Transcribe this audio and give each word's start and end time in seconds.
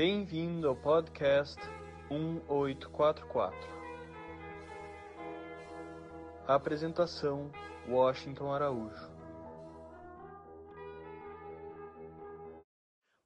Bem-vindo 0.00 0.68
ao 0.68 0.76
podcast 0.76 1.60
1844. 2.08 3.58
A 6.46 6.54
apresentação: 6.54 7.50
Washington 7.88 8.52
Araújo. 8.52 9.10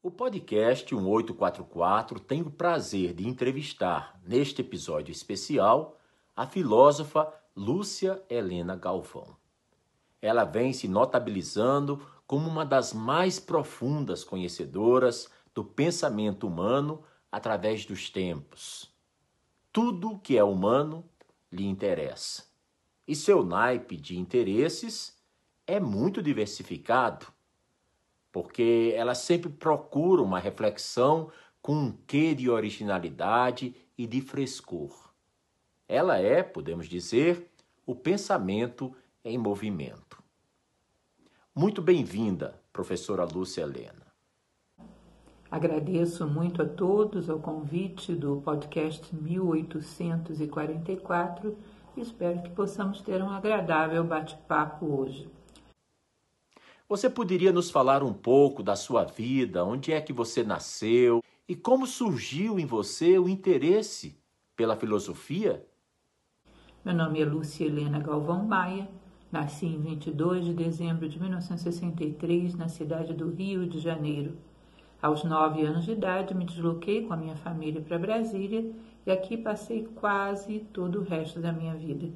O 0.03 0.11
podcast 0.11 0.95
1844 0.95 2.19
tem 2.19 2.41
o 2.41 2.51
prazer 2.51 3.13
de 3.13 3.29
entrevistar, 3.29 4.19
neste 4.25 4.63
episódio 4.63 5.13
especial, 5.13 5.99
a 6.35 6.47
filósofa 6.47 7.31
Lúcia 7.55 8.25
Helena 8.31 8.77
Galvão. 8.77 9.37
Ela 10.23 10.45
vem 10.45 10.73
se 10.73 10.89
notabilizando 10.89 12.01
como 12.27 12.49
uma 12.49 12.65
das 12.65 12.95
mais 12.95 13.39
profundas 13.39 14.25
conhecedoras 14.25 15.31
do 15.55 15.65
pensamento 15.65 16.47
humano 16.47 17.03
através 17.31 17.85
dos 17.85 18.11
tempos. 18.11 18.93
Tudo 19.73 20.19
que 20.19 20.37
é 20.37 20.45
humano 20.45 21.05
lhe 21.51 21.67
interessa. 21.67 22.45
E 23.07 23.15
seu 23.15 23.45
naipe 23.45 23.97
de 23.97 24.19
interesses 24.19 25.21
é 25.67 25.81
muito 25.81 26.23
diversificado, 26.23 27.27
porque 28.31 28.93
ela 28.97 29.15
sempre 29.15 29.51
procura 29.51 30.23
uma 30.23 30.39
reflexão 30.39 31.31
com 31.61 31.75
um 31.75 31.93
quê 32.07 32.35
de 32.35 32.51
originalidade 32.51 33.75
e 33.97 34.07
de 34.07 34.21
frescor. 34.21 35.13
Ela 35.87 36.19
é, 36.19 36.43
podemos 36.43 36.89
dizer, 36.89 37.51
o 37.87 37.95
pensamento 37.95 38.95
em 39.25 39.39
movimento. 39.39 40.23
Muito 41.55 41.83
bem-vinda, 41.83 42.61
professora 42.73 43.25
Lúcia 43.25 43.63
Helena. 43.63 44.02
Agradeço 45.53 46.27
muito 46.27 46.61
a 46.63 46.65
todos 46.65 47.29
o 47.29 47.39
convite 47.39 48.15
do 48.15 48.41
podcast 48.41 49.15
1844 49.15 51.59
e 51.95 52.01
espero 52.01 52.41
que 52.41 52.49
possamos 52.49 53.03
ter 53.03 53.23
um 53.23 53.29
agradável 53.29 54.03
bate-papo 54.03 54.87
hoje. 54.87 55.29
Você 56.89 57.11
poderia 57.11 57.53
nos 57.53 57.71
falar 57.71 58.03
um 58.03 58.15
pouco 58.15 58.63
da 58.63 58.75
sua 58.75 59.05
vida, 59.05 59.63
onde 59.63 59.93
é 59.93 60.01
que 60.01 60.11
você 60.11 60.43
nasceu 60.43 61.23
e 61.47 61.55
como 61.55 61.87
surgiu 61.87 62.59
em 62.59 62.65
você 62.65 63.19
o 63.19 63.29
interesse 63.29 64.19
pela 64.57 64.75
filosofia? 64.75 65.63
Meu 66.83 66.95
nome 66.95 67.21
é 67.21 67.27
Lúcia 67.27 67.67
Helena 67.67 67.99
Galvão 67.99 68.43
Maia, 68.43 68.89
nasci 69.31 69.67
em 69.67 69.79
22 69.79 70.47
de 70.47 70.55
dezembro 70.55 71.07
de 71.11 71.21
1963 71.21 72.55
na 72.55 72.69
cidade 72.69 73.13
do 73.13 73.29
Rio 73.29 73.67
de 73.67 73.81
Janeiro. 73.81 74.39
Aos 75.03 75.25
nove 75.25 75.67
anos 75.67 75.85
de 75.85 75.91
idade, 75.91 76.33
me 76.33 76.45
desloquei 76.45 77.05
com 77.05 77.13
a 77.13 77.17
minha 77.17 77.35
família 77.35 77.81
para 77.81 77.99
Brasília 77.99 78.71
e 79.05 79.11
aqui 79.11 79.37
passei 79.37 79.83
quase 79.97 80.61
todo 80.73 81.01
o 81.01 81.03
resto 81.03 81.41
da 81.41 81.51
minha 81.51 81.75
vida. 81.75 82.09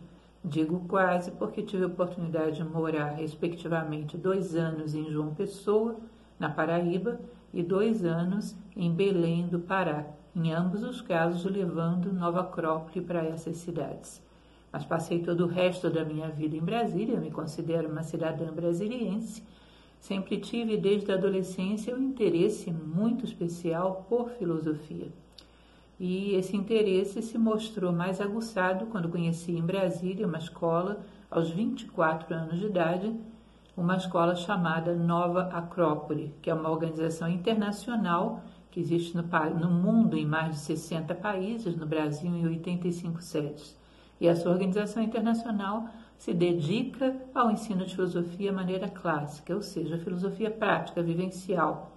Digo 0.45 0.79
quase 0.87 1.33
porque 1.33 1.65
tive 1.65 1.83
a 1.83 1.89
oportunidade 1.89 2.59
de 2.59 2.63
morar, 2.63 3.17
respectivamente, 3.17 4.17
dois 4.17 4.55
anos 4.55 4.95
em 4.95 5.11
João 5.11 5.35
Pessoa, 5.35 5.97
na 6.39 6.49
Paraíba, 6.49 7.19
e 7.53 7.61
dois 7.61 8.05
anos 8.05 8.55
em 8.77 8.93
Belém 8.93 9.49
do 9.49 9.59
Pará, 9.59 10.07
em 10.33 10.53
ambos 10.53 10.85
os 10.85 11.01
casos 11.01 11.45
levando 11.45 12.13
Nova 12.13 12.43
Acrópole 12.43 13.05
para 13.05 13.25
essas 13.25 13.57
cidades. 13.57 14.23
Mas 14.71 14.85
passei 14.85 15.19
todo 15.25 15.45
o 15.45 15.49
resto 15.49 15.91
da 15.91 16.05
minha 16.05 16.29
vida 16.29 16.57
em 16.57 16.61
Brasília, 16.61 17.19
me 17.19 17.33
considero 17.33 17.89
uma 17.89 18.05
cidadã 18.05 18.53
brasiliense 18.53 19.43
Sempre 20.01 20.39
tive 20.39 20.77
desde 20.77 21.11
a 21.11 21.15
adolescência 21.15 21.95
um 21.95 22.03
interesse 22.03 22.71
muito 22.71 23.25
especial 23.25 24.07
por 24.09 24.31
filosofia. 24.31 25.09
E 25.99 26.35
esse 26.35 26.57
interesse 26.57 27.23
se 27.23 27.39
mostrou 27.39 27.93
mais 27.93 28.21
aguçado 28.21 28.87
quando 28.87 29.09
conheci 29.09 29.53
em 29.53 29.63
Brasília 29.63 30.27
uma 30.27 30.39
escola, 30.39 31.01
aos 31.31 31.51
24 31.51 32.35
anos 32.35 32.59
de 32.59 32.67
idade, 32.67 33.15
uma 33.77 33.97
escola 33.97 34.35
chamada 34.37 34.95
Nova 34.95 35.45
Acrópole, 35.53 36.35
que 36.41 36.51
é 36.51 36.55
uma 36.55 36.71
organização 36.71 37.29
internacional 37.29 38.43
que 38.71 38.81
existe 38.81 39.17
no, 39.17 39.23
no 39.59 39.71
mundo 39.71 40.17
em 40.17 40.27
mais 40.27 40.51
de 40.51 40.59
60 40.59 41.15
países, 41.15 41.77
no 41.77 41.87
Brasil 41.87 42.31
em 42.31 42.47
85 42.47 43.23
sedes. 43.23 43.77
E 44.21 44.29
essa 44.29 44.49
organização 44.49 45.03
internacional 45.03 45.89
se 46.19 46.33
dedica 46.33 47.15
ao 47.35 47.51
ensino 47.51 47.85
de 47.85 47.95
filosofia 47.95 48.53
maneira 48.53 48.89
clássica, 48.89 49.55
ou 49.55 49.63
seja, 49.63 49.97
a 49.97 49.99
filosofia 49.99 50.51
prática, 50.51 51.03
vivencial. 51.03 51.93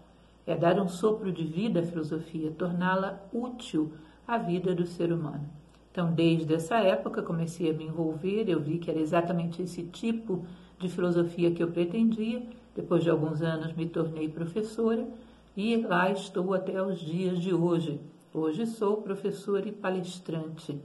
É 0.45 0.55
dar 0.55 0.79
um 0.79 0.87
sopro 0.87 1.31
de 1.31 1.43
vida 1.43 1.79
à 1.79 1.83
filosofia, 1.83 2.51
torná-la 2.51 3.21
útil 3.31 3.93
à 4.27 4.37
vida 4.37 4.73
do 4.73 4.85
ser 4.85 5.11
humano. 5.11 5.47
Então, 5.91 6.11
desde 6.11 6.53
essa 6.53 6.77
época, 6.77 7.21
comecei 7.21 7.69
a 7.69 7.73
me 7.73 7.85
envolver, 7.85 8.47
eu 8.47 8.59
vi 8.59 8.77
que 8.77 8.89
era 8.89 8.99
exatamente 8.99 9.61
esse 9.61 9.83
tipo 9.83 10.45
de 10.77 10.87
filosofia 10.87 11.51
que 11.51 11.61
eu 11.61 11.71
pretendia. 11.71 12.41
Depois 12.75 13.03
de 13.03 13.09
alguns 13.09 13.41
anos, 13.41 13.73
me 13.73 13.87
tornei 13.87 14.29
professora 14.29 15.07
e 15.55 15.75
lá 15.77 16.11
estou 16.11 16.53
até 16.53 16.81
os 16.81 16.99
dias 16.99 17.39
de 17.39 17.53
hoje. 17.53 17.99
Hoje 18.33 18.65
sou 18.65 18.97
professora 18.97 19.67
e 19.67 19.71
palestrante 19.71 20.79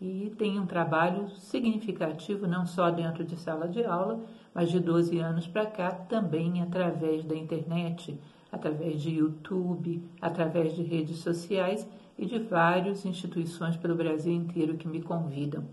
e 0.00 0.32
tem 0.36 0.58
um 0.58 0.66
trabalho 0.66 1.28
significativo 1.30 2.46
não 2.46 2.66
só 2.66 2.90
dentro 2.90 3.24
de 3.24 3.36
sala 3.36 3.66
de 3.66 3.84
aula, 3.84 4.20
mas 4.54 4.70
de 4.70 4.78
12 4.78 5.18
anos 5.18 5.46
para 5.46 5.66
cá 5.66 5.90
também 5.90 6.60
através 6.62 7.24
da 7.24 7.34
internet, 7.34 8.18
através 8.52 9.00
de 9.00 9.16
YouTube, 9.16 10.02
através 10.20 10.74
de 10.74 10.82
redes 10.82 11.18
sociais 11.18 11.86
e 12.18 12.26
de 12.26 12.38
várias 12.38 13.04
instituições 13.04 13.76
pelo 13.76 13.94
Brasil 13.94 14.32
inteiro 14.32 14.76
que 14.76 14.88
me 14.88 15.02
convidam. 15.02 15.64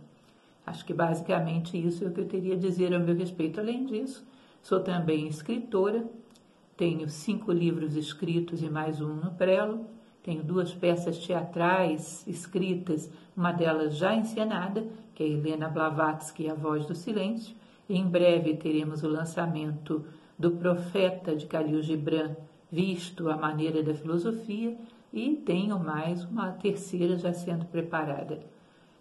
Acho 0.65 0.85
que 0.85 0.93
basicamente 0.93 1.77
isso 1.77 2.03
é 2.03 2.07
o 2.07 2.11
que 2.11 2.21
eu 2.21 2.27
teria 2.27 2.55
a 2.55 2.59
dizer 2.59 2.93
a 2.93 2.99
meu 2.99 3.15
respeito. 3.15 3.59
Além 3.59 3.85
disso, 3.85 4.25
sou 4.61 4.79
também 4.79 5.27
escritora, 5.27 6.05
tenho 6.77 7.09
cinco 7.09 7.51
livros 7.51 7.95
escritos 7.95 8.61
e 8.61 8.69
mais 8.69 9.01
um 9.01 9.13
no 9.13 9.31
prelo, 9.31 9.85
tenho 10.23 10.41
duas 10.41 10.73
peças 10.73 11.17
teatrais 11.17 12.25
escritas, 12.25 13.11
uma 13.35 13.51
delas 13.51 13.97
já 13.97 14.15
encenada, 14.15 14.87
que 15.13 15.21
é 15.21 15.27
Helena 15.27 15.67
Blavatsky, 15.67 16.49
A 16.49 16.53
Voz 16.53 16.85
do 16.85 16.95
Silêncio. 16.95 17.53
Em 17.89 18.07
breve 18.07 18.55
teremos 18.55 19.03
o 19.03 19.09
lançamento 19.09 20.05
do 20.39 20.51
Profeta 20.51 21.35
de 21.35 21.45
Khalil 21.45 21.81
Gibran, 21.83 22.35
Visto 22.71 23.29
a 23.29 23.35
Maneira 23.35 23.83
da 23.83 23.93
Filosofia, 23.93 24.75
e 25.11 25.35
tenho 25.35 25.77
mais 25.77 26.23
uma 26.23 26.51
terceira 26.53 27.17
já 27.17 27.33
sendo 27.33 27.65
preparada. 27.65 28.39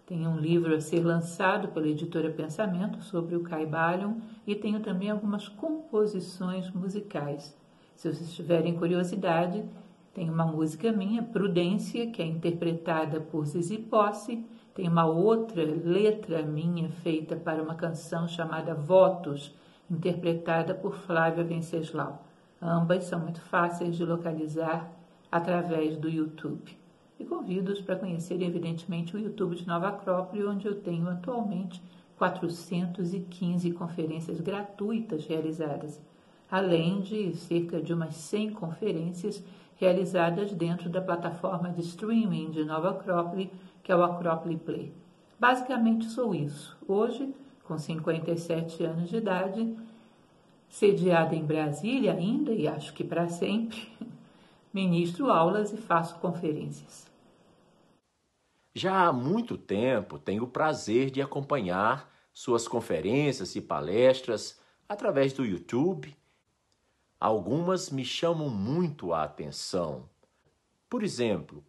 Tenho 0.05 0.29
um 0.29 0.37
livro 0.37 0.75
a 0.75 0.81
ser 0.81 1.01
lançado 1.01 1.69
pela 1.69 1.89
editora 1.89 2.31
Pensamento 2.31 3.01
sobre 3.03 3.37
o 3.37 3.43
Caibalion 3.43 4.17
e 4.47 4.55
tenho 4.55 4.81
também 4.81 5.09
algumas 5.09 5.49
composições 5.49 6.69
musicais. 6.71 7.57
Se 7.95 8.13
vocês 8.13 8.35
tiverem 8.35 8.75
curiosidade, 8.75 9.65
tem 10.15 10.29
uma 10.29 10.45
música 10.45 10.93
minha, 10.93 11.23
Prudência, 11.23 12.11
que 12.11 12.21
é 12.21 12.27
interpretada 12.27 13.19
por 13.19 13.47
Zizi 13.47 13.79
Posse. 13.79 14.45
Tem 14.75 14.87
uma 14.87 15.07
outra 15.07 15.65
letra 15.65 16.43
minha 16.43 16.91
feita 16.91 17.35
para 17.35 17.63
uma 17.63 17.75
canção 17.75 18.29
chamada 18.29 18.75
Votos, 18.75 19.55
interpretada 19.91 20.75
por 20.75 20.95
Flávia 20.97 21.43
Venceslau. 21.43 22.27
Ambas 22.61 23.05
são 23.05 23.21
muito 23.21 23.41
fáceis 23.41 23.97
de 23.97 24.05
localizar 24.05 24.93
através 25.31 25.97
do 25.97 26.11
YouTube. 26.11 26.77
E 27.19 27.25
convido-os 27.25 27.81
para 27.81 27.97
conhecerem, 27.97 28.47
evidentemente, 28.47 29.17
o 29.17 29.19
YouTube 29.19 29.57
de 29.57 29.67
Nova 29.67 29.89
Acrópole, 29.89 30.45
onde 30.45 30.67
eu 30.67 30.75
tenho 30.75 31.09
atualmente 31.09 31.83
415 32.19 33.73
conferências 33.73 34.41
gratuitas 34.41 35.25
realizadas, 35.25 36.01
além 36.51 37.01
de 37.01 37.35
cerca 37.35 37.81
de 37.81 37.95
umas 37.95 38.15
100 38.15 38.51
conferências 38.51 39.43
realizadas 39.83 40.53
dentro 40.53 40.89
da 40.89 41.01
plataforma 41.01 41.69
de 41.71 41.81
streaming 41.81 42.53
de 42.53 42.65
Nova 42.65 42.91
Acrópole, 42.91 43.51
que 43.83 43.91
é 43.91 43.97
o 43.97 44.05
Acrópole 44.05 44.57
Play. 44.57 44.93
Basicamente 45.41 46.05
sou 46.05 46.33
isso. 46.33 46.79
Hoje, 46.87 47.35
com 47.65 47.77
57 47.77 48.85
anos 48.85 49.11
de 49.11 49.17
idade, 49.17 49.77
sediada 50.69 51.35
em 51.35 51.45
Brasília 51.45 52.13
ainda, 52.13 52.53
e 52.53 52.69
acho 52.69 52.95
que 52.95 53.03
para 53.03 53.29
sempre, 53.29 53.89
ministro 54.73 55.29
aulas 55.33 55.73
e 55.73 55.77
faço 55.77 56.15
conferências. 56.21 57.11
Já 58.73 59.09
há 59.09 59.13
muito 59.13 59.59
tempo 59.59 60.17
tenho 60.17 60.45
o 60.45 60.49
prazer 60.49 61.11
de 61.11 61.21
acompanhar 61.21 62.09
suas 62.33 62.69
conferências 62.69 63.57
e 63.57 63.61
palestras 63.61 64.61
através 64.89 65.33
do 65.33 65.45
YouTube 65.45 66.17
Algumas 67.25 67.89
me 67.89 68.05
chamam 68.05 68.51
muito 68.51 69.13
a 69.13 69.23
atenção. 69.23 70.09
Por 70.91 71.05
exemplo, 71.05 71.65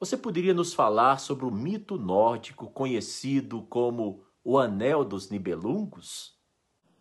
você 0.00 0.16
poderia 0.16 0.54
nos 0.54 0.72
falar 0.72 1.20
sobre 1.20 1.44
o 1.44 1.50
mito 1.50 1.98
nórdico 1.98 2.70
conhecido 2.70 3.60
como 3.68 4.24
o 4.42 4.58
Anel 4.58 5.04
dos 5.04 5.28
Nibelungos? 5.28 6.34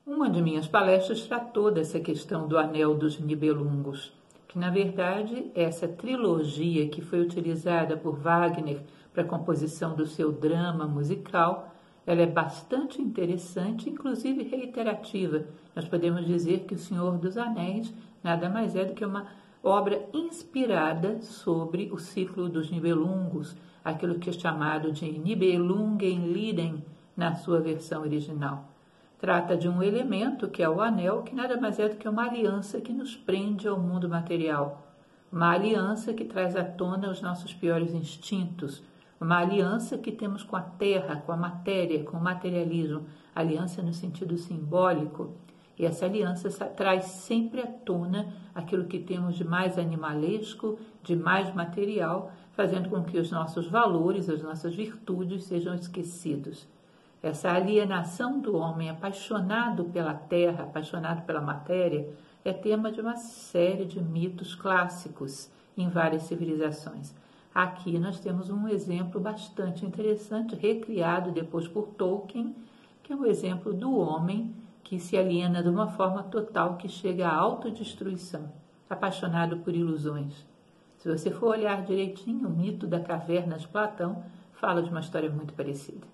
Uma 0.05 0.29
de 0.29 0.41
minhas 0.41 0.67
palestras 0.67 1.25
tratou 1.25 1.71
dessa 1.71 1.97
questão 1.97 2.49
do 2.49 2.57
Anel 2.57 2.97
dos 2.97 3.17
Nibelungos. 3.17 4.11
que 4.49 4.59
na 4.59 4.69
verdade 4.69 5.49
essa 5.55 5.87
trilogia 5.87 6.89
que 6.89 7.01
foi 7.01 7.21
utilizada 7.21 7.95
por 7.95 8.17
Wagner 8.17 8.81
para 9.13 9.23
a 9.23 9.25
composição 9.25 9.95
do 9.95 10.05
seu 10.05 10.33
drama 10.33 10.85
musical, 10.85 11.73
ela 12.05 12.21
é 12.21 12.27
bastante 12.27 13.01
interessante, 13.01 13.89
inclusive 13.89 14.43
reiterativa. 14.43 15.45
Nós 15.75 15.87
podemos 15.87 16.25
dizer 16.25 16.61
que 16.61 16.75
O 16.75 16.79
Senhor 16.79 17.17
dos 17.17 17.37
Anéis 17.37 17.93
nada 18.23 18.49
mais 18.49 18.75
é 18.75 18.85
do 18.85 18.93
que 18.93 19.05
uma 19.05 19.27
obra 19.63 20.07
inspirada 20.13 21.21
sobre 21.21 21.89
o 21.91 21.97
ciclo 21.97 22.47
dos 22.47 22.69
Nibelungos, 22.69 23.55
aquilo 23.83 24.19
que 24.19 24.29
é 24.29 24.33
chamado 24.33 24.91
de 24.91 25.11
Nibelungenlieden 25.11 26.83
na 27.17 27.35
sua 27.35 27.59
versão 27.59 28.01
original. 28.01 28.69
Trata 29.19 29.57
de 29.57 29.67
um 29.67 29.81
elemento 29.81 30.49
que 30.49 30.61
é 30.61 30.69
o 30.69 30.81
anel, 30.81 31.23
que 31.23 31.33
nada 31.33 31.59
mais 31.59 31.79
é 31.79 31.89
do 31.89 31.95
que 31.95 32.07
uma 32.07 32.27
aliança 32.27 32.79
que 32.81 32.93
nos 32.93 33.15
prende 33.15 33.67
ao 33.67 33.79
mundo 33.79 34.07
material. 34.07 34.83
Uma 35.31 35.51
aliança 35.51 36.13
que 36.13 36.25
traz 36.25 36.55
à 36.55 36.63
tona 36.63 37.09
os 37.09 37.21
nossos 37.21 37.53
piores 37.53 37.93
instintos. 37.93 38.83
Uma 39.19 39.39
aliança 39.39 39.97
que 39.97 40.11
temos 40.11 40.43
com 40.43 40.55
a 40.55 40.61
terra, 40.61 41.23
com 41.25 41.31
a 41.31 41.37
matéria, 41.37 42.03
com 42.03 42.17
o 42.17 42.23
materialismo. 42.23 43.05
Aliança 43.33 43.81
no 43.81 43.93
sentido 43.93 44.37
simbólico. 44.37 45.33
E 45.77 45.85
essa 45.85 46.05
aliança 46.05 46.49
traz 46.69 47.05
sempre 47.05 47.61
à 47.61 47.67
tona 47.67 48.33
aquilo 48.53 48.85
que 48.85 48.99
temos 48.99 49.35
de 49.35 49.43
mais 49.43 49.77
animalesco, 49.77 50.79
de 51.03 51.15
mais 51.15 51.53
material, 51.53 52.31
fazendo 52.53 52.89
com 52.89 53.03
que 53.03 53.17
os 53.17 53.31
nossos 53.31 53.67
valores, 53.67 54.29
as 54.29 54.41
nossas 54.41 54.73
virtudes 54.73 55.43
sejam 55.43 55.75
esquecidos. 55.75 56.67
Essa 57.21 57.51
alienação 57.51 58.39
do 58.39 58.55
homem 58.55 58.89
apaixonado 58.89 59.85
pela 59.85 60.13
terra, 60.13 60.63
apaixonado 60.63 61.25
pela 61.25 61.41
matéria, 61.41 62.07
é 62.45 62.53
tema 62.53 62.91
de 62.91 63.01
uma 63.01 63.15
série 63.15 63.85
de 63.85 64.01
mitos 64.01 64.53
clássicos 64.53 65.49
em 65.75 65.89
várias 65.89 66.23
civilizações. 66.23 67.13
Aqui 67.55 67.97
nós 67.97 68.19
temos 68.19 68.49
um 68.49 68.67
exemplo 68.67 69.21
bastante 69.21 69.85
interessante, 69.85 70.57
recriado 70.57 71.31
depois 71.31 71.65
por 71.65 71.87
Tolkien, 71.87 72.53
que 73.01 73.13
é 73.13 73.15
o 73.15 73.21
um 73.21 73.25
exemplo 73.25 73.73
do 73.73 73.97
homem 73.97 74.53
que 74.83 74.99
se 74.99 75.17
aliena 75.17 75.63
de 75.63 75.69
uma 75.69 75.87
forma 75.87 76.21
total 76.23 76.75
que 76.75 76.89
chega 76.89 77.29
à 77.29 77.33
autodestruição, 77.33 78.51
apaixonado 78.89 79.59
por 79.59 79.73
ilusões. 79.73 80.45
Se 80.97 81.09
você 81.09 81.31
for 81.31 81.51
olhar 81.51 81.85
direitinho, 81.85 82.49
o 82.49 82.51
mito 82.51 82.85
da 82.85 82.99
caverna 82.99 83.57
de 83.57 83.69
Platão 83.69 84.21
fala 84.51 84.83
de 84.83 84.89
uma 84.89 84.99
história 84.99 85.29
muito 85.29 85.53
parecida. 85.53 86.05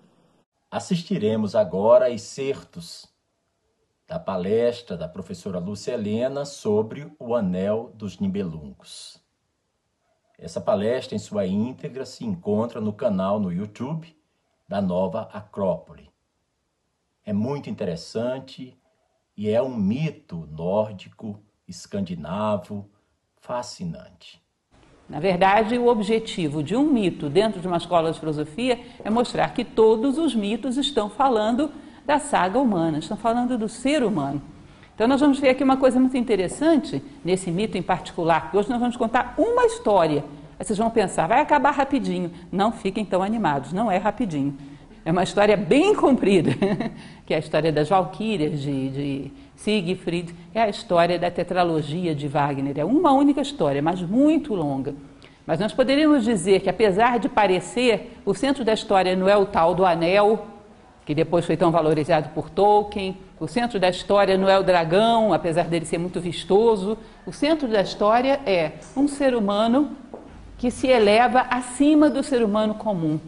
Assistiremos 0.70 1.56
agora 1.56 2.04
a 2.04 2.10
excertos 2.10 3.12
da 4.06 4.20
palestra 4.20 4.96
da 4.96 5.08
professora 5.08 5.58
Lúcia 5.58 5.94
Helena 5.94 6.44
sobre 6.44 7.12
o 7.18 7.34
Anel 7.34 7.90
dos 7.96 8.20
Nibelungos. 8.20 9.21
Essa 10.42 10.60
palestra, 10.60 11.14
em 11.14 11.20
sua 11.20 11.46
íntegra, 11.46 12.04
se 12.04 12.24
encontra 12.24 12.80
no 12.80 12.92
canal 12.92 13.38
no 13.38 13.52
YouTube 13.52 14.12
da 14.68 14.82
Nova 14.82 15.28
Acrópole. 15.32 16.10
É 17.24 17.32
muito 17.32 17.70
interessante 17.70 18.76
e 19.36 19.48
é 19.48 19.62
um 19.62 19.72
mito 19.72 20.48
nórdico, 20.50 21.38
escandinavo, 21.68 22.90
fascinante. 23.36 24.42
Na 25.08 25.20
verdade, 25.20 25.78
o 25.78 25.86
objetivo 25.86 26.60
de 26.60 26.74
um 26.74 26.90
mito 26.90 27.30
dentro 27.30 27.60
de 27.60 27.68
uma 27.68 27.76
escola 27.76 28.10
de 28.10 28.18
filosofia 28.18 28.80
é 29.04 29.08
mostrar 29.08 29.54
que 29.54 29.64
todos 29.64 30.18
os 30.18 30.34
mitos 30.34 30.76
estão 30.76 31.08
falando 31.08 31.70
da 32.04 32.18
saga 32.18 32.58
humana, 32.58 32.98
estão 32.98 33.16
falando 33.16 33.56
do 33.56 33.68
ser 33.68 34.02
humano. 34.02 34.42
Então, 34.94 35.08
nós 35.08 35.20
vamos 35.20 35.38
ver 35.38 35.50
aqui 35.50 35.64
uma 35.64 35.76
coisa 35.76 35.98
muito 35.98 36.16
interessante 36.16 37.02
nesse 37.24 37.50
mito 37.50 37.78
em 37.78 37.82
particular. 37.82 38.50
Hoje 38.52 38.68
nós 38.68 38.78
vamos 38.78 38.96
contar 38.96 39.34
uma 39.38 39.64
história. 39.64 40.24
Aí 40.58 40.64
vocês 40.64 40.78
vão 40.78 40.90
pensar, 40.90 41.26
vai 41.26 41.40
acabar 41.40 41.70
rapidinho. 41.70 42.30
Não 42.50 42.70
fiquem 42.70 43.04
tão 43.04 43.22
animados, 43.22 43.72
não 43.72 43.90
é 43.90 43.96
rapidinho. 43.96 44.56
É 45.04 45.10
uma 45.10 45.22
história 45.24 45.56
bem 45.56 45.94
comprida, 45.94 46.52
que 47.26 47.32
é 47.32 47.36
a 47.36 47.40
história 47.40 47.72
das 47.72 47.88
Valquírias 47.88 48.60
de, 48.60 48.88
de 48.90 49.30
Siegfried, 49.56 50.32
é 50.54 50.62
a 50.62 50.68
história 50.68 51.18
da 51.18 51.30
tetralogia 51.30 52.14
de 52.14 52.28
Wagner. 52.28 52.78
É 52.78 52.84
uma 52.84 53.12
única 53.12 53.40
história, 53.40 53.82
mas 53.82 54.00
muito 54.00 54.54
longa. 54.54 54.94
Mas 55.44 55.58
nós 55.58 55.72
poderíamos 55.72 56.22
dizer 56.22 56.60
que, 56.60 56.70
apesar 56.70 57.18
de 57.18 57.28
parecer, 57.28 58.16
o 58.24 58.32
centro 58.32 58.64
da 58.64 58.72
história 58.72 59.16
não 59.16 59.28
é 59.28 59.36
o 59.36 59.46
tal 59.46 59.74
do 59.74 59.84
anel, 59.84 60.46
que 61.04 61.14
depois 61.14 61.44
foi 61.44 61.56
tão 61.56 61.70
valorizado 61.70 62.28
por 62.30 62.48
Tolkien, 62.48 63.16
o 63.40 63.48
centro 63.48 63.80
da 63.80 63.88
história 63.88 64.38
não 64.38 64.48
é 64.48 64.56
o 64.56 64.62
dragão, 64.62 65.32
apesar 65.32 65.64
dele 65.64 65.84
ser 65.84 65.98
muito 65.98 66.20
vistoso. 66.20 66.96
O 67.26 67.32
centro 67.32 67.66
da 67.66 67.82
história 67.82 68.40
é 68.46 68.72
um 68.96 69.08
ser 69.08 69.34
humano 69.34 69.96
que 70.56 70.70
se 70.70 70.86
eleva 70.86 71.40
acima 71.50 72.08
do 72.08 72.22
ser 72.22 72.44
humano 72.44 72.74
comum. 72.74 73.18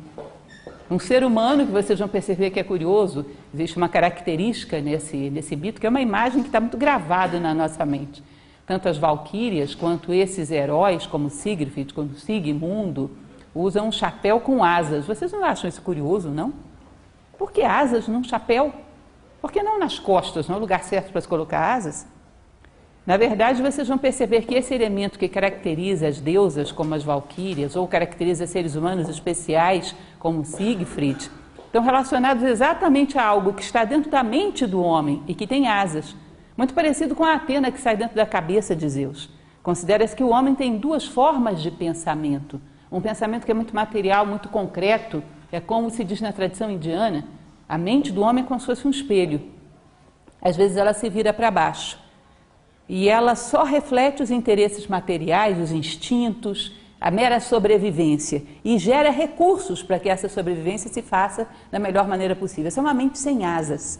Um 0.88 1.00
ser 1.00 1.25
humano 1.25 1.67
que 1.67 1.73
vocês 1.73 1.99
vão 1.99 2.06
perceber 2.06 2.50
que 2.50 2.61
é 2.61 2.62
curioso, 2.62 3.26
existe 3.53 3.76
uma 3.76 3.88
característica 3.88 4.81
nesse, 4.81 5.17
nesse 5.31 5.56
mito, 5.56 5.81
que 5.81 5.87
é 5.87 5.91
uma 5.91 6.00
imagem 6.00 6.43
que 6.43 6.49
está 6.49 6.61
muito 6.61 6.76
gravada 6.76 7.41
na 7.41 7.53
nossa 7.53 7.85
mente. 7.85 8.23
Tanto 8.65 8.88
as 8.88 8.97
valquírias 8.97 9.75
quanto 9.75 10.12
esses 10.12 10.53
heróis, 10.53 11.06
como 11.06 11.29
Siegfried, 11.29 11.93
como 11.93 12.15
Sigmundo, 12.15 13.11
usam 13.53 13.88
um 13.88 13.93
chapéu 13.93 14.38
com 14.38 14.62
asas. 14.62 15.06
Vocês 15.06 15.32
não 15.32 15.44
acham 15.44 15.69
isso 15.69 15.82
curioso, 15.82 16.29
não? 16.29 16.53
Por 17.44 17.52
que 17.52 17.61
asas 17.61 18.08
num 18.08 18.25
chapéu? 18.25 18.73
Por 19.38 19.52
que 19.52 19.62
não 19.62 19.79
nas 19.79 19.99
costas? 19.99 20.49
Não 20.49 20.55
é 20.55 20.58
o 20.58 20.61
lugar 20.62 20.82
certo 20.82 21.12
para 21.12 21.20
se 21.20 21.29
colocar 21.29 21.75
asas? 21.75 22.06
Na 23.06 23.19
verdade, 23.19 23.61
vocês 23.61 23.87
vão 23.87 23.99
perceber 23.99 24.46
que 24.46 24.55
esse 24.55 24.73
elemento 24.73 25.19
que 25.19 25.29
caracteriza 25.29 26.08
as 26.08 26.19
deusas, 26.19 26.73
como 26.73 26.94
as 26.94 27.05
valquírias, 27.05 27.76
ou 27.76 27.87
caracteriza 27.87 28.46
seres 28.46 28.76
humanos 28.76 29.11
especiais, 29.11 29.94
como 30.19 30.43
Siegfried, 30.43 31.31
estão 31.67 31.82
relacionados 31.82 32.43
exatamente 32.44 33.19
a 33.19 33.26
algo 33.26 33.52
que 33.52 33.62
está 33.62 33.85
dentro 33.85 34.11
da 34.11 34.23
mente 34.23 34.67
do 34.67 34.81
homem 34.81 35.23
e 35.29 35.35
que 35.35 35.47
tem 35.47 35.69
asas, 35.69 36.17
muito 36.56 36.73
parecido 36.73 37.14
com 37.14 37.25
a 37.25 37.35
Atena 37.35 37.70
que 37.70 37.79
sai 37.79 37.94
dentro 37.94 38.17
da 38.17 38.25
cabeça 38.25 38.75
de 38.75 38.88
Zeus. 38.88 39.29
Considera-se 39.62 40.17
que 40.17 40.25
o 40.25 40.31
homem 40.31 40.55
tem 40.55 40.79
duas 40.79 41.05
formas 41.05 41.61
de 41.61 41.70
pensamento. 41.70 42.58
Um 42.90 43.02
pensamento 43.02 43.44
que 43.44 43.50
é 43.50 43.55
muito 43.55 43.75
material, 43.75 44.25
muito 44.25 44.49
concreto, 44.49 45.23
é 45.55 45.61
como 45.61 45.91
se 45.91 46.05
diz 46.05 46.21
na 46.21 46.33
tradição 46.33 46.71
indiana, 46.71 47.25
a 47.69 47.79
mente 47.79 48.12
do 48.12 48.23
homem 48.23 48.45
é 48.45 48.47
como 48.47 48.61
se 48.61 48.67
fosse 48.67 48.87
um 48.87 48.91
espelho. 48.91 49.41
Às 50.41 50.56
vezes 50.56 50.77
ela 50.77 50.93
se 50.93 51.09
vira 51.09 51.33
para 51.33 51.51
baixo 51.51 51.99
e 52.89 53.09
ela 53.09 53.35
só 53.35 53.65
reflete 53.65 54.23
os 54.23 54.31
interesses 54.31 54.87
materiais, 54.87 55.59
os 55.59 55.73
instintos, 55.73 56.73
a 57.01 57.11
mera 57.11 57.41
sobrevivência 57.41 58.43
e 58.65 58.78
gera 58.78 59.11
recursos 59.11 59.83
para 59.83 59.99
que 59.99 60.09
essa 60.09 60.28
sobrevivência 60.28 60.90
se 60.90 61.02
faça 61.02 61.47
da 61.71 61.78
melhor 61.78 62.07
maneira 62.07 62.35
possível. 62.37 62.69
Essa 62.69 62.81
é 62.81 62.83
uma 62.83 62.95
mente 62.95 63.19
sem 63.19 63.45
asas. 63.45 63.99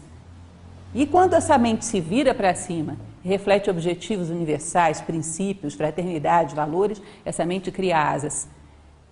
E 0.93 1.05
quando 1.05 1.33
essa 1.33 1.57
mente 1.57 1.83
se 1.83 1.99
vira 1.99 2.33
para 2.33 2.53
cima, 2.55 2.95
reflete 3.23 3.69
objetivos 3.69 4.29
universais, 4.29 5.01
princípios, 5.01 5.73
fraternidade, 5.73 6.55
valores, 6.55 7.01
essa 7.23 7.45
mente 7.45 7.71
cria 7.71 7.97
asas. 7.97 8.47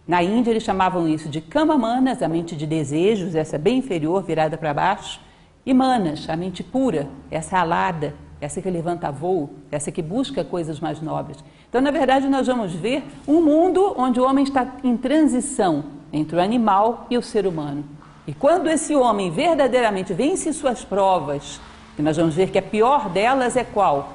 Na 0.06 0.22
Índia 0.22 0.52
eles 0.52 0.64
chamavam 0.64 1.08
isso 1.08 1.30
de 1.30 1.40
kama 1.40 1.78
manas, 1.78 2.22
a 2.22 2.28
mente 2.28 2.58
de 2.58 2.68
desejos, 2.68 3.36
essa 3.36 3.58
bem 3.58 3.78
inferior, 3.78 4.22
virada 4.22 4.58
para 4.58 4.74
baixo, 4.74 5.22
e 5.66 5.74
manas, 5.74 6.30
a 6.30 6.36
mente 6.36 6.62
pura, 6.62 7.08
essa 7.32 7.58
alada, 7.58 8.14
essa 8.42 8.62
que 8.62 8.70
levanta 8.70 9.10
voo, 9.10 9.50
essa 9.72 9.94
que 9.94 10.02
busca 10.02 10.44
coisas 10.44 10.82
mais 10.82 11.02
nobres. 11.02 11.38
Então, 11.70 11.80
na 11.80 11.90
verdade, 11.90 12.28
nós 12.28 12.48
vamos 12.48 12.74
ver 12.74 13.02
um 13.26 13.42
mundo 13.42 13.94
onde 13.98 14.20
o 14.20 14.26
homem 14.26 14.44
está 14.44 14.68
em 14.84 14.98
transição 14.98 15.86
entre 16.12 16.36
o 16.36 16.42
animal 16.42 17.08
e 17.10 17.18
o 17.18 17.22
ser 17.22 17.48
humano. 17.48 17.86
E 18.28 18.34
quando 18.34 18.70
esse 18.70 18.94
homem 18.94 19.32
verdadeiramente 19.32 20.14
vence 20.14 20.52
suas 20.52 20.84
provas, 20.84 21.62
que 21.96 22.02
nós 22.02 22.18
vamos 22.18 22.36
ver 22.36 22.50
que 22.50 22.58
a 22.58 22.62
pior 22.62 23.10
delas 23.10 23.56
é 23.56 23.64
qual? 23.64 24.12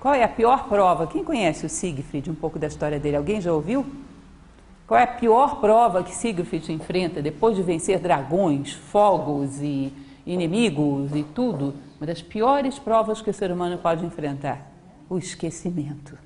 Qual 0.00 0.12
é 0.12 0.24
a 0.24 0.28
pior 0.28 0.68
prova? 0.68 1.06
Quem 1.06 1.22
conhece 1.22 1.64
o 1.64 1.68
Siegfried, 1.68 2.28
um 2.30 2.34
pouco 2.34 2.58
da 2.58 2.66
história 2.66 2.98
dele? 2.98 3.16
Alguém 3.16 3.40
já 3.40 3.52
ouviu? 3.52 3.86
Qual 4.90 4.98
é 4.98 5.04
a 5.04 5.06
pior 5.06 5.60
prova 5.60 6.02
que 6.02 6.12
Siegfried 6.12 6.72
enfrenta 6.72 7.22
depois 7.22 7.54
de 7.54 7.62
vencer 7.62 8.00
dragões, 8.00 8.72
fogos 8.72 9.62
e 9.62 9.92
inimigos 10.26 11.14
e 11.14 11.22
tudo? 11.22 11.74
Uma 12.00 12.08
das 12.08 12.20
piores 12.20 12.76
provas 12.76 13.22
que 13.22 13.30
o 13.30 13.32
ser 13.32 13.52
humano 13.52 13.78
pode 13.78 14.04
enfrentar: 14.04 14.68
o 15.08 15.16
esquecimento. 15.16 16.18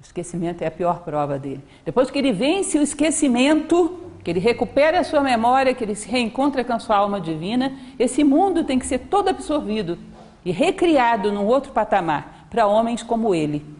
O 0.00 0.02
esquecimento 0.02 0.62
é 0.62 0.66
a 0.66 0.72
pior 0.72 1.04
prova 1.04 1.38
dele. 1.38 1.62
Depois 1.84 2.10
que 2.10 2.18
ele 2.18 2.32
vence 2.32 2.76
o 2.76 2.82
esquecimento, 2.82 3.96
que 4.24 4.30
ele 4.32 4.40
recupera 4.40 4.98
a 4.98 5.04
sua 5.04 5.20
memória, 5.20 5.72
que 5.72 5.84
ele 5.84 5.94
se 5.94 6.08
reencontra 6.08 6.64
com 6.64 6.72
a 6.72 6.80
sua 6.80 6.96
alma 6.96 7.20
divina, 7.20 7.78
esse 7.96 8.24
mundo 8.24 8.64
tem 8.64 8.80
que 8.80 8.88
ser 8.88 8.98
todo 9.08 9.28
absorvido 9.28 9.96
e 10.44 10.50
recriado 10.50 11.30
num 11.30 11.46
outro 11.46 11.70
patamar 11.70 12.48
para 12.50 12.66
homens 12.66 13.04
como 13.04 13.32
ele. 13.32 13.77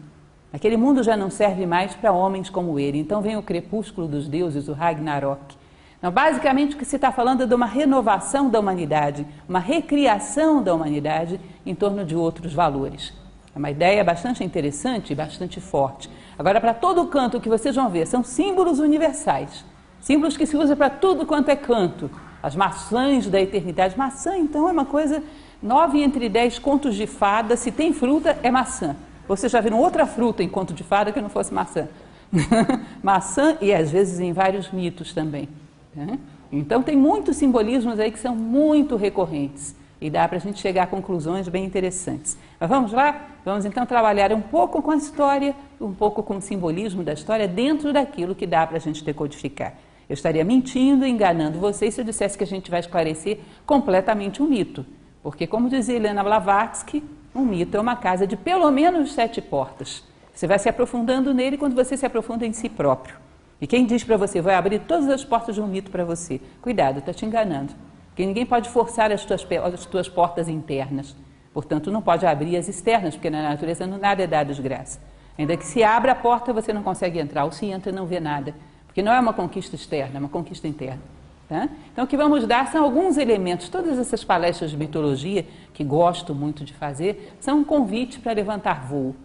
Aquele 0.51 0.77
mundo 0.77 1.03
já 1.03 1.15
não 1.15 1.29
serve 1.29 1.65
mais 1.65 1.93
para 1.93 2.11
homens 2.11 2.49
como 2.49 2.79
ele. 2.79 2.97
Então 2.97 3.21
vem 3.21 3.37
o 3.37 3.43
crepúsculo 3.43 4.07
dos 4.07 4.27
deuses, 4.27 4.67
o 4.67 4.73
Ragnarok. 4.73 5.57
Então, 5.99 6.11
basicamente, 6.11 6.75
o 6.75 6.77
que 6.77 6.85
se 6.85 6.95
está 6.95 7.11
falando 7.11 7.43
é 7.43 7.45
de 7.45 7.53
uma 7.53 7.65
renovação 7.65 8.49
da 8.49 8.57
humanidade, 8.59 9.27
uma 9.47 9.59
recriação 9.59 10.63
da 10.63 10.73
humanidade 10.73 11.39
em 11.65 11.75
torno 11.75 12.05
de 12.05 12.15
outros 12.15 12.53
valores. 12.53 13.13
É 13.53 13.59
uma 13.59 13.69
ideia 13.69 14.01
bastante 14.01 14.41
interessante 14.41 15.11
e 15.11 15.15
bastante 15.15 15.59
forte. 15.59 16.09
Agora, 16.37 16.61
para 16.61 16.73
todo 16.73 17.05
canto 17.07 17.41
que 17.41 17.49
vocês 17.49 17.75
vão 17.75 17.89
ver, 17.89 18.07
são 18.07 18.23
símbolos 18.23 18.79
universais. 18.79 19.65
Símbolos 19.99 20.37
que 20.37 20.45
se 20.45 20.55
usam 20.55 20.77
para 20.77 20.89
tudo 20.89 21.25
quanto 21.25 21.49
é 21.49 21.55
canto. 21.55 22.09
As 22.41 22.55
maçãs 22.55 23.27
da 23.27 23.41
eternidade. 23.41 23.97
Maçã, 23.97 24.37
então, 24.37 24.69
é 24.69 24.71
uma 24.71 24.85
coisa. 24.85 25.21
Nove 25.61 26.01
entre 26.01 26.29
dez 26.29 26.57
contos 26.57 26.95
de 26.95 27.05
fada, 27.05 27.57
se 27.57 27.73
tem 27.73 27.91
fruta, 27.91 28.37
é 28.41 28.49
maçã. 28.49 28.95
Vocês 29.29 29.51
já 29.51 29.61
viram 29.61 29.79
outra 29.79 30.07
fruta 30.07 30.41
em 30.41 30.49
conto 30.49 30.73
de 30.73 30.83
fada 30.83 31.11
que 31.11 31.21
não 31.21 31.29
fosse 31.29 31.53
maçã? 31.53 31.87
maçã 33.03 33.55
e 33.61 33.71
às 33.71 33.91
vezes 33.91 34.19
em 34.19 34.33
vários 34.33 34.71
mitos 34.71 35.13
também. 35.13 35.47
Né? 35.95 36.17
Então 36.51 36.81
tem 36.81 36.95
muitos 36.95 37.37
simbolismos 37.37 37.99
aí 37.99 38.11
que 38.11 38.17
são 38.17 38.35
muito 38.35 38.95
recorrentes 38.95 39.75
e 40.01 40.09
dá 40.09 40.27
para 40.27 40.37
a 40.37 40.39
gente 40.39 40.59
chegar 40.59 40.83
a 40.85 40.87
conclusões 40.87 41.47
bem 41.47 41.63
interessantes. 41.63 42.39
Mas 42.59 42.67
vamos 42.67 42.91
lá? 42.91 43.27
Vamos 43.45 43.65
então 43.65 43.85
trabalhar 43.85 44.33
um 44.33 44.41
pouco 44.41 44.81
com 44.81 44.89
a 44.89 44.97
história, 44.97 45.55
um 45.79 45.93
pouco 45.93 46.23
com 46.23 46.37
o 46.37 46.41
simbolismo 46.41 47.03
da 47.03 47.13
história 47.13 47.47
dentro 47.47 47.93
daquilo 47.93 48.33
que 48.33 48.47
dá 48.47 48.65
para 48.65 48.77
a 48.77 48.81
gente 48.81 49.03
decodificar. 49.03 49.75
Eu 50.09 50.15
estaria 50.15 50.43
mentindo, 50.43 51.05
enganando 51.05 51.59
vocês 51.59 51.93
se 51.93 52.01
eu 52.01 52.05
dissesse 52.05 52.35
que 52.35 52.43
a 52.43 52.47
gente 52.47 52.71
vai 52.71 52.79
esclarecer 52.79 53.41
completamente 53.63 54.41
um 54.41 54.47
mito. 54.47 54.83
Porque, 55.21 55.45
como 55.45 55.69
dizia 55.69 55.97
Helena 55.97 56.23
Blavatsky, 56.23 57.03
um 57.33 57.45
mito 57.45 57.77
é 57.77 57.79
uma 57.79 57.95
casa 57.95 58.25
de 58.25 58.35
pelo 58.35 58.69
menos 58.71 59.13
sete 59.13 59.41
portas. 59.41 60.03
Você 60.33 60.47
vai 60.47 60.57
se 60.57 60.69
aprofundando 60.69 61.33
nele 61.33 61.57
quando 61.57 61.75
você 61.75 61.97
se 61.97 62.05
aprofunda 62.05 62.45
em 62.45 62.53
si 62.53 62.69
próprio. 62.69 63.15
E 63.61 63.67
quem 63.67 63.85
diz 63.85 64.03
para 64.03 64.15
você, 64.15 64.41
vai 64.41 64.55
abrir 64.55 64.79
todas 64.79 65.09
as 65.09 65.23
portas 65.23 65.55
de 65.55 65.61
um 65.61 65.67
mito 65.67 65.91
para 65.91 66.05
você? 66.05 66.39
Cuidado, 66.61 66.99
está 66.99 67.13
te 67.13 67.25
enganando. 67.25 67.73
Porque 68.07 68.25
ninguém 68.25 68.45
pode 68.45 68.69
forçar 68.69 69.11
as 69.11 69.25
tuas, 69.25 69.45
as 69.73 69.85
tuas 69.85 70.07
portas 70.07 70.47
internas. 70.47 71.15
Portanto, 71.53 71.91
não 71.91 72.01
pode 72.01 72.25
abrir 72.25 72.55
as 72.55 72.69
externas, 72.69 73.15
porque 73.15 73.29
na 73.29 73.43
natureza 73.43 73.85
nada 73.85 74.23
é 74.23 74.27
dado 74.27 74.53
de 74.53 74.61
graça. 74.61 74.99
Ainda 75.37 75.57
que 75.57 75.65
se 75.65 75.83
abra 75.83 76.13
a 76.13 76.15
porta, 76.15 76.53
você 76.53 76.71
não 76.71 76.83
consegue 76.83 77.19
entrar, 77.19 77.45
ou 77.45 77.51
se 77.51 77.65
entra, 77.65 77.91
não 77.91 78.05
vê 78.05 78.19
nada. 78.19 78.53
Porque 78.85 79.01
não 79.01 79.11
é 79.11 79.19
uma 79.19 79.33
conquista 79.33 79.75
externa, 79.75 80.17
é 80.17 80.19
uma 80.19 80.29
conquista 80.29 80.67
interna. 80.67 81.01
Tá? 81.49 81.67
Então, 81.91 82.05
o 82.05 82.07
que 82.07 82.15
vamos 82.15 82.45
dar 82.45 82.71
são 82.71 82.83
alguns 82.83 83.17
elementos. 83.17 83.69
Todas 83.69 83.97
essas 83.97 84.23
palestras 84.23 84.69
de 84.69 84.77
mitologia, 84.77 85.43
que 85.73 85.83
gosto 85.83 86.35
muito 86.35 86.63
de 86.63 86.75
fazer, 86.75 87.33
são 87.39 87.61
um 87.61 87.63
convite 87.63 88.19
para 88.19 88.33
levantar 88.33 88.85
voo. 88.85 89.15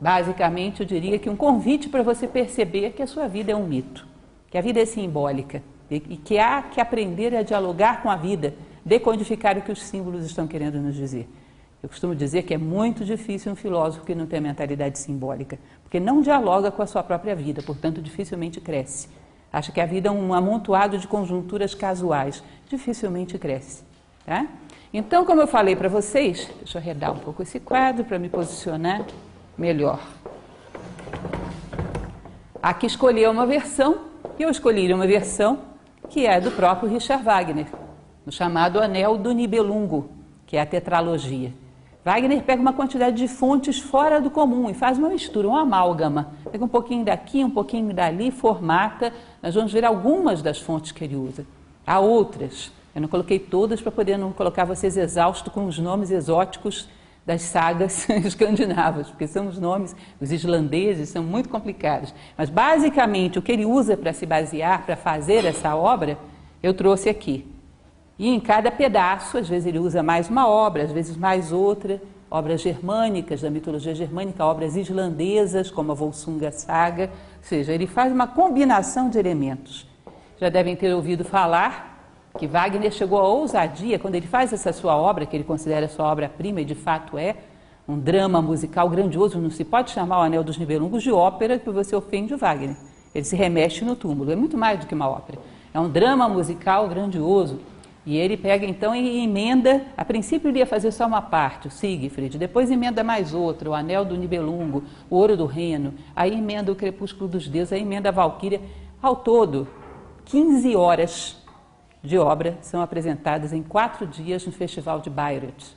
Basicamente, 0.00 0.80
eu 0.80 0.86
diria 0.86 1.18
que 1.18 1.28
um 1.28 1.36
convite 1.36 1.90
para 1.90 2.02
você 2.02 2.26
perceber 2.26 2.92
que 2.92 3.02
a 3.02 3.06
sua 3.06 3.28
vida 3.28 3.52
é 3.52 3.54
um 3.56 3.66
mito, 3.66 4.08
que 4.50 4.56
a 4.56 4.62
vida 4.62 4.80
é 4.80 4.86
simbólica 4.86 5.62
e 5.90 6.16
que 6.16 6.38
há 6.38 6.62
que 6.62 6.80
aprender 6.80 7.36
a 7.36 7.42
dialogar 7.42 8.02
com 8.02 8.08
a 8.08 8.16
vida, 8.16 8.54
decodificar 8.82 9.58
o 9.58 9.62
que 9.62 9.72
os 9.72 9.82
símbolos 9.82 10.24
estão 10.24 10.46
querendo 10.46 10.80
nos 10.80 10.94
dizer. 10.94 11.28
Eu 11.82 11.90
costumo 11.90 12.14
dizer 12.14 12.44
que 12.44 12.54
é 12.54 12.58
muito 12.58 13.04
difícil 13.04 13.52
um 13.52 13.56
filósofo 13.56 14.06
que 14.06 14.14
não 14.14 14.26
tem 14.26 14.40
mentalidade 14.40 14.98
simbólica, 14.98 15.58
porque 15.82 16.00
não 16.00 16.22
dialoga 16.22 16.70
com 16.70 16.80
a 16.80 16.86
sua 16.86 17.02
própria 17.02 17.34
vida, 17.34 17.62
portanto, 17.62 18.00
dificilmente 18.00 18.60
cresce. 18.62 19.08
Acha 19.52 19.72
que 19.72 19.80
a 19.80 19.86
vida 19.86 20.08
é 20.08 20.12
um 20.12 20.32
amontoado 20.32 20.96
de 20.96 21.08
conjunturas 21.08 21.74
casuais, 21.74 22.42
dificilmente 22.68 23.38
cresce. 23.38 23.82
Tá? 24.24 24.46
Então, 24.92 25.24
como 25.24 25.40
eu 25.40 25.46
falei 25.46 25.74
para 25.74 25.88
vocês, 25.88 26.48
deixa 26.58 26.78
eu 26.78 26.82
arredar 26.82 27.12
um 27.12 27.18
pouco 27.18 27.42
esse 27.42 27.58
quadro 27.58 28.04
para 28.04 28.18
me 28.18 28.28
posicionar 28.28 29.04
melhor. 29.56 30.00
Aqui 32.62 32.86
escolhi 32.86 33.26
uma 33.26 33.46
versão, 33.46 34.02
e 34.38 34.42
eu 34.42 34.50
escolhi 34.50 34.92
uma 34.92 35.06
versão 35.06 35.60
que 36.08 36.26
é 36.26 36.40
do 36.40 36.50
próprio 36.50 36.90
Richard 36.90 37.24
Wagner, 37.24 37.66
no 38.26 38.32
chamado 38.32 38.80
Anel 38.80 39.16
do 39.16 39.32
Nibelungo, 39.32 40.10
que 40.46 40.56
é 40.56 40.60
a 40.60 40.66
tetralogia. 40.66 41.52
Wagner 42.02 42.42
pega 42.42 42.62
uma 42.62 42.72
quantidade 42.72 43.16
de 43.16 43.28
fontes 43.28 43.78
fora 43.78 44.20
do 44.20 44.30
comum 44.30 44.70
e 44.70 44.74
faz 44.74 44.96
uma 44.96 45.10
mistura, 45.10 45.46
uma 45.46 45.60
amálgama. 45.60 46.32
Pega 46.50 46.64
um 46.64 46.68
pouquinho 46.68 47.04
daqui, 47.04 47.44
um 47.44 47.50
pouquinho 47.50 47.92
dali, 47.92 48.30
formata. 48.30 49.12
Nós 49.42 49.54
vamos 49.54 49.70
ver 49.70 49.84
algumas 49.84 50.40
das 50.40 50.58
fontes 50.58 50.92
que 50.92 51.04
ele 51.04 51.16
usa. 51.16 51.44
Há 51.86 52.00
outras. 52.00 52.72
Eu 52.94 53.02
não 53.02 53.08
coloquei 53.08 53.38
todas 53.38 53.82
para 53.82 53.92
poder 53.92 54.16
não 54.16 54.32
colocar 54.32 54.64
vocês 54.64 54.96
exaustos 54.96 55.52
com 55.52 55.66
os 55.66 55.78
nomes 55.78 56.10
exóticos 56.10 56.88
das 57.26 57.42
sagas 57.42 58.08
escandinavas, 58.24 59.08
porque 59.08 59.26
são 59.26 59.46
os 59.46 59.58
nomes, 59.58 59.94
os 60.18 60.32
islandeses 60.32 61.10
são 61.10 61.22
muito 61.22 61.50
complicados. 61.50 62.14
Mas 62.36 62.48
basicamente 62.48 63.38
o 63.38 63.42
que 63.42 63.52
ele 63.52 63.66
usa 63.66 63.94
para 63.94 64.14
se 64.14 64.24
basear, 64.24 64.86
para 64.86 64.96
fazer 64.96 65.44
essa 65.44 65.76
obra, 65.76 66.18
eu 66.62 66.72
trouxe 66.72 67.10
aqui. 67.10 67.46
E 68.20 68.28
em 68.28 68.38
cada 68.38 68.70
pedaço, 68.70 69.38
às 69.38 69.48
vezes 69.48 69.66
ele 69.66 69.78
usa 69.78 70.02
mais 70.02 70.28
uma 70.28 70.46
obra, 70.46 70.82
às 70.82 70.92
vezes 70.92 71.16
mais 71.16 71.52
outra, 71.52 72.02
obras 72.30 72.60
germânicas, 72.60 73.40
da 73.40 73.48
mitologia 73.48 73.94
germânica, 73.94 74.44
obras 74.44 74.76
islandesas, 74.76 75.70
como 75.70 75.92
a 75.92 75.94
Volsunga 75.94 76.52
Saga, 76.52 77.04
ou 77.38 77.42
seja, 77.42 77.72
ele 77.72 77.86
faz 77.86 78.12
uma 78.12 78.26
combinação 78.26 79.08
de 79.08 79.18
elementos. 79.18 79.86
Já 80.38 80.50
devem 80.50 80.76
ter 80.76 80.92
ouvido 80.92 81.24
falar 81.24 82.12
que 82.38 82.46
Wagner 82.46 82.92
chegou 82.92 83.18
à 83.18 83.26
ousadia 83.26 83.98
quando 83.98 84.16
ele 84.16 84.26
faz 84.26 84.52
essa 84.52 84.70
sua 84.70 84.94
obra, 84.94 85.24
que 85.24 85.34
ele 85.34 85.44
considera 85.44 85.88
sua 85.88 86.04
obra-prima 86.12 86.60
e 86.60 86.64
de 86.66 86.74
fato 86.74 87.16
é, 87.16 87.36
um 87.88 87.98
drama 87.98 88.42
musical 88.42 88.90
grandioso, 88.90 89.40
não 89.40 89.48
se 89.48 89.64
pode 89.64 89.92
chamar 89.92 90.18
o 90.18 90.22
Anel 90.24 90.44
dos 90.44 90.58
Nibelungos 90.58 91.02
de 91.02 91.10
ópera, 91.10 91.58
que 91.58 91.70
você 91.70 91.96
ofende 91.96 92.34
o 92.34 92.36
Wagner. 92.36 92.76
Ele 93.14 93.24
se 93.24 93.34
remexe 93.34 93.82
no 93.82 93.96
túmulo, 93.96 94.30
é 94.30 94.36
muito 94.36 94.58
mais 94.58 94.78
do 94.78 94.86
que 94.86 94.94
uma 94.94 95.08
ópera. 95.08 95.38
É 95.72 95.80
um 95.80 95.88
drama 95.88 96.28
musical 96.28 96.86
grandioso. 96.86 97.60
E 98.10 98.16
ele 98.16 98.36
pega 98.36 98.66
então 98.66 98.92
e 98.92 99.22
emenda, 99.22 99.86
a 99.96 100.04
princípio 100.04 100.50
ele 100.50 100.58
ia 100.58 100.66
fazer 100.66 100.90
só 100.90 101.06
uma 101.06 101.22
parte, 101.22 101.68
o 101.68 101.70
Siegfried, 101.70 102.38
depois 102.38 102.68
emenda 102.68 103.04
mais 103.04 103.32
outra, 103.32 103.70
o 103.70 103.72
Anel 103.72 104.04
do 104.04 104.16
Nibelungo, 104.16 104.82
o 105.08 105.14
Ouro 105.14 105.36
do 105.36 105.46
Reno, 105.46 105.94
aí 106.16 106.34
emenda 106.36 106.72
o 106.72 106.74
Crepúsculo 106.74 107.30
dos 107.30 107.46
Deuses, 107.46 107.72
aí 107.72 107.82
emenda 107.82 108.08
a 108.08 108.12
Valquíria. 108.12 108.60
Ao 109.00 109.14
todo, 109.14 109.68
15 110.24 110.74
horas 110.74 111.40
de 112.02 112.18
obra 112.18 112.58
são 112.62 112.82
apresentadas 112.82 113.52
em 113.52 113.62
quatro 113.62 114.04
dias 114.08 114.44
no 114.44 114.50
Festival 114.50 114.98
de 114.98 115.08
Bayreuth. 115.08 115.76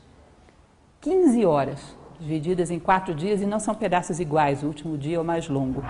15 1.02 1.46
horas, 1.46 1.96
divididas 2.20 2.72
em 2.72 2.80
quatro 2.80 3.14
dias 3.14 3.44
e 3.44 3.46
não 3.46 3.60
são 3.60 3.76
pedaços 3.76 4.20
iguais, 4.20 4.64
o 4.64 4.66
último 4.66 4.98
dia 4.98 5.18
é 5.18 5.20
o 5.20 5.24
mais 5.24 5.48
longo. 5.48 5.84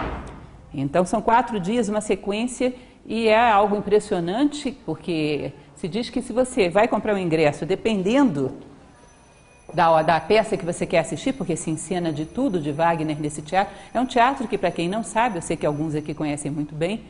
Então 0.73 1.05
são 1.05 1.21
quatro 1.21 1.57
dias, 1.57 1.87
uma 1.87 2.01
sequência, 2.01 2.75
e 3.05 3.29
é 3.29 3.49
algo 3.49 3.77
impressionante, 3.77 4.77
porque 4.85 5.53
se 5.83 5.89
diz 5.89 6.09
que 6.09 6.21
se 6.21 6.31
você 6.31 6.69
vai 6.69 6.87
comprar 6.87 7.13
um 7.13 7.17
ingresso, 7.17 7.65
dependendo 7.65 8.53
da, 9.73 10.01
da 10.01 10.17
peça 10.17 10.55
que 10.55 10.63
você 10.63 10.85
quer 10.85 10.99
assistir, 10.99 11.33
porque 11.33 11.57
se 11.57 11.69
encena 11.69 12.09
de 12.09 12.25
tudo 12.25 12.57
de 12.57 12.71
Wagner 12.71 13.19
nesse 13.19 13.41
teatro, 13.41 13.75
é 13.93 13.99
um 13.99 14.05
teatro 14.05 14.47
que, 14.47 14.57
para 14.57 14.71
quem 14.71 14.87
não 14.87 15.03
sabe, 15.03 15.39
eu 15.39 15.41
sei 15.41 15.57
que 15.57 15.65
alguns 15.65 15.93
aqui 15.93 16.13
conhecem 16.13 16.49
muito 16.49 16.73
bem, 16.73 17.03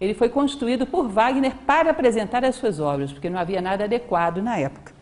ele 0.00 0.12
foi 0.12 0.28
construído 0.28 0.84
por 0.84 1.06
Wagner 1.06 1.54
para 1.64 1.92
apresentar 1.92 2.44
as 2.44 2.56
suas 2.56 2.80
obras, 2.80 3.12
porque 3.12 3.30
não 3.30 3.38
havia 3.38 3.60
nada 3.60 3.84
adequado 3.84 4.42
na 4.42 4.58
época. 4.58 4.92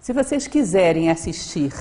Se 0.00 0.12
vocês 0.12 0.46
quiserem 0.46 1.08
assistir 1.08 1.72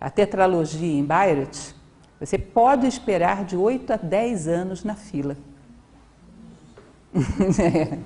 a 0.00 0.08
tetralogia 0.08 0.98
em 0.98 1.04
Bayreuth, 1.04 1.81
você 2.26 2.38
pode 2.38 2.86
esperar 2.86 3.44
de 3.44 3.56
8 3.56 3.94
a 3.94 3.96
10 3.96 4.46
anos 4.46 4.84
na 4.84 4.94
fila. 4.94 5.36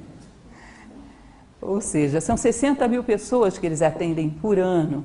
Ou 1.60 1.80
seja, 1.80 2.20
são 2.20 2.36
60 2.36 2.88
mil 2.88 3.04
pessoas 3.04 3.58
que 3.58 3.66
eles 3.66 3.82
atendem 3.82 4.30
por 4.30 4.58
ano. 4.58 5.04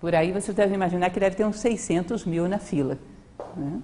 Por 0.00 0.14
aí 0.14 0.32
você 0.32 0.52
deve 0.52 0.74
imaginar 0.74 1.10
que 1.10 1.20
deve 1.20 1.36
ter 1.36 1.44
uns 1.44 1.60
600 1.60 2.24
mil 2.24 2.48
na 2.48 2.58
fila. 2.58 2.98
Né? 3.56 3.80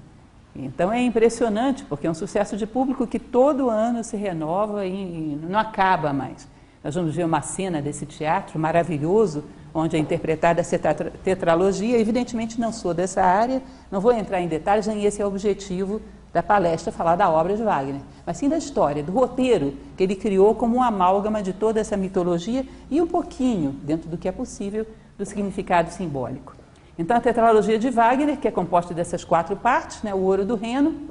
Então 0.57 0.93
é 0.93 1.01
impressionante, 1.01 1.85
porque 1.85 2.07
é 2.07 2.11
um 2.11 2.15
sucesso 2.15 2.57
de 2.57 2.67
público 2.67 3.07
que 3.07 3.21
todo 3.21 3.71
ano 3.71 4.03
se 4.03 4.17
renova 4.17 4.85
e 4.85 5.39
não 5.49 5.59
acaba 5.59 6.13
mais. 6.13 6.49
Nós 6.83 6.95
vamos 6.95 7.15
ver 7.15 7.25
uma 7.25 7.41
cena 7.41 7.81
desse 7.81 8.05
teatro 8.05 8.59
maravilhoso, 8.59 9.45
onde 9.75 9.97
é 9.97 9.99
interpretada 9.99 10.61
essa 10.61 10.79
tetralogia. 11.23 11.99
Evidentemente 11.99 12.61
não 12.61 12.73
sou 12.73 12.93
dessa 12.95 13.23
área, 13.23 13.63
não 13.91 14.01
vou 14.01 14.13
entrar 14.13 14.41
em 14.41 14.49
detalhes, 14.49 14.87
nem 14.87 15.05
esse 15.05 15.21
é 15.21 15.25
o 15.25 15.29
objetivo 15.29 16.01
da 16.33 16.43
palestra, 16.43 16.93
falar 16.93 17.17
da 17.17 17.29
obra 17.29 17.57
de 17.57 17.63
Wagner, 17.63 18.01
mas 18.25 18.37
sim 18.37 18.49
da 18.49 18.57
história, 18.57 19.03
do 19.03 19.11
roteiro 19.11 19.75
que 19.97 20.03
ele 20.03 20.15
criou 20.15 20.55
como 20.55 20.77
um 20.77 20.83
amálgama 20.83 21.43
de 21.43 21.53
toda 21.53 21.81
essa 21.81 21.97
mitologia 21.97 22.65
e 22.89 23.01
um 23.01 23.07
pouquinho, 23.07 23.73
dentro 23.83 24.09
do 24.09 24.17
que 24.17 24.29
é 24.29 24.33
possível, 24.33 24.87
do 25.19 25.27
significado 25.27 25.91
simbólico. 25.91 26.55
Então, 26.99 27.17
a 27.17 27.21
tetralogia 27.21 27.79
de 27.79 27.91
Wagner, 27.91 28.37
que 28.37 28.47
é 28.47 28.51
composta 28.51 28.95
dessas 28.95 29.25
quatro 29.25 29.57
partes, 29.57 30.03
né, 30.03 30.15
o 30.15 30.19
Ouro 30.19 30.45
do 30.45 30.55
Reno, 30.55 31.09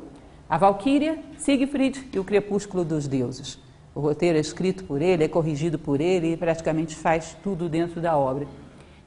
a 0.49 0.57
Valquíria, 0.57 1.19
Siegfried 1.37 2.09
e 2.13 2.19
o 2.19 2.23
Crepúsculo 2.23 2.85
dos 2.85 3.07
Deuses. 3.07 3.59
O 3.93 3.99
roteiro 3.99 4.37
é 4.37 4.41
escrito 4.41 4.83
por 4.83 5.01
ele, 5.01 5.23
é 5.23 5.27
corrigido 5.27 5.77
por 5.79 5.99
ele 5.99 6.33
e 6.33 6.37
praticamente 6.37 6.95
faz 6.95 7.35
tudo 7.43 7.67
dentro 7.67 7.99
da 7.99 8.17
obra. 8.17 8.47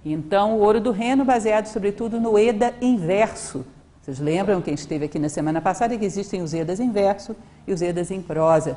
Então, 0.04 0.56
o 0.56 0.60
Ouro 0.60 0.80
do 0.80 0.90
Reno, 0.90 1.24
baseado 1.24 1.66
sobretudo 1.66 2.20
no 2.20 2.36
Eda 2.38 2.74
inverso. 2.80 3.64
Vocês 4.00 4.18
lembram, 4.18 4.60
quem 4.60 4.74
esteve 4.74 5.04
aqui 5.04 5.18
na 5.18 5.28
semana 5.28 5.60
passada, 5.60 5.96
que 5.96 6.04
existem 6.04 6.42
os 6.42 6.52
Edas 6.52 6.80
em 6.80 6.90
verso 6.90 7.36
e 7.66 7.72
os 7.72 7.80
Edas 7.80 8.10
em 8.10 8.20
prosa. 8.20 8.76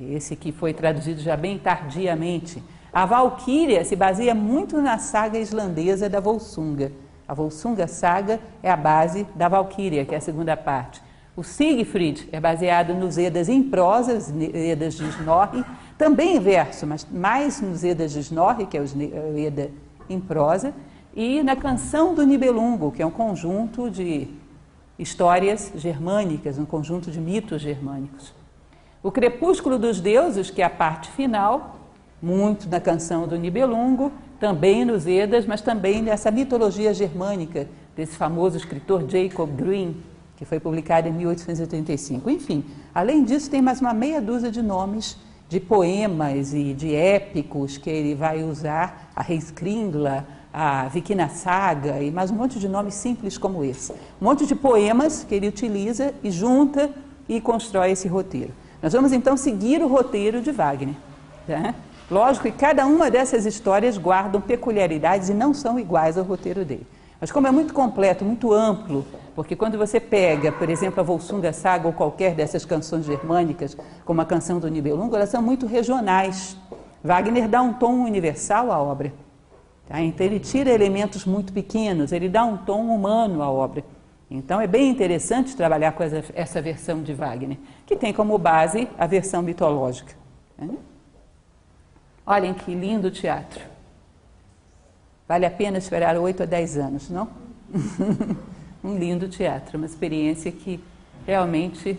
Esse 0.00 0.34
que 0.34 0.50
foi 0.50 0.74
traduzido 0.74 1.20
já 1.20 1.36
bem 1.36 1.58
tardiamente. 1.58 2.60
A 2.92 3.06
Valquíria 3.06 3.84
se 3.84 3.94
baseia 3.94 4.34
muito 4.34 4.82
na 4.82 4.98
saga 4.98 5.38
islandesa 5.38 6.08
da 6.08 6.18
Volsunga. 6.18 6.90
A 7.26 7.32
Volsunga 7.32 7.86
Saga 7.86 8.38
é 8.62 8.70
a 8.70 8.76
base 8.76 9.26
da 9.34 9.48
Valquíria, 9.48 10.04
que 10.04 10.14
é 10.14 10.18
a 10.18 10.20
segunda 10.20 10.56
parte. 10.56 11.00
O 11.36 11.42
Siegfried 11.42 12.28
é 12.30 12.38
baseado 12.38 12.94
nos 12.94 13.18
Edas 13.18 13.48
em 13.48 13.60
prosa, 13.60 14.14
os 14.14 14.28
Edas 14.30 14.94
de 14.94 15.04
Snorri, 15.08 15.64
também 15.98 16.36
em 16.36 16.40
verso, 16.40 16.86
mas 16.86 17.04
mais 17.10 17.60
nos 17.60 17.82
Edas 17.82 18.12
de 18.12 18.20
Snorri, 18.20 18.66
que 18.66 18.76
é 18.76 18.80
o 18.80 19.38
Eda 19.38 19.70
em 20.08 20.20
prosa, 20.20 20.72
e 21.12 21.42
na 21.42 21.56
Canção 21.56 22.14
do 22.14 22.24
Nibelungo, 22.24 22.92
que 22.92 23.02
é 23.02 23.06
um 23.06 23.10
conjunto 23.10 23.90
de 23.90 24.28
histórias 24.96 25.72
germânicas, 25.74 26.56
um 26.56 26.64
conjunto 26.64 27.10
de 27.10 27.20
mitos 27.20 27.60
germânicos. 27.60 28.32
O 29.02 29.10
Crepúsculo 29.10 29.76
dos 29.76 30.00
Deuses, 30.00 30.50
que 30.50 30.62
é 30.62 30.64
a 30.64 30.70
parte 30.70 31.10
final, 31.10 31.80
muito 32.22 32.68
na 32.68 32.80
canção 32.80 33.26
do 33.26 33.36
Nibelungo, 33.36 34.12
também 34.38 34.84
nos 34.84 35.04
Edas, 35.04 35.46
mas 35.46 35.60
também 35.60 36.00
nessa 36.00 36.30
mitologia 36.30 36.94
germânica 36.94 37.68
desse 37.96 38.16
famoso 38.16 38.56
escritor 38.56 39.04
Jacob 39.08 39.50
Grimm, 39.50 39.94
que 40.36 40.44
foi 40.44 40.58
publicado 40.58 41.08
em 41.08 41.12
1885. 41.12 42.28
Enfim, 42.30 42.64
além 42.94 43.24
disso, 43.24 43.50
tem 43.50 43.62
mais 43.62 43.80
uma 43.80 43.94
meia 43.94 44.20
dúzia 44.20 44.50
de 44.50 44.62
nomes 44.62 45.16
de 45.48 45.60
poemas 45.60 46.52
e 46.54 46.72
de 46.72 46.94
épicos 46.94 47.76
que 47.76 47.88
ele 47.88 48.14
vai 48.14 48.42
usar, 48.42 49.12
a 49.14 49.22
Reiskringla, 49.22 50.26
a 50.52 50.88
Vikina 50.88 51.28
Saga 51.28 52.00
e 52.00 52.10
mais 52.10 52.30
um 52.30 52.34
monte 52.34 52.58
de 52.58 52.68
nomes 52.68 52.94
simples 52.94 53.36
como 53.36 53.64
esse. 53.64 53.92
Um 54.20 54.24
monte 54.24 54.46
de 54.46 54.54
poemas 54.54 55.24
que 55.24 55.34
ele 55.34 55.48
utiliza 55.48 56.14
e 56.22 56.30
junta 56.30 56.90
e 57.28 57.40
constrói 57.40 57.90
esse 57.90 58.08
roteiro. 58.08 58.52
Nós 58.82 58.92
vamos 58.92 59.12
então 59.12 59.36
seguir 59.36 59.82
o 59.82 59.88
roteiro 59.88 60.40
de 60.40 60.50
Wagner. 60.50 60.94
Tá? 61.46 61.74
Lógico 62.10 62.50
que 62.50 62.56
cada 62.56 62.86
uma 62.86 63.10
dessas 63.10 63.46
histórias 63.46 63.96
guardam 63.96 64.40
peculiaridades 64.40 65.28
e 65.28 65.34
não 65.34 65.54
são 65.54 65.78
iguais 65.78 66.18
ao 66.18 66.24
roteiro 66.24 66.64
dele. 66.64 66.86
Mas 67.20 67.30
como 67.32 67.46
é 67.46 67.50
muito 67.50 67.72
completo, 67.72 68.24
muito 68.24 68.52
amplo, 68.52 69.04
porque 69.34 69.56
quando 69.56 69.76
você 69.76 69.98
pega, 69.98 70.52
por 70.52 70.68
exemplo, 70.68 71.00
a 71.00 71.02
Volsunga 71.02 71.52
Saga 71.52 71.86
ou 71.86 71.92
qualquer 71.92 72.34
dessas 72.34 72.64
canções 72.64 73.04
germânicas, 73.04 73.76
como 74.04 74.20
a 74.20 74.24
canção 74.24 74.58
do 74.58 74.68
Nibelungo, 74.68 75.16
elas 75.16 75.28
são 75.28 75.42
muito 75.42 75.66
regionais. 75.66 76.56
Wagner 77.02 77.48
dá 77.48 77.60
um 77.60 77.72
tom 77.72 78.04
universal 78.04 78.70
à 78.70 78.80
obra. 78.80 79.12
Tá? 79.88 80.00
Então 80.00 80.24
ele 80.26 80.38
tira 80.38 80.70
elementos 80.70 81.24
muito 81.24 81.52
pequenos, 81.52 82.12
ele 82.12 82.28
dá 82.28 82.44
um 82.44 82.56
tom 82.56 82.86
humano 82.94 83.42
à 83.42 83.50
obra. 83.50 83.84
Então 84.30 84.60
é 84.60 84.66
bem 84.66 84.88
interessante 84.88 85.56
trabalhar 85.56 85.92
com 85.92 86.02
essa, 86.02 86.24
essa 86.34 86.62
versão 86.62 87.02
de 87.02 87.12
Wagner, 87.12 87.58
que 87.84 87.96
tem 87.96 88.12
como 88.12 88.38
base 88.38 88.88
a 88.98 89.06
versão 89.06 89.42
mitológica. 89.42 90.14
Né? 90.58 90.74
Olhem 92.26 92.54
que 92.54 92.74
lindo 92.74 93.10
teatro. 93.10 93.73
Vale 95.28 95.46
a 95.46 95.50
pena 95.50 95.78
esperar 95.78 96.16
8 96.16 96.42
a 96.42 96.46
10 96.46 96.76
anos, 96.76 97.10
não? 97.10 97.28
um 98.84 98.96
lindo 98.96 99.28
teatro, 99.28 99.78
uma 99.78 99.86
experiência 99.86 100.52
que 100.52 100.82
realmente 101.26 101.98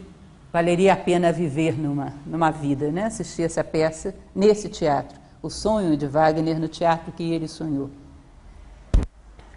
valeria 0.53 0.93
a 0.93 0.97
pena 0.97 1.31
viver 1.31 1.77
numa, 1.77 2.13
numa 2.25 2.51
vida, 2.51 2.91
né? 2.91 3.05
Assistir 3.05 3.43
essa 3.43 3.63
peça 3.63 4.15
nesse 4.33 4.69
teatro. 4.69 5.19
O 5.41 5.49
sonho 5.49 5.97
de 5.97 6.07
Wagner 6.07 6.59
no 6.59 6.67
teatro 6.67 7.11
que 7.11 7.31
ele 7.31 7.47
sonhou. 7.47 7.89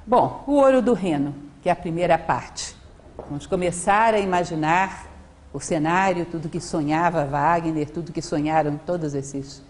Bom, 0.07 0.42
o 0.46 0.52
Ouro 0.54 0.81
do 0.81 0.94
Reno 0.94 1.48
que 1.62 1.68
é 1.68 1.72
a 1.72 1.76
primeira 1.76 2.16
parte. 2.16 2.76
Vamos 3.28 3.46
começar 3.46 4.14
a 4.14 4.18
imaginar 4.18 5.07
o 5.52 5.61
cenário, 5.61 6.24
tudo 6.24 6.48
que 6.48 6.61
sonhava 6.61 7.24
Wagner, 7.24 7.90
tudo 7.90 8.12
que 8.12 8.22
sonharam 8.22 8.78
todas 8.78 9.14
esses, 9.14 9.62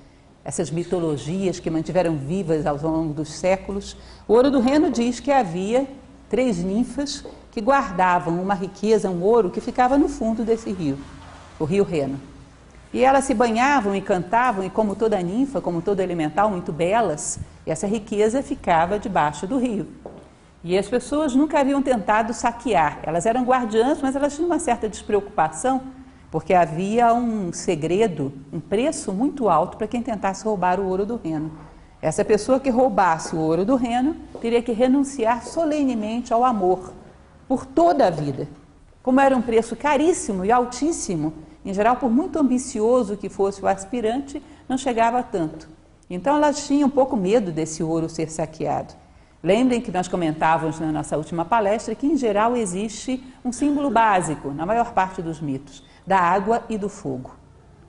essas 0.48 0.70
mitologias 0.70 1.60
que 1.60 1.68
mantiveram 1.68 2.16
vivas 2.16 2.64
ao 2.64 2.78
longo 2.78 3.12
dos 3.12 3.34
séculos. 3.34 3.94
O 4.26 4.32
Ouro 4.32 4.50
do 4.50 4.60
Reno 4.60 4.90
diz 4.90 5.20
que 5.20 5.30
havia 5.30 5.86
três 6.26 6.56
ninfas 6.64 7.22
que 7.52 7.60
guardavam 7.60 8.40
uma 8.40 8.54
riqueza, 8.54 9.10
um 9.10 9.22
ouro 9.22 9.50
que 9.50 9.60
ficava 9.60 9.98
no 9.98 10.08
fundo 10.08 10.44
desse 10.44 10.72
rio, 10.72 10.98
o 11.60 11.66
rio 11.66 11.84
Reno. 11.84 12.18
E 12.94 13.04
elas 13.04 13.24
se 13.24 13.34
banhavam 13.34 13.94
e 13.94 14.00
cantavam, 14.00 14.64
e 14.64 14.70
como 14.70 14.96
toda 14.96 15.20
ninfa, 15.20 15.60
como 15.60 15.82
todo 15.82 16.00
elemental, 16.00 16.48
muito 16.48 16.72
belas, 16.72 17.38
essa 17.66 17.86
riqueza 17.86 18.42
ficava 18.42 18.98
debaixo 18.98 19.46
do 19.46 19.58
rio. 19.58 19.86
E 20.64 20.78
as 20.78 20.88
pessoas 20.88 21.34
nunca 21.34 21.60
haviam 21.60 21.82
tentado 21.82 22.32
saquear. 22.32 23.00
Elas 23.02 23.26
eram 23.26 23.44
guardiãs, 23.44 24.00
mas 24.00 24.16
elas 24.16 24.34
tinham 24.34 24.46
uma 24.46 24.58
certa 24.58 24.88
despreocupação, 24.88 25.82
porque 26.30 26.52
havia 26.52 27.12
um 27.14 27.52
segredo, 27.52 28.32
um 28.52 28.60
preço 28.60 29.12
muito 29.12 29.48
alto 29.48 29.76
para 29.76 29.86
quem 29.86 30.02
tentasse 30.02 30.44
roubar 30.44 30.78
o 30.78 30.86
ouro 30.86 31.06
do 31.06 31.16
reno. 31.16 31.50
Essa 32.00 32.24
pessoa 32.24 32.60
que 32.60 32.70
roubasse 32.70 33.34
o 33.34 33.40
ouro 33.40 33.64
do 33.64 33.74
reno 33.74 34.14
teria 34.40 34.62
que 34.62 34.72
renunciar 34.72 35.44
solenemente 35.44 36.32
ao 36.32 36.44
amor 36.44 36.92
por 37.48 37.66
toda 37.66 38.06
a 38.06 38.10
vida. 38.10 38.46
Como 39.02 39.20
era 39.20 39.36
um 39.36 39.42
preço 39.42 39.74
caríssimo 39.74 40.44
e 40.44 40.52
altíssimo, 40.52 41.32
em 41.64 41.72
geral, 41.72 41.96
por 41.96 42.10
muito 42.10 42.38
ambicioso 42.38 43.16
que 43.16 43.28
fosse 43.28 43.62
o 43.62 43.66
aspirante, 43.66 44.42
não 44.68 44.78
chegava 44.78 45.22
tanto. 45.22 45.68
Então 46.08 46.36
elas 46.36 46.66
tinham 46.66 46.88
um 46.88 46.90
pouco 46.90 47.16
medo 47.16 47.50
desse 47.50 47.82
ouro 47.82 48.08
ser 48.08 48.30
saqueado. 48.30 48.94
Lembrem 49.42 49.80
que 49.80 49.92
nós 49.92 50.08
comentávamos 50.08 50.80
na 50.80 50.90
nossa 50.90 51.16
última 51.16 51.44
palestra 51.44 51.94
que, 51.94 52.06
em 52.06 52.16
geral, 52.16 52.56
existe 52.56 53.22
um 53.44 53.52
símbolo 53.52 53.88
básico, 53.90 54.50
na 54.50 54.66
maior 54.66 54.92
parte 54.92 55.22
dos 55.22 55.40
mitos, 55.40 55.84
da 56.08 56.18
água 56.18 56.62
e 56.70 56.78
do 56.78 56.88
fogo. 56.88 57.32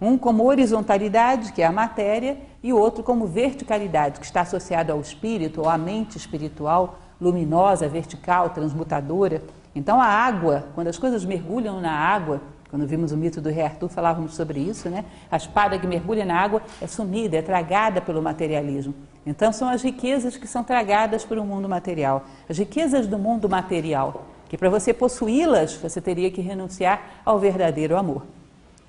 Um 0.01 0.17
como 0.17 0.43
horizontalidade, 0.45 1.53
que 1.53 1.62
é 1.62 1.65
a 1.65 1.71
matéria, 1.71 2.38
e 2.62 2.73
outro 2.73 3.01
como 3.01 3.25
verticalidade, 3.25 4.19
que 4.19 4.25
está 4.25 4.41
associado 4.41 4.91
ao 4.91 4.99
espírito, 4.99 5.62
ou 5.62 5.69
à 5.69 5.77
mente 5.77 6.17
espiritual, 6.17 6.99
luminosa, 7.19 7.88
vertical, 7.88 8.49
transmutadora. 8.49 9.41
Então, 9.73 10.01
a 10.01 10.05
água, 10.05 10.65
quando 10.75 10.89
as 10.89 10.97
coisas 10.97 11.23
mergulham 11.23 11.79
na 11.79 11.93
água, 11.93 12.41
quando 12.69 12.86
vimos 12.86 13.13
o 13.13 13.17
mito 13.17 13.39
do 13.39 13.49
rei 13.49 13.63
Arthur, 13.63 13.88
falávamos 13.88 14.36
sobre 14.36 14.60
isso, 14.60 14.89
né? 14.89 15.05
A 15.32 15.38
espada 15.38 15.79
que 15.79 15.88
mergulha 15.88 16.25
na 16.25 16.36
água 16.36 16.62
é 16.82 16.88
sumida, 16.88 17.38
é 17.38 17.41
tragada 17.41 18.01
pelo 18.01 18.21
materialismo. 18.21 18.93
Então, 19.25 19.53
são 19.53 19.69
as 19.69 19.82
riquezas 19.82 20.36
que 20.36 20.45
são 20.45 20.62
tragadas 20.62 21.23
pelo 21.23 21.45
mundo 21.45 21.69
material. 21.69 22.25
As 22.49 22.58
riquezas 22.58 23.08
do 23.08 23.17
mundo 23.17 23.47
material, 23.47 24.25
que 24.49 24.57
para 24.57 24.69
você 24.69 24.93
possuí-las, 24.93 25.75
você 25.75 26.01
teria 26.01 26.31
que 26.31 26.41
renunciar 26.41 27.21
ao 27.23 27.38
verdadeiro 27.38 27.95
amor. 27.95 28.23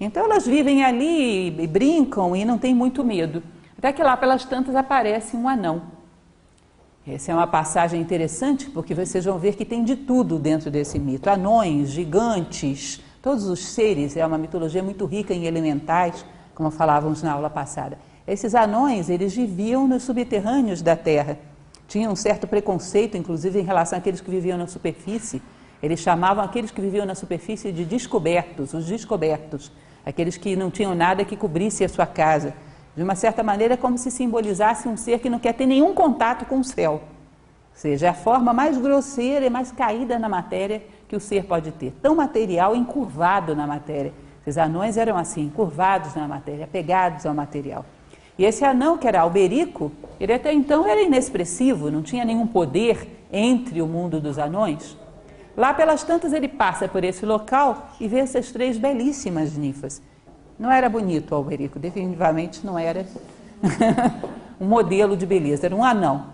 Então, 0.01 0.25
elas 0.25 0.47
vivem 0.47 0.83
ali 0.83 1.49
e 1.49 1.67
brincam 1.67 2.35
e 2.35 2.45
não 2.45 2.57
têm 2.57 2.75
muito 2.75 3.05
medo. 3.05 3.43
Até 3.77 3.93
que 3.93 4.03
lá 4.03 4.17
pelas 4.17 4.45
tantas 4.47 4.75
aparece 4.75 5.37
um 5.37 5.47
anão. 5.47 5.83
Essa 7.07 7.33
é 7.33 7.35
uma 7.35 7.47
passagem 7.47 8.01
interessante, 8.01 8.71
porque 8.71 8.95
vocês 8.95 9.25
vão 9.25 9.39
ver 9.39 9.55
que 9.55 9.65
tem 9.65 9.85
de 9.85 9.97
tudo 9.97 10.39
dentro 10.39 10.71
desse 10.71 10.99
mito: 10.99 11.29
anões, 11.29 11.91
gigantes, 11.91 13.03
todos 13.23 13.45
os 13.47 13.61
seres. 13.61 14.17
É 14.17 14.25
uma 14.25 14.39
mitologia 14.39 14.83
muito 14.83 15.05
rica 15.05 15.35
em 15.35 15.45
elementais, 15.45 16.25
como 16.55 16.71
falávamos 16.71 17.23
na 17.23 17.33
aula 17.33 17.51
passada. 17.51 17.99
Esses 18.27 18.55
anões, 18.55 19.11
eles 19.11 19.35
viviam 19.35 19.87
nos 19.89 20.05
subterrâneos 20.05 20.81
da 20.81 20.97
Terra. 20.97 21.39
Tinham 21.91 22.13
um 22.13 22.17
certo 22.17 22.47
preconceito, 22.47 23.17
inclusive, 23.17 23.59
em 23.59 23.65
relação 23.65 23.99
àqueles 23.99 24.21
que 24.21 24.31
viviam 24.31 24.57
na 24.57 24.69
superfície. 24.69 25.43
Eles 25.83 25.99
chamavam 25.99 26.45
aqueles 26.45 26.71
que 26.71 26.81
viviam 26.81 27.05
na 27.05 27.17
superfície 27.17 27.73
de 27.73 27.85
descobertos, 27.85 28.73
os 28.73 28.87
descobertos, 28.87 29.73
aqueles 30.07 30.37
que 30.37 30.55
não 30.55 30.71
tinham 30.71 30.95
nada 30.95 31.25
que 31.25 31.37
cobrisse 31.37 31.83
a 31.83 31.89
sua 31.89 32.07
casa. 32.07 32.55
De 32.97 33.03
uma 33.03 33.17
certa 33.17 33.43
maneira, 33.43 33.77
como 33.77 33.99
se 33.99 34.09
simbolizasse 34.09 34.87
um 34.87 34.97
ser 34.97 35.19
que 35.19 35.29
não 35.29 35.41
quer 35.41 35.53
ter 35.53 35.67
nenhum 35.67 35.93
contato 35.93 36.45
com 36.45 36.61
o 36.61 36.65
céu. 36.65 36.93
Ou 36.93 37.01
seja, 37.75 38.07
é 38.07 38.11
a 38.11 38.15
forma 38.15 38.53
mais 38.53 38.79
grosseira 38.79 39.45
e 39.45 39.51
mais 39.51 39.73
caída 39.73 40.17
na 40.17 40.29
matéria 40.29 40.85
que 41.09 41.17
o 41.17 41.21
ser 41.21 41.45
pode 41.45 41.73
ter. 41.73 41.93
Tão 42.01 42.15
material, 42.15 42.77
encurvado 42.77 43.57
na 43.57 43.67
matéria. 43.67 44.13
Esses 44.43 44.59
anões 44.59 44.97
eram 44.97 45.17
assim, 45.17 45.47
encurvados 45.47 46.15
na 46.15 46.29
matéria, 46.29 46.67
apegados 46.67 47.27
ao 47.27 47.35
material. 47.35 47.85
E 48.41 48.45
esse 48.47 48.65
anão, 48.65 48.97
que 48.97 49.07
era 49.07 49.21
Alberico, 49.21 49.93
ele 50.19 50.33
até 50.33 50.51
então 50.51 50.87
era 50.87 51.03
inexpressivo, 51.03 51.91
não 51.91 52.01
tinha 52.01 52.25
nenhum 52.25 52.47
poder 52.47 53.27
entre 53.31 53.83
o 53.83 53.87
mundo 53.87 54.19
dos 54.19 54.39
anões. 54.39 54.97
Lá 55.55 55.75
pelas 55.75 56.03
tantas 56.05 56.33
ele 56.33 56.49
passa 56.49 56.89
por 56.89 57.05
esse 57.05 57.27
local 57.27 57.91
e 58.01 58.09
vê 58.09 58.21
essas 58.21 58.51
três 58.51 58.79
belíssimas 58.79 59.59
ninfas. 59.59 60.01
Não 60.59 60.73
era 60.73 60.89
bonito 60.89 61.33
o 61.33 61.35
Alberico, 61.35 61.79
definitivamente 61.79 62.65
não 62.65 62.79
era 62.79 63.05
um 64.59 64.65
modelo 64.65 65.19
de 65.19 65.27
beleza, 65.27 65.67
era 65.67 65.77
um 65.77 65.85
anão. 65.85 66.29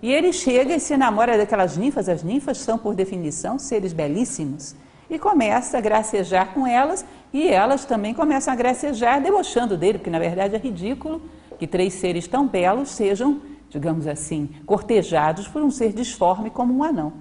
E 0.00 0.12
ele 0.12 0.32
chega 0.32 0.76
e 0.76 0.78
se 0.78 0.96
namora 0.96 1.36
daquelas 1.36 1.76
ninfas, 1.76 2.08
as 2.08 2.22
ninfas 2.22 2.58
são, 2.58 2.78
por 2.78 2.94
definição, 2.94 3.58
seres 3.58 3.92
belíssimos, 3.92 4.76
e 5.10 5.18
começa 5.18 5.78
a 5.78 5.80
gracejar 5.80 6.54
com 6.54 6.64
elas, 6.64 7.04
e 7.32 7.48
elas 7.48 7.84
também 7.84 8.14
começam 8.14 8.54
a 8.54 8.56
gracejar, 8.56 9.20
debochando 9.20 9.76
dele, 9.76 9.98
porque 9.98 10.10
na 10.10 10.20
verdade 10.20 10.54
é 10.54 10.58
ridículo 10.58 11.20
que 11.60 11.66
três 11.66 11.92
seres 11.92 12.26
tão 12.26 12.48
belos 12.48 12.88
sejam, 12.88 13.42
digamos 13.68 14.06
assim, 14.06 14.48
cortejados 14.64 15.46
por 15.46 15.62
um 15.62 15.70
ser 15.70 15.92
disforme 15.92 16.48
como 16.48 16.74
um 16.74 16.82
anão. 16.82 17.12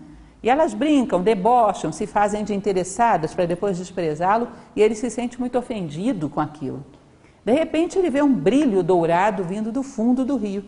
E 0.41 0.49
elas 0.49 0.73
brincam, 0.73 1.21
debocham, 1.21 1.91
se 1.91 2.07
fazem 2.07 2.45
de 2.45 2.55
interessadas 2.55 3.33
para 3.33 3.45
depois 3.45 3.77
desprezá-lo, 3.77 4.47
e 4.77 4.81
ele 4.81 4.95
se 4.95 5.09
sente 5.09 5.37
muito 5.37 5.57
ofendido 5.57 6.29
com 6.29 6.39
aquilo. 6.39 6.85
De 7.43 7.51
repente, 7.51 7.99
ele 7.99 8.09
vê 8.09 8.21
um 8.21 8.33
brilho 8.33 8.81
dourado 8.81 9.43
vindo 9.43 9.73
do 9.73 9.83
fundo 9.83 10.23
do 10.23 10.37
rio 10.37 10.63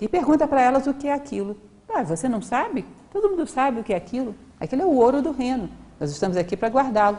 e 0.00 0.08
pergunta 0.08 0.48
para 0.48 0.62
elas 0.62 0.86
o 0.86 0.94
que 0.94 1.06
é 1.06 1.12
aquilo. 1.12 1.58
Ah, 1.94 2.02
você 2.02 2.30
não 2.30 2.40
sabe? 2.40 2.86
Todo 3.10 3.28
mundo 3.28 3.46
sabe 3.46 3.80
o 3.80 3.84
que 3.84 3.92
é 3.92 3.96
aquilo. 3.96 4.34
Aquilo 4.58 4.80
é 4.80 4.86
o 4.86 4.94
ouro 4.94 5.20
do 5.20 5.32
reino. 5.32 5.68
Nós 6.00 6.10
estamos 6.10 6.38
aqui 6.38 6.56
para 6.56 6.70
guardá-lo. 6.70 7.18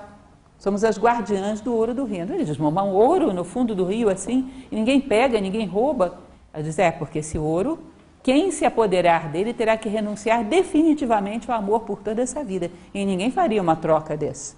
Somos 0.64 0.86
as 0.86 0.98
guardiãs 0.98 1.60
do 1.60 1.76
ouro 1.76 1.94
do 1.94 2.06
reino. 2.06 2.34
Ele 2.34 2.46
diz, 2.46 2.58
um 2.58 2.88
ouro 2.94 3.34
no 3.34 3.44
fundo 3.44 3.76
do 3.76 3.84
rio 3.84 4.08
assim, 4.08 4.50
e 4.72 4.76
ninguém 4.78 5.02
pega, 5.02 5.42
ninguém 5.42 5.68
rouba. 5.68 6.20
Ela 6.54 6.64
diz, 6.64 6.80
é, 6.80 6.90
porque 6.90 7.20
esse 7.20 7.38
ouro, 7.38 7.80
quem 8.24 8.50
se 8.50 8.64
apoderar 8.64 9.30
dele 9.30 9.54
terá 9.54 9.76
que 9.76 9.90
renunciar 9.90 10.42
definitivamente 10.46 11.52
ao 11.52 11.58
amor 11.58 11.82
por 11.82 12.00
toda 12.00 12.22
essa 12.22 12.42
vida. 12.46 12.72
E 12.94 13.04
ninguém 13.04 13.30
faria 13.30 13.62
uma 13.62 13.76
troca 13.76 14.16
dessa. 14.16 14.56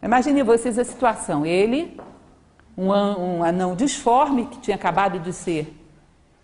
Imagine 0.00 0.44
vocês 0.44 0.78
a 0.78 0.84
situação. 0.84 1.44
Ele, 1.44 1.98
um, 2.76 2.92
um 2.92 3.42
anão 3.42 3.74
disforme 3.74 4.46
que 4.46 4.60
tinha 4.60 4.76
acabado 4.76 5.18
de 5.18 5.32
ser 5.32 5.74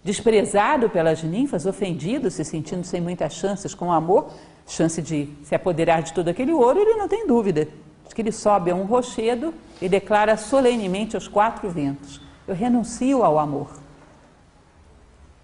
desprezado 0.02 0.90
pelas 0.90 1.22
ninfas, 1.22 1.66
ofendido, 1.66 2.32
se 2.32 2.44
sentindo 2.44 2.82
sem 2.82 3.00
muitas 3.00 3.34
chances 3.34 3.76
com 3.76 3.86
o 3.86 3.92
amor, 3.92 4.30
chance 4.66 5.00
de 5.00 5.28
se 5.44 5.54
apoderar 5.54 6.02
de 6.02 6.12
todo 6.12 6.26
aquele 6.26 6.52
ouro, 6.52 6.80
ele 6.80 6.94
não 6.94 7.06
tem 7.06 7.28
dúvida. 7.28 7.68
Que 8.12 8.22
ele 8.22 8.32
sobe 8.32 8.70
a 8.70 8.74
um 8.74 8.84
rochedo 8.84 9.52
e 9.80 9.88
declara 9.88 10.36
solenemente 10.36 11.16
aos 11.16 11.26
quatro 11.26 11.68
ventos: 11.68 12.20
Eu 12.46 12.54
renuncio 12.54 13.24
ao 13.24 13.38
amor. 13.38 13.84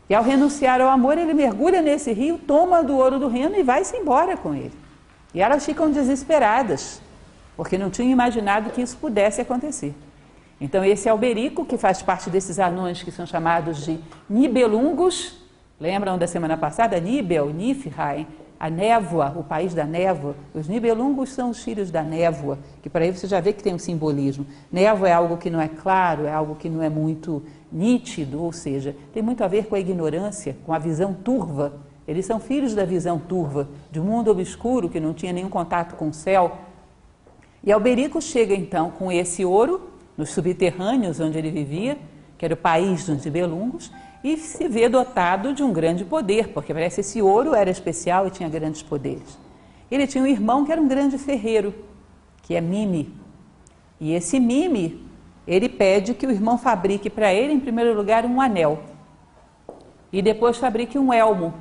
E 0.09 0.15
ao 0.15 0.25
renunciar 0.25 0.81
ao 0.81 0.89
amor, 0.89 1.17
ele 1.19 1.33
mergulha 1.33 1.81
nesse 1.81 2.13
rio, 2.13 2.37
toma 2.37 2.83
do 2.83 2.97
ouro 2.97 3.21
do 3.21 3.29
reino 3.29 3.57
e 3.57 3.63
vai-se 3.63 3.97
embora 3.97 4.37
com 4.37 4.53
ele. 4.53 4.73
E 5.33 5.41
elas 5.41 5.65
ficam 5.65 5.89
desesperadas, 5.89 7.01
porque 7.57 7.79
não 7.79 7.91
tinham 7.91 8.11
imaginado 8.11 8.71
que 8.71 8.83
isso 8.83 8.97
pudesse 8.97 9.41
acontecer. 9.41 9.95
Então, 10.61 10.85
esse 10.85 11.09
é 11.09 11.15
o 11.15 11.17
berico, 11.17 11.65
que 11.65 11.79
faz 11.79 12.03
parte 12.03 12.29
desses 12.29 12.59
anões 12.59 13.05
que 13.05 13.13
são 13.13 13.25
chamados 13.25 13.85
de 13.85 14.01
nibelungos. 14.29 15.39
Lembram 15.81 16.19
da 16.19 16.27
semana 16.27 16.57
passada? 16.57 16.99
Nibel, 16.99 17.51
Niflheim, 17.51 18.27
a 18.61 18.69
névoa, 18.69 19.33
o 19.35 19.43
país 19.43 19.73
da 19.73 19.87
névoa. 19.87 20.37
Os 20.53 20.69
nibelungos 20.69 21.31
são 21.31 21.49
os 21.49 21.65
filhos 21.65 21.91
da 21.91 22.03
névoa, 22.03 22.59
que 22.83 22.91
para 22.91 23.07
aí 23.07 23.11
você 23.11 23.27
já 23.27 23.41
vê 23.41 23.55
que 23.55 23.63
tem 23.63 23.75
um 23.75 23.79
simbolismo. 23.79 24.45
Névoa 24.71 25.09
é 25.09 25.13
algo 25.15 25.39
que 25.39 25.49
não 25.49 25.59
é 25.59 25.67
claro, 25.67 26.27
é 26.27 26.33
algo 26.33 26.55
que 26.55 26.69
não 26.69 26.83
é 26.83 26.91
muito 26.91 27.43
nítido, 27.73 28.43
ou 28.43 28.53
seja, 28.53 28.95
tem 29.15 29.23
muito 29.23 29.43
a 29.43 29.49
ver 29.49 29.65
com 29.65 29.75
a 29.75 29.81
ignorância, 29.81 30.55
com 30.67 30.75
a 30.75 30.79
visão 30.79 31.15
turva. 31.15 31.73
Eles 32.07 32.27
são 32.27 32.39
filhos 32.39 32.75
da 32.75 32.85
visão 32.85 33.19
turva, 33.19 33.67
de 33.91 33.99
um 33.99 34.05
mundo 34.05 34.31
obscuro 34.31 34.91
que 34.91 35.01
não 35.01 35.15
tinha 35.15 35.33
nenhum 35.33 35.49
contato 35.49 35.97
com 35.97 36.11
o 36.11 36.13
céu. 36.13 36.59
E 37.65 37.73
Alberico 37.73 38.21
chega 38.21 38.55
então 38.55 38.91
com 38.91 39.11
esse 39.11 39.43
ouro 39.43 39.89
nos 40.19 40.33
subterrâneos 40.33 41.19
onde 41.19 41.39
ele 41.39 41.51
vivia, 41.51 41.97
que 42.37 42.45
era 42.45 42.53
o 42.53 42.59
país 42.59 43.07
dos 43.07 43.25
Nibelungos, 43.25 43.91
e 44.23 44.37
se 44.37 44.69
vê 44.69 44.89
dotado 44.89 45.53
de 45.55 45.63
um 45.63 45.73
grande 45.73 46.05
poder, 46.05 46.49
porque 46.49 46.75
parece 46.75 46.97
que 46.97 47.01
esse 47.01 47.23
ouro 47.23 47.55
era 47.55 47.71
especial 47.71 48.27
e 48.27 48.31
tinha 48.31 48.49
grandes 48.49 48.83
poderes. 48.83 49.39
Ele 49.91 50.07
tinha 50.07 50.23
um 50.23 50.27
irmão 50.27 50.65
que 50.65 50.73
era 50.73 50.81
um 50.81 50.87
grande 50.87 51.19
ferreiro, 51.19 51.75
que 52.43 52.55
é 52.55 52.61
Mime. 52.61 53.15
E 53.99 54.13
esse 54.13 54.39
Mime, 54.39 55.05
ele 55.47 55.69
pede 55.69 56.15
que 56.15 56.27
o 56.27 56.31
irmão 56.31 56.59
fabrique 56.59 57.09
para 57.09 57.33
ele, 57.33 57.53
em 57.53 57.61
primeiro 57.61 57.95
lugar, 57.95 58.25
um 58.25 58.41
anel. 58.41 58.83
E 60.13 60.21
depois 60.21 60.59
fabrique 60.59 60.99
um 60.99 61.13
elmo. 61.13 61.55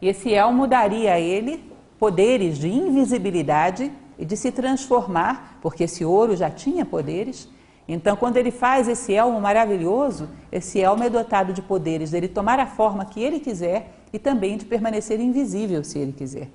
E 0.00 0.08
esse 0.08 0.32
elmo 0.32 0.66
daria 0.66 1.14
a 1.14 1.20
ele 1.20 1.64
poderes 1.98 2.58
de 2.58 2.68
invisibilidade 2.68 3.90
e 4.18 4.24
de 4.24 4.36
se 4.36 4.52
transformar, 4.52 5.58
porque 5.60 5.84
esse 5.84 6.04
ouro 6.04 6.36
já 6.36 6.50
tinha 6.50 6.84
poderes, 6.84 7.48
então, 7.88 8.16
quando 8.16 8.36
ele 8.36 8.50
faz 8.50 8.88
esse 8.88 9.14
elmo 9.14 9.40
maravilhoso, 9.40 10.28
esse 10.50 10.80
elmo 10.80 11.04
é 11.04 11.10
dotado 11.10 11.52
de 11.52 11.62
poderes 11.62 12.10
dele 12.10 12.26
tomar 12.26 12.58
a 12.58 12.66
forma 12.66 13.04
que 13.04 13.22
ele 13.22 13.38
quiser 13.38 13.92
e 14.12 14.18
também 14.18 14.56
de 14.56 14.64
permanecer 14.64 15.20
invisível 15.20 15.84
se 15.84 15.98
ele 15.98 16.12
quiser. 16.12 16.48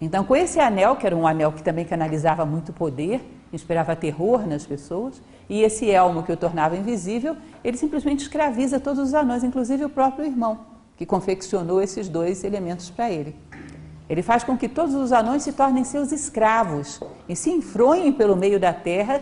Então, 0.00 0.22
com 0.22 0.36
esse 0.36 0.60
anel, 0.60 0.94
que 0.94 1.04
era 1.04 1.16
um 1.16 1.26
anel 1.26 1.50
que 1.50 1.62
também 1.62 1.84
canalizava 1.84 2.46
muito 2.46 2.72
poder, 2.72 3.20
inspirava 3.52 3.96
terror 3.96 4.46
nas 4.46 4.64
pessoas, 4.64 5.20
e 5.48 5.62
esse 5.62 5.90
elmo 5.90 6.22
que 6.22 6.30
o 6.30 6.36
tornava 6.36 6.76
invisível, 6.76 7.36
ele 7.64 7.76
simplesmente 7.76 8.20
escraviza 8.20 8.78
todos 8.78 9.02
os 9.02 9.14
anões, 9.14 9.42
inclusive 9.42 9.84
o 9.84 9.88
próprio 9.88 10.26
irmão, 10.26 10.60
que 10.96 11.04
confeccionou 11.04 11.82
esses 11.82 12.08
dois 12.08 12.44
elementos 12.44 12.90
para 12.90 13.10
ele. 13.10 13.34
Ele 14.08 14.22
faz 14.22 14.44
com 14.44 14.56
que 14.56 14.68
todos 14.68 14.94
os 14.94 15.12
anões 15.12 15.42
se 15.42 15.52
tornem 15.52 15.84
seus 15.84 16.12
escravos 16.12 17.00
e 17.28 17.34
se 17.34 17.50
enfronhem 17.50 18.12
pelo 18.12 18.36
meio 18.36 18.58
da 18.58 18.72
terra 18.72 19.20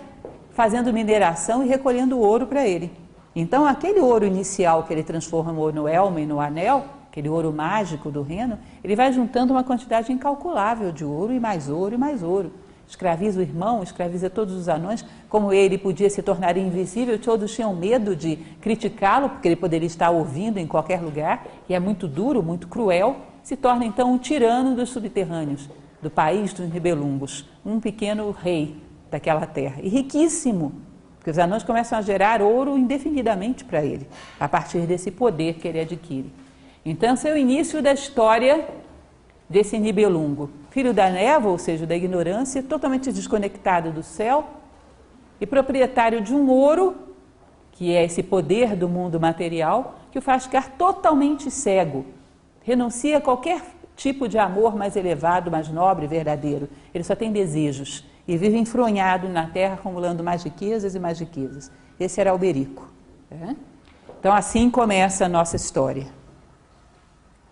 fazendo 0.57 0.91
mineração 0.91 1.63
e 1.63 1.69
recolhendo 1.69 2.19
ouro 2.19 2.47
para 2.47 2.67
ele. 2.67 2.91
Então, 3.35 3.67
aquele 3.67 4.01
ouro 4.01 4.25
inicial 4.25 4.85
que 4.85 4.93
ele 4.95 5.03
transformou 5.03 5.71
no 5.71 5.87
elmo 5.87 6.19
e 6.19 6.25
no 6.25 6.41
anel, 6.41 6.87
aquele 7.11 7.29
ouro 7.29 7.53
mágico 7.53 8.11
do 8.11 8.23
reino, 8.23 8.59
ele 8.83 8.97
vai 8.97 9.13
juntando 9.13 9.53
uma 9.53 9.63
quantidade 9.63 10.11
incalculável 10.11 10.91
de 10.91 11.05
ouro 11.05 11.35
e 11.35 11.39
mais 11.39 11.69
ouro 11.69 11.95
e 11.95 11.99
mais 11.99 12.23
ouro. 12.23 12.51
Escraviza 12.89 13.39
o 13.39 13.43
irmão, 13.43 13.83
escraviza 13.83 14.31
todos 14.31 14.55
os 14.55 14.67
anões. 14.67 15.05
Como 15.29 15.53
ele 15.53 15.77
podia 15.77 16.09
se 16.09 16.23
tornar 16.23 16.57
invisível, 16.57 17.19
todos 17.19 17.55
tinham 17.55 17.75
medo 17.75 18.17
de 18.17 18.37
criticá-lo, 18.63 19.29
porque 19.29 19.49
ele 19.49 19.57
poderia 19.57 19.87
estar 19.87 20.09
ouvindo 20.09 20.57
em 20.57 20.67
qualquer 20.67 21.03
lugar, 21.03 21.47
e 21.69 21.75
é 21.75 21.79
muito 21.79 22.09
duro, 22.09 22.43
muito 22.43 22.67
cruel. 22.67 23.17
Se 23.43 23.57
torna 23.57 23.85
então 23.85 24.11
um 24.11 24.17
tirano 24.17 24.75
dos 24.75 24.89
subterrâneos, 24.89 25.69
do 26.01 26.09
país 26.09 26.55
dos 26.55 26.71
rebelungos, 26.71 27.47
um 27.65 27.79
pequeno 27.79 28.31
rei, 28.31 28.86
daquela 29.11 29.47
terra. 29.47 29.81
E 29.83 29.89
riquíssimo, 29.89 30.73
porque 31.17 31.31
os 31.31 31.39
anões 31.39 31.63
começam 31.63 31.99
a 31.99 32.03
gerar 32.03 32.43
ouro 32.43 32.77
indefinidamente 32.79 33.65
para 33.65 33.85
ele, 33.85 34.07
a 34.39 34.49
partir 34.49 34.81
desse 34.81 35.11
poder 35.11 35.55
que 35.55 35.67
ele 35.67 35.81
adquire. 35.81 36.33
Então, 36.85 37.15
esse 37.15 37.29
é 37.29 37.33
o 37.33 37.37
início 37.37 37.83
da 37.83 37.93
história 37.93 38.67
desse 39.49 39.79
Nibelungo, 39.79 40.51
filho 40.71 40.93
da 40.93 41.11
névoa, 41.11 41.53
ou 41.53 41.59
seja, 41.59 41.87
da 41.87 41.97
ignorância, 41.97 42.63
totalmente 42.63 43.13
desconectado 43.13 43.91
do 43.91 44.03
céu 44.03 44.47
e 45.41 45.47
proprietário 45.47 46.21
de 46.21 46.35
um 46.35 46.49
ouro, 46.49 46.97
que 47.73 47.93
é 47.95 48.05
esse 48.05 48.23
poder 48.23 48.75
do 48.75 48.89
mundo 48.89 49.21
material, 49.21 49.97
que 50.11 50.19
o 50.19 50.23
faz 50.23 50.45
ficar 50.45 50.71
totalmente 50.79 51.51
cego, 51.51 52.07
renuncia 52.63 53.19
a 53.19 53.21
qualquer 53.21 53.63
tipo 53.97 54.29
de 54.29 54.39
amor 54.39 54.77
mais 54.77 54.97
elevado, 54.97 55.51
mais 55.51 55.69
nobre, 55.69 56.07
verdadeiro. 56.07 56.69
Ele 56.95 57.05
só 57.05 57.15
tem 57.15 57.33
desejos 57.33 58.05
e 58.27 58.37
vive 58.37 58.59
enfronhado 58.59 59.29
na 59.29 59.47
terra, 59.47 59.75
acumulando 59.75 60.25
mais 60.25 60.43
riquezas 60.43 60.95
e 60.95 60.99
mais 60.99 61.21
riquezas. 61.21 61.71
Esse 61.99 62.21
era 62.21 62.31
Alberico. 62.31 62.89
Né? 63.31 63.57
Então, 64.19 64.35
assim 64.35 64.69
começa 64.69 65.27
a 65.27 65.29
nossa 65.29 65.57
história. 65.57 66.07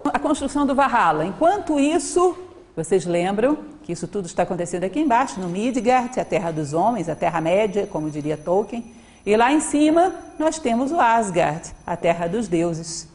A 0.04 0.18
construção 0.18 0.66
do 0.66 0.74
Valhalla. 0.74 1.24
Enquanto 1.24 1.78
isso, 1.78 2.36
vocês 2.76 3.06
lembram 3.06 3.58
que 3.82 3.92
isso 3.92 4.08
tudo 4.08 4.26
está 4.26 4.42
acontecendo 4.42 4.84
aqui 4.84 4.98
embaixo, 4.98 5.38
no 5.38 5.48
Midgard, 5.48 6.18
a 6.18 6.24
terra 6.24 6.50
dos 6.50 6.72
homens, 6.72 7.08
a 7.08 7.14
terra-média, 7.14 7.86
como 7.86 8.10
diria 8.10 8.36
Tolkien. 8.36 8.92
E 9.24 9.36
lá 9.36 9.52
em 9.52 9.60
cima 9.60 10.12
nós 10.38 10.58
temos 10.58 10.90
o 10.90 11.00
Asgard, 11.00 11.72
a 11.86 11.96
terra 11.96 12.26
dos 12.26 12.48
deuses. 12.48 13.08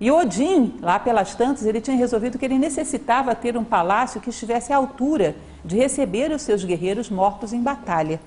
E 0.00 0.10
Odin, 0.10 0.78
lá 0.80 0.98
pelas 0.98 1.34
tantas, 1.34 1.64
ele 1.64 1.80
tinha 1.80 1.96
resolvido 1.96 2.38
que 2.38 2.44
ele 2.44 2.58
necessitava 2.58 3.34
ter 3.34 3.56
um 3.56 3.64
palácio 3.64 4.20
que 4.20 4.30
estivesse 4.30 4.72
à 4.72 4.76
altura 4.76 5.36
de 5.64 5.76
receber 5.76 6.30
os 6.30 6.42
seus 6.42 6.64
guerreiros 6.64 7.08
mortos 7.08 7.52
em 7.52 7.62
batalha. 7.62 8.20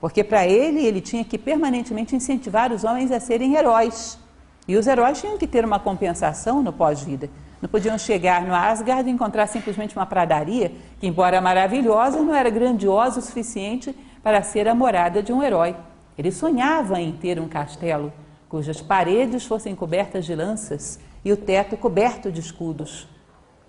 Porque 0.00 0.24
para 0.24 0.46
ele, 0.46 0.84
ele 0.84 1.00
tinha 1.00 1.24
que 1.24 1.38
permanentemente 1.38 2.16
incentivar 2.16 2.72
os 2.72 2.82
homens 2.84 3.12
a 3.12 3.20
serem 3.20 3.54
heróis. 3.54 4.18
E 4.66 4.76
os 4.76 4.86
heróis 4.86 5.20
tinham 5.20 5.38
que 5.38 5.46
ter 5.46 5.64
uma 5.64 5.78
compensação 5.78 6.62
no 6.62 6.72
pós-vida. 6.72 7.30
Não 7.60 7.68
podiam 7.68 7.96
chegar 7.96 8.42
no 8.42 8.54
Asgard 8.54 9.08
e 9.08 9.12
encontrar 9.12 9.46
simplesmente 9.46 9.96
uma 9.96 10.06
pradaria 10.06 10.72
que, 10.98 11.06
embora 11.06 11.40
maravilhosa, 11.40 12.20
não 12.20 12.34
era 12.34 12.50
grandiosa 12.50 13.20
o 13.20 13.22
suficiente 13.22 13.94
para 14.22 14.42
ser 14.42 14.66
a 14.66 14.74
morada 14.74 15.22
de 15.22 15.32
um 15.32 15.42
herói. 15.42 15.76
Ele 16.18 16.32
sonhava 16.32 17.00
em 17.00 17.12
ter 17.12 17.38
um 17.38 17.48
castelo 17.48 18.12
cujas 18.52 18.82
paredes 18.82 19.46
fossem 19.46 19.74
cobertas 19.74 20.26
de 20.26 20.34
lanças 20.34 21.00
e 21.24 21.32
o 21.32 21.36
teto 21.38 21.74
coberto 21.74 22.30
de 22.30 22.38
escudos. 22.38 23.08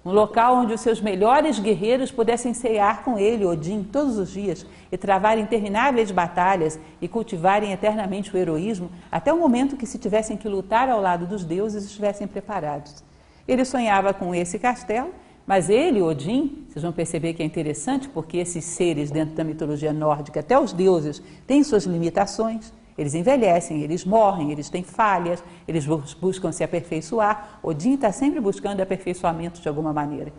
Um 0.06 0.12
local 0.12 0.58
onde 0.58 0.74
os 0.74 0.82
seus 0.82 1.00
melhores 1.00 1.60
guerreiros 1.60 2.12
pudessem 2.12 2.54
cear 2.54 3.04
com 3.06 3.18
ele, 3.18 3.46
Odin, 3.46 3.84
todos 3.84 4.18
os 4.18 4.32
dias 4.32 4.66
e 4.92 4.98
travar 4.98 5.38
intermináveis 5.38 6.12
batalhas 6.12 6.78
e 7.02 7.08
cultivarem 7.08 7.72
eternamente 7.72 8.36
o 8.36 8.38
heroísmo 8.38 8.92
até 9.10 9.32
o 9.32 9.40
momento 9.40 9.78
que, 9.78 9.86
se 9.86 9.98
tivessem 9.98 10.36
que 10.36 10.50
lutar 10.50 10.90
ao 10.90 11.00
lado 11.00 11.26
dos 11.26 11.46
deuses, 11.46 11.86
estivessem 11.86 12.28
preparados. 12.28 13.02
Ele 13.48 13.64
sonhava 13.64 14.14
com 14.14 14.36
esse 14.36 14.60
castelo, 14.60 15.12
mas 15.48 15.70
ele, 15.70 16.02
Odin, 16.02 16.66
vocês 16.68 16.84
vão 16.84 16.92
perceber 16.92 17.34
que 17.34 17.42
é 17.42 17.46
interessante 17.46 18.10
porque 18.10 18.38
esses 18.38 18.66
seres 18.66 19.10
dentro 19.10 19.36
da 19.36 19.44
mitologia 19.44 19.94
nórdica, 19.94 20.42
até 20.42 20.60
os 20.60 20.74
deuses, 20.74 21.22
têm 21.48 21.64
suas 21.64 21.86
limitações. 21.86 22.74
Eles 22.98 23.16
envelhecem, 23.16 23.82
eles 23.82 24.06
morrem, 24.06 24.52
eles 24.52 24.70
têm 24.70 24.84
falhas, 24.84 25.44
eles 25.68 25.86
buscam 25.86 26.52
se 26.52 26.64
aperfeiçoar. 26.64 27.60
Odin 27.64 27.96
está 27.96 28.12
sempre 28.12 28.40
buscando 28.40 28.82
aperfeiçoamento 28.82 29.62
de 29.62 29.68
alguma 29.68 29.92
maneira. 29.92 30.32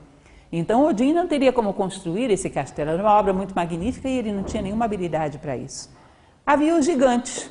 Então 0.52 0.86
Odin 0.86 1.12
não 1.12 1.26
teria 1.26 1.52
como 1.52 1.72
construir 1.72 2.30
esse 2.30 2.48
castelo. 2.48 2.90
Era 2.90 3.02
uma 3.02 3.18
obra 3.18 3.32
muito 3.32 3.54
magnífica 3.54 4.08
e 4.08 4.18
ele 4.18 4.32
não 4.32 4.44
tinha 4.44 4.62
nenhuma 4.62 4.84
habilidade 4.84 5.38
para 5.38 5.56
isso. 5.56 5.90
Havia 6.46 6.76
os 6.76 6.84
gigantes, 6.84 7.50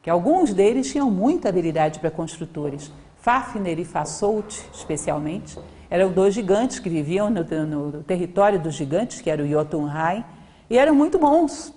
que 0.00 0.08
alguns 0.08 0.54
deles 0.54 0.90
tinham 0.92 1.10
muita 1.10 1.48
habilidade 1.48 1.98
para 1.98 2.10
construtores. 2.10 2.92
Fafnir 3.16 3.80
e 3.80 3.84
Fasolt, 3.84 4.54
especialmente, 4.72 5.58
eram 5.90 6.12
dois 6.12 6.32
gigantes 6.34 6.78
que 6.78 6.88
viviam 6.88 7.28
no, 7.28 7.42
no, 7.42 7.90
no 7.90 8.02
território 8.04 8.60
dos 8.60 8.74
gigantes, 8.74 9.20
que 9.20 9.30
era 9.30 9.42
o 9.42 9.48
Jotunheim, 9.48 10.24
e 10.70 10.78
eram 10.78 10.94
muito 10.94 11.18
bons. 11.18 11.73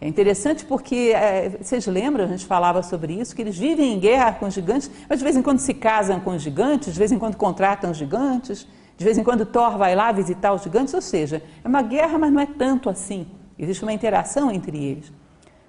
É 0.00 0.08
interessante 0.08 0.64
porque, 0.64 1.12
é, 1.14 1.50
vocês 1.60 1.86
lembram, 1.86 2.24
a 2.24 2.28
gente 2.28 2.44
falava 2.44 2.82
sobre 2.82 3.14
isso, 3.14 3.34
que 3.34 3.40
eles 3.40 3.56
vivem 3.56 3.94
em 3.94 3.98
guerra 3.98 4.32
com 4.32 4.46
os 4.46 4.54
gigantes, 4.54 4.90
mas 5.08 5.18
de 5.18 5.24
vez 5.24 5.36
em 5.36 5.42
quando 5.42 5.60
se 5.60 5.72
casam 5.72 6.20
com 6.20 6.30
os 6.30 6.42
gigantes, 6.42 6.92
de 6.92 6.98
vez 6.98 7.12
em 7.12 7.18
quando 7.18 7.36
contratam 7.36 7.90
os 7.90 7.96
gigantes, 7.96 8.66
de 8.96 9.04
vez 9.04 9.16
em 9.18 9.24
quando 9.24 9.46
Thor 9.46 9.78
vai 9.78 9.94
lá 9.94 10.12
visitar 10.12 10.52
os 10.52 10.62
gigantes, 10.62 10.94
ou 10.94 11.00
seja, 11.00 11.42
é 11.64 11.68
uma 11.68 11.82
guerra, 11.82 12.18
mas 12.18 12.32
não 12.32 12.40
é 12.40 12.46
tanto 12.46 12.90
assim. 12.90 13.26
Existe 13.58 13.82
uma 13.82 13.92
interação 13.92 14.50
entre 14.50 14.76
eles. 14.82 15.12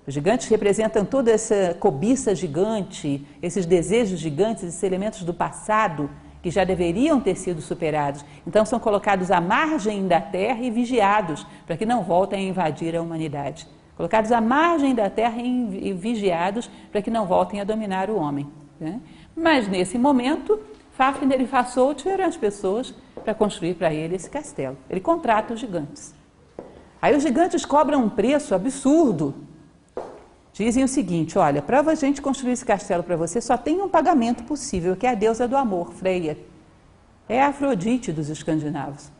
Os 0.07 0.13
gigantes 0.13 0.47
representam 0.47 1.03
toda 1.03 1.31
essa 1.31 1.75
cobiça 1.79 2.35
gigante, 2.35 3.25
esses 3.41 3.65
desejos 3.65 4.19
gigantes, 4.19 4.63
esses 4.63 4.83
elementos 4.83 5.23
do 5.23 5.33
passado 5.33 6.09
que 6.43 6.51
já 6.51 6.63
deveriam 6.63 7.19
ter 7.19 7.35
sido 7.35 7.59
superados. 7.59 8.23
Então 8.45 8.63
são 8.65 8.79
colocados 8.79 9.31
à 9.31 9.41
margem 9.41 10.07
da 10.07 10.21
terra 10.21 10.61
e 10.61 10.69
vigiados 10.69 11.45
para 11.65 11.75
que 11.75 11.87
não 11.87 12.03
voltem 12.03 12.45
a 12.45 12.49
invadir 12.49 12.95
a 12.95 13.01
humanidade. 13.01 13.67
Colocados 13.95 14.31
à 14.31 14.41
margem 14.41 14.93
da 14.93 15.09
terra 15.09 15.41
e 15.41 15.93
vigiados 15.93 16.69
para 16.91 17.01
que 17.01 17.09
não 17.09 17.25
voltem 17.25 17.61
a 17.61 17.63
dominar 17.63 18.09
o 18.09 18.17
homem. 18.17 18.49
Né? 18.79 18.99
Mas 19.35 19.67
nesse 19.67 19.97
momento, 19.97 20.59
Fafnir 20.91 21.41
e 21.41 21.47
Fasolt 21.47 21.99
tiveram 21.99 22.25
as 22.25 22.35
pessoas 22.35 22.93
para 23.23 23.33
construir 23.33 23.75
para 23.75 23.93
ele 23.93 24.15
esse 24.15 24.29
castelo. 24.29 24.77
Ele 24.89 24.99
contrata 24.99 25.53
os 25.53 25.59
gigantes. 25.59 26.13
Aí 27.01 27.15
os 27.15 27.23
gigantes 27.23 27.65
cobram 27.65 28.03
um 28.03 28.09
preço 28.09 28.53
absurdo. 28.53 29.35
Dizem 30.51 30.83
o 30.83 30.87
seguinte: 30.87 31.37
olha, 31.37 31.61
para 31.61 31.79
a 31.81 31.95
gente 31.95 32.21
construir 32.21 32.53
esse 32.53 32.65
castelo 32.65 33.03
para 33.03 33.15
você, 33.15 33.39
só 33.39 33.57
tem 33.57 33.81
um 33.81 33.89
pagamento 33.89 34.43
possível, 34.43 34.95
que 34.95 35.05
é 35.05 35.11
a 35.11 35.15
deusa 35.15 35.47
do 35.47 35.55
amor, 35.55 35.91
Freia. 35.93 36.37
É 37.27 37.41
a 37.41 37.47
Afrodite 37.47 38.11
dos 38.11 38.29
escandinavos. 38.29 39.11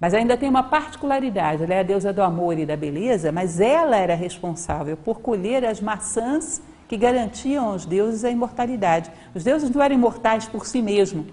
Mas 0.00 0.14
ainda 0.14 0.36
tem 0.36 0.48
uma 0.48 0.62
particularidade: 0.62 1.62
ela 1.62 1.74
é 1.74 1.80
a 1.80 1.84
deusa 1.84 2.12
do 2.12 2.22
amor 2.22 2.58
e 2.58 2.64
da 2.64 2.76
beleza, 2.76 3.30
mas 3.30 3.60
ela 3.60 3.96
era 3.96 4.14
responsável 4.14 4.96
por 4.96 5.20
colher 5.20 5.64
as 5.64 5.80
maçãs 5.80 6.62
que 6.88 6.96
garantiam 6.96 7.68
aos 7.68 7.84
deuses 7.84 8.24
a 8.24 8.30
imortalidade. 8.30 9.10
Os 9.34 9.44
deuses 9.44 9.70
não 9.70 9.82
eram 9.82 9.94
imortais 9.94 10.46
por 10.46 10.66
si 10.66 10.82
mesmos, 10.82 11.26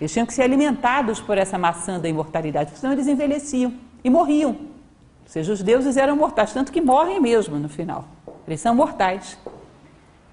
eles 0.00 0.12
tinham 0.12 0.26
que 0.26 0.34
ser 0.34 0.42
alimentados 0.42 1.20
por 1.20 1.38
essa 1.38 1.58
maçã 1.58 1.98
da 1.98 2.08
imortalidade, 2.08 2.72
senão 2.74 2.92
eles 2.92 3.06
envelheciam 3.06 3.72
e 4.04 4.10
morriam. 4.10 4.50
Ou 4.50 5.28
seja, 5.28 5.52
os 5.52 5.62
deuses 5.62 5.96
eram 5.96 6.14
mortais, 6.16 6.52
tanto 6.52 6.70
que 6.70 6.80
morrem 6.80 7.20
mesmo 7.20 7.58
no 7.58 7.68
final. 7.68 8.04
Eles 8.46 8.60
são 8.60 8.74
mortais. 8.74 9.38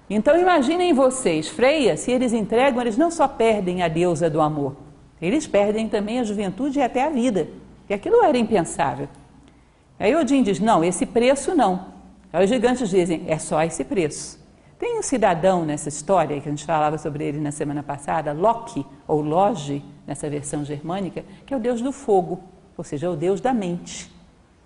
Então 0.08 0.38
imaginem 0.38 0.92
vocês, 0.92 1.48
Freia, 1.48 1.96
se 1.96 2.10
eles 2.12 2.32
entregam, 2.32 2.80
eles 2.82 2.96
não 2.96 3.10
só 3.10 3.26
perdem 3.26 3.82
a 3.82 3.88
deusa 3.88 4.28
do 4.28 4.40
amor, 4.40 4.76
eles 5.20 5.46
perdem 5.46 5.88
também 5.88 6.20
a 6.20 6.24
juventude 6.24 6.78
e 6.78 6.82
até 6.82 7.04
a 7.04 7.08
vida. 7.08 7.48
E 7.88 7.94
aquilo 7.94 8.22
era 8.24 8.36
impensável. 8.38 9.08
Aí 9.98 10.14
Odin 10.14 10.42
diz: 10.42 10.60
não, 10.60 10.82
esse 10.82 11.06
preço 11.06 11.54
não. 11.54 11.86
Aí 12.32 12.44
os 12.44 12.50
gigantes 12.50 12.88
dizem: 12.88 13.24
é 13.26 13.38
só 13.38 13.62
esse 13.62 13.84
preço. 13.84 14.42
Tem 14.78 14.98
um 14.98 15.02
cidadão 15.02 15.64
nessa 15.64 15.88
história, 15.88 16.40
que 16.40 16.48
a 16.48 16.50
gente 16.50 16.64
falava 16.64 16.98
sobre 16.98 17.24
ele 17.24 17.40
na 17.40 17.52
semana 17.52 17.82
passada, 17.82 18.32
Loki, 18.32 18.84
ou 19.06 19.20
Logi, 19.22 19.84
nessa 20.06 20.28
versão 20.28 20.64
germânica, 20.64 21.24
que 21.46 21.54
é 21.54 21.56
o 21.56 21.60
deus 21.60 21.80
do 21.80 21.92
fogo, 21.92 22.42
ou 22.76 22.82
seja, 22.82 23.06
é 23.06 23.08
o 23.08 23.16
deus 23.16 23.40
da 23.40 23.54
mente. 23.54 24.12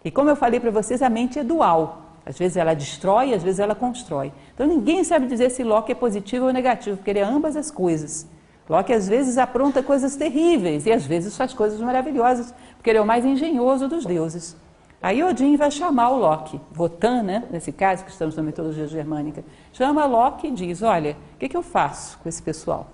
E 0.04 0.10
como 0.10 0.30
eu 0.30 0.36
falei 0.36 0.58
para 0.58 0.70
vocês, 0.70 1.02
a 1.02 1.10
mente 1.10 1.38
é 1.38 1.44
dual. 1.44 2.02
Às 2.24 2.38
vezes 2.38 2.56
ela 2.56 2.74
destrói, 2.74 3.34
às 3.34 3.42
vezes 3.42 3.60
ela 3.60 3.74
constrói. 3.74 4.32
Então 4.54 4.66
ninguém 4.66 5.04
sabe 5.04 5.26
dizer 5.26 5.50
se 5.50 5.62
Loki 5.62 5.92
é 5.92 5.94
positivo 5.94 6.46
ou 6.46 6.52
negativo, 6.52 6.96
porque 6.96 7.10
ele 7.10 7.18
é 7.18 7.24
ambas 7.24 7.56
as 7.56 7.70
coisas. 7.70 8.26
Loki 8.68 8.92
às 8.92 9.08
vezes 9.08 9.38
apronta 9.38 9.82
coisas 9.82 10.14
terríveis 10.14 10.84
e 10.86 10.92
às 10.92 11.06
vezes 11.06 11.36
faz 11.36 11.54
coisas 11.54 11.80
maravilhosas, 11.80 12.54
porque 12.76 12.90
ele 12.90 12.98
é 12.98 13.02
o 13.02 13.06
mais 13.06 13.24
engenhoso 13.24 13.88
dos 13.88 14.04
deuses. 14.04 14.56
Aí 15.00 15.22
Odin 15.22 15.56
vai 15.56 15.70
chamar 15.70 16.10
o 16.10 16.18
Loki, 16.18 16.60
Votan, 16.72 17.22
né, 17.22 17.44
nesse 17.50 17.70
caso 17.70 18.04
que 18.04 18.10
estamos 18.10 18.34
na 18.36 18.42
mitologia 18.42 18.86
germânica, 18.86 19.44
chama 19.72 20.04
Loki 20.04 20.48
e 20.48 20.50
diz, 20.50 20.82
olha, 20.82 21.16
o 21.34 21.38
que, 21.38 21.48
que 21.48 21.56
eu 21.56 21.62
faço 21.62 22.18
com 22.18 22.28
esse 22.28 22.42
pessoal? 22.42 22.88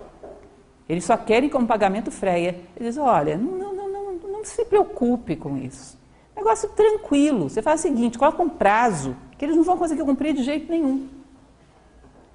Eles 0.87 1.03
só 1.03 1.17
querem 1.17 1.49
como 1.49 1.65
pagamento 1.65 2.11
Freia. 2.11 2.59
Ele 2.75 2.89
diz, 2.89 2.97
olha, 2.97 3.35
não, 3.37 3.73
não, 3.73 3.89
não, 3.89 4.13
não 4.13 4.45
se 4.45 4.63
preocupe 4.65 5.35
com 5.35 5.57
isso. 5.57 5.97
Negócio 6.35 6.69
tranquilo. 6.69 7.49
Você 7.49 7.61
faz 7.61 7.79
o 7.79 7.83
seguinte, 7.83 8.19
coloca 8.19 8.41
um 8.41 8.49
prazo 8.49 9.15
que 9.37 9.43
eles 9.43 9.55
não 9.55 9.63
vão 9.63 9.77
conseguir 9.77 10.03
cumprir 10.03 10.33
de 10.33 10.43
jeito 10.43 10.71
nenhum. 10.71 11.07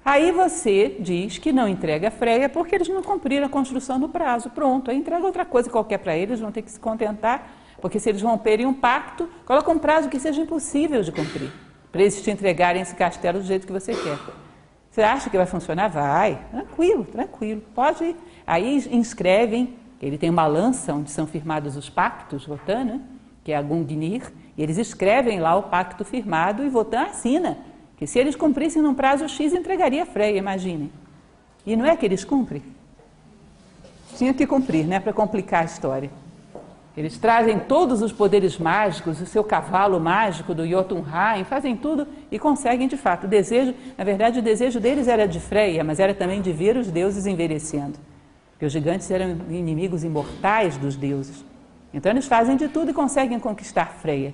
Aí 0.03 0.31
você 0.31 0.95
diz 0.99 1.37
que 1.37 1.51
não 1.51 1.67
entrega 1.67 2.07
a 2.07 2.11
Freia 2.11 2.49
porque 2.49 2.75
eles 2.75 2.87
não 2.89 3.03
cumpriram 3.03 3.45
a 3.45 3.49
construção 3.49 3.99
no 3.99 4.09
prazo. 4.09 4.49
Pronto, 4.49 4.89
aí 4.89 4.97
entrega 4.97 5.25
outra 5.25 5.45
coisa 5.45 5.69
qualquer 5.69 5.99
para 5.99 6.15
eles, 6.17 6.39
vão 6.39 6.51
ter 6.51 6.61
que 6.63 6.71
se 6.71 6.79
contentar 6.79 7.61
porque 7.81 7.99
se 7.99 8.07
eles 8.07 8.21
romperem 8.21 8.65
um 8.65 8.73
pacto, 8.73 9.27
coloca 9.45 9.69
um 9.71 9.79
prazo 9.79 10.07
que 10.07 10.19
seja 10.19 10.39
impossível 10.39 11.01
de 11.01 11.11
cumprir, 11.11 11.51
para 11.91 12.01
eles 12.01 12.21
te 12.21 12.29
entregarem 12.29 12.81
esse 12.81 12.95
castelo 12.95 13.39
do 13.39 13.45
jeito 13.45 13.65
que 13.65 13.73
você 13.73 13.93
quer. 13.93 14.17
Você 14.91 15.01
acha 15.01 15.29
que 15.29 15.37
vai 15.37 15.45
funcionar? 15.45 15.87
Vai. 15.87 16.39
Tranquilo, 16.51 17.05
tranquilo. 17.05 17.61
Pode 17.73 18.03
ir. 18.03 18.15
Aí 18.45 18.77
inscrevem, 18.91 19.75
ele 20.01 20.17
tem 20.17 20.29
uma 20.29 20.45
lança 20.45 20.93
onde 20.93 21.09
são 21.09 21.25
firmados 21.25 21.75
os 21.75 21.89
pactos, 21.89 22.45
Votan, 22.45 22.83
né? 22.83 23.01
que 23.43 23.51
é 23.51 23.57
a 23.57 23.61
Gungnir, 23.61 24.31
e 24.55 24.61
eles 24.61 24.77
escrevem 24.77 25.39
lá 25.39 25.55
o 25.55 25.63
pacto 25.63 26.05
firmado 26.05 26.63
e 26.63 26.69
Votan 26.69 27.03
assina, 27.03 27.57
que 28.01 28.07
se 28.07 28.17
eles 28.17 28.35
cumprissem 28.35 28.81
num 28.81 28.95
prazo 28.95 29.29
X, 29.29 29.53
entregaria 29.53 30.01
a 30.01 30.05
Freia, 30.07 30.35
imaginem. 30.35 30.91
E 31.63 31.75
não 31.75 31.85
é 31.85 31.95
que 31.95 32.03
eles 32.03 32.23
cumprem? 32.25 32.63
Tinha 34.17 34.33
que 34.33 34.47
cumprir, 34.47 34.87
né, 34.87 34.99
para 34.99 35.13
complicar 35.13 35.61
a 35.61 35.65
história. 35.65 36.09
Eles 36.97 37.19
trazem 37.19 37.59
todos 37.59 38.01
os 38.01 38.11
poderes 38.11 38.57
mágicos, 38.57 39.21
o 39.21 39.27
seu 39.27 39.43
cavalo 39.43 39.99
mágico 39.99 40.55
do 40.55 40.67
Jotunheim, 40.67 41.43
fazem 41.43 41.77
tudo 41.77 42.07
e 42.31 42.39
conseguem 42.39 42.87
de 42.87 42.97
fato. 42.97 43.25
O 43.25 43.27
desejo, 43.27 43.75
na 43.95 44.03
verdade, 44.03 44.39
o 44.39 44.41
desejo 44.41 44.79
deles 44.79 45.07
era 45.07 45.27
de 45.27 45.39
Freia, 45.39 45.83
mas 45.83 45.99
era 45.99 46.15
também 46.15 46.41
de 46.41 46.51
ver 46.51 46.77
os 46.77 46.87
deuses 46.87 47.27
envelhecendo. 47.27 47.99
Porque 48.53 48.65
os 48.65 48.73
gigantes 48.73 49.11
eram 49.11 49.37
inimigos 49.47 50.03
imortais 50.03 50.75
dos 50.75 50.95
deuses. 50.95 51.45
Então 51.93 52.11
eles 52.11 52.25
fazem 52.25 52.57
de 52.57 52.67
tudo 52.67 52.89
e 52.89 52.95
conseguem 52.95 53.39
conquistar 53.39 53.93
Freia. 54.01 54.33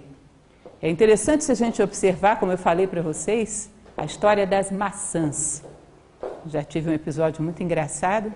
É 0.81 0.89
interessante 0.89 1.43
se 1.43 1.51
a 1.51 1.55
gente 1.55 1.81
observar, 1.81 2.39
como 2.39 2.51
eu 2.51 2.57
falei 2.57 2.87
para 2.87 3.01
vocês, 3.01 3.69
a 3.95 4.05
história 4.05 4.45
das 4.45 4.71
maçãs. 4.71 5.63
Já 6.45 6.63
tive 6.63 6.89
um 6.89 6.93
episódio 6.93 7.43
muito 7.43 7.63
engraçado 7.63 8.31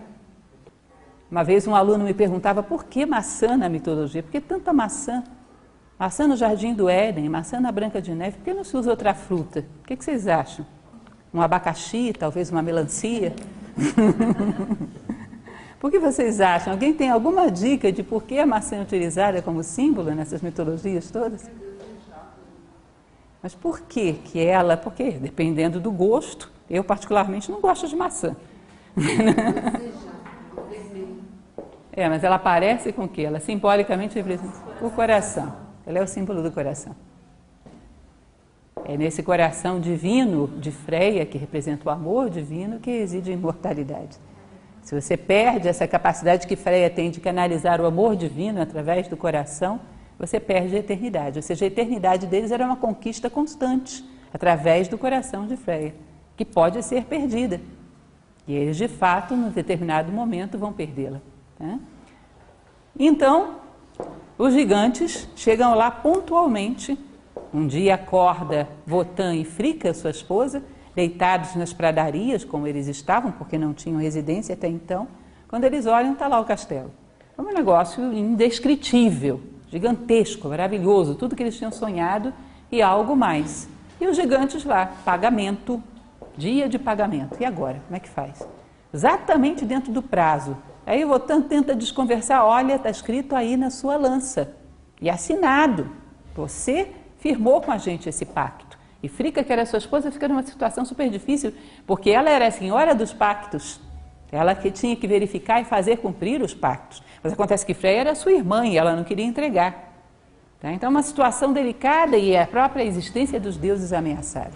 uma 1.32 1.46
vez 1.46 1.66
um 1.66 1.74
aluno 1.74 2.04
me 2.04 2.14
perguntava 2.14 2.62
por 2.62 2.84
que 2.84 3.06
maçã 3.06 3.56
na 3.56 3.70
mitologia? 3.70 4.22
Por 4.22 4.34
que 4.34 4.42
tanta 4.42 4.74
maçã? 4.74 5.24
Maçã 5.98 6.28
no 6.28 6.36
Jardim 6.36 6.74
do 6.74 6.90
Éden, 6.90 7.30
maçã 7.30 7.58
na 7.58 7.72
Branca 7.72 8.02
de 8.02 8.14
Neve, 8.14 8.36
por 8.36 8.44
que 8.44 8.54
não 8.54 8.66
se 8.66 8.76
usa 8.76 8.92
outra 8.92 9.14
fruta? 9.14 9.64
O 9.82 9.88
que, 9.88 9.96
que 9.96 10.04
vocês 10.04 10.28
acham? 10.28 10.66
Um 11.34 11.40
abacaxi, 11.40 12.12
talvez 12.12 12.52
uma 12.52 12.62
melancia? 12.62 13.34
por 15.80 15.90
que 15.90 16.00
vocês 16.00 16.42
acham? 16.42 16.74
Alguém 16.74 16.94
tem 16.94 17.10
alguma 17.10 17.50
dica 17.50 17.94
de 17.94 18.04
por 18.04 18.24
que 18.24 18.38
a 18.38 18.46
maçã 18.46 18.76
é 18.76 18.82
utilizada 18.82 19.42
como 19.42 19.64
símbolo 19.64 20.14
nessas 20.14 20.42
mitologias 20.42 21.10
todas? 21.10 21.50
Mas 23.42 23.56
por 23.56 23.82
que 23.82 24.14
que 24.14 24.40
ela? 24.40 24.78
Porque 24.78 25.12
dependendo 25.12 25.80
do 25.80 25.92
gosto, 25.92 26.52
eu 26.70 26.84
particularmente 26.84 27.52
não 27.52 27.60
gosto 27.60 27.88
de 27.88 27.96
maçã. 27.96 28.36
É, 31.94 32.08
mas 32.08 32.24
ela 32.24 32.38
aparece 32.38 32.94
com 32.94 33.04
o 33.04 33.08
quê? 33.08 33.24
Ela 33.24 33.40
simbolicamente 33.42 34.16
representa 34.16 34.54
o 34.82 34.90
coração. 34.90 35.54
Ela 35.86 36.00
é 36.00 36.02
o 36.02 36.08
símbolo 36.08 36.42
do 36.42 36.50
coração. 36.50 36.96
É 38.86 38.96
nesse 38.96 39.22
coração 39.22 39.80
divino 39.80 40.48
de 40.48 40.72
Freia, 40.72 41.26
que 41.26 41.38
representa 41.38 41.90
o 41.90 41.92
amor 41.92 42.30
divino, 42.30 42.80
que 42.80 43.00
reside 43.00 43.32
a 43.32 43.34
imortalidade. 43.34 44.18
Se 44.82 45.00
você 45.00 45.16
perde 45.16 45.68
essa 45.68 45.88
capacidade 45.88 46.48
que 46.48 46.56
Freia 46.56 46.90
tem 46.90 47.12
de 47.12 47.20
canalizar 47.20 47.80
o 47.82 47.86
amor 47.86 48.16
divino 48.16 48.62
através 48.62 49.08
do 49.08 49.18
coração, 49.18 49.80
você 50.22 50.40
perde 50.40 50.76
a 50.76 50.80
eternidade. 50.80 51.40
Ou 51.40 51.42
seja, 51.42 51.66
a 51.66 51.68
eternidade 51.68 52.28
deles 52.28 52.52
era 52.52 52.64
uma 52.64 52.76
conquista 52.76 53.28
constante 53.28 54.06
através 54.32 54.88
do 54.88 54.96
coração 54.96 55.48
de 55.48 55.58
Freia, 55.58 55.96
que 56.38 56.46
pode 56.46 56.82
ser 56.84 57.06
perdida. 57.06 57.60
E 58.48 58.54
eles, 58.54 58.78
de 58.78 58.88
fato, 58.88 59.36
num 59.36 59.50
determinado 59.50 60.12
momento, 60.12 60.60
vão 60.60 60.72
perdê-la. 60.72 61.20
Né? 61.60 61.80
Então, 62.98 63.56
os 64.38 64.54
gigantes 64.54 65.28
chegam 65.36 65.74
lá 65.74 65.90
pontualmente. 65.90 66.98
Um 67.52 67.66
dia 67.66 67.96
acorda 67.96 68.70
Votan 68.86 69.36
e 69.36 69.44
Frica, 69.44 69.92
sua 69.92 70.12
esposa, 70.12 70.64
deitados 70.96 71.56
nas 71.56 71.74
pradarias, 71.74 72.44
como 72.44 72.68
eles 72.68 72.88
estavam, 72.88 73.32
porque 73.32 73.58
não 73.58 73.74
tinham 73.74 74.00
residência 74.00 74.54
até 74.54 74.68
então. 74.68 75.08
Quando 75.48 75.64
eles 75.64 75.88
olham, 75.88 76.14
está 76.14 76.28
lá 76.28 76.40
o 76.40 76.46
castelo. 76.46 76.92
É 77.36 77.42
um 77.42 77.54
negócio 77.54 78.14
indescritível, 78.14 79.42
gigantesco, 79.72 80.50
maravilhoso, 80.50 81.16
tudo 81.16 81.36
que 81.36 81.42
eles 81.42 81.58
tinham 81.58 81.72
sonhado 81.72 82.34
e 82.70 82.82
algo 82.82 83.16
mais. 83.16 83.70
E 84.00 84.06
os 84.06 84.18
gigantes 84.18 84.66
lá, 84.66 84.92
pagamento, 85.06 85.82
dia 86.38 86.68
de 86.68 86.78
pagamento. 86.78 87.38
E 87.40 87.46
agora, 87.46 87.82
como 87.86 87.96
é 87.96 88.00
que 88.00 88.10
faz? 88.10 88.46
Exatamente 88.94 89.64
dentro 89.64 89.92
do 89.94 90.02
prazo. 90.02 90.58
Aí 90.86 91.06
o 91.06 91.08
Votan 91.08 91.42
tenta 91.42 91.74
desconversar, 91.74 92.44
olha, 92.44 92.76
está 92.76 92.90
escrito 92.90 93.36
aí 93.36 93.56
na 93.56 93.70
sua 93.70 93.96
lança. 93.96 94.54
E 95.00 95.10
assinado. 95.10 95.90
Você 96.36 96.90
firmou 97.20 97.62
com 97.62 97.72
a 97.72 97.78
gente 97.78 98.10
esse 98.10 98.26
pacto. 98.26 98.78
E 99.02 99.08
Frica, 99.08 99.44
que 99.44 99.54
era 99.54 99.66
sua 99.66 99.80
esposa, 99.80 100.12
fica 100.12 100.28
numa 100.28 100.44
situação 100.44 100.84
super 100.84 101.10
difícil, 101.10 101.54
porque 101.88 102.10
ela 102.10 102.30
era 102.30 102.48
a 102.48 102.52
senhora 102.52 102.94
dos 102.94 103.14
pactos. 103.14 103.80
Ela 104.32 104.56
que 104.56 104.72
tinha 104.72 104.96
que 104.96 105.08
verificar 105.08 105.60
e 105.62 105.66
fazer 105.66 105.98
cumprir 105.98 106.42
os 106.42 106.54
pactos. 106.54 107.04
Mas 107.22 107.34
acontece 107.34 107.66
que 107.66 107.74
Freia 107.74 108.02
era 108.02 108.16
sua 108.16 108.32
irmã 108.32 108.66
e 108.66 108.78
ela 108.78 108.96
não 108.96 109.04
queria 109.04 109.26
entregar. 109.26 109.92
Tá? 110.60 110.72
Então, 110.72 110.88
é 110.88 110.90
uma 110.90 111.04
situação 111.04 111.52
delicada 111.52 112.18
e 112.18 112.38
a 112.38 112.48
própria 112.48 112.84
existência 112.84 113.40
dos 113.40 113.58
deuses 113.58 113.92
ameaçada. 113.92 114.52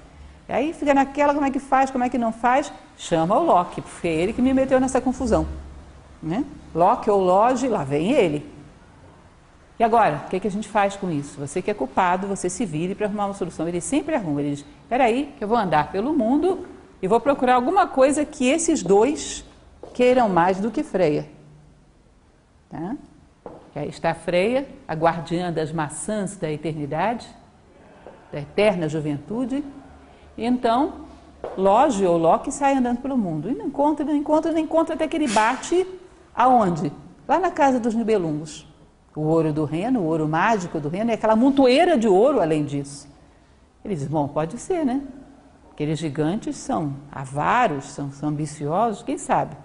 Aí 0.48 0.74
fica 0.74 0.94
naquela, 0.94 1.34
como 1.34 1.46
é 1.46 1.52
que 1.52 1.60
faz, 1.60 1.90
como 1.90 2.04
é 2.04 2.10
que 2.10 2.18
não 2.18 2.32
faz? 2.32 2.72
Chama 2.98 3.38
o 3.38 3.44
Loki, 3.44 3.82
porque 3.82 4.08
é 4.08 4.14
ele 4.14 4.32
que 4.32 4.42
me 4.42 4.54
meteu 4.54 4.80
nessa 4.80 5.02
confusão. 5.02 5.48
Né? 6.22 6.46
Loki 6.74 7.10
ou 7.10 7.20
Loge, 7.20 7.68
lá 7.68 7.84
vem 7.84 8.12
ele. 8.12 8.56
E 9.78 9.84
agora, 9.84 10.24
o 10.26 10.30
que, 10.30 10.40
que 10.40 10.48
a 10.48 10.52
gente 10.52 10.70
faz 10.70 10.96
com 10.96 11.12
isso? 11.12 11.40
Você 11.40 11.62
que 11.62 11.70
é 11.70 11.74
culpado, 11.74 12.28
você 12.28 12.50
se 12.50 12.66
vire 12.66 12.96
para 12.96 13.08
arrumar 13.08 13.26
uma 13.26 13.34
solução. 13.34 13.68
Ele 13.68 13.82
sempre 13.82 14.16
arruma. 14.16 14.42
Ele 14.42 14.52
diz: 14.52 14.66
peraí, 14.88 15.34
que 15.38 15.44
eu 15.44 15.48
vou 15.48 15.58
andar 15.58 15.92
pelo 15.92 16.14
mundo 16.14 16.66
e 17.02 17.08
vou 17.08 17.20
procurar 17.20 17.56
alguma 17.56 17.88
coisa 17.88 18.24
que 18.24 18.48
esses 18.48 18.82
dois 18.82 19.44
queiram 19.96 20.28
mais 20.28 20.60
do 20.60 20.70
que 20.70 20.84
Freia. 20.84 21.26
Tá? 22.70 22.98
E 23.74 23.80
aí 23.80 23.90
está 23.90 24.14
Freia, 24.14 24.68
a 24.86 24.94
guardiã 24.94 25.52
das 25.52 25.72
maçãs 25.72 26.36
da 26.36 26.52
eternidade, 26.52 27.26
da 28.32 28.42
eterna 28.42 28.90
juventude. 28.90 29.64
E 30.38 30.46
então, 30.46 31.06
Loge 31.58 32.06
ou 32.06 32.18
Loki 32.18 32.52
sai 32.52 32.76
andando 32.76 33.02
pelo 33.02 33.18
mundo. 33.18 33.50
E 33.50 33.56
não 33.56 33.68
encontra, 33.68 34.04
não 34.06 34.14
encontra, 34.16 34.52
não 34.52 34.60
encontra, 34.60 34.96
até 34.96 35.08
que 35.08 35.16
ele 35.16 35.30
bate 35.30 35.88
aonde? 36.36 36.92
Lá 37.26 37.40
na 37.40 37.50
casa 37.50 37.80
dos 37.80 37.96
Nibelungos. 37.96 38.68
O 39.16 39.22
ouro 39.22 39.54
do 39.54 39.64
reino, 39.64 40.02
o 40.02 40.06
ouro 40.06 40.28
mágico 40.28 40.78
do 40.78 40.90
reino, 40.90 41.10
é 41.10 41.14
aquela 41.14 41.38
montoeira 41.38 41.98
de 41.98 42.08
ouro 42.08 42.42
além 42.42 42.66
disso. 42.66 43.08
Ele 43.84 43.96
diz, 43.96 44.10
bom, 44.10 44.28
pode 44.28 44.58
ser, 44.58 44.86
né? 44.86 45.02
Aqueles 45.72 46.00
gigantes 46.00 46.58
são 46.58 46.96
avaros, 47.10 47.86
são, 47.86 48.12
são 48.12 48.28
ambiciosos, 48.28 49.02
quem 49.04 49.18
sabe? 49.18 49.56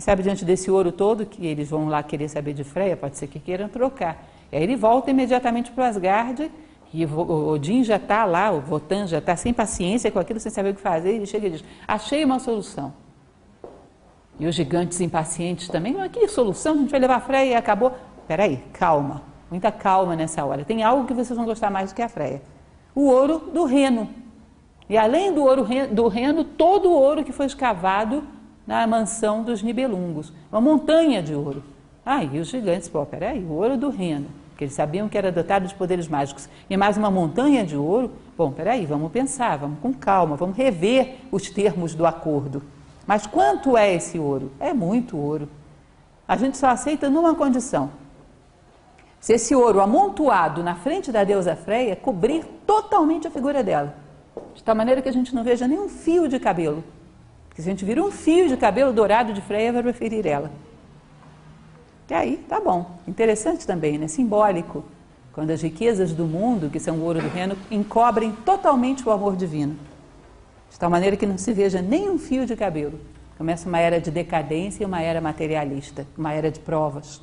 Sabe 0.00 0.22
diante 0.22 0.44
desse 0.44 0.70
ouro 0.70 0.90
todo 0.90 1.26
que 1.26 1.46
eles 1.46 1.68
vão 1.68 1.88
lá 1.88 2.02
querer 2.02 2.28
saber 2.28 2.54
de 2.54 2.64
Freia, 2.64 2.96
pode 2.96 3.18
ser 3.18 3.26
que 3.26 3.38
queiram 3.38 3.68
trocar. 3.68 4.26
E 4.50 4.56
aí 4.56 4.62
ele 4.62 4.76
volta 4.76 5.10
imediatamente 5.10 5.70
para 5.70 5.84
o 5.84 5.86
Asgard 5.86 6.50
e 6.92 7.04
o 7.04 7.48
Odin 7.48 7.84
já 7.84 7.96
está 7.96 8.24
lá, 8.24 8.50
o 8.50 8.60
Votan 8.60 9.06
já 9.06 9.18
está 9.18 9.36
sem 9.36 9.52
paciência 9.52 10.10
com 10.10 10.18
aquilo, 10.18 10.40
sem 10.40 10.50
saber 10.50 10.70
o 10.70 10.74
que 10.74 10.80
fazer, 10.80 11.10
ele 11.10 11.26
chega 11.26 11.46
e 11.46 11.50
diz: 11.50 11.64
Achei 11.86 12.24
uma 12.24 12.38
solução. 12.38 12.92
E 14.38 14.46
os 14.46 14.54
gigantes 14.54 15.00
impacientes 15.00 15.68
também, 15.68 15.92
mas 15.92 16.10
que 16.10 16.26
solução? 16.26 16.74
A 16.74 16.76
gente 16.78 16.90
vai 16.90 16.98
levar 16.98 17.16
a 17.16 17.20
Freia 17.20 17.50
e 17.50 17.54
acabou. 17.54 17.92
Peraí, 18.26 18.56
calma, 18.72 19.22
muita 19.50 19.70
calma 19.70 20.16
nessa 20.16 20.44
hora. 20.44 20.64
Tem 20.64 20.82
algo 20.82 21.06
que 21.06 21.12
vocês 21.12 21.36
vão 21.36 21.44
gostar 21.44 21.70
mais 21.70 21.92
do 21.92 21.94
que 21.94 22.02
a 22.02 22.08
Freia: 22.08 22.42
o 22.94 23.02
ouro 23.02 23.50
do 23.52 23.64
Reno. 23.64 24.08
E 24.88 24.96
além 24.96 25.32
do 25.32 25.44
ouro 25.44 25.64
do 25.92 26.08
Reno, 26.08 26.42
todo 26.42 26.88
o 26.88 26.92
ouro 26.92 27.22
que 27.22 27.30
foi 27.30 27.46
escavado 27.46 28.24
na 28.70 28.86
mansão 28.86 29.42
dos 29.42 29.64
Nibelungos, 29.64 30.32
uma 30.48 30.60
montanha 30.60 31.20
de 31.20 31.34
ouro. 31.34 31.60
E 32.32 32.38
os 32.38 32.46
gigantes, 32.46 32.88
pô, 32.88 33.04
peraí, 33.04 33.42
o 33.42 33.50
ouro 33.50 33.76
do 33.76 33.90
Reno, 33.90 34.28
que 34.56 34.62
eles 34.62 34.74
sabiam 34.74 35.08
que 35.08 35.18
era 35.18 35.32
dotado 35.32 35.66
de 35.66 35.74
poderes 35.74 36.06
mágicos, 36.06 36.48
e 36.68 36.76
mais 36.76 36.96
uma 36.96 37.10
montanha 37.10 37.66
de 37.66 37.76
ouro, 37.76 38.12
bom, 38.38 38.52
peraí, 38.52 38.86
vamos 38.86 39.10
pensar, 39.10 39.58
vamos 39.58 39.80
com 39.80 39.92
calma, 39.92 40.36
vamos 40.36 40.56
rever 40.56 41.16
os 41.32 41.50
termos 41.50 41.96
do 41.96 42.06
acordo. 42.06 42.62
Mas 43.08 43.26
quanto 43.26 43.76
é 43.76 43.92
esse 43.92 44.20
ouro? 44.20 44.52
É 44.60 44.72
muito 44.72 45.18
ouro. 45.18 45.48
A 46.28 46.36
gente 46.36 46.56
só 46.56 46.68
aceita 46.68 47.10
numa 47.10 47.34
condição. 47.34 47.90
Se 49.18 49.32
esse 49.32 49.52
ouro 49.52 49.80
amontoado 49.80 50.62
na 50.62 50.76
frente 50.76 51.10
da 51.10 51.24
deusa 51.24 51.56
Freia 51.56 51.96
cobrir 51.96 52.44
totalmente 52.64 53.26
a 53.26 53.32
figura 53.32 53.64
dela, 53.64 53.96
de 54.54 54.62
tal 54.62 54.76
maneira 54.76 55.02
que 55.02 55.08
a 55.08 55.12
gente 55.12 55.34
não 55.34 55.42
veja 55.42 55.66
nenhum 55.66 55.88
fio 55.88 56.28
de 56.28 56.38
cabelo. 56.38 56.84
Se 57.60 57.68
a 57.68 57.72
gente 57.72 57.84
vira 57.84 58.02
um 58.02 58.10
fio 58.10 58.48
de 58.48 58.56
cabelo 58.56 58.90
dourado 58.90 59.34
de 59.34 59.42
Freia, 59.42 59.70
vai 59.70 59.82
preferir 59.82 60.26
ela. 60.26 60.50
E 62.08 62.14
aí, 62.14 62.38
tá 62.48 62.58
bom. 62.58 62.98
Interessante 63.06 63.66
também, 63.66 63.98
né? 63.98 64.08
Simbólico. 64.08 64.82
Quando 65.32 65.50
as 65.50 65.60
riquezas 65.60 66.12
do 66.12 66.24
mundo, 66.24 66.70
que 66.70 66.80
são 66.80 66.96
o 66.96 67.02
ouro 67.02 67.20
do 67.20 67.28
reino, 67.28 67.54
encobrem 67.70 68.32
totalmente 68.32 69.06
o 69.06 69.12
amor 69.12 69.36
divino. 69.36 69.76
De 70.70 70.78
tal 70.78 70.88
maneira 70.88 71.16
que 71.16 71.26
não 71.26 71.36
se 71.36 71.52
veja 71.52 71.82
nem 71.82 72.08
um 72.08 72.18
fio 72.18 72.46
de 72.46 72.56
cabelo. 72.56 72.98
Começa 73.36 73.68
uma 73.68 73.78
era 73.78 74.00
de 74.00 74.10
decadência 74.10 74.82
e 74.82 74.86
uma 74.86 75.02
era 75.02 75.20
materialista, 75.20 76.06
uma 76.16 76.32
era 76.32 76.50
de 76.50 76.60
provas. 76.60 77.20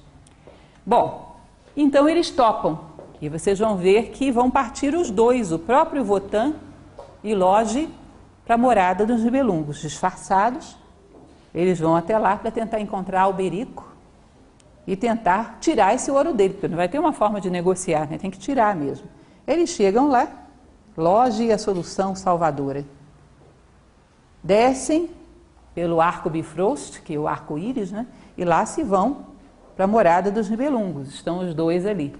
Bom, 0.86 1.36
então 1.76 2.08
eles 2.08 2.30
topam. 2.30 2.80
E 3.20 3.28
vocês 3.28 3.58
vão 3.58 3.76
ver 3.76 4.10
que 4.10 4.32
vão 4.32 4.52
partir 4.52 4.94
os 4.94 5.10
dois, 5.10 5.52
o 5.52 5.58
próprio 5.58 6.04
Votan 6.04 6.54
e 7.24 7.34
Loge, 7.34 7.90
para 8.48 8.56
a 8.56 8.58
morada 8.58 9.06
dos 9.06 9.22
Nibelungos, 9.24 9.82
disfarçados. 9.82 10.78
Eles 11.54 11.78
vão 11.78 11.98
até 11.98 12.18
lá 12.18 12.38
para 12.38 12.50
tentar 12.50 12.80
encontrar 12.80 13.24
Alberico 13.24 13.86
e 14.88 14.96
tentar 14.96 15.58
tirar 15.60 15.94
esse 15.94 16.10
ouro 16.10 16.34
dele, 16.34 16.54
porque 16.54 16.70
não 16.70 16.78
vai 16.78 16.88
ter 16.88 16.98
uma 16.98 17.12
forma 17.12 17.42
de 17.42 17.50
negociar, 17.50 18.10
né? 18.10 18.18
tem 18.18 18.32
que 18.32 18.40
tirar 18.40 18.74
mesmo. 18.74 19.06
Eles 19.46 19.70
chegam 19.72 20.08
lá, 20.08 20.30
Loge 20.96 21.44
e 21.44 21.52
a 21.52 21.58
solução 21.58 22.16
salvadora. 22.16 22.86
Descem 24.42 25.10
pelo 25.76 26.00
arco 26.00 26.30
Bifrost, 26.30 27.02
que 27.02 27.16
é 27.16 27.20
o 27.20 27.28
arco-íris, 27.28 27.92
né? 27.92 28.08
e 28.38 28.46
lá 28.46 28.66
se 28.66 28.82
vão 28.82 29.26
para 29.76 29.84
a 29.84 29.88
morada 29.88 30.32
dos 30.32 30.50
Nibelungos. 30.50 31.10
Estão 31.10 31.40
os 31.40 31.54
dois 31.54 31.86
ali. 31.86 32.16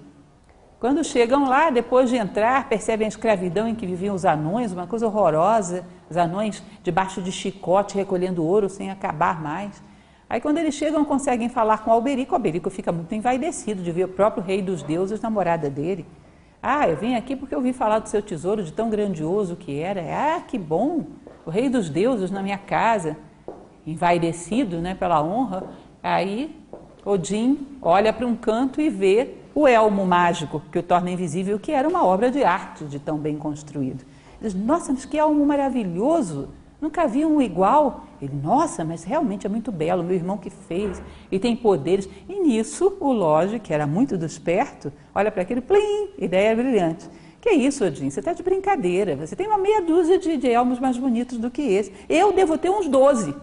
Quando 0.80 1.02
chegam 1.02 1.48
lá, 1.48 1.70
depois 1.70 2.08
de 2.08 2.16
entrar, 2.16 2.68
percebem 2.68 3.04
a 3.04 3.08
escravidão 3.08 3.66
em 3.66 3.74
que 3.74 3.84
viviam 3.84 4.14
os 4.14 4.24
anões, 4.24 4.72
uma 4.72 4.86
coisa 4.86 5.08
horrorosa, 5.08 5.84
os 6.08 6.16
anões 6.16 6.62
debaixo 6.84 7.20
de 7.20 7.32
chicote 7.32 7.96
recolhendo 7.96 8.44
ouro 8.44 8.68
sem 8.68 8.88
acabar 8.88 9.42
mais. 9.42 9.82
Aí 10.30 10.40
quando 10.40 10.58
eles 10.58 10.76
chegam, 10.76 11.04
conseguem 11.04 11.48
falar 11.48 11.78
com 11.78 11.90
Alberico, 11.90 12.32
Alberico 12.32 12.70
fica 12.70 12.92
muito 12.92 13.12
envaidecido 13.12 13.82
de 13.82 13.90
ver 13.90 14.04
o 14.04 14.08
próprio 14.08 14.40
rei 14.40 14.62
dos 14.62 14.84
deuses 14.84 15.20
na 15.20 15.28
morada 15.28 15.68
dele. 15.68 16.06
Ah, 16.62 16.88
eu 16.88 16.96
vim 16.96 17.16
aqui 17.16 17.34
porque 17.34 17.54
eu 17.54 17.58
ouvi 17.58 17.72
falar 17.72 17.98
do 17.98 18.08
seu 18.08 18.22
tesouro, 18.22 18.62
de 18.62 18.72
tão 18.72 18.88
grandioso 18.88 19.56
que 19.56 19.80
era. 19.80 20.00
Ah, 20.00 20.40
que 20.42 20.56
bom! 20.56 21.06
O 21.44 21.50
rei 21.50 21.68
dos 21.68 21.90
deuses 21.90 22.30
na 22.30 22.40
minha 22.40 22.58
casa, 22.58 23.16
envaidecido 23.84 24.78
né, 24.78 24.94
pela 24.94 25.20
honra. 25.24 25.64
Aí 26.00 26.54
Odin 27.04 27.66
olha 27.82 28.12
para 28.12 28.26
um 28.26 28.36
canto 28.36 28.80
e 28.80 28.88
vê 28.88 29.37
o 29.58 29.66
elmo 29.66 30.06
mágico 30.06 30.62
que 30.70 30.78
o 30.78 30.82
torna 30.84 31.10
invisível, 31.10 31.58
que 31.58 31.72
era 31.72 31.88
uma 31.88 32.06
obra 32.06 32.30
de 32.30 32.44
arte 32.44 32.84
de 32.84 33.00
tão 33.00 33.18
bem 33.18 33.36
construído. 33.36 34.04
Diz, 34.40 34.54
nossa, 34.54 34.92
mas 34.92 35.04
que 35.04 35.18
elmo 35.18 35.44
maravilhoso! 35.44 36.50
Nunca 36.80 37.08
vi 37.08 37.26
um 37.26 37.42
igual. 37.42 38.04
Ele, 38.22 38.34
nossa, 38.40 38.84
mas 38.84 39.02
realmente 39.02 39.48
é 39.48 39.50
muito 39.50 39.72
belo, 39.72 40.04
meu 40.04 40.14
irmão 40.14 40.38
que 40.38 40.48
fez, 40.48 41.02
e 41.28 41.40
tem 41.40 41.56
poderes. 41.56 42.08
E 42.28 42.38
nisso, 42.38 42.96
o 43.00 43.10
Loge, 43.10 43.58
que 43.58 43.74
era 43.74 43.84
muito 43.84 44.16
desperto, 44.16 44.92
olha 45.12 45.28
para 45.28 45.42
aquele, 45.42 45.60
plim, 45.60 46.10
ideia 46.16 46.54
brilhante. 46.54 47.10
Que 47.40 47.50
isso, 47.50 47.84
Odin? 47.84 48.10
Você 48.10 48.20
está 48.20 48.32
de 48.32 48.44
brincadeira. 48.44 49.16
Você 49.16 49.34
tem 49.34 49.48
uma 49.48 49.58
meia 49.58 49.82
dúzia 49.82 50.20
de, 50.20 50.36
de 50.36 50.48
elmos 50.48 50.78
mais 50.78 50.96
bonitos 50.96 51.36
do 51.36 51.50
que 51.50 51.62
esse. 51.62 51.92
Eu 52.08 52.32
devo 52.32 52.56
ter 52.56 52.70
uns 52.70 52.86
12, 52.86 53.34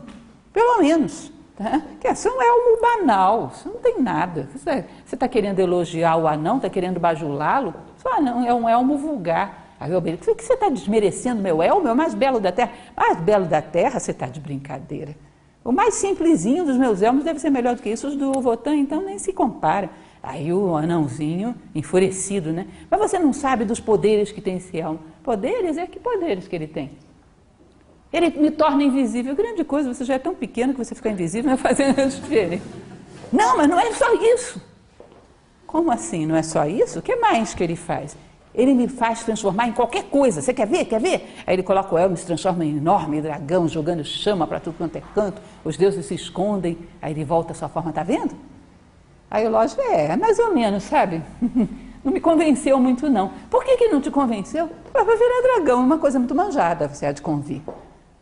pelo 0.53 0.79
menos. 0.79 1.34
Tá? 1.55 1.81
Que 2.01 2.07
esse 2.07 2.27
é 2.27 2.31
elmo 2.31 2.81
banal, 2.81 3.51
isso 3.53 3.69
não 3.69 3.79
tem 3.79 4.01
nada. 4.01 4.49
Você 4.53 4.85
está 5.11 5.27
querendo 5.27 5.59
elogiar 5.59 6.17
o 6.17 6.27
anão, 6.27 6.57
está 6.57 6.69
querendo 6.69 6.99
bajulá-lo? 6.99 7.73
Só 7.97 8.21
não, 8.21 8.45
é 8.45 8.53
um 8.53 8.67
elmo 8.67 8.97
vulgar. 8.97 9.63
Aí 9.79 9.93
o 9.93 9.97
obelisk, 9.97 10.27
o 10.27 10.35
que 10.35 10.43
você 10.43 10.53
está 10.53 10.69
desmerecendo 10.69 11.41
meu 11.41 11.61
elmo? 11.63 11.87
É 11.87 11.91
o 11.91 11.95
mais 11.95 12.13
belo 12.13 12.39
da 12.39 12.51
terra. 12.51 12.71
Mais 12.95 13.17
belo 13.19 13.45
da 13.45 13.61
terra, 13.61 13.99
você 13.99 14.11
está 14.11 14.27
de 14.27 14.39
brincadeira. 14.39 15.15
O 15.63 15.71
mais 15.71 15.95
simplesinho 15.95 16.65
dos 16.65 16.77
meus 16.77 17.01
elmos 17.01 17.23
deve 17.23 17.39
ser 17.39 17.49
melhor 17.49 17.75
do 17.75 17.81
que 17.81 17.89
isso. 17.89 18.07
Os 18.07 18.15
do 18.15 18.33
Votan, 18.33 18.75
então, 18.75 19.01
nem 19.01 19.17
se 19.17 19.33
compara. 19.33 19.89
Aí 20.21 20.51
o 20.51 20.75
anãozinho, 20.75 21.55
enfurecido, 21.73 22.51
né? 22.51 22.67
Mas 22.89 22.99
você 22.99 23.17
não 23.17 23.31
sabe 23.31 23.63
dos 23.63 23.79
poderes 23.79 24.31
que 24.31 24.41
tem 24.41 24.57
esse 24.57 24.77
elmo. 24.77 24.99
Poderes? 25.23 25.77
É 25.77 25.87
que 25.87 25.99
poderes 25.99 26.47
que 26.47 26.55
ele 26.55 26.67
tem? 26.67 26.91
Ele 28.15 28.29
me 28.29 28.49
torna 28.49 28.81
invisível. 28.81 29.35
Grande 29.35 29.65
coisa, 29.65 29.93
você 29.93 30.05
já 30.05 30.13
é 30.13 30.19
tão 30.19 30.33
pequeno 30.33 30.71
que 30.71 30.79
você 30.79 30.95
fica 30.95 31.09
invisível, 31.09 31.51
não 31.51 31.57
vai 31.57 31.75
fazer 31.75 31.93
diferença. 31.93 32.63
Não, 33.31 33.57
mas 33.57 33.67
não 33.67 33.77
é 33.77 33.91
só 33.91 34.13
isso. 34.13 34.61
Como 35.67 35.91
assim? 35.91 36.25
Não 36.25 36.33
é 36.33 36.41
só 36.41 36.65
isso? 36.65 36.99
O 36.99 37.01
que 37.01 37.17
mais 37.17 37.53
que 37.53 37.61
ele 37.61 37.75
faz? 37.75 38.15
Ele 38.53 38.73
me 38.73 38.87
faz 38.87 39.25
transformar 39.25 39.67
em 39.67 39.73
qualquer 39.73 40.05
coisa. 40.05 40.41
Você 40.41 40.53
quer 40.53 40.65
ver? 40.65 40.85
Quer 40.85 41.01
ver? 41.01 41.35
Aí 41.45 41.55
ele 41.55 41.63
coloca 41.63 41.93
o 41.93 41.97
elmo 41.97 42.15
e 42.15 42.17
se 42.17 42.25
transforma 42.25 42.63
em 42.63 42.77
enorme 42.77 43.21
dragão, 43.21 43.67
jogando 43.67 44.01
chama 44.05 44.47
para 44.47 44.61
tudo 44.61 44.77
quanto 44.77 44.95
é 44.95 45.01
canto. 45.13 45.41
Os 45.65 45.75
deuses 45.75 46.05
se 46.05 46.15
escondem. 46.15 46.77
Aí 47.01 47.11
ele 47.11 47.25
volta 47.25 47.51
à 47.51 47.55
sua 47.55 47.67
forma, 47.67 47.91
tá 47.91 48.01
vendo? 48.01 48.33
Aí 49.29 49.45
o 49.45 49.49
lógico 49.49 49.81
é, 49.81 50.05
é 50.05 50.15
mais 50.15 50.39
ou 50.39 50.53
menos, 50.53 50.83
sabe? 50.83 51.21
Não 52.01 52.13
me 52.13 52.21
convenceu 52.21 52.79
muito, 52.79 53.09
não. 53.09 53.31
Por 53.49 53.63
que, 53.65 53.77
que 53.77 53.87
não 53.87 53.99
te 53.99 54.11
convenceu? 54.11 54.69
Para 54.93 55.03
virar 55.03 55.41
dragão, 55.41 55.81
é 55.81 55.83
uma 55.83 55.97
coisa 55.97 56.19
muito 56.19 56.35
manjada, 56.35 56.87
você 56.87 57.07
há 57.07 57.11
de 57.11 57.19
convir. 57.19 57.63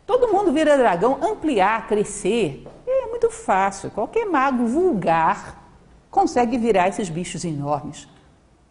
Todo 0.06 0.28
mundo 0.28 0.52
vira 0.52 0.76
dragão, 0.76 1.18
ampliar, 1.22 1.86
crescer. 1.86 2.66
É 2.86 3.06
muito 3.06 3.30
fácil. 3.30 3.90
Qualquer 3.90 4.26
mago 4.26 4.66
vulgar 4.66 5.62
consegue 6.10 6.58
virar 6.58 6.88
esses 6.88 7.08
bichos 7.08 7.44
enormes. 7.44 8.06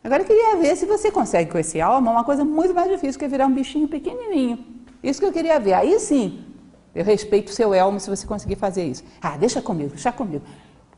Agora 0.04 0.22
eu 0.22 0.26
queria 0.26 0.58
ver 0.58 0.76
se 0.76 0.86
você 0.86 1.10
consegue 1.10 1.52
com 1.52 1.58
esse 1.58 1.80
alma 1.80 2.12
uma 2.12 2.24
coisa 2.24 2.44
muito 2.44 2.74
mais 2.74 2.90
difícil 2.90 3.18
que 3.18 3.26
é 3.26 3.28
virar 3.28 3.48
um 3.48 3.54
bichinho 3.54 3.88
pequenininho. 3.88 4.64
Isso 5.02 5.20
que 5.20 5.26
eu 5.26 5.32
queria 5.32 5.60
ver. 5.60 5.74
Aí 5.74 6.00
sim, 6.00 6.46
eu 6.94 7.04
respeito 7.04 7.50
o 7.50 7.54
seu 7.54 7.74
elmo 7.74 8.00
se 8.00 8.10
você 8.10 8.28
conseguir 8.28 8.56
fazer 8.56 8.86
isso. 8.86 9.04
Ah, 9.22 9.38
deixa 9.38 9.62
comigo, 9.62 9.90
deixa 9.90 10.12
comigo. 10.12 10.44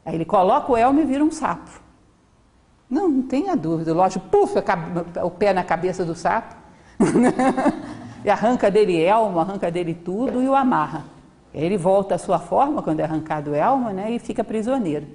Aí 0.05 0.15
ele 0.15 0.25
coloca 0.25 0.71
o 0.71 0.77
elmo 0.77 0.99
e 0.99 1.05
vira 1.05 1.23
um 1.23 1.31
sapo. 1.31 1.69
Não, 2.89 3.07
não 3.07 3.21
tenha 3.23 3.55
dúvida. 3.55 3.93
Lógico, 3.93 4.27
puf, 4.27 4.53
o 5.23 5.31
pé 5.31 5.53
na 5.53 5.63
cabeça 5.63 6.03
do 6.03 6.15
sapo. 6.15 6.55
e 8.25 8.29
arranca 8.31 8.71
dele 8.71 8.99
elmo, 8.99 9.39
arranca 9.39 9.69
dele 9.69 9.93
tudo 9.93 10.41
e 10.41 10.49
o 10.49 10.55
amarra. 10.55 11.05
Ele 11.53 11.77
volta 11.77 12.15
à 12.15 12.17
sua 12.17 12.39
forma 12.39 12.81
quando 12.81 12.99
é 12.99 13.03
arrancado 13.03 13.51
o 13.51 13.55
elmo 13.55 13.91
né, 13.91 14.09
e 14.09 14.17
fica 14.17 14.43
prisioneiro. 14.43 15.05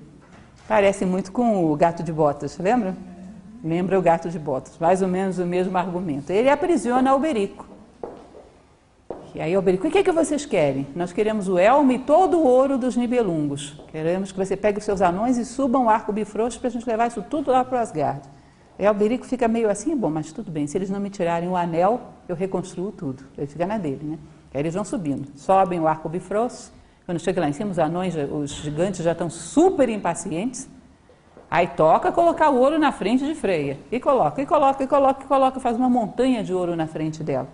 Parece 0.68 1.04
muito 1.04 1.32
com 1.32 1.64
o 1.64 1.74
gato 1.74 2.04
de 2.04 2.12
botas, 2.12 2.56
lembra? 2.56 2.94
Lembra 3.64 3.98
o 3.98 4.02
gato 4.02 4.30
de 4.30 4.38
botas, 4.38 4.78
mais 4.78 5.02
ou 5.02 5.08
menos 5.08 5.40
o 5.40 5.44
mesmo 5.44 5.76
argumento. 5.76 6.30
Ele 6.30 6.48
aprisiona 6.48 7.10
Alberico. 7.10 7.66
E 9.34 9.40
aí 9.40 9.56
Alberico, 9.56 9.88
o 9.88 9.90
que 9.90 9.98
é 9.98 10.02
que 10.04 10.12
vocês 10.12 10.46
querem? 10.46 10.86
Nós 10.94 11.12
queremos 11.12 11.48
o 11.48 11.58
elmo 11.58 11.90
e 11.90 11.98
todo 11.98 12.38
o 12.38 12.46
ouro 12.46 12.78
dos 12.78 12.96
Nibelungos. 12.96 13.82
Queremos 13.90 14.30
que 14.30 14.38
você 14.38 14.56
pegue 14.56 14.78
os 14.78 14.84
seus 14.84 15.02
anões 15.02 15.36
e 15.36 15.44
subam 15.44 15.86
o 15.86 15.90
arco 15.90 16.12
bifrosto 16.12 16.60
para 16.60 16.68
a 16.68 16.70
gente 16.70 16.86
levar 16.86 17.08
isso 17.08 17.22
tudo 17.22 17.50
lá 17.50 17.64
para 17.64 17.78
o 17.78 17.80
Asgard. 17.80 18.20
E 18.80 18.86
Alberico 18.86 19.26
fica 19.26 19.46
meio 19.46 19.68
assim, 19.68 19.94
bom, 19.94 20.08
mas 20.08 20.32
tudo 20.32 20.50
bem, 20.50 20.66
se 20.66 20.78
eles 20.78 20.88
não 20.88 20.98
me 20.98 21.10
tirarem 21.10 21.46
o 21.46 21.54
anel, 21.54 22.00
eu 22.26 22.34
reconstruo 22.34 22.90
tudo. 22.90 23.22
Ele 23.36 23.46
fica 23.46 23.66
na 23.66 23.76
dele, 23.76 24.00
né? 24.02 24.18
Aí 24.54 24.62
eles 24.62 24.72
vão 24.72 24.84
subindo, 24.84 25.28
sobem 25.36 25.78
o 25.78 25.86
arco 25.86 26.08
bifrosto. 26.08 26.72
Quando 27.04 27.20
chega 27.20 27.42
lá 27.42 27.48
em 27.50 27.52
cima, 27.52 27.70
os 27.70 27.78
anões, 27.78 28.14
os 28.16 28.52
gigantes 28.52 29.04
já 29.04 29.12
estão 29.12 29.28
super 29.28 29.86
impacientes. 29.90 30.66
Aí 31.50 31.66
toca 31.66 32.10
colocar 32.10 32.48
o 32.48 32.56
ouro 32.56 32.78
na 32.78 32.90
frente 32.90 33.26
de 33.26 33.34
Freia. 33.34 33.78
E 33.92 34.00
coloca, 34.00 34.40
e 34.40 34.46
coloca, 34.46 34.82
e 34.82 34.86
coloca, 34.86 35.24
e 35.24 35.26
coloca, 35.26 35.60
faz 35.60 35.76
uma 35.76 35.90
montanha 35.90 36.42
de 36.42 36.54
ouro 36.54 36.74
na 36.74 36.86
frente 36.86 37.22
dela. 37.22 37.48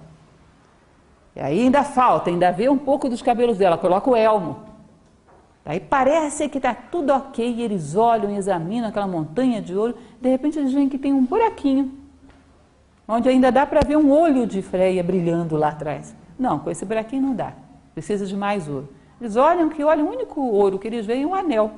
E 1.34 1.40
aí 1.40 1.60
ainda 1.60 1.82
falta, 1.82 2.30
ainda 2.30 2.52
vê 2.52 2.68
um 2.68 2.78
pouco 2.78 3.08
dos 3.08 3.20
cabelos 3.20 3.58
dela, 3.58 3.76
coloca 3.76 4.08
o 4.08 4.14
elmo. 4.14 4.58
Aí 5.66 5.80
parece 5.80 6.48
que 6.48 6.58
está 6.58 6.72
tudo 6.72 7.12
ok, 7.12 7.44
e 7.44 7.60
eles 7.60 7.96
olham 7.96 8.30
e 8.30 8.36
examinam 8.36 8.88
aquela 8.88 9.06
montanha 9.06 9.60
de 9.60 9.76
ouro, 9.76 9.96
de 10.20 10.28
repente 10.28 10.56
eles 10.58 10.72
veem 10.72 10.88
que 10.88 10.96
tem 10.96 11.12
um 11.12 11.24
buraquinho, 11.24 11.92
onde 13.08 13.28
ainda 13.28 13.50
dá 13.50 13.66
para 13.66 13.80
ver 13.84 13.96
um 13.96 14.12
olho 14.12 14.46
de 14.46 14.62
Freia 14.62 15.02
brilhando 15.02 15.56
lá 15.56 15.70
atrás. 15.70 16.14
Não, 16.38 16.60
com 16.60 16.70
esse 16.70 16.84
buraquinho 16.84 17.22
não 17.22 17.34
dá, 17.34 17.52
precisa 17.92 18.24
de 18.24 18.36
mais 18.36 18.68
ouro. 18.68 18.88
Eles 19.20 19.34
olham 19.34 19.68
que 19.68 19.82
olham, 19.82 20.06
o 20.06 20.10
único 20.10 20.40
ouro 20.40 20.78
que 20.78 20.86
eles 20.86 21.04
veem 21.04 21.24
é 21.24 21.26
um 21.26 21.34
anel. 21.34 21.70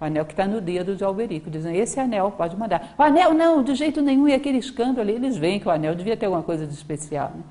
O 0.00 0.04
anel 0.04 0.24
que 0.24 0.32
está 0.32 0.46
no 0.46 0.60
dedo 0.60 0.94
de 0.94 1.02
Alberico. 1.02 1.50
Dizem, 1.50 1.76
esse 1.76 1.98
anel, 1.98 2.30
pode 2.30 2.56
mandar. 2.56 2.94
O 2.96 3.02
anel, 3.02 3.34
não, 3.34 3.64
de 3.64 3.74
jeito 3.74 4.00
nenhum. 4.00 4.28
E 4.28 4.34
aquele 4.34 4.58
escândalo 4.58 5.00
ali, 5.00 5.14
eles 5.14 5.36
veem 5.36 5.58
que 5.58 5.66
o 5.66 5.70
anel 5.70 5.94
devia 5.94 6.16
ter 6.16 6.26
alguma 6.26 6.42
coisa 6.42 6.66
de 6.66 6.72
especial. 6.72 7.32
Né? 7.34 7.42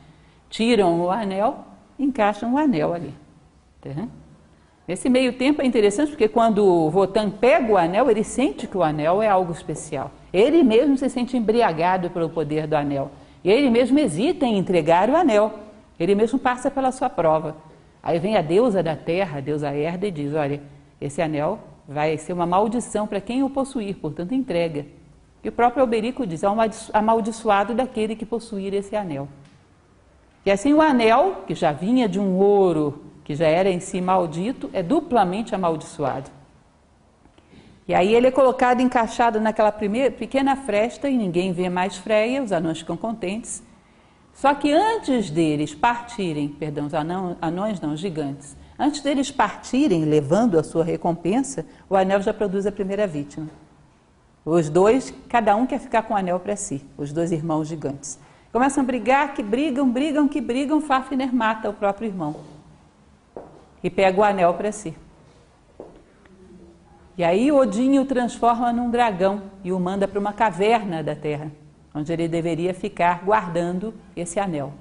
Tiram 0.49 1.01
o 1.01 1.11
anel, 1.11 1.65
encaixam 1.99 2.53
o 2.53 2.57
anel 2.57 2.93
ali. 2.93 3.13
Tá? 3.81 4.07
Nesse 4.87 5.09
meio 5.09 5.33
tempo 5.33 5.61
é 5.61 5.65
interessante 5.65 6.11
porque 6.11 6.29
quando 6.29 6.65
o 6.65 6.89
Votan 6.89 7.29
pega 7.29 7.73
o 7.73 7.77
anel, 7.77 8.09
ele 8.09 8.23
sente 8.23 8.65
que 8.65 8.77
o 8.77 8.83
anel 8.83 9.21
é 9.21 9.27
algo 9.27 9.51
especial. 9.51 10.11
Ele 10.31 10.63
mesmo 10.63 10.97
se 10.97 11.09
sente 11.09 11.35
embriagado 11.35 12.09
pelo 12.09 12.29
poder 12.29 12.67
do 12.67 12.75
anel. 12.75 13.11
E 13.43 13.51
ele 13.51 13.69
mesmo 13.69 13.99
hesita 13.99 14.45
em 14.45 14.57
entregar 14.57 15.09
o 15.09 15.15
anel. 15.15 15.53
Ele 15.99 16.15
mesmo 16.15 16.39
passa 16.39 16.71
pela 16.71 16.91
sua 16.93 17.09
prova. 17.09 17.57
Aí 18.01 18.17
vem 18.17 18.37
a 18.37 18.41
deusa 18.41 18.81
da 18.81 18.95
terra, 18.95 19.39
a 19.39 19.41
deusa 19.41 19.75
Herda, 19.75 20.07
e 20.07 20.11
diz: 20.11 20.33
Olha, 20.33 20.61
esse 21.01 21.21
anel 21.21 21.59
vai 21.85 22.17
ser 22.17 22.31
uma 22.31 22.45
maldição 22.45 23.05
para 23.05 23.19
quem 23.19 23.43
o 23.43 23.49
possuir, 23.49 23.97
portanto, 23.97 24.33
entrega. 24.33 24.85
E 25.43 25.49
o 25.49 25.51
próprio 25.51 25.81
Alberico 25.81 26.25
diz: 26.25 26.43
amaldiçoado 26.93 27.73
daquele 27.73 28.15
que 28.15 28.25
possuir 28.25 28.73
esse 28.73 28.95
anel. 28.95 29.27
E 30.45 30.51
assim 30.51 30.73
o 30.73 30.81
anel, 30.81 31.43
que 31.45 31.53
já 31.53 31.73
vinha 31.73 32.07
de 32.07 32.19
um 32.19 32.37
ouro, 32.37 33.06
que 33.27 33.35
já 33.35 33.45
era 33.45 33.69
em 33.69 33.81
si 33.81 33.99
maldito, 33.99 34.69
é 34.71 34.81
duplamente 34.81 35.53
amaldiçoado. 35.53 36.31
E 37.85 37.93
aí 37.93 38.15
ele 38.15 38.27
é 38.27 38.31
colocado 38.31 38.79
encaixado 38.79 39.37
naquela 39.41 39.69
primeira 39.69 40.09
pequena 40.09 40.55
fresta 40.55 41.09
e 41.09 41.17
ninguém 41.17 41.51
vê 41.51 41.67
mais 41.67 41.97
Freia, 41.97 42.41
os 42.41 42.53
anões 42.53 42.79
ficam 42.79 42.95
contentes. 42.95 43.61
Só 44.33 44.53
que 44.53 44.71
antes 44.71 45.29
deles 45.29 45.75
partirem, 45.75 46.47
perdão, 46.47 46.85
os 46.85 46.93
anões 46.93 47.81
não, 47.81 47.91
os 47.91 47.99
gigantes, 47.99 48.55
Antes 48.79 49.01
deles 49.01 49.29
partirem, 49.29 50.05
levando 50.05 50.57
a 50.57 50.63
sua 50.63 50.85
recompensa, 50.85 51.65
o 51.89 51.97
anel 51.97 52.21
já 52.21 52.33
produz 52.33 52.65
a 52.65 52.71
primeira 52.71 53.05
vítima. 53.07 53.47
Os 54.45 54.69
dois, 54.69 55.13
cada 55.27 55.53
um 55.53 55.65
quer 55.65 55.79
ficar 55.79 56.03
com 56.03 56.13
o 56.13 56.17
anel 56.17 56.39
para 56.39 56.55
si, 56.55 56.81
os 56.95 57.11
dois 57.11 57.33
irmãos 57.33 57.67
gigantes. 57.67 58.17
Começam 58.53 58.83
a 58.83 58.85
brigar, 58.85 59.33
que 59.33 59.43
brigam, 59.43 59.89
brigam, 59.89 60.29
que 60.29 60.39
brigam. 60.39 60.79
Fafner 60.79 61.35
mata 61.35 61.69
o 61.69 61.73
próprio 61.73 62.07
irmão 62.07 62.56
e 63.87 63.89
pega 63.89 64.19
o 64.19 64.23
anel 64.23 64.53
para 64.53 64.69
si. 64.69 64.93
E 67.17 67.23
aí 67.23 67.49
Odin 67.53 67.97
o 67.99 68.05
transforma 68.05 68.73
num 68.73 68.91
dragão 68.91 69.43
e 69.63 69.71
o 69.71 69.79
manda 69.79 70.05
para 70.05 70.19
uma 70.19 70.33
caverna 70.33 71.01
da 71.01 71.15
terra, 71.15 71.49
onde 71.95 72.11
ele 72.11 72.27
deveria 72.27 72.73
ficar 72.73 73.23
guardando 73.23 73.93
esse 74.13 74.41
anel. 74.41 74.73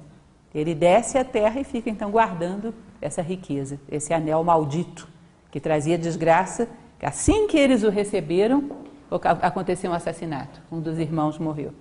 Ele 0.53 0.75
desce 0.75 1.17
à 1.19 1.25
terra 1.25 1.61
e 1.61 1.65
fica 1.65 1.89
então 1.89 2.11
guardando 2.11 2.75
essa 3.01 3.23
riqueza, 3.23 3.79
esse 3.89 4.13
anel 4.13 4.43
maldito 4.43 5.09
que 5.53 5.61
trazia 5.61 5.97
desgraça. 5.97 6.69
Assim 7.01 7.47
que 7.47 7.57
eles 7.57 7.85
o 7.85 7.91
receberam, 7.91 8.71
aconteceu 9.41 9.93
um 9.93 9.95
assassinato. 9.95 10.61
Um 10.73 10.81
dos 10.81 10.99
irmãos 10.99 11.39
morreu. 11.39 11.73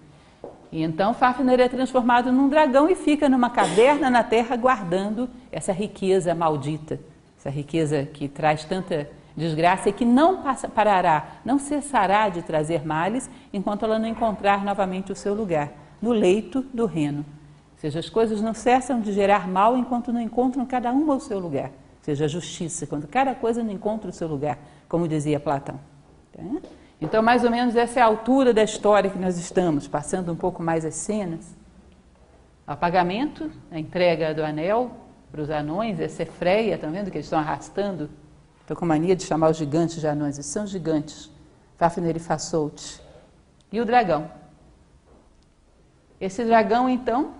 E 0.72 0.84
então 0.84 1.12
Fafner 1.14 1.60
é 1.60 1.70
transformado 1.70 2.32
num 2.32 2.50
dragão 2.50 2.88
e 2.88 2.96
fica 2.96 3.28
numa 3.28 3.50
caverna 3.50 4.12
na 4.12 4.24
terra 4.24 4.56
guardando 4.56 5.28
essa 5.52 5.72
riqueza 5.72 6.36
maldita, 6.36 7.00
essa 7.46 7.56
riqueza 7.56 8.06
que 8.06 8.28
traz 8.28 8.66
tanta 8.66 9.08
desgraça 9.38 9.90
e 9.90 9.94
que 9.94 10.04
não 10.06 10.42
passa, 10.42 10.68
parará, 10.68 11.38
não 11.46 11.60
cessará 11.60 12.30
de 12.30 12.42
trazer 12.42 12.86
males 12.86 13.30
enquanto 13.54 13.86
ela 13.86 14.00
não 14.00 14.08
encontrar 14.08 14.66
novamente 14.66 15.12
o 15.12 15.16
seu 15.16 15.34
lugar, 15.34 15.72
no 16.02 16.12
leito 16.12 16.62
do 16.74 16.86
Reno 16.86 17.26
seja, 17.86 18.00
as 18.00 18.10
coisas 18.10 18.42
não 18.42 18.54
cessam 18.54 19.00
de 19.00 19.12
gerar 19.12 19.48
mal 19.48 19.78
enquanto 19.78 20.12
não 20.12 20.22
encontram 20.22 20.66
cada 20.66 20.92
uma 20.92 21.16
o 21.16 21.20
seu 21.20 21.40
lugar. 21.40 21.72
seja, 22.02 22.26
a 22.26 22.28
justiça, 22.28 22.86
quando 22.86 23.08
cada 23.08 23.34
coisa 23.34 23.64
não 23.64 23.72
encontra 23.72 24.10
o 24.10 24.14
seu 24.14 24.28
lugar, 24.28 24.58
como 24.88 25.08
dizia 25.08 25.40
Platão. 25.40 25.80
Tá? 26.32 26.44
Então, 27.02 27.22
mais 27.22 27.44
ou 27.44 27.52
menos 27.52 27.76
essa 27.76 28.00
é 28.00 28.04
a 28.04 28.06
altura 28.06 28.54
da 28.54 28.64
história 28.64 29.10
que 29.10 29.18
nós 29.18 29.38
estamos, 29.38 29.88
passando 29.88 30.32
um 30.32 30.36
pouco 30.36 30.64
mais 30.64 30.86
as 30.86 30.96
cenas. 30.96 31.56
O 32.68 32.72
apagamento, 32.72 33.52
a 33.72 33.80
entrega 33.80 34.34
do 34.34 34.44
anel 34.44 34.92
para 35.36 35.42
os 35.42 35.50
anões, 35.50 36.00
é 36.00 36.26
freia, 36.26 36.76
estão 36.76 36.90
vendo 36.90 37.12
que 37.12 37.18
eles 37.18 37.26
estão 37.26 37.40
arrastando? 37.40 38.10
Estou 38.62 38.78
com 38.78 38.86
mania 38.86 39.18
de 39.18 39.26
chamar 39.26 39.50
os 39.50 39.58
gigantes 39.58 40.00
de 40.00 40.08
anões, 40.08 40.38
eles 40.38 40.46
são 40.46 40.66
gigantes. 40.66 41.30
Fafner 41.76 42.16
e 42.16 42.20
Fassolte. 42.20 43.02
E 43.70 43.82
o 43.82 43.86
dragão. 43.86 44.32
Esse 46.22 46.46
dragão, 46.46 46.88
então, 46.88 47.34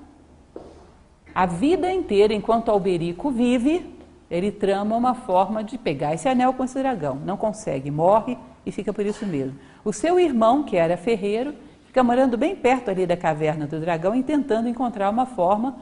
a 1.34 1.46
vida 1.46 1.90
inteira, 1.90 2.34
enquanto 2.34 2.70
Alberico 2.70 3.32
vive, 3.32 3.98
ele 4.30 4.52
trama 4.52 4.98
uma 4.98 5.16
forma 5.16 5.64
de 5.64 5.78
pegar 5.78 6.14
esse 6.14 6.28
anel 6.28 6.52
com 6.52 6.66
esse 6.66 6.78
dragão. 6.78 7.16
Não 7.24 7.38
consegue, 7.38 7.90
morre 7.90 8.38
e 8.66 8.74
fica 8.74 8.92
por 8.92 9.06
isso 9.06 9.26
mesmo. 9.26 9.58
O 9.86 9.94
seu 9.94 10.20
irmão, 10.20 10.64
que 10.64 10.76
era 10.76 10.98
ferreiro, 10.98 11.56
fica 11.88 12.04
morando 12.04 12.38
bem 12.38 12.58
perto 12.58 12.92
ali 12.92 13.08
da 13.08 13.16
caverna 13.16 13.66
do 13.66 13.80
dragão 13.80 14.14
e 14.14 14.22
tentando 14.22 14.68
encontrar 14.68 15.10
uma 15.10 15.26
forma 15.26 15.78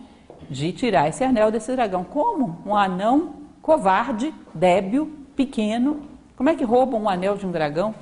de 0.49 0.71
tirar 0.71 1.09
esse 1.09 1.23
anel 1.23 1.51
desse 1.51 1.71
dragão. 1.71 2.03
Como? 2.03 2.59
Um 2.65 2.75
anão 2.75 3.35
covarde, 3.61 4.33
débil, 4.53 5.11
pequeno. 5.35 6.01
Como 6.35 6.49
é 6.49 6.55
que 6.55 6.63
rouba 6.63 6.97
um 6.97 7.07
anel 7.09 7.37
de 7.37 7.45
um 7.45 7.51
dragão? 7.51 7.95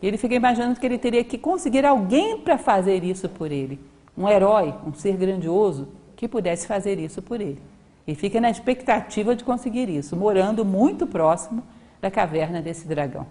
E 0.00 0.06
ele 0.06 0.16
fica 0.16 0.34
imaginando 0.34 0.78
que 0.78 0.84
ele 0.84 0.98
teria 0.98 1.24
que 1.24 1.38
conseguir 1.38 1.84
alguém 1.84 2.38
para 2.38 2.58
fazer 2.58 3.02
isso 3.04 3.28
por 3.28 3.50
ele. 3.50 3.80
Um 4.16 4.28
herói, 4.28 4.74
um 4.86 4.92
ser 4.92 5.16
grandioso, 5.16 5.88
que 6.14 6.26
pudesse 6.26 6.66
fazer 6.66 6.98
isso 6.98 7.22
por 7.22 7.40
ele. 7.40 7.60
E 8.06 8.14
fica 8.14 8.40
na 8.40 8.50
expectativa 8.50 9.34
de 9.34 9.44
conseguir 9.44 9.88
isso, 9.88 10.16
morando 10.16 10.64
muito 10.64 11.06
próximo 11.06 11.62
da 12.00 12.10
caverna 12.10 12.62
desse 12.62 12.86
dragão. 12.86 13.26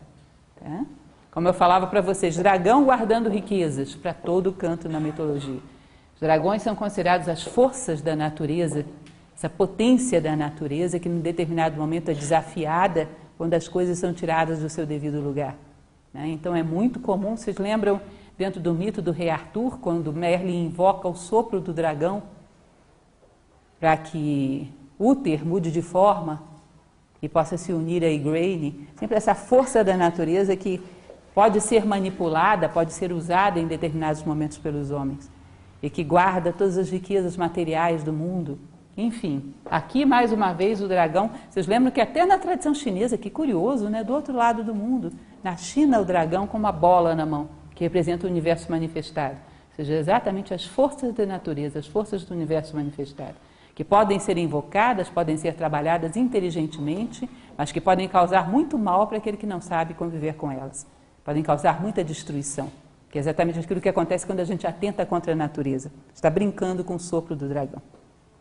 Tá? 0.60 0.86
Como 1.32 1.48
eu 1.48 1.54
falava 1.54 1.88
para 1.88 2.02
vocês, 2.02 2.38
dragão 2.38 2.86
guardando 2.86 3.30
riquezas 3.30 3.96
para 3.96 4.14
todo 4.14 4.54
canto 4.54 4.88
na 4.88 5.00
mitologia. 5.00 5.60
Os 6.16 6.22
dragões 6.22 6.62
são 6.62 6.74
considerados 6.76 7.28
as 7.28 7.44
forças 7.44 8.02
da 8.02 8.16
natureza, 8.16 8.86
essa 9.36 9.50
potência 9.50 10.22
da 10.22 10.34
natureza 10.34 10.98
que, 10.98 11.10
em 11.10 11.20
determinado 11.20 11.76
momento, 11.76 12.10
é 12.10 12.14
desafiada 12.14 13.10
quando 13.38 13.54
as 13.54 13.68
coisas 13.68 14.00
são 14.00 14.14
tiradas 14.14 14.60
do 14.60 14.70
seu 14.70 14.86
devido 14.86 15.20
lugar. 15.20 15.58
Né? 16.14 16.30
Então, 16.30 16.56
é 16.56 16.64
muito 16.64 17.02
comum, 17.02 17.36
vocês 17.36 17.58
lembram 17.58 18.00
dentro 18.38 18.62
do 18.62 18.74
mito 18.74 19.02
do 19.02 19.12
rei 19.12 19.30
Arthur, 19.30 19.78
quando 19.80 20.14
Merlin 20.14 20.68
invoca 20.68 21.06
o 21.06 21.16
sopro 21.16 21.60
do 21.60 21.74
dragão 21.74 22.24
para 23.78 23.98
que 23.98 24.72
Uther 24.98 25.46
mude 25.46 25.70
de 25.70 25.82
forma 25.82 26.42
e 27.22 27.28
possa 27.28 27.58
se 27.58 27.74
unir 27.74 28.06
a 28.06 28.10
Igraine, 28.10 28.88
sempre 28.96 29.18
essa 29.18 29.36
força 29.36 29.84
da 29.84 29.98
natureza 29.98 30.56
que 30.56 30.82
pode 31.34 31.60
ser 31.60 31.86
manipulada, 31.86 32.70
pode 32.70 32.94
ser 32.94 33.12
usada 33.12 33.60
em 33.60 33.68
determinados 33.68 34.24
momentos 34.24 34.58
pelos 34.58 34.92
homens 34.92 35.35
e 35.86 35.90
que 35.92 36.04
guarda 36.04 36.52
todas 36.52 36.80
as 36.80 36.90
riquezas 36.90 37.38
materiais 37.38 38.04
do 38.04 38.12
mundo. 38.12 38.58
Enfim, 38.98 39.54
aqui 39.70 40.04
mais 40.04 40.32
uma 40.32 40.52
vez 40.52 40.82
o 40.82 40.88
dragão. 40.88 41.30
Vocês 41.48 41.68
lembram 41.68 41.92
que 41.92 42.02
até 42.02 42.26
na 42.26 42.40
tradição 42.40 42.74
chinesa, 42.74 43.20
que 43.20 43.30
curioso, 43.30 43.88
né? 43.88 44.04
Do 44.04 44.12
outro 44.12 44.36
lado 44.36 44.64
do 44.64 44.74
mundo, 44.74 45.14
na 45.44 45.56
China, 45.56 46.00
o 46.00 46.06
dragão 46.06 46.48
com 46.48 46.58
uma 46.58 46.72
bola 46.72 47.14
na 47.14 47.24
mão, 47.24 47.50
que 47.76 47.84
representa 47.84 48.26
o 48.26 48.30
universo 48.30 48.72
manifestado. 48.72 49.36
Ou 49.36 49.76
seja, 49.76 49.94
exatamente 49.94 50.56
as 50.56 50.66
forças 50.66 51.14
da 51.14 51.24
natureza, 51.24 51.78
as 51.78 51.86
forças 51.86 52.24
do 52.24 52.34
universo 52.34 52.76
manifestado, 52.76 53.36
que 53.76 53.84
podem 53.84 54.18
ser 54.18 54.40
invocadas, 54.40 55.08
podem 55.08 55.38
ser 55.38 55.54
trabalhadas 55.54 56.18
inteligentemente, 56.18 57.30
mas 57.56 57.72
que 57.72 57.80
podem 57.80 58.08
causar 58.08 58.50
muito 58.50 58.76
mal 58.76 59.06
para 59.06 59.18
aquele 59.18 59.38
que 59.38 59.46
não 59.46 59.62
sabe 59.62 59.94
conviver 59.94 60.34
com 60.34 60.52
elas 60.52 60.88
podem 61.26 61.42
causar 61.42 61.82
muita 61.82 62.04
destruição, 62.04 62.72
que 63.16 63.20
é 63.20 63.22
exatamente 63.22 63.58
aquilo 63.58 63.80
que 63.80 63.88
acontece 63.88 64.26
quando 64.26 64.42
a 64.42 64.44
gente 64.44 64.68
atenta 64.68 65.06
contra 65.06 65.32
a 65.32 65.36
natureza. 65.38 65.90
Está 66.14 66.30
brincando 66.30 66.84
com 66.84 66.96
o 66.96 67.00
sopro 67.00 67.34
do 67.34 67.48
dragão. 67.48 67.82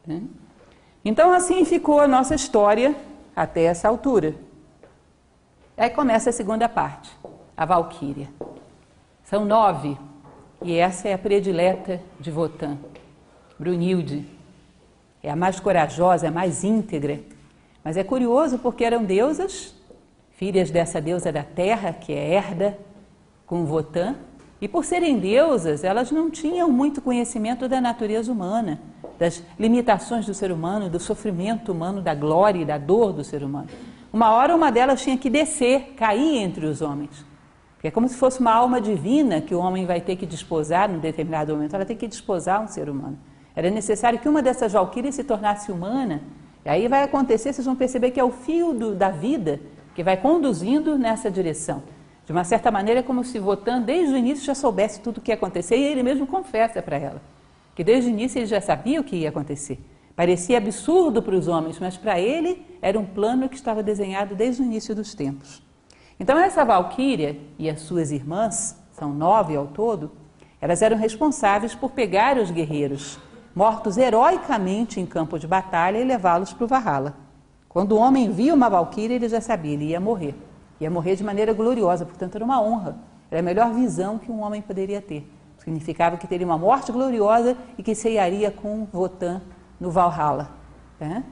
Né? 0.04 0.20
Então, 1.04 1.32
assim 1.32 1.64
ficou 1.64 2.00
a 2.00 2.08
nossa 2.08 2.34
história 2.34 2.92
até 3.36 3.62
essa 3.66 3.86
altura. 3.86 4.34
Aí 5.76 5.90
começa 5.90 6.30
a 6.30 6.32
segunda 6.32 6.68
parte, 6.68 7.08
a 7.56 7.64
Valquíria. 7.64 8.28
São 9.22 9.44
nove, 9.44 9.96
e 10.60 10.74
essa 10.76 11.06
é 11.06 11.12
a 11.12 11.18
predileta 11.18 12.00
de 12.18 12.32
Votan, 12.32 12.76
Brunilde. 13.56 14.26
É 15.22 15.30
a 15.30 15.36
mais 15.36 15.60
corajosa, 15.60 16.26
a 16.26 16.32
mais 16.32 16.64
íntegra. 16.64 17.20
Mas 17.84 17.96
é 17.96 18.02
curioso 18.02 18.58
porque 18.58 18.84
eram 18.84 19.04
deusas 19.04 19.72
filhas 20.32 20.68
dessa 20.68 21.00
deusa 21.00 21.30
da 21.30 21.44
terra, 21.44 21.92
que 21.92 22.12
é 22.12 22.34
Herda, 22.34 22.76
com 23.46 23.64
Votan, 23.64 24.16
e 24.64 24.68
por 24.68 24.82
serem 24.82 25.18
deusas, 25.18 25.84
elas 25.84 26.10
não 26.10 26.30
tinham 26.30 26.70
muito 26.70 27.02
conhecimento 27.02 27.68
da 27.68 27.82
natureza 27.82 28.32
humana, 28.32 28.80
das 29.18 29.42
limitações 29.58 30.24
do 30.24 30.32
ser 30.32 30.50
humano, 30.50 30.88
do 30.88 30.98
sofrimento 30.98 31.70
humano, 31.70 32.00
da 32.00 32.14
glória 32.14 32.62
e 32.62 32.64
da 32.64 32.78
dor 32.78 33.12
do 33.12 33.22
ser 33.22 33.42
humano. 33.42 33.68
Uma 34.10 34.32
hora 34.32 34.56
uma 34.56 34.72
delas 34.72 35.02
tinha 35.02 35.18
que 35.18 35.28
descer, 35.28 35.92
cair 35.98 36.38
entre 36.38 36.64
os 36.64 36.80
homens. 36.80 37.26
Porque 37.74 37.88
é 37.88 37.90
como 37.90 38.08
se 38.08 38.16
fosse 38.16 38.40
uma 38.40 38.54
alma 38.54 38.80
divina 38.80 39.38
que 39.42 39.54
o 39.54 39.58
homem 39.58 39.84
vai 39.84 40.00
ter 40.00 40.16
que 40.16 40.24
desposar 40.24 40.88
num 40.88 40.98
determinado 40.98 41.52
momento. 41.52 41.74
Ela 41.74 41.84
tem 41.84 41.98
que 41.98 42.08
desposar 42.08 42.64
um 42.64 42.66
ser 42.66 42.88
humano. 42.88 43.18
Era 43.54 43.68
necessário 43.68 44.18
que 44.18 44.30
uma 44.30 44.40
dessas 44.40 44.72
valquírias 44.72 45.14
se 45.14 45.24
tornasse 45.24 45.70
humana. 45.70 46.22
E 46.64 46.70
aí 46.70 46.88
vai 46.88 47.02
acontecer, 47.02 47.52
vocês 47.52 47.66
vão 47.66 47.76
perceber 47.76 48.12
que 48.12 48.18
é 48.18 48.24
o 48.24 48.30
fio 48.30 48.72
do, 48.72 48.94
da 48.94 49.10
vida 49.10 49.60
que 49.94 50.02
vai 50.02 50.16
conduzindo 50.16 50.96
nessa 50.96 51.30
direção. 51.30 51.82
De 52.26 52.32
uma 52.32 52.44
certa 52.44 52.70
maneira, 52.70 53.00
é 53.00 53.02
como 53.02 53.22
se 53.24 53.38
Votan, 53.38 53.82
desde 53.82 54.14
o 54.14 54.16
início, 54.16 54.44
já 54.44 54.54
soubesse 54.54 55.00
tudo 55.00 55.18
o 55.18 55.20
que 55.20 55.30
ia 55.30 55.34
acontecer 55.34 55.76
e 55.76 55.84
ele 55.84 56.02
mesmo 56.02 56.26
confessa 56.26 56.80
para 56.80 56.96
ela 56.96 57.34
que 57.74 57.82
desde 57.82 58.08
o 58.08 58.12
início 58.12 58.38
ele 58.38 58.46
já 58.46 58.60
sabia 58.60 59.00
o 59.00 59.04
que 59.04 59.16
ia 59.16 59.28
acontecer. 59.28 59.78
Parecia 60.14 60.58
absurdo 60.58 61.20
para 61.20 61.34
os 61.34 61.48
homens, 61.48 61.78
mas 61.80 61.96
para 61.96 62.20
ele 62.20 62.64
era 62.80 62.98
um 62.98 63.04
plano 63.04 63.48
que 63.48 63.56
estava 63.56 63.82
desenhado 63.82 64.34
desde 64.34 64.62
o 64.62 64.64
início 64.64 64.94
dos 64.94 65.12
tempos. 65.12 65.60
Então, 66.20 66.38
essa 66.38 66.64
Valquíria 66.64 67.36
e 67.58 67.68
as 67.68 67.80
suas 67.80 68.12
irmãs, 68.12 68.80
são 68.92 69.12
nove 69.12 69.56
ao 69.56 69.66
todo, 69.66 70.12
elas 70.60 70.82
eram 70.82 70.96
responsáveis 70.96 71.74
por 71.74 71.90
pegar 71.90 72.38
os 72.38 72.50
guerreiros 72.50 73.18
mortos 73.54 73.96
heroicamente 73.98 75.00
em 75.00 75.06
campo 75.06 75.38
de 75.38 75.46
batalha 75.46 75.98
e 75.98 76.04
levá-los 76.04 76.52
para 76.52 76.64
o 76.64 76.68
Valhalla. 76.68 77.16
Quando 77.68 77.92
o 77.92 77.98
homem 77.98 78.30
via 78.30 78.54
uma 78.54 78.68
valquíria, 78.68 79.16
ele 79.16 79.28
já 79.28 79.40
sabia, 79.40 79.72
ele 79.72 79.86
ia 79.86 80.00
morrer. 80.00 80.34
Ia 80.80 80.90
morrer 80.90 81.16
de 81.16 81.24
maneira 81.24 81.52
gloriosa, 81.52 82.04
portanto 82.04 82.34
era 82.34 82.44
uma 82.44 82.60
honra. 82.60 82.96
Era 83.30 83.40
a 83.40 83.42
melhor 83.42 83.72
visão 83.72 84.18
que 84.18 84.30
um 84.30 84.40
homem 84.40 84.60
poderia 84.60 85.00
ter. 85.00 85.30
Significava 85.58 86.16
que 86.16 86.26
teria 86.26 86.46
uma 86.46 86.58
morte 86.58 86.92
gloriosa 86.92 87.56
e 87.78 87.82
que 87.82 87.94
ceiaria 87.94 88.50
com 88.50 88.84
Votan 88.92 89.40
no 89.80 89.90
Valhalla. 89.90 90.50
Né? 91.00 91.24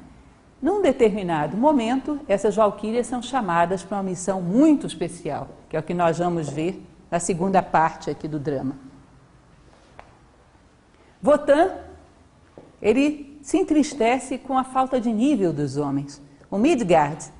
Num 0.60 0.80
determinado 0.80 1.56
momento, 1.56 2.20
essas 2.28 2.54
valquírias 2.54 3.06
são 3.06 3.20
chamadas 3.20 3.82
para 3.82 3.98
uma 3.98 4.04
missão 4.04 4.40
muito 4.40 4.86
especial, 4.86 5.48
que 5.68 5.76
é 5.76 5.80
o 5.80 5.82
que 5.82 5.92
nós 5.92 6.18
vamos 6.18 6.48
ver 6.48 6.82
na 7.10 7.18
segunda 7.18 7.60
parte 7.60 8.10
aqui 8.10 8.26
do 8.26 8.38
drama. 8.38 8.76
Votan, 11.20 11.70
ele 12.80 13.38
se 13.42 13.58
entristece 13.58 14.38
com 14.38 14.56
a 14.56 14.64
falta 14.64 15.00
de 15.00 15.12
nível 15.12 15.52
dos 15.52 15.76
homens. 15.76 16.22
O 16.50 16.56
Midgard 16.56 17.30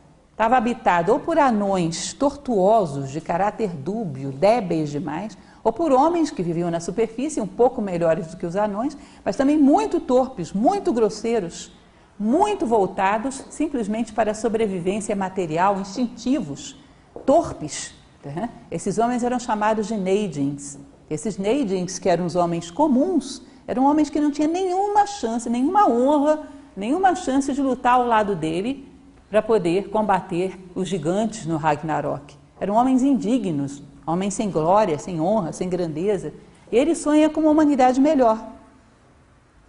estava 0.43 0.57
habitado 0.57 1.13
ou 1.13 1.21
por 1.21 1.39
anões 1.39 2.13
tortuosos, 2.13 3.13
de 3.13 3.21
caráter 3.21 3.69
dúbio, 3.69 4.33
débeis 4.33 4.91
demais, 4.91 5.39
ou 5.63 5.73
por 5.73 5.93
homens 5.93 6.33
que 6.33 6.43
viviam 6.43 6.69
na 6.69 6.81
superfície, 6.81 7.41
um 7.41 7.47
pouco 7.47 7.81
melhores 7.81 8.27
do 8.27 8.37
que 8.37 8.45
os 8.45 8.57
anões, 8.57 8.99
mas 9.25 9.37
também 9.37 9.57
muito 9.57 10.01
torpes, 10.01 10.53
muito 10.53 10.93
grosseiros, 10.93 11.71
muito 12.19 12.67
voltados 12.67 13.45
simplesmente 13.51 14.13
para 14.13 14.33
a 14.33 14.35
sobrevivência 14.35 15.15
material, 15.15 15.79
instintivos, 15.79 16.77
torpes. 17.25 17.95
Né? 18.25 18.51
Esses 18.69 18.99
homens 18.99 19.23
eram 19.23 19.39
chamados 19.39 19.87
de 19.87 19.97
Neidings. 19.97 20.77
Esses 21.09 21.39
Neidings, 21.39 22.01
que 22.01 22.09
eram 22.09 22.27
os 22.27 22.35
homens 22.35 22.69
comuns, 22.69 23.43
eram 23.65 23.85
homens 23.85 24.11
que 24.11 24.19
não 24.19 24.33
tinham 24.33 24.51
nenhuma 24.51 25.07
chance, 25.07 25.49
nenhuma 25.49 25.89
honra, 25.89 26.49
nenhuma 26.77 27.15
chance 27.15 27.53
de 27.53 27.63
lutar 27.63 27.95
ao 27.95 28.05
lado 28.09 28.35
dele 28.35 28.92
para 29.33 29.41
poder 29.41 29.89
combater 29.89 30.61
os 30.75 30.87
gigantes 30.87 31.47
no 31.47 31.57
Ragnarok. 31.57 32.37
Eram 32.61 32.75
homens 32.75 33.03
indignos, 33.03 33.83
homens 34.07 34.35
sem 34.35 34.51
glória, 34.51 34.99
sem 34.99 35.23
honra, 35.23 35.55
sem 35.55 35.71
grandeza. 35.71 36.35
Ele 36.71 36.95
sonha 36.95 37.31
com 37.31 37.41
uma 37.41 37.51
humanidade 37.51 37.99
melhor. 37.99 38.39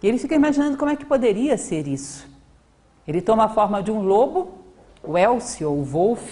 E 0.02 0.06
ele 0.06 0.18
fica 0.18 0.34
imaginando 0.34 0.76
como 0.76 0.90
é 0.90 0.96
que 0.96 1.06
poderia 1.06 1.56
ser 1.56 1.88
isso. 1.88 2.28
Ele 3.08 3.22
toma 3.22 3.44
a 3.44 3.48
forma 3.48 3.82
de 3.82 3.90
um 3.90 4.02
lobo, 4.02 4.52
o 5.02 5.16
Elcio 5.16 5.70
ou 5.70 5.78
o 5.78 5.82
Wolf, 5.82 6.30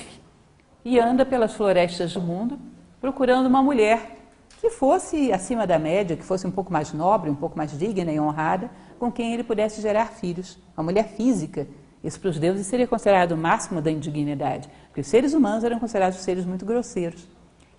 e 0.84 1.00
anda 1.00 1.24
pelas 1.24 1.54
florestas 1.54 2.12
do 2.12 2.20
mundo 2.20 2.58
procurando 3.00 3.46
uma 3.46 3.62
mulher 3.62 4.18
que 4.60 4.68
fosse 4.68 5.32
acima 5.32 5.66
da 5.66 5.78
média, 5.78 6.18
que 6.18 6.22
fosse 6.22 6.46
um 6.46 6.50
pouco 6.50 6.70
mais 6.70 6.92
nobre, 6.92 7.30
um 7.30 7.34
pouco 7.34 7.56
mais 7.56 7.76
digna 7.78 8.12
e 8.12 8.20
honrada, 8.20 8.70
com 8.98 9.10
quem 9.10 9.32
ele 9.32 9.42
pudesse 9.42 9.80
gerar 9.80 10.08
filhos. 10.08 10.58
Uma 10.76 10.84
mulher 10.84 11.08
física, 11.16 11.66
isso 12.02 12.18
para 12.18 12.30
os 12.30 12.38
deuses 12.38 12.66
seria 12.66 12.86
considerado 12.86 13.32
o 13.32 13.36
máximo 13.36 13.80
da 13.80 13.90
indignidade, 13.90 14.68
porque 14.88 15.00
os 15.00 15.06
seres 15.06 15.34
humanos 15.34 15.62
eram 15.62 15.78
considerados 15.78 16.18
seres 16.18 16.44
muito 16.44 16.66
grosseiros. 16.66 17.28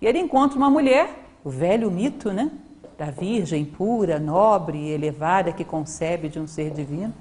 E 0.00 0.06
ele 0.06 0.18
encontra 0.18 0.56
uma 0.56 0.70
mulher, 0.70 1.10
o 1.44 1.50
velho 1.50 1.90
mito, 1.90 2.32
né? 2.32 2.50
Da 2.96 3.10
virgem 3.10 3.64
pura, 3.64 4.18
nobre 4.18 4.78
e 4.78 4.90
elevada 4.90 5.52
que 5.52 5.64
concebe 5.64 6.28
de 6.28 6.40
um 6.40 6.46
ser 6.46 6.70
divino. 6.70 7.12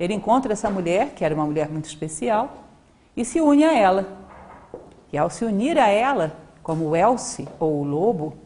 Ele 0.00 0.14
encontra 0.14 0.52
essa 0.52 0.68
mulher, 0.68 1.10
que 1.14 1.24
era 1.24 1.34
uma 1.34 1.44
mulher 1.44 1.68
muito 1.68 1.86
especial, 1.86 2.64
e 3.16 3.24
se 3.24 3.40
une 3.40 3.64
a 3.64 3.76
ela. 3.76 4.06
E 5.12 5.18
ao 5.18 5.30
se 5.30 5.44
unir 5.44 5.78
a 5.78 5.88
ela, 5.88 6.36
como 6.62 6.86
o 6.86 6.96
Elce 6.96 7.46
ou 7.60 7.80
o 7.80 7.84
lobo, 7.84 8.36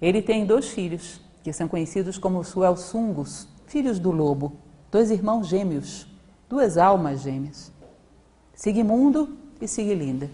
ele 0.00 0.20
tem 0.22 0.44
dois 0.44 0.68
filhos, 0.68 1.20
que 1.42 1.52
são 1.52 1.68
conhecidos 1.68 2.18
como 2.18 2.38
os 2.38 2.48
Suelsungos, 2.48 3.48
filhos 3.66 3.98
do 3.98 4.10
lobo, 4.10 4.52
dois 4.90 5.10
irmãos 5.10 5.46
gêmeos 5.46 6.11
duas 6.52 6.76
almas 6.76 7.22
gêmeas, 7.22 7.72
Sigmundo 8.52 9.38
e 9.58 9.66
Siglinda. 9.66 10.28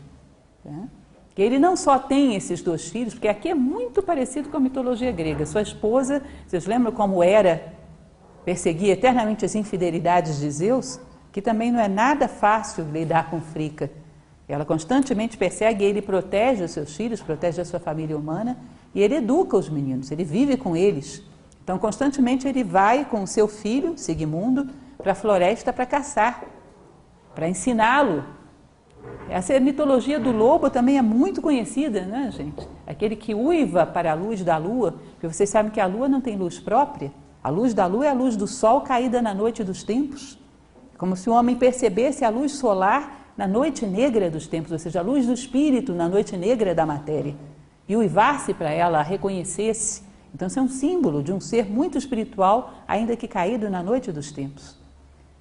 Né? 0.64 0.88
Ele 1.36 1.60
não 1.60 1.76
só 1.76 1.96
tem 1.96 2.34
esses 2.34 2.60
dois 2.60 2.88
filhos, 2.88 3.14
porque 3.14 3.28
aqui 3.28 3.50
é 3.50 3.54
muito 3.54 4.02
parecido 4.02 4.48
com 4.48 4.56
a 4.56 4.60
mitologia 4.60 5.12
grega. 5.12 5.46
Sua 5.46 5.62
esposa, 5.62 6.20
vocês 6.44 6.66
lembram 6.66 6.90
como 6.90 7.22
Hera 7.22 7.72
perseguia 8.44 8.94
eternamente 8.94 9.44
as 9.44 9.54
infidelidades 9.54 10.40
de 10.40 10.50
Zeus? 10.50 10.98
Que 11.30 11.40
também 11.40 11.70
não 11.70 11.78
é 11.78 11.86
nada 11.86 12.26
fácil 12.26 12.84
lidar 12.90 13.30
com 13.30 13.40
Frica. 13.40 13.88
Ela 14.48 14.64
constantemente 14.64 15.38
persegue, 15.38 15.84
ele 15.84 16.02
protege 16.02 16.64
os 16.64 16.72
seus 16.72 16.96
filhos, 16.96 17.22
protege 17.22 17.60
a 17.60 17.64
sua 17.64 17.78
família 17.78 18.18
humana 18.18 18.58
e 18.92 19.00
ele 19.00 19.14
educa 19.14 19.56
os 19.56 19.68
meninos, 19.68 20.10
ele 20.10 20.24
vive 20.24 20.56
com 20.56 20.76
eles. 20.76 21.22
Então, 21.62 21.78
constantemente 21.78 22.48
ele 22.48 22.64
vai 22.64 23.04
com 23.04 23.22
o 23.22 23.26
seu 23.26 23.46
filho, 23.46 23.96
Sigmundo, 23.96 24.66
para 24.98 25.12
a 25.12 25.14
floresta 25.14 25.72
para 25.72 25.86
caçar, 25.86 26.44
para 27.34 27.48
ensiná-lo 27.48 28.24
Essa 29.30 29.58
mitologia 29.60 30.18
do 30.18 30.32
lobo 30.32 30.68
também 30.68 30.98
é 30.98 31.02
muito 31.02 31.40
conhecida, 31.40 32.02
né, 32.02 32.30
gente? 32.32 32.68
Aquele 32.86 33.14
que 33.14 33.34
uiva 33.34 33.86
para 33.86 34.10
a 34.10 34.14
luz 34.14 34.42
da 34.42 34.56
lua, 34.56 34.96
porque 35.12 35.28
vocês 35.28 35.48
sabem 35.48 35.70
que 35.70 35.80
a 35.80 35.86
lua 35.86 36.08
não 36.08 36.20
tem 36.20 36.36
luz 36.36 36.58
própria. 36.58 37.12
A 37.42 37.50
luz 37.50 37.72
da 37.72 37.86
lua 37.86 38.06
é 38.06 38.10
a 38.10 38.14
luz 38.14 38.36
do 38.36 38.46
sol 38.46 38.80
caída 38.80 39.22
na 39.22 39.32
noite 39.32 39.62
dos 39.62 39.82
tempos. 39.82 40.38
Como 40.96 41.14
se 41.14 41.30
o 41.30 41.32
homem 41.32 41.54
percebesse 41.54 42.24
a 42.24 42.28
luz 42.28 42.52
solar 42.52 43.32
na 43.36 43.46
noite 43.46 43.86
negra 43.86 44.30
dos 44.30 44.48
tempos, 44.48 44.72
ou 44.72 44.78
seja, 44.78 44.98
a 44.98 45.02
luz 45.02 45.26
do 45.26 45.32
espírito 45.32 45.94
na 45.94 46.08
noite 46.08 46.36
negra 46.36 46.74
da 46.74 46.84
matéria. 46.84 47.36
E 47.88 47.96
uivar-se 47.96 48.52
para 48.52 48.70
ela, 48.70 49.00
reconhecesse. 49.02 50.02
Então, 50.34 50.48
isso 50.48 50.58
é 50.58 50.62
um 50.62 50.68
símbolo 50.68 51.22
de 51.22 51.32
um 51.32 51.40
ser 51.40 51.70
muito 51.70 51.96
espiritual, 51.96 52.72
ainda 52.86 53.16
que 53.16 53.28
caído 53.28 53.70
na 53.70 53.82
noite 53.82 54.10
dos 54.10 54.32
tempos. 54.32 54.77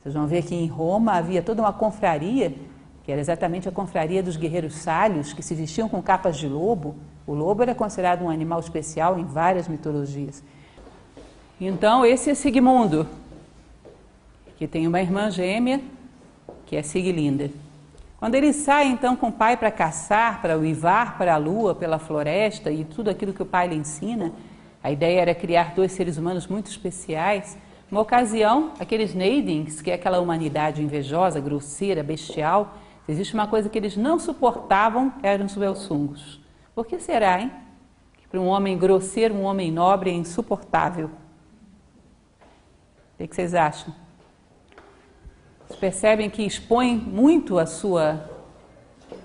Vocês 0.08 0.16
vão 0.16 0.26
ver 0.26 0.43
que 0.43 0.55
em 0.55 0.68
Roma 0.68 1.16
havia 1.16 1.41
toda 1.41 1.62
uma 1.62 1.74
confraria 1.74 2.55
que 3.03 3.12
era 3.12 3.20
exatamente 3.20 3.68
a 3.68 3.74
confraria 3.74 4.24
dos 4.24 4.38
guerreiros 4.38 4.76
sálios, 4.76 5.34
que 5.34 5.43
se 5.43 5.53
vestiam 5.53 5.89
com 5.89 6.01
capas 6.01 6.38
de 6.38 6.47
lobo. 6.47 6.95
O 7.26 7.34
lobo 7.34 7.62
era 7.62 7.76
considerado 7.76 8.24
um 8.24 8.30
animal 8.30 8.62
especial 8.62 9.20
em 9.20 9.26
várias 9.26 9.68
mitologias. 9.68 10.41
Então, 11.60 12.05
esse 12.05 12.30
é 12.30 12.34
Sigmundo, 12.34 13.05
que 14.55 14.66
tem 14.66 14.88
uma 14.88 15.01
irmã 15.01 15.30
gêmea, 15.30 15.82
que 16.66 16.78
é 16.78 16.82
Siglinda. 16.82 17.49
Quando 18.18 18.36
ele 18.36 18.53
sai 18.53 18.88
então 18.88 19.14
com 19.14 19.28
o 19.28 19.34
pai 19.34 19.58
para 19.58 19.72
caçar, 19.72 20.41
para 20.41 20.58
uivar 20.58 21.18
para 21.18 21.34
a 21.34 21.38
lua, 21.38 21.76
pela 21.76 21.99
floresta 21.99 22.72
e 22.72 22.86
tudo 22.86 23.10
aquilo 23.10 23.34
que 23.34 23.43
o 23.43 23.45
pai 23.45 23.68
lhe 23.68 23.76
ensina, 23.76 24.32
a 24.82 24.89
ideia 24.89 25.20
era 25.20 25.36
criar 25.36 25.74
dois 25.76 25.91
seres 25.91 26.18
humanos 26.18 26.47
muito 26.47 26.72
especiais. 26.72 27.58
Uma 27.89 28.01
ocasião, 28.01 28.73
aqueles 28.79 29.13
Neidings, 29.13 29.81
que 29.81 29.89
é 29.89 29.93
aquela 29.93 30.19
humanidade 30.19 30.83
invejosa, 30.83 31.39
grosseira, 31.39 32.03
bestial, 32.03 32.75
existe 33.07 33.33
uma 33.33 33.47
coisa 33.47 33.69
que 33.69 33.77
eles 33.77 33.95
não 33.95 34.19
suportavam, 34.19 35.13
eram 35.23 35.45
os 35.45 35.55
Welsungos. 35.55 36.41
Por 36.75 36.85
que 36.85 36.99
será, 36.99 37.39
hein? 37.39 37.51
Que 38.17 38.27
para 38.27 38.41
um 38.41 38.47
homem 38.47 38.77
grosseiro, 38.77 39.33
um 39.33 39.43
homem 39.43 39.71
nobre 39.71 40.09
é 40.09 40.13
insuportável. 40.13 41.09
O 43.17 43.25
que 43.25 43.33
vocês 43.33 43.55
acham? 43.55 43.95
Vocês 45.65 45.79
percebem 45.79 46.29
que 46.29 46.43
expõe 46.43 46.93
muito 46.93 47.57
a 47.57 47.65
sua, 47.65 48.29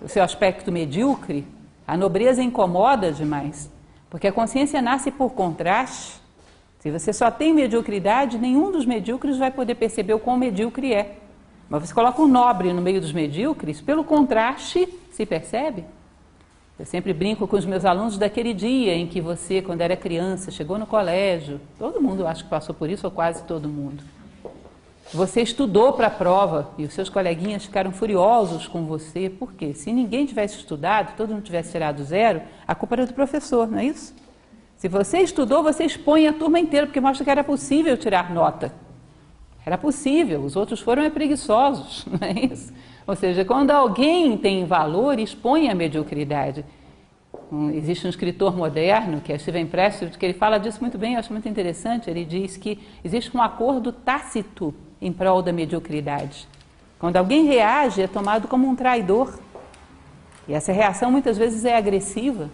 o 0.01 0.09
seu 0.09 0.23
aspecto 0.23 0.71
medíocre? 0.71 1.45
A 1.85 1.97
nobreza 1.97 2.41
incomoda 2.41 3.11
demais, 3.11 3.69
porque 4.09 4.29
a 4.29 4.33
consciência 4.33 4.81
nasce 4.81 5.11
por 5.11 5.33
contraste. 5.33 6.22
Se 6.83 6.91
você 6.91 7.13
só 7.13 7.31
tem 7.31 7.55
mediocridade, 7.55 8.37
nenhum 8.37 8.73
dos 8.73 8.85
medíocres 8.85 9.39
vai 9.39 9.53
poder 9.53 9.77
perceber 9.77 10.15
o 10.15 10.19
quão 10.19 10.37
medíocre 10.37 10.93
é. 10.93 11.15
Mas 11.71 11.87
você 11.87 11.95
coloca 11.95 12.21
um 12.21 12.27
nobre 12.27 12.73
no 12.73 12.83
meio 12.83 13.01
dos 13.01 13.13
medíocres, 13.13 13.81
pelo 13.81 14.03
contraste, 14.03 14.89
se 15.13 15.25
percebe? 15.25 15.85
Eu 16.77 16.85
sempre 16.85 17.13
brinco 17.13 17.47
com 17.47 17.55
os 17.55 17.65
meus 17.65 17.85
alunos 17.85 18.19
daquele 18.19 18.53
dia 18.53 18.97
em 18.97 19.07
que 19.07 19.21
você, 19.21 19.63
quando 19.63 19.81
era 19.81 19.97
criança, 19.97 20.51
chegou 20.51 20.77
no 20.77 20.85
colégio, 20.85 21.61
todo 21.79 22.03
mundo 22.03 22.27
acho 22.27 22.43
que 22.43 22.51
passou 22.51 22.75
por 22.75 22.91
isso, 22.91 23.07
ou 23.07 23.13
quase 23.13 23.45
todo 23.45 23.69
mundo. 23.69 24.03
Você 25.15 25.41
estudou 25.41 25.93
para 25.93 26.09
a 26.09 26.11
prova 26.11 26.73
e 26.77 26.83
os 26.83 26.93
seus 26.93 27.09
coleguinhas 27.09 27.65
ficaram 27.65 27.93
furiosos 27.93 28.67
com 28.67 28.87
você, 28.87 29.31
por 29.31 29.53
quê? 29.53 29.73
Se 29.73 29.93
ninguém 29.93 30.27
tivesse 30.27 30.57
estudado, 30.57 31.15
todo 31.17 31.33
mundo 31.33 31.45
tivesse 31.45 31.71
tirado 31.71 32.03
zero, 32.03 32.43
a 32.67 32.75
culpa 32.75 32.97
era 32.97 33.07
do 33.07 33.15
professor, 33.15 33.71
não 33.71 33.79
é 33.79 33.85
isso? 33.85 34.21
Se 34.83 34.89
você 34.89 35.21
estudou, 35.21 35.63
você 35.63 35.85
expõe 35.85 36.27
a 36.27 36.33
turma 36.33 36.59
inteira, 36.59 36.87
porque 36.87 37.01
mostra 37.01 37.23
que 37.23 37.31
era 37.31 37.45
possível 37.45 37.97
tirar 37.97 38.35
nota. 38.35 38.75
Era 39.65 39.79
possível, 39.79 40.41
os 40.41 40.57
outros 40.57 40.81
foram 40.81 41.05
é 41.05 41.09
preguiçosos, 41.09 42.05
não 42.11 42.27
é 42.27 42.47
isso? 42.53 42.73
Ou 43.07 43.15
seja, 43.15 43.45
quando 43.45 43.71
alguém 43.71 44.37
tem 44.37 44.65
valor, 44.65 45.21
expõe 45.21 45.71
a 45.71 45.75
mediocridade. 45.77 46.65
Um, 47.53 47.71
existe 47.71 48.09
um 48.09 48.11
escritor 48.11 48.57
moderno, 48.57 49.21
que 49.21 49.33
é 49.33 49.39
Steven 49.39 49.69
Pressfield, 49.69 50.19
que 50.19 50.27
ele 50.27 50.35
fala 50.35 50.59
disso 50.59 50.81
muito 50.81 50.99
bem, 50.99 51.13
eu 51.13 51.21
acho 51.21 51.33
muito 51.33 51.49
interessante. 51.49 52.11
Ele 52.11 52.25
diz 52.25 52.57
que 52.57 52.81
existe 53.05 53.37
um 53.37 53.41
acordo 53.41 53.93
tácito 53.93 54.75
em 55.01 55.13
prol 55.13 55.43
da 55.43 55.53
mediocridade. 55.53 56.49
Quando 56.99 57.19
alguém 57.19 57.45
reage, 57.45 58.03
é 58.03 58.09
tomado 58.09 58.49
como 58.49 58.67
um 58.67 58.75
traidor. 58.75 59.39
E 60.49 60.53
essa 60.53 60.73
reação 60.73 61.09
muitas 61.09 61.39
vezes 61.39 61.65
é 61.65 61.77
agressiva. 61.77 62.51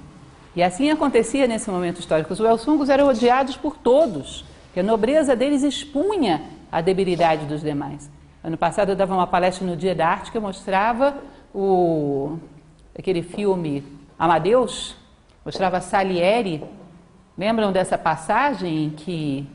E 0.58 0.62
assim 0.64 0.90
acontecia 0.90 1.46
nesse 1.46 1.70
momento 1.70 2.00
histórico. 2.00 2.32
Os 2.32 2.40
Welsungos 2.40 2.88
eram 2.88 3.06
odiados 3.06 3.56
por 3.56 3.76
todos, 3.76 4.44
que 4.74 4.80
a 4.80 4.82
nobreza 4.82 5.36
deles 5.36 5.62
expunha 5.62 6.42
a 6.72 6.80
debilidade 6.80 7.46
dos 7.46 7.60
demais. 7.60 8.10
Ano 8.42 8.56
passado 8.56 8.88
eu 8.88 8.96
dava 8.96 9.14
uma 9.14 9.28
palestra 9.28 9.64
no 9.64 9.76
Dia 9.76 9.94
da 9.94 10.08
Arte 10.08 10.32
que 10.32 10.36
eu 10.36 10.42
mostrava 10.42 11.16
o, 11.54 12.38
aquele 12.98 13.22
filme 13.22 13.84
Amadeus, 14.18 14.96
mostrava 15.44 15.80
Salieri. 15.80 16.64
Lembram 17.38 17.70
dessa 17.70 17.96
passagem 17.96 18.86
em 18.86 18.90
que 18.90 19.48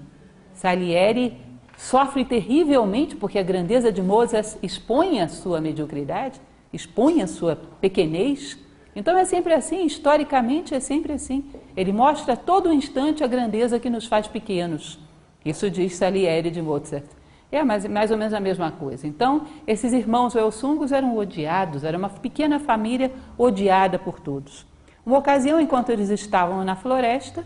Salieri 0.54 1.38
sofre 1.76 2.24
terrivelmente 2.24 3.14
porque 3.14 3.38
a 3.38 3.44
grandeza 3.44 3.92
de 3.92 4.02
Mozart 4.02 4.56
expõe 4.64 5.20
a 5.20 5.28
sua 5.28 5.60
mediocridade, 5.60 6.40
expõe 6.72 7.22
a 7.22 7.28
sua 7.28 7.58
pequenez? 7.82 8.58
Então 8.96 9.18
é 9.18 9.26
sempre 9.26 9.54
assim, 9.54 9.86
historicamente 9.86 10.76
é 10.76 10.80
sempre 10.80 11.14
assim. 11.14 11.44
Ele 11.76 11.92
mostra 11.92 12.34
a 12.34 12.38
todo 12.38 12.72
instante 12.72 13.24
a 13.24 13.28
grandeza 13.28 13.80
que 13.80 13.90
nos 13.90 14.06
faz 14.06 14.28
pequenos. 14.28 15.00
Isso 15.44 15.70
diz 15.70 15.96
Salieri 15.96 16.52
de 16.52 16.62
Mozart. 16.62 17.06
É 17.52 17.64
mais, 17.64 17.86
mais 17.86 18.10
ou 18.10 18.18
menos 18.18 18.34
a 18.34 18.40
mesma 18.40 18.72
coisa. 18.72 19.06
Então, 19.06 19.46
esses 19.68 19.94
irmãos 19.94 20.34
Welsungos 20.34 20.92
eram 20.92 21.16
odiados, 21.16 21.84
era 21.84 21.98
uma 21.98 22.10
pequena 22.10 22.60
família 22.60 23.12
odiada 23.38 24.00
por 24.00 24.20
todos. 24.20 24.66
Uma 25.06 25.20
ocasião, 25.20 25.60
enquanto 25.60 25.92
eles 25.92 26.10
estavam 26.10 26.64
na 26.64 26.76
floresta, 26.76 27.46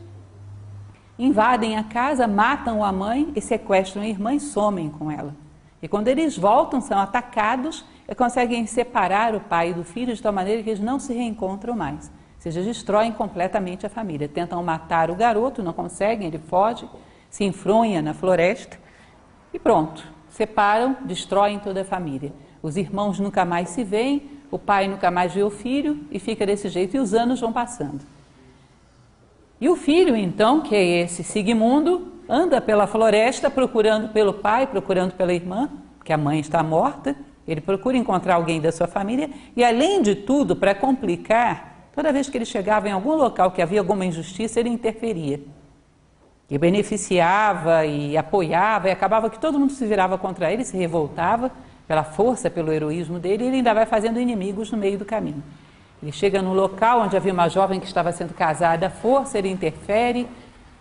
invadem 1.19 1.75
a 1.75 1.83
casa, 1.83 2.27
matam 2.27 2.83
a 2.83 2.91
mãe 2.91 3.31
e 3.35 3.41
sequestram 3.41 4.03
a 4.03 4.07
irmã 4.07 4.33
e 4.33 4.39
somem 4.39 4.89
com 4.89 5.11
ela. 5.11 5.35
E 5.81 5.87
quando 5.87 6.07
eles 6.07 6.37
voltam, 6.37 6.79
são 6.79 6.97
atacados 6.97 7.83
conseguem 8.15 8.65
separar 8.65 9.35
o 9.35 9.39
pai 9.39 9.73
do 9.73 9.83
filho 9.83 10.15
de 10.15 10.21
tal 10.21 10.31
maneira 10.31 10.63
que 10.63 10.69
eles 10.69 10.79
não 10.79 10.99
se 10.99 11.13
reencontram 11.13 11.75
mais. 11.75 12.07
Ou 12.07 12.41
seja, 12.41 12.61
destroem 12.61 13.11
completamente 13.11 13.85
a 13.85 13.89
família. 13.89 14.27
Tentam 14.27 14.63
matar 14.63 15.09
o 15.09 15.15
garoto, 15.15 15.61
não 15.61 15.73
conseguem, 15.73 16.27
ele 16.27 16.37
foge 16.37 16.87
se 17.29 17.43
enfronha 17.43 18.01
na 18.01 18.13
floresta 18.13 18.77
e 19.53 19.59
pronto, 19.59 20.03
separam, 20.29 20.97
destroem 21.05 21.59
toda 21.59 21.81
a 21.81 21.85
família. 21.85 22.33
Os 22.61 22.77
irmãos 22.77 23.19
nunca 23.19 23.45
mais 23.45 23.69
se 23.69 23.83
veem, 23.83 24.29
o 24.49 24.57
pai 24.57 24.87
nunca 24.87 25.11
mais 25.11 25.33
vê 25.33 25.43
o 25.43 25.49
filho 25.49 26.05
e 26.09 26.19
fica 26.19 26.45
desse 26.45 26.69
jeito 26.69 26.95
e 26.95 26.99
os 26.99 27.13
anos 27.13 27.39
vão 27.39 27.51
passando. 27.51 28.01
E 29.59 29.67
o 29.69 29.75
filho, 29.75 30.15
então, 30.15 30.61
que 30.61 30.75
é 30.75 31.01
esse 31.01 31.23
Sigmundo, 31.23 32.13
anda 32.29 32.61
pela 32.61 32.87
floresta 32.87 33.49
procurando 33.49 34.09
pelo 34.09 34.33
pai, 34.33 34.67
procurando 34.67 35.13
pela 35.13 35.33
irmã, 35.33 35.69
que 36.03 36.13
a 36.13 36.17
mãe 36.17 36.39
está 36.39 36.61
morta. 36.61 37.15
Ele 37.47 37.61
procura 37.61 37.95
encontrar 37.95 38.35
alguém 38.35 38.59
da 38.59 38.71
sua 38.71 38.87
família 38.87 39.29
e, 39.55 39.63
além 39.63 40.01
de 40.01 40.15
tudo, 40.15 40.55
para 40.55 40.75
complicar, 40.75 41.89
toda 41.95 42.11
vez 42.11 42.29
que 42.29 42.37
ele 42.37 42.45
chegava 42.45 42.89
em 42.89 42.91
algum 42.91 43.15
local 43.15 43.51
que 43.51 43.61
havia 43.61 43.79
alguma 43.79 44.05
injustiça, 44.05 44.59
ele 44.59 44.69
interferia 44.69 45.39
e 46.49 46.57
beneficiava 46.57 47.85
e 47.85 48.17
apoiava, 48.17 48.87
e 48.87 48.91
acabava 48.91 49.29
que 49.29 49.37
todo 49.37 49.59
mundo 49.59 49.73
se 49.73 49.85
virava 49.85 50.17
contra 50.17 50.51
ele, 50.51 50.63
se 50.63 50.77
revoltava 50.77 51.51
pela 51.87 52.03
força, 52.03 52.49
pelo 52.49 52.71
heroísmo 52.71 53.19
dele, 53.19 53.43
e 53.43 53.47
ele 53.47 53.55
ainda 53.57 53.73
vai 53.73 53.85
fazendo 53.85 54.19
inimigos 54.19 54.71
no 54.71 54.77
meio 54.77 54.97
do 54.97 55.05
caminho. 55.05 55.43
Ele 56.01 56.11
chega 56.11 56.41
num 56.41 56.53
local 56.53 57.01
onde 57.01 57.17
havia 57.17 57.33
uma 57.33 57.49
jovem 57.49 57.79
que 57.79 57.85
estava 57.85 58.11
sendo 58.11 58.33
casada 58.33 58.87
à 58.87 58.89
força, 58.89 59.37
ele 59.37 59.49
interfere, 59.49 60.27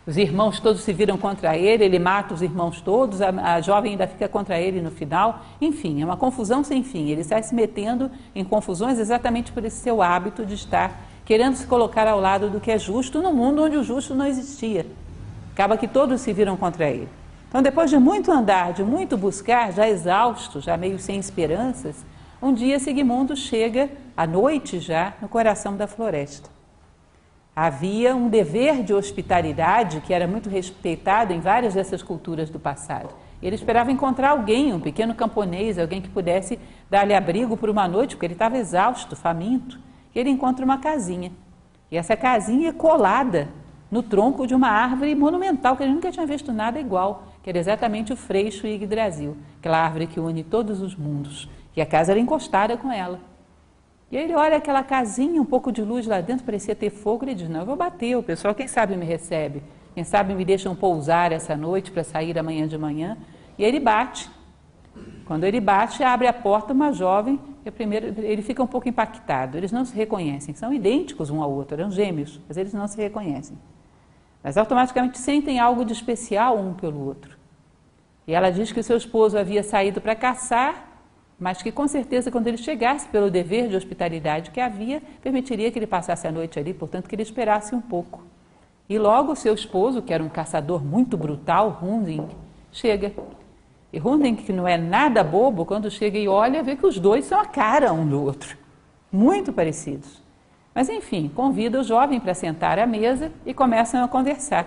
os 0.07 0.16
irmãos 0.16 0.61
todos 0.61 0.82
se 0.82 0.92
viram 0.92 1.18
contra 1.18 1.57
ele, 1.57 1.84
ele 1.84 1.98
mata 1.98 2.32
os 2.32 2.40
irmãos 2.40 2.80
todos, 2.80 3.20
a, 3.20 3.30
a 3.54 3.61
jovem 3.61 3.92
ainda 3.92 4.07
fica 4.07 4.28
contra 4.28 4.57
ele 4.61 4.80
no 4.80 4.90
final. 4.90 5.42
Enfim, 5.61 6.00
é 6.00 6.04
uma 6.04 6.16
confusão 6.16 6.62
sem 6.62 6.84
fim. 6.84 7.09
Ele 7.09 7.22
está 7.22 7.42
se 7.42 7.52
metendo 7.52 8.09
em 8.32 8.44
confusões 8.44 9.00
exatamente 9.00 9.50
por 9.50 9.64
esse 9.64 9.78
seu 9.78 10.00
hábito 10.00 10.46
de 10.46 10.54
estar 10.54 11.02
querendo 11.24 11.57
se 11.57 11.66
colocar 11.66 12.07
ao 12.07 12.20
lado 12.20 12.48
do 12.48 12.61
que 12.61 12.70
é 12.70 12.78
justo 12.78 13.20
no 13.20 13.32
mundo 13.32 13.64
onde 13.64 13.76
o 13.76 13.82
justo 13.82 14.14
não 14.14 14.24
existia. 14.24 14.86
Acaba 15.52 15.76
que 15.76 15.88
todos 15.88 16.20
se 16.20 16.32
viram 16.32 16.57
contra 16.57 16.88
ele. 16.88 17.09
Então, 17.48 17.61
depois 17.61 17.90
de 17.90 17.98
muito 17.98 18.30
andar, 18.30 18.72
de 18.72 18.84
muito 18.84 19.16
buscar, 19.16 19.72
já 19.72 19.88
exausto, 19.88 20.61
já 20.61 20.76
meio 20.76 21.00
sem 21.00 21.18
esperanças, 21.18 22.04
um 22.40 22.54
dia 22.54 22.78
Sigmundo 22.78 23.34
chega, 23.34 23.90
à 24.16 24.24
noite 24.24 24.78
já, 24.78 25.14
no 25.20 25.28
coração 25.28 25.76
da 25.76 25.88
floresta. 25.88 26.55
Havia 27.59 28.14
um 28.14 28.28
dever 28.28 28.82
de 28.82 28.92
hospitalidade 28.92 30.02
que 30.02 30.12
era 30.12 30.26
muito 30.26 30.50
respeitado 30.50 31.32
em 31.32 31.40
várias 31.40 31.72
dessas 31.72 32.02
culturas 32.02 32.50
do 32.50 32.61
passado. 32.61 33.14
Ele 33.42 33.54
esperava 33.54 33.90
encontrar 33.90 34.32
alguém, 34.32 34.74
um 34.74 34.80
pequeno 34.80 35.14
camponês, 35.14 35.78
alguém 35.78 36.02
que 36.02 36.11
pudesse 36.11 36.59
dar-lhe 36.90 37.14
abrigo 37.14 37.57
por 37.57 37.70
uma 37.70 37.88
noite, 37.88 38.14
porque 38.14 38.26
ele 38.26 38.34
estava 38.34 38.59
exausto, 38.59 39.16
faminto. 39.16 39.78
E 40.14 40.18
ele 40.18 40.28
encontra 40.28 40.66
uma 40.66 40.76
casinha. 40.76 41.32
E 41.90 41.96
essa 41.96 42.14
casinha 42.14 42.68
é 42.68 42.72
colada 42.72 43.48
no 43.90 44.02
tronco 44.02 44.46
de 44.46 44.54
uma 44.54 44.68
árvore 44.68 45.14
monumental, 45.14 45.78
que 45.78 45.82
ele 45.82 45.94
nunca 45.94 46.12
tinha 46.12 46.26
visto 46.26 46.52
nada 46.52 46.78
igual, 46.78 47.28
que 47.42 47.48
era 47.48 47.59
exatamente 47.59 48.12
o 48.12 48.16
Freixo 48.16 48.66
Yggdrasil, 48.66 49.34
aquela 49.59 49.78
árvore 49.78 50.07
que 50.07 50.20
une 50.20 50.44
todos 50.44 50.82
os 50.82 50.94
mundos. 50.94 51.48
E 51.74 51.80
a 51.80 51.86
casa 51.86 52.12
era 52.12 52.20
encostada 52.20 52.76
com 52.76 52.92
ela. 52.92 53.18
E 54.11 54.16
aí 54.16 54.24
ele 54.24 54.34
olha 54.34 54.57
aquela 54.57 54.84
casinha, 54.84 55.40
um 55.42 55.44
pouco 55.44 55.72
de 55.72 55.82
luz 55.82 56.07
lá 56.07 56.20
dentro, 56.20 56.44
parecia 56.44 56.74
ter 56.74 56.90
fogo, 56.90 57.24
ele 57.24 57.34
diz, 57.34 57.48
não, 57.48 57.61
eu 57.61 57.66
vou 57.66 57.76
bater, 57.76 58.16
o 58.16 58.22
pessoal, 58.22 58.54
quem 58.54 58.68
sabe 58.68 58.96
me 58.96 59.04
recebe, 59.04 59.62
quem 59.94 60.04
sabe 60.04 60.32
me 60.32 60.44
deixam 60.44 60.76
pousar 60.76 61.32
essa 61.32 61.57
noite 61.57 61.90
para 61.90 62.04
sair 62.04 62.38
amanhã 62.38 62.68
de 62.68 62.78
manhã. 62.78 63.16
E 63.59 63.64
aí 63.64 63.70
ele 63.70 63.80
bate. 63.80 64.30
Quando 65.24 65.44
ele 65.44 65.61
bate, 65.61 66.04
abre 66.04 66.28
a 66.28 66.32
porta 66.32 66.72
uma 66.72 66.92
jovem, 66.92 67.40
e 67.64 67.70
primeiro, 67.70 68.14
ele 68.22 68.42
fica 68.42 68.62
um 68.62 68.66
pouco 68.66 68.88
impactado. 68.88 69.57
Eles 69.57 69.72
não 69.72 69.84
se 69.84 69.94
reconhecem, 69.94 70.54
são 70.54 70.72
idênticos 70.72 71.30
um 71.30 71.42
ao 71.42 71.50
outro, 71.50 71.80
eram 71.80 71.90
gêmeos, 71.90 72.40
mas 72.46 72.57
eles 72.57 72.72
não 72.72 72.86
se 72.86 72.96
reconhecem. 72.96 73.59
Mas 74.42 74.57
automaticamente 74.57 75.18
sentem 75.18 75.59
algo 75.59 75.84
de 75.84 75.92
especial 75.92 76.57
um 76.57 76.74
pelo 76.74 77.04
outro. 77.04 77.36
E 78.24 78.32
ela 78.32 78.50
diz 78.50 78.70
que 78.70 78.78
o 78.78 78.84
seu 78.84 78.96
esposo 78.96 79.36
havia 79.36 79.64
saído 79.64 80.00
para 80.00 80.14
caçar, 80.14 80.86
mas 81.39 81.62
que 81.62 81.70
com 81.70 81.87
certeza 81.87 82.30
quando 82.30 82.47
ele 82.47 82.57
chegasse, 82.57 83.09
pelo 83.09 83.30
dever 83.30 83.68
de 83.68 83.76
hospitalidade 83.76 84.51
que 84.51 84.61
havia, 84.61 85.03
permitiria 85.22 85.70
que 85.70 85.78
ele 85.78 85.87
passasse 85.87 86.26
a 86.26 86.32
noite 86.32 86.59
ali, 86.59 86.72
portanto 86.72 87.09
que 87.09 87.14
ele 87.14 87.22
esperasse 87.22 87.74
um 87.74 87.80
pouco. 87.80 88.24
E 88.89 88.99
logo 88.99 89.34
seu 89.34 89.53
esposo, 89.53 90.01
que 90.01 90.14
era 90.14 90.22
um 90.22 90.28
caçador 90.28 90.82
muito 90.82 91.16
brutal, 91.16 91.78
Hunding, 91.82 92.28
chega. 92.72 93.12
E 93.93 94.01
Hunding, 94.01 94.37
que 94.37 94.53
não 94.53 94.66
é 94.66 94.78
nada 94.78 95.22
bobo, 95.22 95.66
quando 95.66 95.91
chega 95.91 96.18
e 96.18 96.28
olha, 96.28 96.62
vê 96.62 96.76
que 96.76 96.87
os 96.87 96.99
dois 96.99 97.24
são 97.24 97.39
a 97.39 97.45
cara 97.45 97.93
um 97.93 98.07
do 98.07 98.22
outro, 98.22 98.57
muito 99.11 99.53
parecidos. 99.53 100.22
Mas 100.74 100.89
enfim, 100.89 101.30
convida 101.34 101.80
o 101.80 101.82
jovem 101.82 102.20
para 102.20 102.34
sentar 102.34 102.78
à 102.78 102.87
mesa 102.87 103.32
e 103.45 103.53
começam 103.53 104.05
a 104.05 104.09
conversar. 104.09 104.66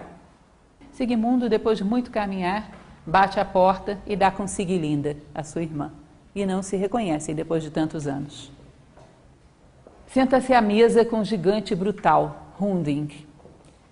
Sigmundo, 0.91 1.47
depois 1.47 1.77
de 1.77 1.83
muito 1.83 2.11
caminhar, 2.11 2.69
bate 3.05 3.39
a 3.39 3.45
porta 3.45 3.99
e 4.05 4.15
dá 4.15 4.29
com 4.29 4.47
Sigilinda, 4.47 5.15
a 5.33 5.43
sua 5.43 5.61
irmã, 5.61 5.91
e 6.41 6.45
não 6.45 6.61
se 6.61 6.75
reconhecem 6.75 7.35
depois 7.35 7.63
de 7.63 7.69
tantos 7.69 8.07
anos. 8.07 8.51
Senta-se 10.07 10.53
à 10.53 10.61
mesa 10.61 11.05
com 11.05 11.19
o 11.19 11.25
gigante 11.25 11.75
brutal, 11.75 12.53
Hunding. 12.59 13.09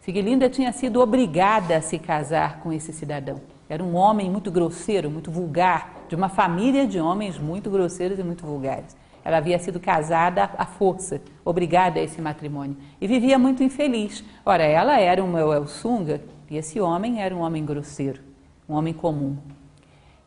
Sigilinda 0.01 0.49
tinha 0.49 0.71
sido 0.71 0.99
obrigada 0.99 1.77
a 1.77 1.81
se 1.81 1.99
casar 1.99 2.59
com 2.59 2.73
esse 2.73 2.91
cidadão. 2.91 3.41
Era 3.69 3.83
um 3.83 3.95
homem 3.95 4.29
muito 4.29 4.49
grosseiro, 4.49 5.11
muito 5.11 5.29
vulgar, 5.29 6.05
de 6.07 6.15
uma 6.15 6.29
família 6.29 6.87
de 6.87 6.99
homens 6.99 7.37
muito 7.37 7.69
grosseiros 7.69 8.17
e 8.17 8.23
muito 8.23 8.45
vulgares. 8.45 8.95
Ela 9.23 9.37
havia 9.37 9.59
sido 9.59 9.79
casada 9.79 10.49
à 10.57 10.65
força, 10.65 11.21
obrigada 11.43 11.99
a 11.99 12.03
esse 12.03 12.21
matrimônio, 12.21 12.77
e 12.99 13.07
vivia 13.07 13.37
muito 13.37 13.61
infeliz. 13.61 14.23
Ora, 14.45 14.63
ela 14.63 14.99
era 14.99 15.21
uma 15.21 15.41
Elsunga 15.41 16.21
e 16.49 16.55
esse 16.55 16.79
homem 16.79 17.21
era 17.21 17.35
um 17.35 17.41
homem 17.41 17.65
grosseiro 17.65 18.27
um 18.67 18.73
homem 18.73 18.93
comum. 18.93 19.37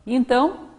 E 0.05 0.15
então, 0.15 0.70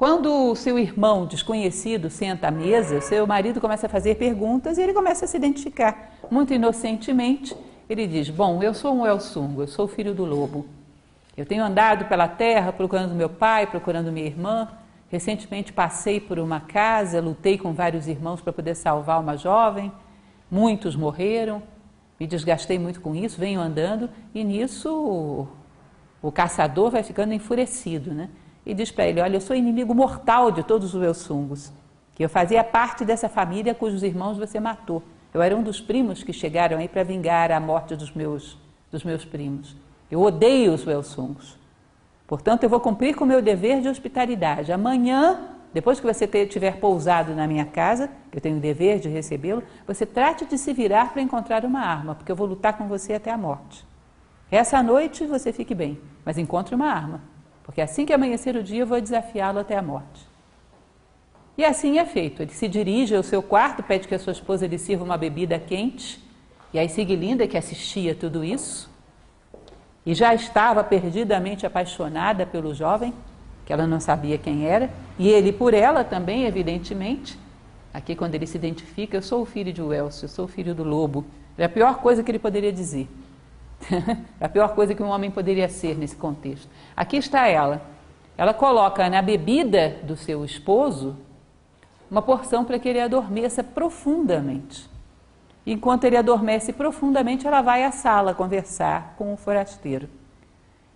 quando 0.00 0.50
o 0.50 0.56
seu 0.56 0.78
irmão 0.78 1.26
desconhecido 1.26 2.08
senta 2.08 2.48
à 2.48 2.50
mesa, 2.50 3.02
seu 3.02 3.26
marido 3.26 3.60
começa 3.60 3.84
a 3.84 3.88
fazer 3.90 4.14
perguntas 4.14 4.78
e 4.78 4.82
ele 4.82 4.94
começa 4.94 5.26
a 5.26 5.28
se 5.28 5.36
identificar. 5.36 6.14
Muito 6.30 6.54
inocentemente, 6.54 7.54
ele 7.86 8.06
diz: 8.06 8.30
Bom, 8.30 8.62
eu 8.62 8.72
sou 8.72 8.94
um 8.94 9.06
Elsungo, 9.06 9.60
eu 9.60 9.68
sou 9.68 9.86
filho 9.86 10.14
do 10.14 10.24
lobo. 10.24 10.66
Eu 11.36 11.44
tenho 11.44 11.62
andado 11.62 12.06
pela 12.06 12.26
terra 12.26 12.72
procurando 12.72 13.14
meu 13.14 13.28
pai, 13.28 13.66
procurando 13.66 14.10
minha 14.10 14.24
irmã. 14.24 14.68
Recentemente 15.10 15.70
passei 15.70 16.18
por 16.18 16.38
uma 16.38 16.60
casa, 16.60 17.20
lutei 17.20 17.58
com 17.58 17.74
vários 17.74 18.08
irmãos 18.08 18.40
para 18.40 18.54
poder 18.54 18.76
salvar 18.76 19.20
uma 19.20 19.36
jovem. 19.36 19.92
Muitos 20.50 20.96
morreram, 20.96 21.62
me 22.18 22.26
desgastei 22.26 22.78
muito 22.78 23.02
com 23.02 23.14
isso, 23.14 23.38
venho 23.38 23.60
andando 23.60 24.08
e 24.34 24.42
nisso 24.44 25.46
o 26.22 26.32
caçador 26.32 26.90
vai 26.90 27.02
ficando 27.02 27.34
enfurecido, 27.34 28.14
né? 28.14 28.30
E 28.64 28.74
diz 28.74 28.90
para 28.90 29.06
ele: 29.06 29.20
Olha, 29.20 29.36
eu 29.36 29.40
sou 29.40 29.56
inimigo 29.56 29.94
mortal 29.94 30.50
de 30.50 30.62
todos 30.62 30.94
os 30.94 31.00
meus 31.00 31.26
fungos, 31.26 31.72
que 32.14 32.24
eu 32.24 32.28
fazia 32.28 32.62
parte 32.62 33.04
dessa 33.04 33.28
família 33.28 33.74
cujos 33.74 34.02
irmãos 34.02 34.38
você 34.38 34.60
matou. 34.60 35.02
Eu 35.32 35.40
era 35.40 35.56
um 35.56 35.62
dos 35.62 35.80
primos 35.80 36.22
que 36.22 36.32
chegaram 36.32 36.78
aí 36.78 36.88
para 36.88 37.04
vingar 37.04 37.52
a 37.52 37.60
morte 37.60 37.94
dos 37.94 38.12
meus, 38.12 38.58
dos 38.90 39.04
meus 39.04 39.24
primos. 39.24 39.76
Eu 40.10 40.20
odeio 40.20 40.72
os 40.74 40.84
meus 40.84 41.14
fungos. 41.14 41.56
Portanto, 42.26 42.64
eu 42.64 42.68
vou 42.68 42.80
cumprir 42.80 43.14
com 43.14 43.24
o 43.24 43.26
meu 43.26 43.40
dever 43.40 43.80
de 43.80 43.88
hospitalidade. 43.88 44.72
Amanhã, 44.72 45.40
depois 45.72 46.00
que 46.00 46.06
você 46.06 46.26
tiver 46.46 46.78
pousado 46.78 47.34
na 47.34 47.46
minha 47.46 47.64
casa, 47.64 48.10
eu 48.32 48.40
tenho 48.40 48.56
o 48.56 48.60
dever 48.60 48.98
de 48.98 49.08
recebê-lo, 49.08 49.62
você 49.86 50.04
trate 50.04 50.44
de 50.44 50.58
se 50.58 50.72
virar 50.72 51.12
para 51.12 51.22
encontrar 51.22 51.64
uma 51.64 51.80
arma, 51.80 52.14
porque 52.14 52.30
eu 52.30 52.36
vou 52.36 52.46
lutar 52.46 52.76
com 52.76 52.88
você 52.88 53.14
até 53.14 53.30
a 53.30 53.38
morte. 53.38 53.84
Essa 54.50 54.82
noite 54.82 55.24
você 55.26 55.52
fique 55.52 55.74
bem, 55.74 56.00
mas 56.24 56.38
encontre 56.38 56.74
uma 56.74 56.86
arma, 56.86 57.20
porque 57.70 57.80
assim 57.80 58.04
que 58.04 58.12
amanhecer 58.12 58.56
o 58.56 58.64
dia 58.64 58.84
vou 58.84 59.00
desafiá-lo 59.00 59.60
até 59.60 59.78
a 59.78 59.82
morte. 59.82 60.28
E 61.56 61.64
assim 61.64 62.00
é 62.00 62.04
feito. 62.04 62.42
Ele 62.42 62.50
se 62.50 62.66
dirige 62.66 63.14
ao 63.14 63.22
seu 63.22 63.40
quarto, 63.40 63.80
pede 63.80 64.08
que 64.08 64.14
a 64.16 64.18
sua 64.18 64.32
esposa 64.32 64.66
lhe 64.66 64.76
sirva 64.76 65.04
uma 65.04 65.16
bebida 65.16 65.56
quente. 65.56 66.20
E 66.74 66.80
aí 66.80 66.88
Siglinda, 66.88 67.46
que 67.46 67.56
assistia 67.56 68.12
tudo 68.12 68.42
isso, 68.42 68.90
e 70.04 70.14
já 70.14 70.34
estava 70.34 70.82
perdidamente 70.82 71.64
apaixonada 71.64 72.44
pelo 72.44 72.74
jovem, 72.74 73.14
que 73.64 73.72
ela 73.72 73.86
não 73.86 74.00
sabia 74.00 74.36
quem 74.36 74.66
era, 74.66 74.90
e 75.16 75.28
ele 75.28 75.52
por 75.52 75.72
ela 75.72 76.02
também, 76.02 76.46
evidentemente. 76.46 77.38
Aqui, 77.94 78.16
quando 78.16 78.34
ele 78.34 78.48
se 78.48 78.58
identifica, 78.58 79.16
eu 79.16 79.22
sou 79.22 79.42
o 79.42 79.46
filho 79.46 79.72
de 79.72 79.80
Welso, 79.80 80.24
eu 80.24 80.28
sou 80.28 80.46
o 80.46 80.48
filho 80.48 80.74
do 80.74 80.82
lobo. 80.82 81.24
É 81.56 81.66
a 81.66 81.68
pior 81.68 81.98
coisa 81.98 82.24
que 82.24 82.32
ele 82.32 82.40
poderia 82.40 82.72
dizer. 82.72 83.08
a 84.40 84.48
pior 84.48 84.74
coisa 84.74 84.94
que 84.94 85.02
um 85.02 85.08
homem 85.08 85.30
poderia 85.30 85.68
ser 85.68 85.96
nesse 85.96 86.16
contexto. 86.16 86.68
Aqui 87.00 87.16
está 87.16 87.46
ela. 87.46 87.80
Ela 88.36 88.52
coloca 88.52 89.08
na 89.08 89.22
bebida 89.22 89.96
do 90.02 90.18
seu 90.18 90.44
esposo 90.44 91.16
uma 92.10 92.20
porção 92.20 92.62
para 92.62 92.78
que 92.78 92.86
ele 92.86 93.00
adormeça 93.00 93.64
profundamente. 93.64 94.86
Enquanto 95.66 96.04
ele 96.04 96.18
adormece 96.18 96.74
profundamente, 96.74 97.46
ela 97.46 97.62
vai 97.62 97.84
à 97.84 97.90
sala 97.90 98.34
conversar 98.34 99.14
com 99.16 99.32
o 99.32 99.36
forasteiro. 99.38 100.10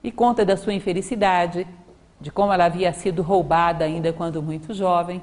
E 0.02 0.12
conta 0.12 0.44
da 0.44 0.58
sua 0.58 0.74
infelicidade, 0.74 1.66
de 2.20 2.30
como 2.30 2.52
ela 2.52 2.66
havia 2.66 2.92
sido 2.92 3.22
roubada 3.22 3.86
ainda 3.86 4.12
quando 4.12 4.42
muito 4.42 4.74
jovem, 4.74 5.22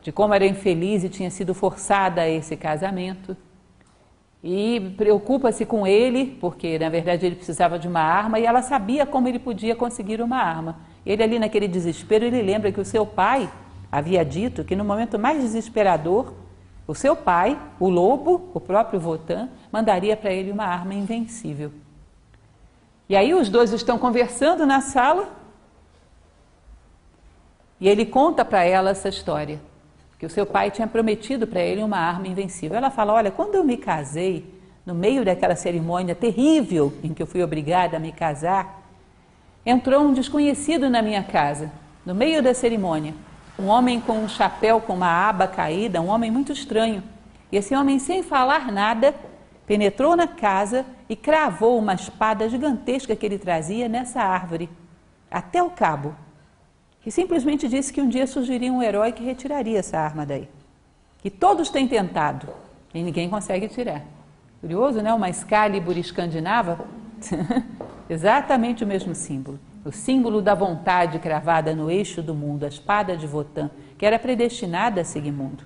de 0.00 0.10
como 0.10 0.32
era 0.32 0.46
infeliz 0.46 1.04
e 1.04 1.10
tinha 1.10 1.30
sido 1.30 1.52
forçada 1.52 2.22
a 2.22 2.28
esse 2.30 2.56
casamento 2.56 3.36
e 4.46 4.92
preocupa-se 4.98 5.64
com 5.64 5.86
ele, 5.86 6.36
porque 6.38 6.78
na 6.78 6.90
verdade 6.90 7.24
ele 7.24 7.34
precisava 7.34 7.78
de 7.78 7.88
uma 7.88 8.02
arma 8.02 8.38
e 8.38 8.44
ela 8.44 8.60
sabia 8.60 9.06
como 9.06 9.26
ele 9.26 9.38
podia 9.38 9.74
conseguir 9.74 10.20
uma 10.20 10.36
arma. 10.36 10.76
Ele 11.06 11.22
ali 11.22 11.38
naquele 11.38 11.66
desespero, 11.66 12.26
ele 12.26 12.42
lembra 12.42 12.70
que 12.70 12.78
o 12.78 12.84
seu 12.84 13.06
pai 13.06 13.50
havia 13.90 14.22
dito 14.22 14.62
que 14.62 14.76
no 14.76 14.84
momento 14.84 15.18
mais 15.18 15.40
desesperador, 15.40 16.34
o 16.86 16.94
seu 16.94 17.16
pai, 17.16 17.58
o 17.80 17.88
lobo, 17.88 18.50
o 18.52 18.60
próprio 18.60 19.00
Votan, 19.00 19.48
mandaria 19.72 20.14
para 20.14 20.30
ele 20.30 20.52
uma 20.52 20.66
arma 20.66 20.92
invencível. 20.92 21.72
E 23.08 23.16
aí 23.16 23.32
os 23.32 23.48
dois 23.48 23.72
estão 23.72 23.98
conversando 23.98 24.66
na 24.66 24.82
sala 24.82 25.26
e 27.80 27.88
ele 27.88 28.04
conta 28.04 28.44
para 28.44 28.62
ela 28.62 28.90
essa 28.90 29.08
história 29.08 29.58
que 30.24 30.26
o 30.26 30.30
seu 30.30 30.46
pai 30.46 30.70
tinha 30.70 30.86
prometido 30.86 31.46
para 31.46 31.60
ele 31.60 31.82
uma 31.82 31.98
arma 31.98 32.26
invencível. 32.26 32.78
Ela 32.78 32.90
fala: 32.90 33.12
Olha, 33.12 33.30
quando 33.30 33.56
eu 33.56 33.62
me 33.62 33.76
casei, 33.76 34.58
no 34.86 34.94
meio 34.94 35.22
daquela 35.22 35.54
cerimônia 35.54 36.14
terrível 36.14 36.94
em 37.02 37.12
que 37.12 37.22
eu 37.22 37.26
fui 37.26 37.42
obrigada 37.42 37.98
a 37.98 38.00
me 38.00 38.10
casar, 38.10 38.82
entrou 39.66 40.02
um 40.02 40.14
desconhecido 40.14 40.88
na 40.88 41.02
minha 41.02 41.22
casa, 41.22 41.70
no 42.06 42.14
meio 42.14 42.42
da 42.42 42.54
cerimônia. 42.54 43.12
Um 43.58 43.66
homem 43.66 44.00
com 44.00 44.14
um 44.14 44.26
chapéu 44.26 44.80
com 44.80 44.94
uma 44.94 45.28
aba 45.28 45.46
caída, 45.46 46.00
um 46.00 46.08
homem 46.08 46.30
muito 46.30 46.52
estranho. 46.52 47.02
E 47.52 47.58
esse 47.58 47.76
homem, 47.76 47.98
sem 47.98 48.22
falar 48.22 48.72
nada, 48.72 49.14
penetrou 49.66 50.16
na 50.16 50.26
casa 50.26 50.86
e 51.06 51.14
cravou 51.14 51.78
uma 51.78 51.92
espada 51.92 52.48
gigantesca 52.48 53.14
que 53.14 53.26
ele 53.26 53.38
trazia 53.38 53.90
nessa 53.90 54.22
árvore, 54.22 54.70
até 55.30 55.62
o 55.62 55.68
cabo 55.68 56.16
que 57.04 57.10
simplesmente 57.10 57.68
disse 57.68 57.92
que 57.92 58.00
um 58.00 58.08
dia 58.08 58.26
surgiria 58.26 58.72
um 58.72 58.82
herói 58.82 59.12
que 59.12 59.22
retiraria 59.22 59.78
essa 59.78 59.98
arma 59.98 60.24
daí. 60.24 60.48
Que 61.18 61.28
todos 61.28 61.68
têm 61.68 61.86
tentado 61.86 62.48
e 62.94 63.02
ninguém 63.02 63.28
consegue 63.28 63.68
tirar. 63.68 64.02
Curioso, 64.58 65.02
né? 65.02 65.12
Uma 65.12 65.28
Excalibur 65.28 65.98
escandinava, 65.98 66.82
exatamente 68.08 68.84
o 68.84 68.86
mesmo 68.86 69.14
símbolo. 69.14 69.60
O 69.84 69.92
símbolo 69.92 70.40
da 70.40 70.54
vontade 70.54 71.18
cravada 71.18 71.74
no 71.74 71.90
eixo 71.90 72.22
do 72.22 72.34
mundo, 72.34 72.64
a 72.64 72.68
espada 72.68 73.14
de 73.14 73.26
Votan, 73.26 73.70
que 73.98 74.06
era 74.06 74.18
predestinada 74.18 75.02
a 75.02 75.04
Sigmundo. 75.04 75.62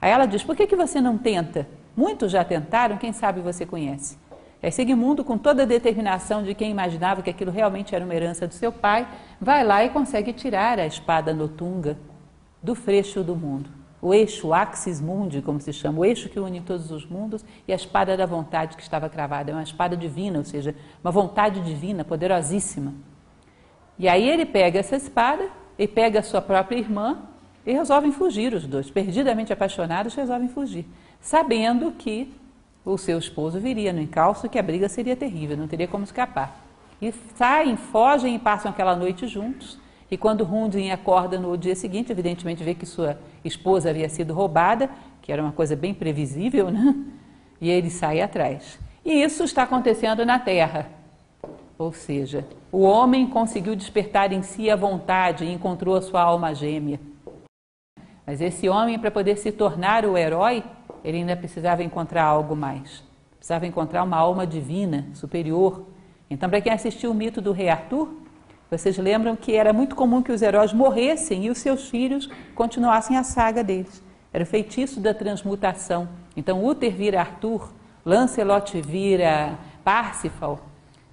Aí 0.00 0.10
ela 0.10 0.26
diz: 0.26 0.42
por 0.42 0.56
que, 0.56 0.66
que 0.66 0.74
você 0.74 1.00
não 1.00 1.16
tenta? 1.16 1.68
Muitos 1.96 2.32
já 2.32 2.42
tentaram, 2.42 2.96
quem 2.96 3.12
sabe 3.12 3.40
você 3.40 3.64
conhece. 3.64 4.18
É 4.64 4.70
Sigmundo, 4.70 5.22
com 5.22 5.36
toda 5.36 5.64
a 5.64 5.66
determinação 5.66 6.42
de 6.42 6.54
quem 6.54 6.70
imaginava 6.70 7.20
que 7.20 7.28
aquilo 7.28 7.50
realmente 7.50 7.94
era 7.94 8.02
uma 8.02 8.14
herança 8.14 8.48
do 8.48 8.54
seu 8.54 8.72
pai, 8.72 9.06
vai 9.38 9.62
lá 9.62 9.84
e 9.84 9.90
consegue 9.90 10.32
tirar 10.32 10.78
a 10.78 10.86
espada 10.86 11.34
notunga 11.34 11.98
do 12.62 12.74
freixo 12.74 13.22
do 13.22 13.36
mundo. 13.36 13.68
O 14.00 14.14
eixo 14.14 14.54
axis 14.54 15.02
mundi, 15.02 15.42
como 15.42 15.60
se 15.60 15.70
chama, 15.70 15.98
o 15.98 16.04
eixo 16.04 16.30
que 16.30 16.40
une 16.40 16.62
todos 16.62 16.90
os 16.90 17.04
mundos, 17.04 17.44
e 17.68 17.74
a 17.74 17.76
espada 17.76 18.16
da 18.16 18.24
vontade 18.24 18.74
que 18.74 18.82
estava 18.82 19.06
cravada. 19.10 19.50
É 19.50 19.54
uma 19.54 19.62
espada 19.62 19.94
divina, 19.94 20.38
ou 20.38 20.44
seja, 20.46 20.74
uma 21.04 21.10
vontade 21.10 21.60
divina, 21.60 22.02
poderosíssima. 22.02 22.94
E 23.98 24.08
aí 24.08 24.26
ele 24.26 24.46
pega 24.46 24.78
essa 24.78 24.96
espada 24.96 25.46
e 25.78 25.86
pega 25.86 26.20
a 26.20 26.22
sua 26.22 26.40
própria 26.40 26.78
irmã 26.78 27.18
e 27.66 27.72
resolvem 27.74 28.12
fugir 28.12 28.54
os 28.54 28.66
dois, 28.66 28.90
perdidamente 28.90 29.52
apaixonados, 29.52 30.14
resolvem 30.14 30.48
fugir, 30.48 30.86
sabendo 31.20 31.92
que 31.92 32.32
o 32.84 32.98
seu 32.98 33.18
esposo 33.18 33.58
viria 33.58 33.92
no 33.92 34.00
encalço 34.00 34.48
que 34.48 34.58
a 34.58 34.62
briga 34.62 34.88
seria 34.88 35.16
terrível, 35.16 35.56
não 35.56 35.66
teria 35.66 35.88
como 35.88 36.04
escapar. 36.04 36.60
E 37.00 37.12
saem, 37.34 37.76
fogem 37.76 38.34
e 38.34 38.38
passam 38.38 38.70
aquela 38.70 38.94
noite 38.94 39.26
juntos. 39.26 39.78
E 40.10 40.16
quando 40.16 40.44
Hundin 40.44 40.90
acorda 40.90 41.38
no 41.38 41.56
dia 41.56 41.74
seguinte, 41.74 42.12
evidentemente 42.12 42.62
vê 42.62 42.74
que 42.74 42.86
sua 42.86 43.18
esposa 43.44 43.90
havia 43.90 44.08
sido 44.08 44.34
roubada, 44.34 44.90
que 45.22 45.32
era 45.32 45.42
uma 45.42 45.52
coisa 45.52 45.74
bem 45.74 45.94
previsível, 45.94 46.70
né? 46.70 46.94
E 47.60 47.70
ele 47.70 47.88
sai 47.88 48.20
atrás. 48.20 48.78
E 49.04 49.22
isso 49.22 49.44
está 49.44 49.62
acontecendo 49.62 50.24
na 50.24 50.38
Terra. 50.38 50.90
Ou 51.78 51.92
seja, 51.92 52.46
o 52.70 52.82
homem 52.82 53.26
conseguiu 53.26 53.74
despertar 53.74 54.32
em 54.32 54.42
si 54.42 54.70
a 54.70 54.76
vontade 54.76 55.44
e 55.44 55.52
encontrou 55.52 55.96
a 55.96 56.02
sua 56.02 56.22
alma 56.22 56.54
gêmea. 56.54 57.00
Mas 58.26 58.40
esse 58.40 58.68
homem, 58.68 58.98
para 58.98 59.10
poder 59.10 59.36
se 59.36 59.50
tornar 59.50 60.04
o 60.06 60.16
herói, 60.16 60.62
ele 61.04 61.18
ainda 61.18 61.36
precisava 61.36 61.82
encontrar 61.82 62.24
algo 62.24 62.56
mais. 62.56 63.04
Precisava 63.36 63.66
encontrar 63.66 64.02
uma 64.02 64.16
alma 64.16 64.46
divina, 64.46 65.06
superior. 65.12 65.84
Então, 66.30 66.48
para 66.48 66.62
quem 66.62 66.72
assistiu 66.72 67.10
o 67.10 67.14
mito 67.14 67.42
do 67.42 67.52
rei 67.52 67.68
Arthur, 67.68 68.08
vocês 68.70 68.96
lembram 68.96 69.36
que 69.36 69.54
era 69.54 69.72
muito 69.72 69.94
comum 69.94 70.22
que 70.22 70.32
os 70.32 70.40
heróis 70.40 70.72
morressem 70.72 71.44
e 71.44 71.50
os 71.50 71.58
seus 71.58 71.90
filhos 71.90 72.28
continuassem 72.54 73.18
a 73.18 73.22
saga 73.22 73.62
deles. 73.62 74.02
Era 74.32 74.42
o 74.42 74.46
feitiço 74.46 74.98
da 74.98 75.12
transmutação. 75.12 76.08
Então, 76.34 76.64
Uther 76.64 76.90
vira 76.90 77.20
Arthur, 77.20 77.70
Lancelot 78.04 78.80
vira 78.80 79.58
Parsifal. 79.84 80.58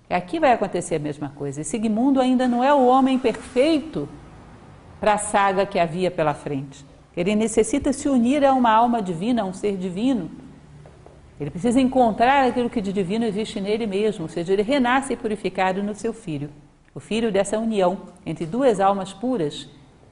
Aqui 0.09 0.39
vai 0.39 0.53
acontecer 0.53 0.95
a 0.95 0.99
mesma 0.99 1.29
coisa. 1.29 1.61
E 1.61 1.63
Sigmundo 1.63 2.19
ainda 2.19 2.47
não 2.47 2.63
é 2.63 2.73
o 2.73 2.85
homem 2.85 3.19
perfeito 3.19 4.07
para 4.99 5.13
a 5.13 5.17
saga 5.17 5.65
que 5.65 5.79
havia 5.79 6.11
pela 6.11 6.33
frente. 6.33 6.85
Ele 7.15 7.35
necessita 7.35 7.91
se 7.91 8.07
unir 8.07 8.45
a 8.45 8.53
uma 8.53 8.71
alma 8.71 9.01
divina, 9.01 9.41
a 9.41 9.45
um 9.45 9.53
ser 9.53 9.75
divino. 9.77 10.31
Ele 11.39 11.49
precisa 11.49 11.81
encontrar 11.81 12.45
aquilo 12.45 12.69
que 12.69 12.79
de 12.79 12.93
divino 12.93 13.25
existe 13.25 13.59
nele 13.59 13.87
mesmo, 13.87 14.23
ou 14.23 14.29
seja, 14.29 14.53
ele 14.53 14.61
renasce 14.61 15.15
purificado 15.15 15.81
no 15.81 15.95
seu 15.95 16.13
filho. 16.13 16.49
O 16.93 16.99
filho 16.99 17.31
dessa 17.31 17.57
união 17.57 17.97
entre 18.25 18.45
duas 18.45 18.79
almas 18.79 19.11
puras, 19.11 19.67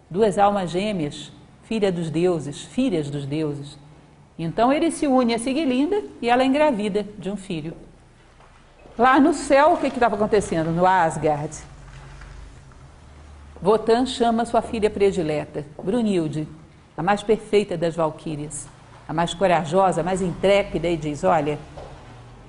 duas 0.10 0.38
almas 0.38 0.72
gêmeas, 0.72 1.32
filha 1.64 1.92
dos 1.92 2.10
deuses, 2.10 2.64
filhas 2.64 3.10
dos 3.10 3.26
deuses. 3.26 3.78
Então 4.38 4.74
ele 4.74 4.90
se 4.90 5.06
une 5.06 5.34
a 5.34 5.40
Sigilinda 5.40 6.02
e 6.22 6.30
ela 6.30 6.42
é 6.42 6.46
engravida 6.46 7.06
de 7.18 7.30
um 7.30 7.36
filho. 7.38 7.74
Lá 8.98 9.20
no 9.20 9.34
céu, 9.34 9.74
o 9.74 9.78
que 9.78 9.88
estava 9.88 10.16
acontecendo? 10.16 10.72
No 10.72 10.86
Asgard. 10.86 11.56
Votan 13.62 14.06
chama 14.06 14.46
sua 14.46 14.62
filha 14.62 14.90
predileta, 14.90 15.66
Brunilde, 15.84 16.48
a 17.00 17.02
mais 17.02 17.24
perfeita 17.24 17.78
das 17.78 17.96
valquírias, 17.96 18.68
a 19.08 19.14
mais 19.14 19.34
corajosa, 19.34 20.02
a 20.02 20.04
mais 20.04 20.22
intrépida, 20.22 20.86
e 20.90 20.98
diz: 20.98 21.24
Olha, 21.24 21.58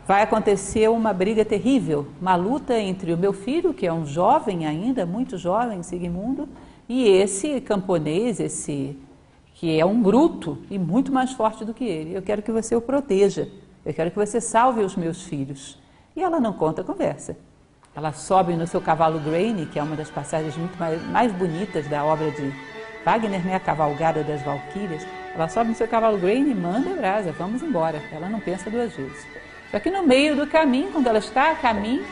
vai 0.09 0.23
acontecer 0.23 0.91
uma 0.91 1.13
briga 1.13 1.45
terrível, 1.45 2.09
uma 2.21 2.35
luta 2.35 2.77
entre 2.77 3.15
o 3.15 3.17
meu 3.17 3.33
filho, 3.33 3.73
que 3.73 3.87
é 3.87 3.93
um 3.93 4.05
jovem 4.05 4.67
ainda, 4.67 5.07
muito 5.07 5.39
jovem, 5.39 5.85
Sigmundo, 5.85 6.49
e 6.89 7.07
esse 7.07 7.61
camponês, 7.61 8.41
esse 8.41 8.99
que 9.55 9.79
é 9.79 9.87
um 9.87 10.03
bruto 10.03 10.59
e 10.69 10.81
muito 10.81 11.13
mais 11.13 11.31
forte 11.31 11.65
do 11.65 11.73
que 11.73 11.85
ele. 11.85 12.17
Eu 12.17 12.23
quero 12.23 12.43
que 12.43 12.51
você 12.51 12.75
o 12.75 12.81
proteja. 12.81 13.47
Eu 13.87 13.95
quero 13.95 14.11
que 14.11 14.17
você 14.17 14.41
salve 14.41 14.81
os 14.81 14.97
meus 14.97 15.23
filhos. 15.23 15.79
E 16.17 16.25
ela 16.25 16.41
não 16.41 16.53
conta 16.53 16.81
a 16.81 16.85
conversa. 16.85 17.37
Ela 17.95 18.13
sobe 18.13 18.55
no 18.57 18.67
seu 18.67 18.81
cavalo 18.81 19.21
Graine, 19.21 19.67
que 19.67 19.79
é 19.79 19.83
uma 19.83 19.95
das 19.95 20.11
passagens 20.11 20.57
muito 20.57 20.77
mais, 20.77 21.01
mais 21.09 21.33
bonitas 21.33 21.87
da 21.87 22.05
obra 22.05 22.33
de 22.33 22.53
Wagner, 23.05 23.45
né, 23.45 23.55
a 23.55 23.61
cavalgada 23.61 24.23
das 24.23 24.43
Valquírias, 24.43 25.07
ela 25.35 25.49
sobe 25.49 25.71
no 25.71 25.77
seu 25.77 25.89
cavalo 25.89 26.19
Grain 26.19 26.51
e 26.51 26.55
manda 26.55 26.91
brasa, 26.91 27.33
vamos 27.33 27.63
embora. 27.63 28.03
Ela 28.13 28.29
não 28.29 28.41
pensa 28.41 28.71
duas 28.71 28.95
vezes. 28.95 29.27
Só 29.71 29.79
que 29.79 29.91
no 29.91 30.03
meio 30.03 30.37
do 30.37 30.47
caminho, 30.47 30.91
quando 30.93 31.07
ela 31.07 31.19
está 31.19 31.53
a 31.53 31.55
caminho, 31.55 32.05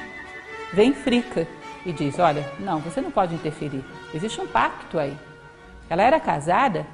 vem 0.72 0.94
Frica 0.94 1.46
e 1.84 1.92
diz: 1.92 2.18
Olha, 2.18 2.46
não, 2.60 2.78
você 2.78 3.00
não 3.00 3.10
pode 3.10 3.34
interferir. 3.34 3.84
Existe 4.14 4.40
um 4.40 4.46
pacto 4.46 4.98
aí. 4.98 5.16
Ela 5.90 6.02
era 6.02 6.20
casada, 6.20 6.86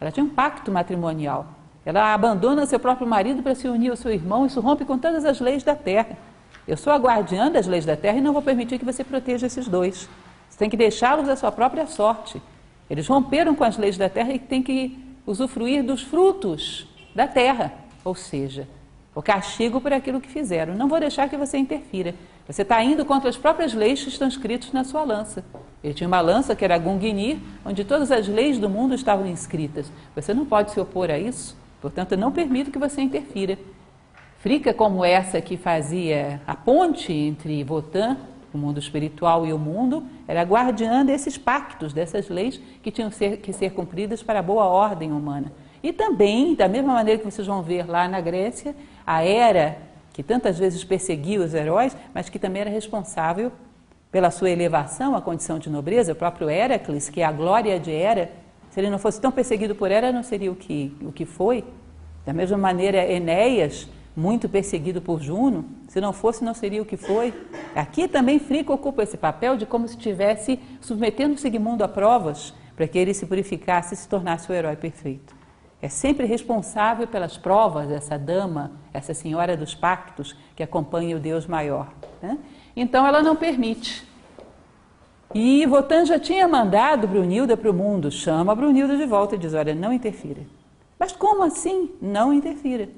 ela 0.00 0.10
tinha 0.10 0.24
um 0.24 0.28
pacto 0.30 0.70
matrimonial. 0.72 1.46
Ela 1.84 2.12
abandona 2.12 2.66
seu 2.66 2.80
próprio 2.80 3.06
marido 3.06 3.42
para 3.42 3.54
se 3.54 3.68
unir 3.68 3.90
ao 3.90 3.96
seu 3.96 4.10
irmão, 4.10 4.44
isso 4.44 4.60
rompe 4.60 4.84
com 4.84 4.98
todas 4.98 5.24
as 5.24 5.38
leis 5.38 5.62
da 5.62 5.76
terra. 5.76 6.18
Eu 6.66 6.76
sou 6.76 6.92
a 6.92 6.96
guardiã 6.96 7.48
das 7.48 7.66
leis 7.68 7.86
da 7.86 7.96
terra 7.96 8.18
e 8.18 8.20
não 8.20 8.32
vou 8.32 8.42
permitir 8.42 8.78
que 8.78 8.84
você 8.84 9.04
proteja 9.04 9.46
esses 9.46 9.68
dois. 9.68 10.08
Você 10.50 10.58
tem 10.58 10.68
que 10.68 10.76
deixá-los 10.76 11.28
à 11.28 11.36
sua 11.36 11.52
própria 11.52 11.86
sorte. 11.86 12.42
Eles 12.88 13.06
romperam 13.06 13.54
com 13.54 13.64
as 13.64 13.76
leis 13.76 13.96
da 13.96 14.08
terra 14.08 14.32
e 14.32 14.38
têm 14.38 14.62
que 14.62 14.98
usufruir 15.26 15.82
dos 15.82 16.02
frutos 16.02 16.86
da 17.14 17.26
terra, 17.26 17.72
ou 18.04 18.14
seja, 18.14 18.68
o 19.14 19.22
castigo 19.22 19.80
por 19.80 19.92
aquilo 19.92 20.20
que 20.20 20.28
fizeram. 20.28 20.74
Não 20.74 20.88
vou 20.88 21.00
deixar 21.00 21.28
que 21.28 21.36
você 21.36 21.58
interfira. 21.58 22.14
Você 22.46 22.62
está 22.62 22.82
indo 22.84 23.04
contra 23.04 23.28
as 23.28 23.36
próprias 23.36 23.74
leis 23.74 24.02
que 24.02 24.08
estão 24.08 24.28
escritas 24.28 24.72
na 24.72 24.84
sua 24.84 25.02
lança. 25.02 25.44
Ele 25.82 25.94
tinha 25.94 26.06
uma 26.06 26.20
lança 26.20 26.54
que 26.54 26.64
era 26.64 26.78
Gungnir, 26.78 27.38
onde 27.64 27.84
todas 27.84 28.12
as 28.12 28.28
leis 28.28 28.58
do 28.58 28.68
mundo 28.68 28.94
estavam 28.94 29.26
inscritas. 29.26 29.90
Você 30.14 30.32
não 30.32 30.44
pode 30.46 30.70
se 30.70 30.78
opor 30.78 31.10
a 31.10 31.18
isso, 31.18 31.56
portanto, 31.80 32.12
eu 32.12 32.18
não 32.18 32.30
permito 32.30 32.70
que 32.70 32.78
você 32.78 33.00
interfira. 33.00 33.58
Frica 34.38 34.72
como 34.72 35.04
essa 35.04 35.40
que 35.40 35.56
fazia 35.56 36.40
a 36.46 36.54
ponte 36.54 37.12
entre 37.12 37.64
Votan 37.64 38.16
o 38.56 38.58
mundo 38.58 38.78
espiritual 38.78 39.46
e 39.46 39.52
o 39.52 39.58
mundo, 39.58 40.04
era 40.26 40.42
guardiã 40.42 41.04
desses 41.04 41.38
pactos, 41.38 41.92
dessas 41.92 42.28
leis 42.28 42.60
que 42.82 42.90
tinham 42.90 43.10
ser, 43.10 43.36
que 43.36 43.52
ser 43.52 43.70
cumpridas 43.70 44.22
para 44.22 44.40
a 44.40 44.42
boa 44.42 44.64
ordem 44.64 45.12
humana. 45.12 45.52
E 45.82 45.92
também, 45.92 46.54
da 46.54 46.66
mesma 46.66 46.92
maneira 46.92 47.18
que 47.20 47.24
vocês 47.24 47.46
vão 47.46 47.62
ver 47.62 47.88
lá 47.88 48.08
na 48.08 48.20
Grécia, 48.20 48.74
a 49.06 49.24
Hera, 49.24 49.78
que 50.12 50.22
tantas 50.22 50.58
vezes 50.58 50.82
perseguia 50.82 51.40
os 51.40 51.54
heróis, 51.54 51.96
mas 52.12 52.28
que 52.28 52.38
também 52.38 52.62
era 52.62 52.70
responsável 52.70 53.52
pela 54.10 54.30
sua 54.30 54.50
elevação 54.50 55.14
à 55.14 55.20
condição 55.20 55.58
de 55.58 55.68
nobreza, 55.68 56.12
o 56.12 56.16
próprio 56.16 56.48
Heracles, 56.48 57.08
que 57.08 57.20
é 57.20 57.24
a 57.24 57.30
glória 57.30 57.78
de 57.78 57.90
Hera, 57.90 58.30
se 58.70 58.80
ele 58.80 58.90
não 58.90 58.98
fosse 58.98 59.20
tão 59.20 59.30
perseguido 59.30 59.74
por 59.74 59.90
Hera, 59.90 60.10
não 60.12 60.22
seria 60.22 60.50
o 60.50 60.56
que, 60.56 60.96
o 61.02 61.12
que 61.12 61.24
foi. 61.24 61.64
Da 62.24 62.32
mesma 62.32 62.58
maneira, 62.58 63.10
Enéas, 63.10 63.88
muito 64.16 64.48
perseguido 64.48 65.02
por 65.02 65.20
Juno, 65.20 65.66
se 65.86 66.00
não 66.00 66.12
fosse, 66.12 66.42
não 66.42 66.54
seria 66.54 66.80
o 66.80 66.86
que 66.86 66.96
foi. 66.96 67.34
Aqui 67.74 68.08
também 68.08 68.38
Frico 68.38 68.72
ocupa 68.72 69.02
esse 69.02 69.18
papel 69.18 69.58
de 69.58 69.66
como 69.66 69.86
se 69.86 69.94
estivesse 69.94 70.58
submetendo 70.80 71.36
Sigmundo 71.36 71.84
a 71.84 71.88
provas 71.88 72.54
para 72.74 72.88
que 72.88 72.98
ele 72.98 73.12
se 73.12 73.26
purificasse 73.26 73.92
e 73.92 73.96
se 73.96 74.08
tornasse 74.08 74.50
o 74.50 74.54
herói 74.54 74.74
perfeito. 74.74 75.36
É 75.82 75.88
sempre 75.88 76.24
responsável 76.24 77.06
pelas 77.06 77.36
provas 77.36 77.90
essa 77.90 78.18
dama, 78.18 78.72
essa 78.94 79.12
senhora 79.12 79.56
dos 79.56 79.74
pactos 79.74 80.34
que 80.56 80.62
acompanha 80.62 81.16
o 81.16 81.20
Deus 81.20 81.46
maior. 81.46 81.92
Né? 82.22 82.38
Então 82.74 83.06
ela 83.06 83.22
não 83.22 83.36
permite. 83.36 84.06
E 85.34 85.66
Votan 85.66 86.06
já 86.06 86.18
tinha 86.18 86.48
mandado 86.48 87.06
Brunilda 87.06 87.56
para 87.56 87.70
o 87.70 87.74
mundo, 87.74 88.10
chama 88.10 88.54
Brunilda 88.54 88.96
de 88.96 89.04
volta 89.04 89.34
e 89.34 89.38
diz: 89.38 89.52
Olha, 89.52 89.74
não 89.74 89.92
interfira. 89.92 90.42
Mas 90.98 91.12
como 91.12 91.42
assim? 91.42 91.90
Não 92.00 92.32
interfira. 92.32 92.88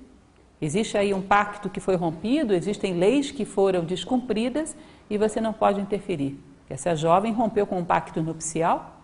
Existe 0.60 0.98
aí 0.98 1.14
um 1.14 1.22
pacto 1.22 1.70
que 1.70 1.80
foi 1.80 1.94
rompido, 1.94 2.52
existem 2.52 2.94
leis 2.94 3.30
que 3.30 3.44
foram 3.44 3.84
descumpridas 3.84 4.76
e 5.08 5.16
você 5.16 5.40
não 5.40 5.52
pode 5.52 5.80
interferir. 5.80 6.38
Essa 6.68 6.94
jovem 6.96 7.32
rompeu 7.32 7.66
com 7.66 7.78
um 7.78 7.84
pacto 7.84 8.22
nupcial 8.22 8.96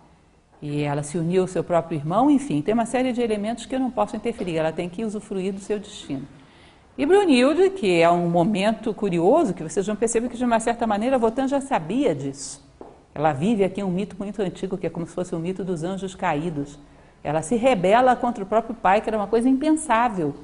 e 0.60 0.82
ela 0.82 1.02
se 1.02 1.16
uniu 1.16 1.42
ao 1.42 1.48
seu 1.48 1.62
próprio 1.62 1.96
irmão, 1.96 2.30
enfim, 2.30 2.60
tem 2.60 2.74
uma 2.74 2.86
série 2.86 3.12
de 3.12 3.20
elementos 3.20 3.66
que 3.66 3.74
eu 3.74 3.80
não 3.80 3.90
posso 3.90 4.16
interferir, 4.16 4.56
ela 4.56 4.72
tem 4.72 4.88
que 4.88 5.04
usufruir 5.04 5.52
do 5.52 5.60
seu 5.60 5.78
destino. 5.78 6.26
E 6.96 7.04
Brunilde, 7.04 7.70
que 7.70 8.00
é 8.00 8.08
um 8.08 8.28
momento 8.28 8.94
curioso, 8.94 9.52
que 9.52 9.62
vocês 9.62 9.86
vão 9.86 9.96
perceber 9.96 10.28
que 10.28 10.36
de 10.36 10.44
uma 10.44 10.60
certa 10.60 10.86
maneira 10.86 11.18
Votan 11.18 11.48
já 11.48 11.60
sabia 11.60 12.14
disso. 12.14 12.64
Ela 13.14 13.32
vive 13.32 13.64
aqui 13.64 13.82
um 13.82 13.90
mito 13.90 14.16
muito 14.18 14.40
antigo, 14.42 14.78
que 14.78 14.86
é 14.86 14.90
como 14.90 15.06
se 15.06 15.12
fosse 15.12 15.34
o 15.34 15.38
mito 15.38 15.64
dos 15.64 15.82
anjos 15.82 16.14
caídos. 16.14 16.78
Ela 17.22 17.42
se 17.42 17.56
rebela 17.56 18.14
contra 18.14 18.44
o 18.44 18.46
próprio 18.46 18.74
pai, 18.74 19.00
que 19.00 19.08
era 19.08 19.16
uma 19.16 19.26
coisa 19.26 19.48
impensável. 19.48 20.34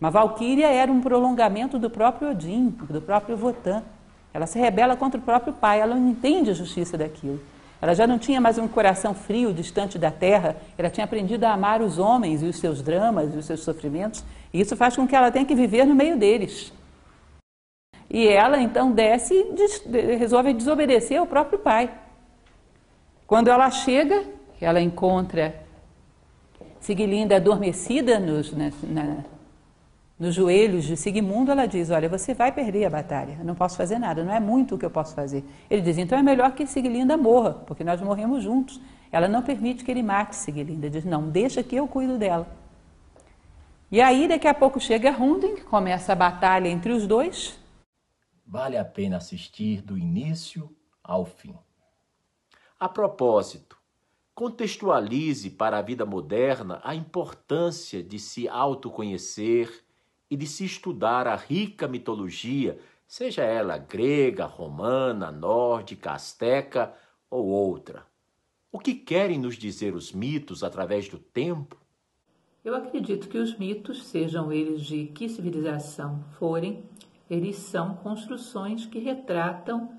Uma 0.00 0.10
valquíria 0.10 0.66
era 0.66 0.92
um 0.92 1.00
prolongamento 1.00 1.78
do 1.78 1.88
próprio 1.88 2.30
Odin, 2.30 2.68
do 2.90 3.00
próprio 3.00 3.36
Votan. 3.36 3.82
Ela 4.32 4.46
se 4.46 4.58
rebela 4.58 4.96
contra 4.96 5.18
o 5.18 5.22
próprio 5.22 5.54
pai, 5.54 5.80
ela 5.80 5.94
não 5.94 6.10
entende 6.10 6.50
a 6.50 6.54
justiça 6.54 6.98
daquilo. 6.98 7.40
Ela 7.80 7.94
já 7.94 8.06
não 8.06 8.18
tinha 8.18 8.40
mais 8.40 8.58
um 8.58 8.68
coração 8.68 9.14
frio, 9.14 9.52
distante 9.52 9.98
da 9.98 10.10
terra, 10.10 10.56
ela 10.76 10.90
tinha 10.90 11.04
aprendido 11.04 11.44
a 11.44 11.52
amar 11.52 11.80
os 11.80 11.98
homens 11.98 12.42
e 12.42 12.46
os 12.46 12.56
seus 12.56 12.82
dramas 12.82 13.34
e 13.34 13.38
os 13.38 13.46
seus 13.46 13.60
sofrimentos, 13.60 14.24
e 14.52 14.60
isso 14.60 14.76
faz 14.76 14.96
com 14.96 15.06
que 15.06 15.14
ela 15.14 15.30
tenha 15.30 15.44
que 15.44 15.54
viver 15.54 15.86
no 15.86 15.94
meio 15.94 16.18
deles. 16.18 16.72
E 18.08 18.26
ela 18.28 18.60
então 18.60 18.92
desce 18.92 19.34
e 19.34 20.16
resolve 20.16 20.52
desobedecer 20.52 21.18
ao 21.18 21.26
próprio 21.26 21.58
pai. 21.58 21.90
Quando 23.26 23.48
ela 23.48 23.70
chega, 23.70 24.24
ela 24.60 24.80
encontra 24.80 25.66
Sigilinda 26.80 27.36
adormecida 27.36 28.20
nos, 28.20 28.52
na, 28.52 28.70
na 28.88 29.24
nos 30.18 30.34
joelhos 30.34 30.84
de 30.84 30.96
Sigmundo, 30.96 31.50
ela 31.50 31.66
diz: 31.66 31.90
Olha, 31.90 32.08
você 32.08 32.32
vai 32.32 32.50
perder 32.50 32.86
a 32.86 32.90
batalha, 32.90 33.36
eu 33.38 33.44
não 33.44 33.54
posso 33.54 33.76
fazer 33.76 33.98
nada, 33.98 34.24
não 34.24 34.32
é 34.32 34.40
muito 34.40 34.74
o 34.74 34.78
que 34.78 34.84
eu 34.84 34.90
posso 34.90 35.14
fazer. 35.14 35.44
Ele 35.68 35.82
diz: 35.82 35.98
Então 35.98 36.18
é 36.18 36.22
melhor 36.22 36.52
que 36.52 36.66
Siglinda 36.66 37.16
morra, 37.16 37.52
porque 37.52 37.84
nós 37.84 38.00
morremos 38.00 38.42
juntos. 38.42 38.80
Ela 39.10 39.28
não 39.28 39.42
permite 39.42 39.84
que 39.84 39.90
ele 39.90 40.02
mate 40.02 40.36
Sigelinda, 40.36 40.90
diz: 40.90 41.04
não, 41.04 41.28
deixa 41.28 41.62
que 41.62 41.76
eu 41.76 41.86
cuido 41.86 42.18
dela. 42.18 42.46
E 43.90 44.00
aí, 44.00 44.26
daqui 44.26 44.48
a 44.48 44.54
pouco 44.54 44.80
chega 44.80 45.16
Hunding, 45.16 45.56
começa 45.62 46.12
a 46.12 46.16
batalha 46.16 46.68
entre 46.68 46.92
os 46.92 47.06
dois. 47.06 47.58
Vale 48.44 48.76
a 48.76 48.84
pena 48.84 49.16
assistir 49.16 49.80
do 49.80 49.96
início 49.96 50.74
ao 51.02 51.24
fim. 51.24 51.54
A 52.78 52.88
propósito, 52.88 53.78
contextualize 54.34 55.50
para 55.50 55.78
a 55.78 55.82
vida 55.82 56.04
moderna 56.04 56.80
a 56.84 56.94
importância 56.94 58.02
de 58.02 58.18
se 58.18 58.48
autoconhecer 58.48 59.85
e 60.30 60.36
de 60.36 60.46
se 60.46 60.64
estudar 60.64 61.26
a 61.26 61.36
rica 61.36 61.86
mitologia, 61.86 62.78
seja 63.06 63.42
ela 63.42 63.78
grega, 63.78 64.44
romana, 64.44 65.30
nórdica, 65.30 66.12
asteca 66.12 66.92
ou 67.30 67.46
outra. 67.46 68.04
O 68.72 68.78
que 68.78 68.94
querem 68.94 69.38
nos 69.38 69.56
dizer 69.56 69.94
os 69.94 70.12
mitos 70.12 70.62
através 70.62 71.08
do 71.08 71.18
tempo? 71.18 71.76
Eu 72.64 72.74
acredito 72.74 73.28
que 73.28 73.38
os 73.38 73.56
mitos, 73.56 74.06
sejam 74.06 74.52
eles 74.52 74.82
de 74.82 75.06
que 75.06 75.28
civilização 75.28 76.24
forem, 76.38 76.84
eles 77.30 77.56
são 77.56 77.94
construções 77.94 78.84
que 78.84 78.98
retratam 78.98 79.90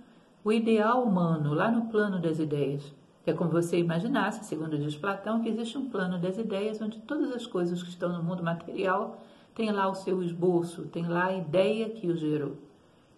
o 0.43 0.51
ideal 0.51 1.03
humano 1.03 1.53
lá 1.53 1.71
no 1.71 1.87
plano 1.87 2.21
das 2.21 2.39
ideias. 2.39 2.93
É 3.25 3.33
como 3.33 3.51
você 3.51 3.77
imaginasse, 3.77 4.45
segundo 4.45 4.77
diz 4.77 4.95
Platão, 4.95 5.41
que 5.41 5.49
existe 5.49 5.77
um 5.77 5.89
plano 5.89 6.17
das 6.17 6.37
ideias 6.37 6.81
onde 6.81 6.99
todas 6.99 7.31
as 7.33 7.45
coisas 7.45 7.83
que 7.83 7.89
estão 7.89 8.09
no 8.09 8.23
mundo 8.23 8.43
material 8.43 9.21
têm 9.57 9.71
lá 9.71 9.89
o 9.89 9.95
seu 9.95 10.21
esboço, 10.21 10.83
tem 10.83 11.07
lá 11.07 11.25
a 11.25 11.35
ideia 11.35 11.89
que 11.89 12.07
o 12.07 12.15
gerou. 12.15 12.57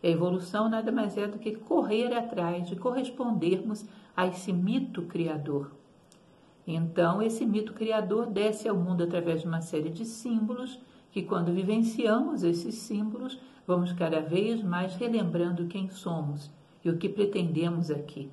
a 0.01 0.07
evolução 0.07 0.69
nada 0.69 0.89
mais 0.89 1.17
é 1.17 1.27
do 1.27 1.37
que 1.37 1.53
correr 1.53 2.15
atrás 2.15 2.65
de 2.65 2.77
correspondermos 2.77 3.85
a 4.15 4.25
esse 4.25 4.53
mito 4.53 5.01
criador. 5.01 5.69
Então, 6.65 7.21
esse 7.21 7.45
mito 7.45 7.73
criador 7.73 8.27
desce 8.27 8.69
ao 8.69 8.77
mundo 8.77 9.03
através 9.03 9.41
de 9.41 9.47
uma 9.47 9.59
série 9.59 9.89
de 9.89 10.05
símbolos 10.05 10.79
que, 11.11 11.23
quando 11.23 11.51
vivenciamos 11.51 12.41
esses 12.41 12.75
símbolos, 12.75 13.37
vamos 13.67 13.91
cada 13.91 14.21
vez 14.21 14.63
mais 14.63 14.95
relembrando 14.95 15.67
quem 15.67 15.89
somos 15.89 16.49
e 16.85 16.89
o 16.89 16.95
que 16.95 17.09
pretendemos 17.09 17.91
aqui. 17.91 18.31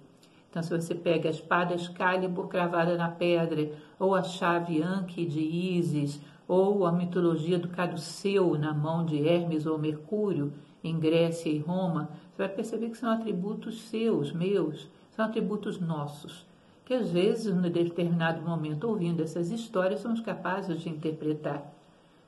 Então, 0.48 0.62
se 0.62 0.70
você 0.70 0.94
pega 0.94 1.28
a 1.28 1.32
espada 1.32 1.74
Excalibur 1.74 2.46
cravada 2.46 2.96
na 2.96 3.08
pedra, 3.08 3.72
ou 3.98 4.14
a 4.14 4.22
chave 4.22 4.80
Anki 4.80 5.26
de 5.26 5.40
Ísis, 5.40 6.20
ou 6.48 6.86
a 6.86 6.92
mitologia 6.92 7.58
do 7.58 7.68
caduceu 7.68 8.56
na 8.58 8.72
mão 8.72 9.04
de 9.04 9.26
Hermes 9.26 9.66
ou 9.66 9.78
Mercúrio, 9.78 10.52
em 10.82 10.98
Grécia 10.98 11.50
e 11.50 11.58
Roma, 11.58 12.10
você 12.32 12.46
vai 12.46 12.48
perceber 12.48 12.90
que 12.90 12.98
são 12.98 13.10
atributos 13.10 13.82
seus, 13.82 14.32
meus, 14.32 14.88
são 15.10 15.24
atributos 15.24 15.80
nossos 15.80 16.46
que 16.86 16.94
às 16.94 17.10
vezes, 17.10 17.52
em 17.52 17.60
determinado 17.60 18.40
momento, 18.40 18.88
ouvindo 18.88 19.20
essas 19.20 19.50
histórias, 19.50 20.00
somos 20.00 20.20
capazes 20.20 20.80
de 20.80 20.88
interpretar. 20.88 21.74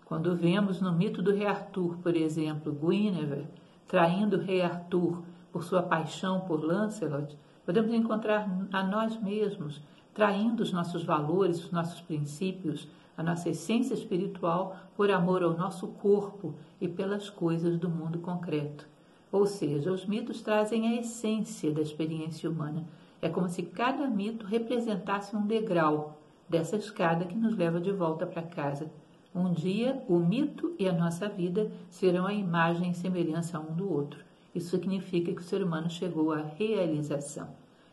Quando 0.05 0.35
vemos 0.35 0.81
no 0.81 0.93
mito 0.93 1.23
do 1.23 1.33
rei 1.33 1.47
Arthur, 1.47 1.97
por 1.99 2.17
exemplo, 2.17 2.73
Guinevere 2.73 3.47
traindo 3.87 4.37
o 4.37 4.41
rei 4.41 4.61
Arthur 4.61 5.23
por 5.53 5.63
sua 5.63 5.81
paixão 5.81 6.41
por 6.41 6.63
Lancelot, 6.63 7.39
podemos 7.65 7.95
encontrar 7.95 8.51
a 8.73 8.83
nós 8.83 9.17
mesmos 9.23 9.81
traindo 10.13 10.65
os 10.65 10.73
nossos 10.73 11.05
valores, 11.05 11.65
os 11.65 11.71
nossos 11.71 12.01
princípios, 12.01 12.89
a 13.19 13.23
nossa 13.25 13.49
essência 13.49 13.95
espiritual 13.95 14.77
por 14.97 15.11
amor 15.11 15.43
ao 15.43 15.59
nosso 15.59 15.89
corpo 15.89 16.55
e 16.81 16.87
pelas 16.87 17.29
coisas 17.29 17.77
do 17.77 17.89
mundo 17.89 18.21
concreto. 18.21 18.87
Ou 19.33 19.45
seja, 19.45 19.93
os 19.93 20.07
mitos 20.07 20.41
trazem 20.41 20.87
a 20.87 21.01
essência 21.01 21.73
da 21.73 21.83
experiência 21.83 22.49
humana, 22.49 22.85
é 23.21 23.29
como 23.29 23.49
se 23.49 23.65
cada 23.65 24.07
mito 24.07 24.47
representasse 24.47 25.35
um 25.35 25.45
degrau 25.45 26.17
dessa 26.49 26.77
escada 26.77 27.25
que 27.25 27.35
nos 27.35 27.57
leva 27.57 27.81
de 27.81 27.91
volta 27.91 28.25
para 28.25 28.41
casa. 28.41 28.89
Um 29.35 29.53
dia, 29.53 30.01
o 30.09 30.19
mito 30.19 30.73
e 30.79 30.89
a 30.89 30.93
nossa 30.93 31.29
vida 31.29 31.73
serão 31.91 32.25
a 32.25 32.33
imagem 32.33 32.93
e 32.93 32.95
semelhança 32.95 33.59
um 33.59 33.75
do 33.75 33.93
outro. 33.93 34.21
Isso 34.55 34.71
significa 34.71 35.33
que 35.33 35.41
o 35.41 35.45
ser 35.45 35.63
humano 35.63 35.91
chegou 35.91 36.33
à 36.33 36.41
realização, 36.41 37.49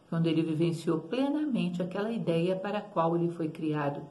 quando 0.07 0.28
ele 0.28 0.43
vivenciou 0.43 0.99
plenamente 0.99 1.82
aquela 1.82 2.11
ideia 2.11 2.55
para 2.55 2.78
a 2.78 2.82
qual 2.82 3.17
ele 3.17 3.30
foi 3.30 3.49
criado, 3.49 4.01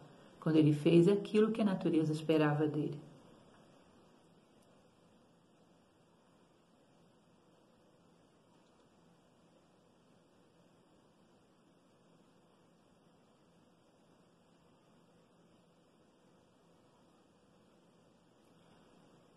quando 0.44 0.56
ele 0.56 0.74
fez 0.74 1.08
aquilo 1.08 1.50
que 1.50 1.62
a 1.62 1.64
natureza 1.64 2.12
esperava 2.12 2.66
dele. 2.68 3.00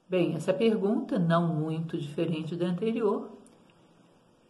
Bem, 0.10 0.36
essa 0.36 0.54
pergunta, 0.54 1.18
não 1.18 1.48
muito 1.54 1.98
diferente 1.98 2.54
da 2.56 2.66
anterior, 2.66 3.32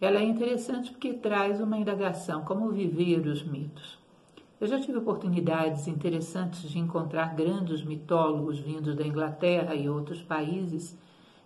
ela 0.02 0.20
é 0.20 0.24
interessante 0.24 0.90
porque 0.92 1.14
traz 1.14 1.62
uma 1.62 1.78
indagação, 1.78 2.44
como 2.44 2.72
viver 2.72 3.28
os 3.28 3.44
mitos. 3.44 3.97
Eu 4.60 4.66
já 4.66 4.80
tive 4.80 4.98
oportunidades 4.98 5.88
interessantes 5.88 6.68
de 6.68 6.80
encontrar 6.80 7.36
grandes 7.36 7.84
mitólogos 7.84 8.58
vindos 8.58 8.96
da 8.96 9.06
Inglaterra 9.06 9.76
e 9.76 9.88
outros 9.88 10.20
países, 10.20 10.98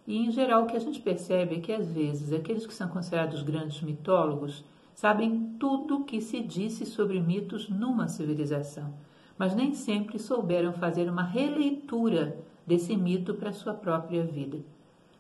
e 0.07 0.17
em 0.17 0.31
geral 0.31 0.63
o 0.63 0.65
que 0.65 0.77
a 0.77 0.79
gente 0.79 1.01
percebe 1.01 1.55
é 1.55 1.59
que 1.59 1.73
às 1.73 1.91
vezes 1.91 2.31
aqueles 2.31 2.65
que 2.65 2.73
são 2.73 2.87
considerados 2.87 3.43
grandes 3.43 3.81
mitólogos 3.81 4.63
sabem 4.95 5.57
tudo 5.59 5.97
o 5.97 6.03
que 6.05 6.21
se 6.21 6.39
disse 6.39 6.85
sobre 6.85 7.19
mitos 7.19 7.67
numa 7.67 8.07
civilização, 8.07 8.93
mas 9.37 9.53
nem 9.53 9.73
sempre 9.73 10.17
souberam 10.17 10.71
fazer 10.71 11.09
uma 11.09 11.23
releitura 11.23 12.37
desse 12.65 12.95
mito 12.95 13.33
para 13.33 13.49
a 13.49 13.53
sua 13.53 13.73
própria 13.73 14.23
vida. 14.23 14.59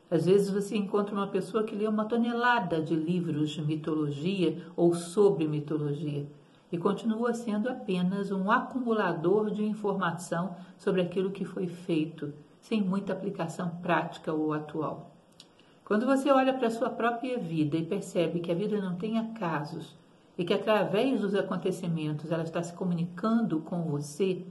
Às 0.09 0.27
vezes 0.27 0.49
você 0.49 0.77
encontra 0.77 1.13
uma 1.13 1.27
pessoa 1.27 1.65
que 1.65 1.75
lê 1.75 1.87
uma 1.87 2.05
tonelada 2.05 2.81
de 2.81 2.95
livros 2.95 3.49
de 3.49 3.61
mitologia 3.61 4.65
ou 4.77 4.93
sobre 4.93 5.45
mitologia 5.45 6.25
e 6.71 6.77
continua 6.77 7.33
sendo 7.33 7.69
apenas 7.69 8.31
um 8.31 8.49
acumulador 8.49 9.51
de 9.51 9.63
informação 9.63 10.55
sobre 10.77 11.01
aquilo 11.01 11.31
que 11.31 11.43
foi 11.43 11.67
feito, 11.67 12.33
sem 12.59 12.81
muita 12.81 13.11
aplicação 13.11 13.69
prática 13.81 14.31
ou 14.31 14.53
atual. 14.53 15.11
Quando 15.83 16.05
você 16.05 16.31
olha 16.31 16.53
para 16.53 16.67
a 16.67 16.71
sua 16.71 16.89
própria 16.89 17.37
vida 17.37 17.75
e 17.75 17.85
percebe 17.85 18.39
que 18.39 18.51
a 18.51 18.55
vida 18.55 18.79
não 18.79 18.95
tem 18.95 19.19
acasos 19.19 19.97
e 20.37 20.45
que 20.45 20.53
através 20.53 21.19
dos 21.19 21.35
acontecimentos 21.35 22.31
ela 22.31 22.43
está 22.43 22.63
se 22.63 22.71
comunicando 22.71 23.59
com 23.59 23.81
você, 23.83 24.45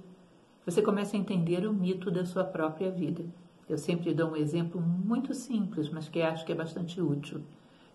você 0.66 0.82
começa 0.82 1.16
a 1.16 1.20
entender 1.20 1.66
o 1.66 1.72
mito 1.72 2.10
da 2.10 2.26
sua 2.26 2.44
própria 2.44 2.90
vida. 2.90 3.24
Eu 3.66 3.78
sempre 3.78 4.12
dou 4.12 4.32
um 4.32 4.36
exemplo 4.36 4.80
muito 4.80 5.32
simples, 5.32 5.88
mas 5.88 6.08
que 6.08 6.20
acho 6.20 6.44
que 6.44 6.52
é 6.52 6.54
bastante 6.54 7.00
útil. 7.00 7.40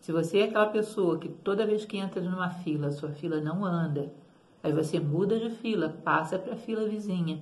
Se 0.06 0.12
você 0.12 0.38
é 0.38 0.44
aquela 0.44 0.68
pessoa 0.68 1.18
que 1.18 1.28
toda 1.28 1.66
vez 1.66 1.84
que 1.84 1.98
entra 1.98 2.22
numa 2.22 2.48
fila, 2.48 2.92
sua 2.92 3.10
fila 3.10 3.42
não 3.42 3.66
anda, 3.66 4.14
aí 4.62 4.72
você 4.72 5.00
muda 5.00 5.40
de 5.40 5.50
fila, 5.50 5.98
passa 6.04 6.38
para 6.38 6.54
a 6.54 6.58
fila 6.58 6.88
vizinha. 6.88 7.42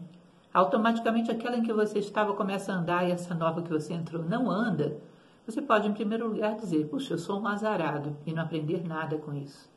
Automaticamente 0.53 1.29
aquela 1.29 1.57
em 1.57 1.63
que 1.63 1.73
você 1.73 1.99
estava 1.99 2.33
começa 2.33 2.71
a 2.71 2.77
andar 2.77 3.05
e 3.05 3.11
essa 3.11 3.35
nova 3.35 3.61
que 3.61 3.69
você 3.69 3.93
entrou 3.93 4.23
não 4.23 4.49
anda. 4.49 4.97
Você 5.45 5.61
pode, 5.61 5.89
em 5.89 5.93
primeiro 5.93 6.25
lugar, 6.25 6.55
dizer: 6.55 6.87
Puxa, 6.87 7.15
eu 7.15 7.17
sou 7.17 7.37
um 7.37 7.47
azarado 7.49 8.15
e 8.25 8.31
não 8.31 8.43
aprender 8.43 8.87
nada 8.87 9.17
com 9.17 9.33
isso. 9.33 9.69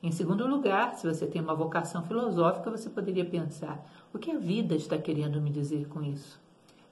Em 0.00 0.12
segundo 0.12 0.46
lugar, 0.46 0.94
se 0.94 1.12
você 1.12 1.26
tem 1.26 1.42
uma 1.42 1.56
vocação 1.56 2.04
filosófica, 2.04 2.70
você 2.70 2.88
poderia 2.88 3.24
pensar: 3.24 3.84
o 4.14 4.18
que 4.18 4.30
a 4.30 4.38
vida 4.38 4.76
está 4.76 4.96
querendo 4.96 5.42
me 5.42 5.50
dizer 5.50 5.88
com 5.88 6.04
isso? 6.04 6.40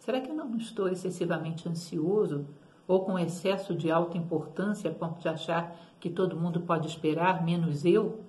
Será 0.01 0.21
que 0.21 0.29
eu 0.29 0.35
não 0.35 0.57
estou 0.57 0.89
excessivamente 0.89 1.69
ansioso 1.69 2.47
ou 2.87 3.05
com 3.05 3.19
excesso 3.19 3.75
de 3.75 3.91
alta 3.91 4.17
importância 4.17 4.91
a 4.91 4.95
ponto 4.95 5.21
de 5.21 5.29
achar 5.29 5.77
que 5.99 6.11
todo 6.11 6.37
mundo 6.37 6.61
pode 6.61 6.87
esperar, 6.87 7.45
menos 7.45 7.85
eu? 7.85 8.21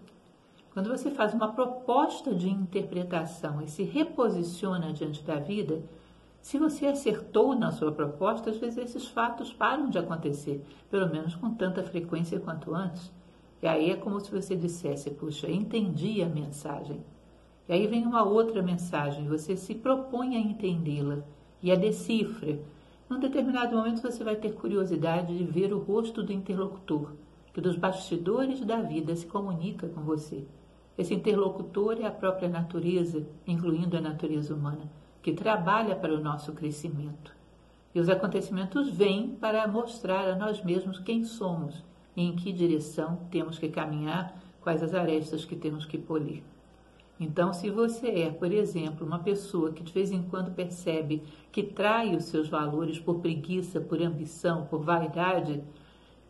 Quando 0.73 0.89
você 0.89 1.09
faz 1.09 1.33
uma 1.33 1.53
proposta 1.53 2.35
de 2.35 2.49
interpretação 2.49 3.61
e 3.61 3.67
se 3.67 3.83
reposiciona 3.83 4.93
diante 4.93 5.23
da 5.23 5.35
vida, 5.35 5.83
se 6.41 6.57
você 6.57 6.85
acertou 6.85 7.55
na 7.55 7.71
sua 7.71 7.91
proposta, 7.91 8.51
às 8.51 8.57
vezes 8.57 8.77
esses 8.77 9.07
fatos 9.07 9.51
param 9.51 9.89
de 9.89 9.97
acontecer, 9.97 10.63
pelo 10.89 11.09
menos 11.09 11.35
com 11.35 11.53
tanta 11.53 11.83
frequência 11.83 12.39
quanto 12.39 12.73
antes. 12.73 13.11
E 13.61 13.67
aí 13.67 13.91
é 13.91 13.95
como 13.95 14.19
se 14.19 14.31
você 14.31 14.55
dissesse: 14.55 15.09
Puxa, 15.09 15.49
entendi 15.49 16.21
a 16.21 16.29
mensagem. 16.29 17.03
E 17.67 17.73
aí 17.73 17.85
vem 17.87 18.05
uma 18.05 18.23
outra 18.23 18.61
mensagem, 18.61 19.27
você 19.27 19.57
se 19.57 19.75
propõe 19.75 20.37
a 20.37 20.39
entendê-la 20.39 21.19
e 21.61 21.71
a 21.71 21.75
decifra. 21.75 22.59
Num 23.09 23.19
determinado 23.19 23.75
momento 23.75 24.01
você 24.01 24.21
vai 24.21 24.35
ter 24.35 24.53
curiosidade 24.53 25.37
de 25.37 25.43
ver 25.45 25.73
o 25.73 25.79
rosto 25.79 26.21
do 26.21 26.33
interlocutor, 26.33 27.13
que 27.53 27.61
dos 27.61 27.77
bastidores 27.77 28.59
da 28.65 28.81
vida 28.81 29.15
se 29.15 29.25
comunica 29.25 29.87
com 29.87 30.01
você. 30.01 30.45
Esse 30.97 31.13
interlocutor 31.13 32.01
é 32.01 32.05
a 32.05 32.11
própria 32.11 32.49
natureza, 32.49 33.25
incluindo 33.45 33.95
a 33.95 34.01
natureza 34.01 34.53
humana, 34.53 34.91
que 35.21 35.31
trabalha 35.31 35.95
para 35.95 36.13
o 36.13 36.19
nosso 36.19 36.51
crescimento. 36.51 37.33
E 37.95 37.99
os 37.99 38.09
acontecimentos 38.09 38.89
vêm 38.89 39.29
para 39.29 39.67
mostrar 39.67 40.27
a 40.27 40.35
nós 40.35 40.61
mesmos 40.61 40.99
quem 40.99 41.23
somos 41.23 41.85
e 42.15 42.23
em 42.23 42.35
que 42.35 42.51
direção 42.51 43.21
temos 43.31 43.57
que 43.57 43.69
caminhar, 43.69 44.37
quais 44.59 44.83
as 44.83 44.93
arestas 44.93 45.45
que 45.45 45.55
temos 45.55 45.85
que 45.85 45.97
polir. 45.97 46.43
Então, 47.19 47.51
se 47.51 47.69
você 47.69 48.07
é, 48.07 48.29
por 48.29 48.51
exemplo, 48.51 49.05
uma 49.05 49.19
pessoa 49.19 49.71
que 49.71 49.83
de 49.83 49.91
vez 49.91 50.11
em 50.11 50.21
quando 50.21 50.53
percebe 50.53 51.23
que 51.51 51.63
trai 51.63 52.15
os 52.15 52.25
seus 52.25 52.47
valores 52.47 52.99
por 52.99 53.19
preguiça, 53.19 53.81
por 53.81 54.01
ambição, 54.01 54.67
por 54.67 54.81
vaidade, 54.81 55.63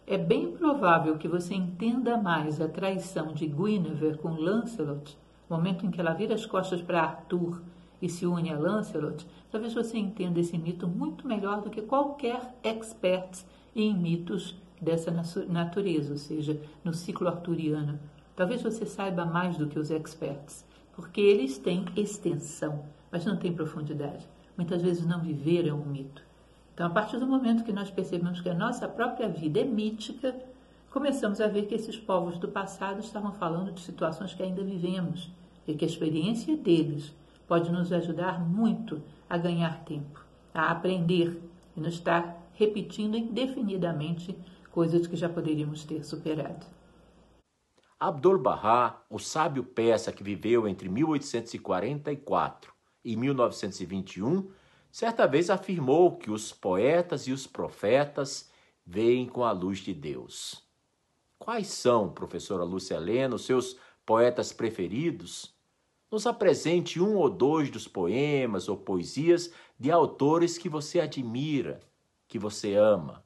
é 0.05 0.17
bem 0.17 0.51
provável 0.51 1.17
que 1.17 1.27
você 1.27 1.53
entenda 1.53 2.15
mais 2.15 2.61
a 2.61 2.69
traição 2.69 3.33
de 3.33 3.45
Guinevere 3.45 4.17
com 4.17 4.29
Lancelot, 4.29 5.17
momento 5.49 5.85
em 5.85 5.91
que 5.91 5.99
ela 5.99 6.13
vira 6.13 6.33
as 6.33 6.45
costas 6.45 6.81
para 6.81 7.01
Arthur 7.01 7.61
e 8.01 8.07
se 8.07 8.25
une 8.25 8.51
a 8.51 8.57
Lancelot, 8.57 9.27
talvez 9.51 9.73
você 9.73 9.97
entenda 9.97 10.39
esse 10.39 10.57
mito 10.57 10.87
muito 10.87 11.27
melhor 11.27 11.61
do 11.61 11.69
que 11.69 11.81
qualquer 11.81 12.55
expert 12.63 13.43
em 13.75 13.93
mitos 13.93 14.55
dessa 14.79 15.11
natureza, 15.49 16.13
ou 16.13 16.17
seja, 16.17 16.61
no 16.83 16.93
ciclo 16.93 17.27
arturiano. 17.27 17.99
Talvez 18.35 18.61
você 18.61 18.85
saiba 18.85 19.25
mais 19.25 19.57
do 19.57 19.67
que 19.67 19.79
os 19.79 19.89
experts, 19.89 20.65
porque 20.97 21.21
eles 21.21 21.59
têm 21.59 21.85
extensão, 21.95 22.83
mas 23.11 23.23
não 23.23 23.37
têm 23.37 23.53
profundidade. 23.53 24.27
Muitas 24.57 24.81
vezes 24.81 25.05
não 25.05 25.21
viveram 25.21 25.79
o 25.79 25.85
mito. 25.85 26.23
Então, 26.73 26.87
a 26.87 26.89
partir 26.89 27.19
do 27.19 27.27
momento 27.27 27.63
que 27.63 27.71
nós 27.71 27.91
percebemos 27.91 28.41
que 28.41 28.49
a 28.49 28.55
nossa 28.55 28.87
própria 28.87 29.29
vida 29.29 29.59
é 29.59 29.63
mítica, 29.63 30.35
começamos 30.89 31.39
a 31.39 31.47
ver 31.47 31.67
que 31.67 31.75
esses 31.75 31.95
povos 31.95 32.39
do 32.39 32.47
passado 32.47 32.99
estavam 32.99 33.31
falando 33.31 33.71
de 33.71 33.79
situações 33.81 34.33
que 34.33 34.41
ainda 34.41 34.63
vivemos 34.63 35.29
e 35.67 35.75
que 35.75 35.85
a 35.85 35.87
experiência 35.87 36.57
deles 36.57 37.13
pode 37.47 37.71
nos 37.71 37.93
ajudar 37.93 38.43
muito 38.43 38.99
a 39.29 39.37
ganhar 39.37 39.83
tempo, 39.83 40.25
a 40.51 40.71
aprender 40.71 41.39
e 41.75 41.79
não 41.79 41.89
estar 41.89 42.43
repetindo 42.55 43.15
indefinidamente 43.15 44.35
coisas 44.71 45.05
que 45.05 45.15
já 45.15 45.29
poderíamos 45.29 45.83
ter 45.83 46.03
superado. 46.03 46.65
Abdul-Bahá, 47.99 49.01
o 49.09 49.17
sábio 49.17 49.63
persa 49.63 50.11
que 50.11 50.21
viveu 50.23 50.67
entre 50.67 50.87
1844 50.87 52.71
e 53.03 53.15
1921, 53.15 54.51
certa 54.91 55.25
vez 55.25 55.49
afirmou 55.49 56.15
que 56.15 56.29
os 56.29 56.53
poetas 56.53 57.27
e 57.27 57.31
os 57.31 57.47
profetas 57.47 58.51
veem 58.85 59.27
com 59.27 59.43
a 59.43 59.51
luz 59.51 59.79
de 59.79 59.95
Deus. 59.95 60.63
Quais 61.39 61.67
são, 61.67 62.09
professora 62.09 62.63
Lúcia 62.63 62.95
Helena, 62.95 63.35
os 63.35 63.45
seus 63.45 63.77
poetas 64.05 64.53
preferidos? 64.53 65.55
Nos 66.11 66.27
apresente 66.27 67.01
um 67.01 67.15
ou 67.15 67.29
dois 67.29 67.71
dos 67.71 67.87
poemas 67.87 68.69
ou 68.69 68.77
poesias 68.77 69.51
de 69.79 69.91
autores 69.91 70.57
que 70.57 70.69
você 70.69 70.99
admira, 70.99 71.79
que 72.27 72.37
você 72.37 72.75
ama. 72.75 73.23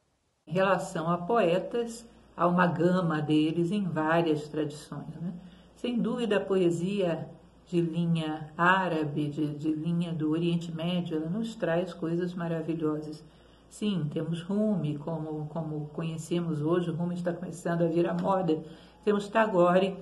Em 0.47 0.53
relação 0.53 1.09
a 1.09 1.17
poetas, 1.17 2.05
há 2.41 2.47
uma 2.47 2.65
gama 2.65 3.21
deles 3.21 3.71
em 3.71 3.83
várias 3.83 4.47
tradições. 4.47 5.15
Né? 5.21 5.31
Sem 5.75 5.99
dúvida, 5.99 6.37
a 6.37 6.39
poesia 6.39 7.29
de 7.67 7.79
linha 7.79 8.49
árabe, 8.57 9.29
de, 9.29 9.53
de 9.53 9.71
linha 9.71 10.11
do 10.11 10.31
Oriente 10.31 10.71
Médio, 10.71 11.17
ela 11.17 11.29
nos 11.29 11.53
traz 11.53 11.93
coisas 11.93 12.33
maravilhosas. 12.33 13.23
Sim, 13.69 14.09
temos 14.11 14.41
Rumi, 14.41 14.97
como, 14.97 15.45
como 15.49 15.85
conhecemos 15.93 16.63
hoje, 16.63 16.89
o 16.89 16.95
Rumi 16.95 17.13
está 17.13 17.31
começando 17.31 17.83
a 17.83 17.87
vir 17.87 18.09
à 18.09 18.13
moda. 18.15 18.59
Temos 19.05 19.27
Tagore, 19.27 19.95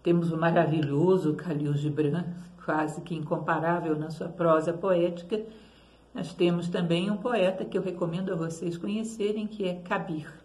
temos 0.00 0.30
o 0.30 0.38
maravilhoso 0.38 1.34
Khalil 1.34 1.74
Gibran, 1.74 2.24
quase 2.64 3.00
que 3.00 3.16
incomparável 3.16 3.98
na 3.98 4.10
sua 4.10 4.28
prosa 4.28 4.72
poética. 4.72 5.42
Nós 6.14 6.32
temos 6.32 6.68
também 6.68 7.10
um 7.10 7.16
poeta 7.16 7.64
que 7.64 7.76
eu 7.76 7.82
recomendo 7.82 8.32
a 8.32 8.36
vocês 8.36 8.78
conhecerem, 8.78 9.48
que 9.48 9.64
é 9.64 9.74
Kabir. 9.74 10.43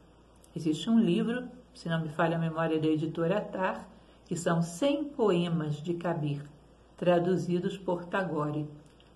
Existe 0.56 0.90
um 0.90 1.00
livro, 1.00 1.48
se 1.74 1.88
não 1.88 2.02
me 2.02 2.10
falha 2.10 2.36
a 2.36 2.40
memória 2.40 2.80
da 2.80 2.88
editora 2.88 3.38
Atar, 3.38 3.88
que 4.26 4.36
são 4.36 4.62
100 4.62 5.06
poemas 5.06 5.76
de 5.76 5.94
Kabir, 5.94 6.42
traduzidos 6.98 7.78
por 7.78 8.06
Tagore. 8.06 8.68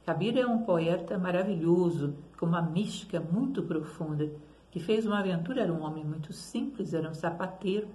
Kabir 0.05 0.37
é 0.37 0.45
um 0.45 0.59
poeta 0.59 1.17
maravilhoso, 1.17 2.13
com 2.37 2.45
uma 2.45 2.61
mística 2.61 3.19
muito 3.19 3.63
profunda, 3.63 4.31
que 4.69 4.79
fez 4.79 5.05
uma 5.05 5.19
aventura, 5.19 5.61
era 5.61 5.73
um 5.73 5.83
homem 5.83 6.03
muito 6.03 6.31
simples, 6.33 6.93
era 6.93 7.09
um 7.09 7.13
sapateiro, 7.13 7.87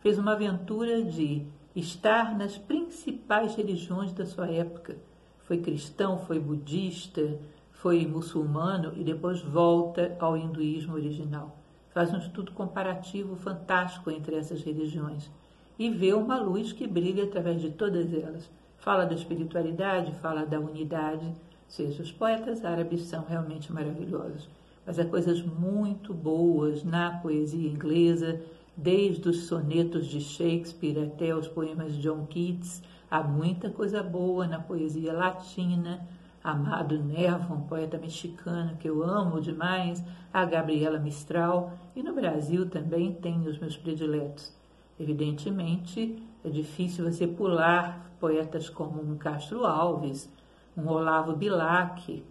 fez 0.00 0.18
uma 0.18 0.32
aventura 0.32 1.02
de 1.02 1.46
estar 1.74 2.36
nas 2.36 2.58
principais 2.58 3.54
religiões 3.54 4.12
da 4.12 4.26
sua 4.26 4.48
época. 4.50 4.96
Foi 5.40 5.58
cristão, 5.58 6.18
foi 6.18 6.38
budista, 6.38 7.38
foi 7.72 8.06
muçulmano 8.06 8.92
e 8.96 9.04
depois 9.04 9.40
volta 9.40 10.16
ao 10.20 10.36
hinduísmo 10.36 10.94
original. 10.94 11.63
Faz 11.94 12.12
um 12.12 12.18
estudo 12.18 12.52
comparativo 12.52 13.36
fantástico 13.36 14.10
entre 14.10 14.36
essas 14.36 14.62
religiões 14.62 15.30
e 15.78 15.88
vê 15.88 16.12
uma 16.12 16.40
luz 16.40 16.72
que 16.72 16.86
brilha 16.86 17.24
através 17.24 17.60
de 17.62 17.70
todas 17.70 18.12
elas. 18.12 18.50
Fala 18.76 19.06
da 19.06 19.14
espiritualidade, 19.14 20.12
fala 20.16 20.44
da 20.44 20.60
unidade. 20.60 21.24
Ou 21.24 21.34
seja, 21.68 22.02
os 22.02 22.12
poetas 22.12 22.64
árabes 22.64 23.02
são 23.02 23.24
realmente 23.24 23.72
maravilhosos. 23.72 24.50
Mas 24.84 24.98
há 24.98 25.04
coisas 25.04 25.40
muito 25.40 26.12
boas 26.12 26.84
na 26.84 27.18
poesia 27.18 27.70
inglesa, 27.70 28.42
Desde 28.76 29.28
os 29.28 29.46
sonetos 29.46 30.06
de 30.06 30.20
Shakespeare 30.20 31.04
até 31.04 31.34
os 31.34 31.46
poemas 31.46 31.94
de 31.94 32.02
John 32.02 32.26
Keats, 32.26 32.82
há 33.08 33.22
muita 33.22 33.70
coisa 33.70 34.02
boa 34.02 34.48
na 34.48 34.58
poesia 34.58 35.12
latina. 35.12 36.04
Amado 36.44 37.02
Nervo, 37.02 37.54
um 37.54 37.62
poeta 37.62 37.96
mexicano 37.96 38.76
que 38.76 38.86
eu 38.86 39.02
amo 39.02 39.40
demais, 39.40 40.04
a 40.30 40.44
Gabriela 40.44 40.98
Mistral, 40.98 41.72
e 41.96 42.02
no 42.02 42.12
Brasil 42.12 42.68
também 42.68 43.14
tem 43.14 43.48
os 43.48 43.58
meus 43.58 43.78
prediletos. 43.78 44.54
Evidentemente, 45.00 46.22
é 46.44 46.50
difícil 46.50 47.10
você 47.10 47.26
pular 47.26 48.14
poetas 48.20 48.68
como 48.68 49.00
um 49.00 49.16
Castro 49.16 49.64
Alves, 49.64 50.30
um 50.76 50.86
Olavo 50.86 51.34
Bilac, 51.34 52.22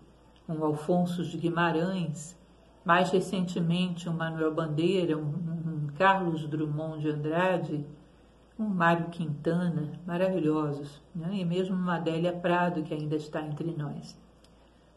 um 0.47 0.63
Alfonso 0.63 1.23
de 1.23 1.35
Guimarães, 1.35 2.37
mais 2.85 3.09
recentemente 3.09 4.07
um 4.07 4.13
Manuel 4.13 4.53
Bandeira, 4.53 5.17
um 5.17 5.87
Carlos 5.97 6.47
Drummond 6.47 7.01
de 7.01 7.09
Andrade, 7.09 7.83
um 8.63 8.69
Mário 8.69 9.09
Quintana, 9.09 9.99
maravilhosos, 10.07 11.01
né? 11.13 11.29
e 11.33 11.43
mesmo 11.43 11.75
uma 11.75 11.97
Adélia 11.97 12.31
Prado, 12.31 12.81
que 12.81 12.93
ainda 12.93 13.15
está 13.15 13.41
entre 13.41 13.71
nós. 13.75 14.17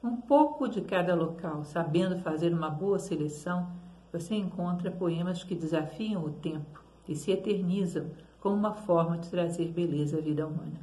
Um 0.03 0.17
pouco 0.17 0.69
de 0.69 0.81
cada 0.83 1.15
local, 1.15 1.65
sabendo 1.65 2.19
fazer 2.21 2.55
uma 2.55 2.71
boa 2.71 2.99
seleção, 2.99 3.69
você 4.13 4.37
encontra 4.37 4.91
poemas 4.91 5.43
que 5.43 5.55
desafiam 5.55 6.25
o 6.25 6.31
tempo 6.31 6.83
e 7.09 7.17
se 7.17 7.33
eternizam 7.33 8.11
como 8.41 8.55
uma 8.55 8.73
forma 8.73 9.19
de 9.19 9.29
trazer 9.29 9.69
beleza 9.73 10.19
à 10.19 10.21
vida 10.21 10.47
humana. 10.47 10.81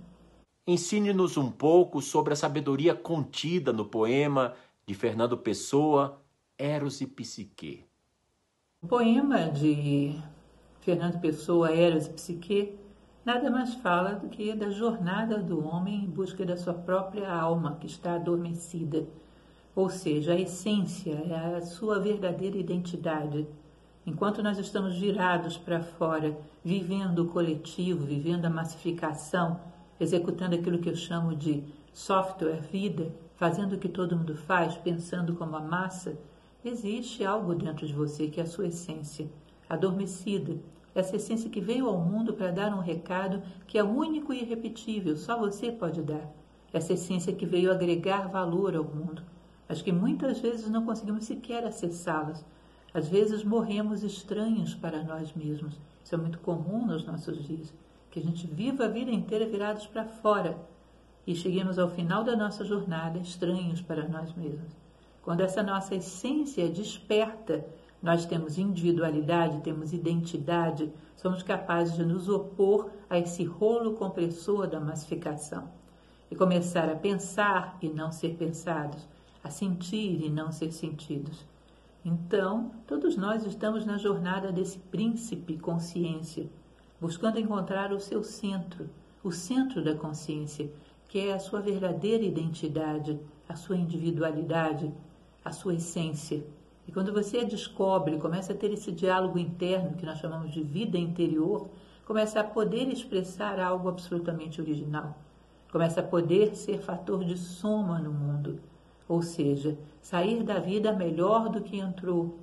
Ensine-nos 0.67 1.37
um 1.37 1.49
pouco 1.49 2.01
sobre 2.01 2.33
a 2.33 2.35
sabedoria 2.35 2.93
contida 2.93 3.71
no 3.71 3.85
poema 3.85 4.53
de 4.85 4.93
Fernando 4.93 5.37
Pessoa, 5.37 6.21
Eros 6.57 6.99
e 6.99 7.07
Psique. 7.07 7.85
O 8.81 8.87
poema 8.87 9.49
de 9.49 10.21
Fernando 10.83 11.19
Pessoa, 11.19 11.71
Eros 11.71 12.07
e 12.07 12.09
Psique, 12.11 12.77
nada 13.25 13.49
mais 13.49 13.73
fala 13.75 14.15
do 14.15 14.27
que 14.27 14.53
da 14.53 14.69
jornada 14.69 15.37
do 15.37 15.65
homem 15.65 16.03
em 16.03 16.09
busca 16.09 16.45
da 16.45 16.57
sua 16.57 16.73
própria 16.73 17.31
alma 17.31 17.77
que 17.79 17.87
está 17.87 18.15
adormecida, 18.15 19.07
ou 19.75 19.89
seja, 19.89 20.33
a 20.33 20.39
essência, 20.39 21.13
é 21.13 21.55
a 21.57 21.61
sua 21.61 21.99
verdadeira 21.99 22.57
identidade. 22.57 23.47
Enquanto 24.05 24.43
nós 24.43 24.57
estamos 24.57 24.97
virados 24.97 25.57
para 25.57 25.81
fora, 25.81 26.37
vivendo 26.63 27.19
o 27.19 27.27
coletivo, 27.27 28.05
vivendo 28.05 28.45
a 28.45 28.49
massificação, 28.49 29.59
executando 29.99 30.55
aquilo 30.55 30.79
que 30.79 30.89
eu 30.89 30.95
chamo 30.95 31.35
de 31.35 31.63
software 31.93 32.61
vida, 32.61 33.13
fazendo 33.35 33.73
o 33.73 33.79
que 33.79 33.89
todo 33.89 34.17
mundo 34.17 34.35
faz, 34.35 34.75
pensando 34.75 35.33
como 35.35 35.55
a 35.55 35.61
massa, 35.61 36.17
Existe 36.65 37.25
algo 37.25 37.53
dentro 37.53 37.85
de 37.85 37.91
você 37.91 38.29
que 38.29 38.39
é 38.39 38.43
a 38.43 38.47
sua 38.47 38.67
essência, 38.67 39.29
adormecida, 39.67 40.55
essa 40.95 41.15
essência 41.15 41.49
que 41.49 41.59
veio 41.59 41.87
ao 41.87 41.97
mundo 41.99 42.33
para 42.33 42.51
dar 42.51 42.73
um 42.73 42.79
recado 42.79 43.41
que 43.65 43.77
é 43.77 43.83
único 43.83 44.31
e 44.33 44.41
irrepetível, 44.41 45.17
só 45.17 45.37
você 45.37 45.71
pode 45.71 46.01
dar. 46.01 46.29
Essa 46.71 46.93
essência 46.93 47.33
que 47.33 47.45
veio 47.45 47.71
agregar 47.71 48.29
valor 48.29 48.75
ao 48.75 48.83
mundo, 48.83 49.23
mas 49.67 49.81
que 49.81 49.91
muitas 49.91 50.39
vezes 50.39 50.69
não 50.69 50.85
conseguimos 50.85 51.25
sequer 51.25 51.65
acessá-las. 51.65 52.45
Às 52.93 53.07
vezes 53.07 53.43
morremos 53.43 54.03
estranhos 54.03 54.75
para 54.75 55.03
nós 55.03 55.33
mesmos. 55.33 55.79
Isso 56.03 56.13
é 56.13 56.17
muito 56.17 56.39
comum 56.39 56.85
nos 56.85 57.05
nossos 57.05 57.43
dias, 57.43 57.73
que 58.11 58.19
a 58.19 58.23
gente 58.23 58.45
viva 58.45 58.85
a 58.85 58.89
vida 58.89 59.09
inteira 59.09 59.47
virados 59.47 59.87
para 59.87 60.05
fora 60.05 60.57
e 61.25 61.33
cheguemos 61.33 61.79
ao 61.79 61.89
final 61.89 62.23
da 62.23 62.35
nossa 62.35 62.65
jornada 62.65 63.17
estranhos 63.17 63.81
para 63.81 64.07
nós 64.07 64.33
mesmos. 64.33 64.75
Quando 65.23 65.41
essa 65.41 65.63
nossa 65.63 65.95
essência 65.95 66.69
desperta, 66.69 67.65
nós 68.03 68.25
temos 68.25 68.57
individualidade, 68.57 69.61
temos 69.61 69.93
identidade, 69.93 70.91
somos 71.15 71.41
capazes 71.41 71.95
de 71.95 72.03
nos 72.03 72.27
opor 72.27 72.91
a 73.09 73.17
esse 73.17 73.45
rolo 73.45 73.93
compressor 73.93 74.67
da 74.67 74.77
massificação 74.77 75.69
e 76.29 76.35
começar 76.35 76.89
a 76.89 76.97
pensar 76.97 77.77
e 77.81 77.87
não 77.87 78.11
ser 78.11 78.35
pensados, 78.35 79.07
a 79.41 79.49
sentir 79.49 80.21
e 80.21 80.29
não 80.29 80.51
ser 80.51 80.73
sentidos. 80.73 81.45
Então, 82.03 82.71
todos 82.85 83.15
nós 83.15 83.45
estamos 83.45 83.85
na 83.85 83.97
jornada 83.97 84.51
desse 84.51 84.79
príncipe 84.79 85.57
consciência, 85.57 86.49
buscando 86.99 87.39
encontrar 87.39 87.93
o 87.93 88.01
seu 88.01 88.21
centro, 88.21 88.89
o 89.23 89.31
centro 89.31 89.81
da 89.81 89.95
consciência, 89.95 90.69
que 91.07 91.19
é 91.19 91.33
a 91.33 91.39
sua 91.39 91.61
verdadeira 91.61 92.25
identidade, 92.25 93.17
a 93.47 93.55
sua 93.55 93.77
individualidade, 93.77 94.91
a 95.45 95.53
sua 95.53 95.75
essência. 95.75 96.43
E 96.87 96.91
quando 96.91 97.13
você 97.13 97.45
descobre, 97.45 98.17
começa 98.17 98.53
a 98.53 98.55
ter 98.55 98.71
esse 98.71 98.91
diálogo 98.91 99.39
interno 99.39 99.95
que 99.95 100.05
nós 100.05 100.19
chamamos 100.19 100.51
de 100.51 100.61
vida 100.61 100.97
interior, 100.97 101.69
começa 102.05 102.39
a 102.39 102.43
poder 102.43 102.87
expressar 102.89 103.59
algo 103.59 103.87
absolutamente 103.87 104.59
original. 104.59 105.17
Começa 105.71 106.01
a 106.01 106.03
poder 106.03 106.55
ser 106.55 106.79
fator 106.79 107.23
de 107.23 107.37
soma 107.37 107.99
no 107.99 108.11
mundo, 108.11 108.59
ou 109.07 109.21
seja, 109.21 109.77
sair 110.01 110.43
da 110.43 110.59
vida 110.59 110.91
melhor 110.91 111.49
do 111.49 111.61
que 111.61 111.77
entrou, 111.77 112.39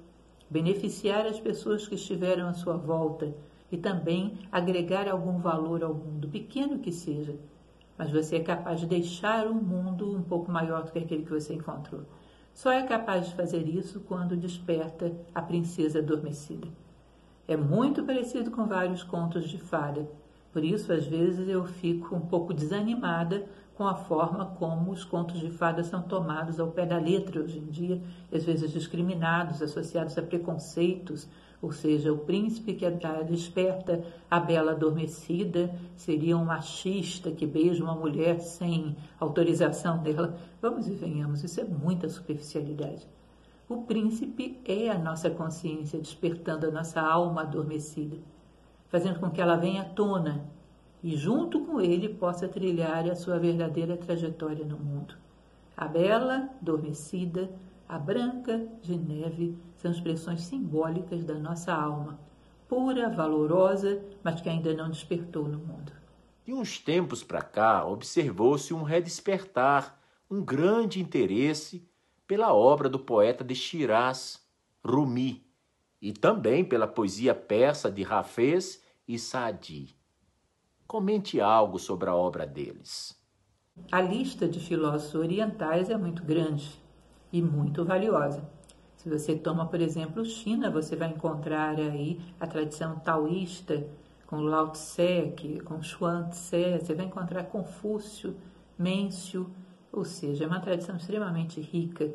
beneficiar 0.48 1.26
as 1.26 1.38
pessoas 1.38 1.86
que 1.86 1.94
estiveram 1.94 2.48
à 2.48 2.54
sua 2.54 2.76
volta 2.76 3.32
e 3.70 3.76
também 3.76 4.38
agregar 4.50 5.08
algum 5.08 5.38
valor 5.38 5.84
ao 5.84 5.94
mundo, 5.94 6.28
pequeno 6.28 6.78
que 6.78 6.90
seja. 6.90 7.36
Mas 7.96 8.10
você 8.10 8.36
é 8.36 8.40
capaz 8.40 8.80
de 8.80 8.86
deixar 8.86 9.46
o 9.46 9.54
mundo 9.54 10.16
um 10.16 10.22
pouco 10.22 10.50
maior 10.50 10.82
do 10.82 10.90
que 10.90 10.98
aquele 10.98 11.22
que 11.22 11.30
você 11.30 11.54
encontrou. 11.54 12.00
Só 12.60 12.70
é 12.70 12.82
capaz 12.82 13.26
de 13.26 13.34
fazer 13.34 13.66
isso 13.66 14.00
quando 14.00 14.36
desperta 14.36 15.10
a 15.34 15.40
princesa 15.40 16.00
adormecida. 16.00 16.68
É 17.48 17.56
muito 17.56 18.04
parecido 18.04 18.50
com 18.50 18.66
vários 18.66 19.02
contos 19.02 19.48
de 19.48 19.56
fada. 19.56 20.06
Por 20.52 20.62
isso, 20.62 20.92
às 20.92 21.06
vezes, 21.06 21.48
eu 21.48 21.64
fico 21.64 22.14
um 22.14 22.20
pouco 22.20 22.52
desanimada 22.52 23.46
com 23.74 23.86
a 23.86 23.94
forma 23.94 24.44
como 24.58 24.90
os 24.90 25.06
contos 25.06 25.40
de 25.40 25.50
fada 25.50 25.82
são 25.82 26.02
tomados 26.02 26.60
ao 26.60 26.70
pé 26.70 26.84
da 26.84 26.98
letra 26.98 27.40
hoje 27.40 27.56
em 27.56 27.64
dia, 27.64 28.02
às 28.30 28.44
vezes 28.44 28.70
discriminados, 28.70 29.62
associados 29.62 30.18
a 30.18 30.22
preconceitos, 30.22 31.26
ou 31.62 31.72
seja, 31.72 32.10
o 32.12 32.18
príncipe 32.18 32.72
que 32.72 32.86
desperta 33.28 34.02
a 34.30 34.40
bela 34.40 34.72
adormecida 34.72 35.74
seria 35.94 36.36
um 36.36 36.44
machista 36.44 37.30
que 37.30 37.46
beija 37.46 37.84
uma 37.84 37.94
mulher 37.94 38.40
sem 38.40 38.96
autorização 39.18 39.98
dela. 39.98 40.38
Vamos 40.62 40.88
e 40.88 40.94
venhamos, 40.94 41.44
isso 41.44 41.60
é 41.60 41.64
muita 41.64 42.08
superficialidade. 42.08 43.06
O 43.68 43.82
príncipe 43.82 44.58
é 44.64 44.88
a 44.88 44.98
nossa 44.98 45.28
consciência 45.28 46.00
despertando 46.00 46.66
a 46.66 46.70
nossa 46.70 47.00
alma 47.00 47.42
adormecida, 47.42 48.16
fazendo 48.88 49.20
com 49.20 49.30
que 49.30 49.40
ela 49.40 49.56
venha 49.56 49.82
à 49.82 49.84
tona 49.84 50.44
e, 51.02 51.14
junto 51.14 51.60
com 51.60 51.80
ele, 51.80 52.08
possa 52.08 52.48
trilhar 52.48 53.08
a 53.08 53.14
sua 53.14 53.38
verdadeira 53.38 53.96
trajetória 53.96 54.64
no 54.64 54.78
mundo. 54.78 55.14
A 55.76 55.86
bela, 55.86 56.48
adormecida, 56.60 57.50
a 57.90 57.98
branca 57.98 58.68
de 58.80 58.96
neve 58.96 59.58
são 59.76 59.90
expressões 59.90 60.42
simbólicas 60.42 61.24
da 61.24 61.34
nossa 61.34 61.74
alma, 61.74 62.20
pura, 62.68 63.08
valorosa, 63.08 64.00
mas 64.22 64.40
que 64.40 64.48
ainda 64.48 64.72
não 64.72 64.88
despertou 64.88 65.48
no 65.48 65.58
mundo. 65.58 65.92
De 66.44 66.52
uns 66.52 66.78
tempos 66.78 67.24
para 67.24 67.42
cá, 67.42 67.84
observou-se 67.84 68.72
um 68.72 68.84
redespertar, 68.84 70.00
um 70.30 70.40
grande 70.40 71.00
interesse 71.00 71.84
pela 72.28 72.54
obra 72.54 72.88
do 72.88 72.96
poeta 72.96 73.42
de 73.42 73.56
Shiraz, 73.56 74.40
Rumi, 74.86 75.44
e 76.00 76.12
também 76.12 76.64
pela 76.64 76.86
poesia 76.86 77.34
persa 77.34 77.90
de 77.90 78.04
Hafez 78.04 78.84
e 79.06 79.18
Saadi. 79.18 79.96
Comente 80.86 81.40
algo 81.40 81.76
sobre 81.76 82.08
a 82.08 82.14
obra 82.14 82.46
deles. 82.46 83.20
A 83.90 84.00
lista 84.00 84.46
de 84.46 84.60
filósofos 84.60 85.16
orientais 85.16 85.90
é 85.90 85.96
muito 85.96 86.22
grande 86.22 86.80
e 87.32 87.40
muito 87.40 87.84
valiosa. 87.84 88.42
Se 88.96 89.08
você 89.08 89.34
toma, 89.34 89.66
por 89.66 89.80
exemplo, 89.80 90.24
China, 90.24 90.70
você 90.70 90.94
vai 90.94 91.08
encontrar 91.08 91.78
aí 91.78 92.20
a 92.38 92.46
tradição 92.46 92.98
taoísta 92.98 93.86
com 94.26 94.42
Lao 94.42 94.68
Tse, 94.68 95.34
com 95.64 95.82
Xuan 95.82 96.28
Tse, 96.28 96.78
você 96.80 96.94
vai 96.94 97.06
encontrar 97.06 97.44
Confúcio, 97.44 98.36
Mêncio, 98.78 99.50
ou 99.92 100.04
seja, 100.04 100.44
é 100.44 100.46
uma 100.46 100.60
tradição 100.60 100.96
extremamente 100.96 101.60
rica. 101.60 102.12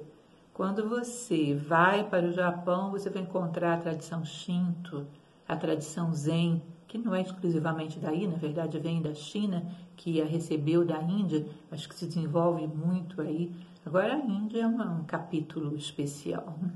Quando 0.53 0.87
você 0.87 1.53
vai 1.53 2.07
para 2.07 2.27
o 2.27 2.31
Japão, 2.31 2.91
você 2.91 3.09
vai 3.09 3.23
encontrar 3.23 3.73
a 3.73 3.81
tradição 3.81 4.23
Shinto, 4.23 5.05
a 5.47 5.55
tradição 5.55 6.13
Zen, 6.13 6.61
que 6.87 6.97
não 6.97 7.13
é 7.13 7.21
exclusivamente 7.21 7.99
daí, 7.99 8.25
na 8.27 8.37
verdade 8.37 8.79
vem 8.79 9.01
da 9.01 9.13
China, 9.13 9.65
que 9.97 10.21
a 10.21 10.25
recebeu 10.25 10.85
da 10.85 11.01
Índia, 11.01 11.45
mas 11.69 11.85
que 11.85 11.95
se 11.95 12.05
desenvolve 12.05 12.65
muito 12.67 13.21
aí 13.21 13.51
Agora, 13.85 14.15
a 14.15 14.19
Índia 14.19 14.63
é 14.63 14.67
um 14.67 15.03
capítulo 15.03 15.75
especial. 15.75 16.57
Né? 16.59 16.71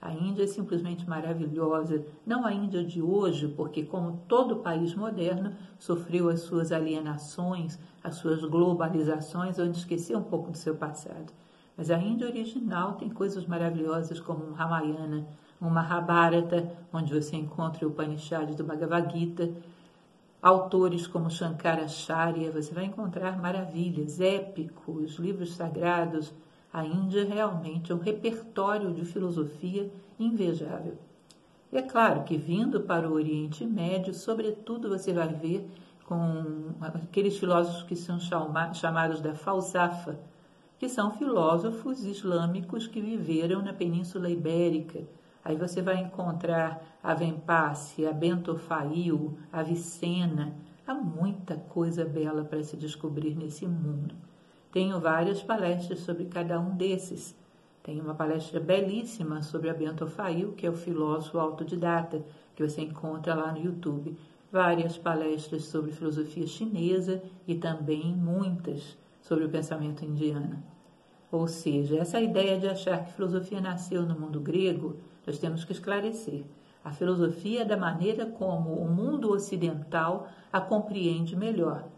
A 0.00 0.10
Índia 0.14 0.44
é 0.44 0.46
simplesmente 0.46 1.06
maravilhosa. 1.06 2.02
Não 2.24 2.46
a 2.46 2.52
Índia 2.52 2.82
de 2.82 3.02
hoje, 3.02 3.46
porque, 3.46 3.82
como 3.82 4.22
todo 4.26 4.56
país 4.56 4.94
moderno, 4.94 5.52
sofreu 5.78 6.30
as 6.30 6.40
suas 6.40 6.72
alienações, 6.72 7.78
as 8.02 8.14
suas 8.14 8.42
globalizações, 8.42 9.58
onde 9.58 9.76
esqueceu 9.76 10.18
um 10.18 10.22
pouco 10.22 10.50
do 10.50 10.56
seu 10.56 10.74
passado. 10.74 11.30
Mas 11.76 11.90
a 11.90 11.98
Índia 11.98 12.26
original 12.26 12.94
tem 12.94 13.10
coisas 13.10 13.44
maravilhosas 13.46 14.18
como 14.18 14.46
um 14.46 14.52
Ramayana, 14.52 15.26
um 15.60 15.68
Mahabharata, 15.68 16.72
onde 16.90 17.12
você 17.12 17.36
encontra 17.36 17.86
o 17.86 17.90
Upanishads 17.90 18.56
do 18.56 18.64
Bhagavad 18.64 19.12
Gita, 19.12 19.50
autores 20.40 21.06
como 21.06 21.30
Shankaracharya, 21.30 22.50
você 22.50 22.72
vai 22.72 22.84
encontrar 22.84 23.36
maravilhas, 23.36 24.20
épicos, 24.20 25.16
livros 25.16 25.54
sagrados, 25.54 26.32
a 26.76 26.84
Índia 26.84 27.24
realmente 27.24 27.90
é 27.90 27.94
um 27.94 27.98
repertório 27.98 28.92
de 28.92 29.02
filosofia 29.06 29.90
invejável. 30.20 30.98
E 31.72 31.78
é 31.78 31.80
claro 31.80 32.22
que 32.24 32.36
vindo 32.36 32.82
para 32.82 33.08
o 33.08 33.14
Oriente 33.14 33.64
Médio, 33.64 34.12
sobretudo 34.12 34.90
você 34.90 35.10
vai 35.10 35.28
ver 35.28 35.70
com 36.04 36.74
aqueles 36.82 37.38
filósofos 37.38 37.82
que 37.84 37.96
são 37.96 38.18
chamados 38.20 39.22
da 39.22 39.34
falsafa, 39.34 40.20
que 40.78 40.86
são 40.86 41.12
filósofos 41.12 42.04
islâmicos 42.04 42.86
que 42.86 43.00
viveram 43.00 43.62
na 43.62 43.72
Península 43.72 44.28
Ibérica. 44.28 45.02
Aí 45.42 45.56
você 45.56 45.80
vai 45.80 45.96
encontrar 45.96 46.98
a 47.02 47.14
Vempasse, 47.14 48.04
a 48.04 48.12
Bento 48.12 48.54
Fail, 48.58 49.38
a 49.50 49.62
Vicena. 49.62 50.54
Há 50.86 50.92
muita 50.92 51.56
coisa 51.56 52.04
bela 52.04 52.44
para 52.44 52.62
se 52.62 52.76
descobrir 52.76 53.34
nesse 53.34 53.66
mundo. 53.66 54.25
Tenho 54.76 55.00
várias 55.00 55.42
palestras 55.42 56.00
sobre 56.00 56.26
cada 56.26 56.60
um 56.60 56.76
desses. 56.76 57.34
Tem 57.82 57.98
uma 57.98 58.14
palestra 58.14 58.60
belíssima 58.60 59.40
sobre 59.40 59.70
a 59.70 59.72
Bento 59.72 60.06
Fail, 60.06 60.52
que 60.52 60.66
é 60.66 60.68
o 60.68 60.74
filósofo 60.74 61.38
autodidata, 61.38 62.22
que 62.54 62.62
você 62.62 62.82
encontra 62.82 63.34
lá 63.34 63.52
no 63.52 63.58
YouTube. 63.58 64.14
Várias 64.52 64.98
palestras 64.98 65.64
sobre 65.64 65.92
filosofia 65.92 66.46
chinesa 66.46 67.22
e 67.48 67.54
também 67.54 68.14
muitas 68.14 68.98
sobre 69.22 69.46
o 69.46 69.48
pensamento 69.48 70.04
indiano. 70.04 70.62
Ou 71.32 71.48
seja, 71.48 71.96
essa 71.96 72.20
ideia 72.20 72.60
de 72.60 72.68
achar 72.68 73.02
que 73.02 73.14
filosofia 73.14 73.62
nasceu 73.62 74.02
no 74.02 74.20
mundo 74.20 74.40
grego, 74.40 74.96
nós 75.26 75.38
temos 75.38 75.64
que 75.64 75.72
esclarecer. 75.72 76.44
A 76.84 76.92
filosofia 76.92 77.62
é 77.62 77.64
da 77.64 77.78
maneira 77.78 78.26
como 78.26 78.74
o 78.74 78.86
mundo 78.86 79.32
ocidental 79.32 80.28
a 80.52 80.60
compreende 80.60 81.34
melhor, 81.34 81.88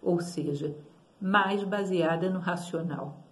ou 0.00 0.20
seja, 0.20 0.72
mais 1.20 1.64
baseada 1.64 2.30
no 2.30 2.38
racional. 2.38 3.24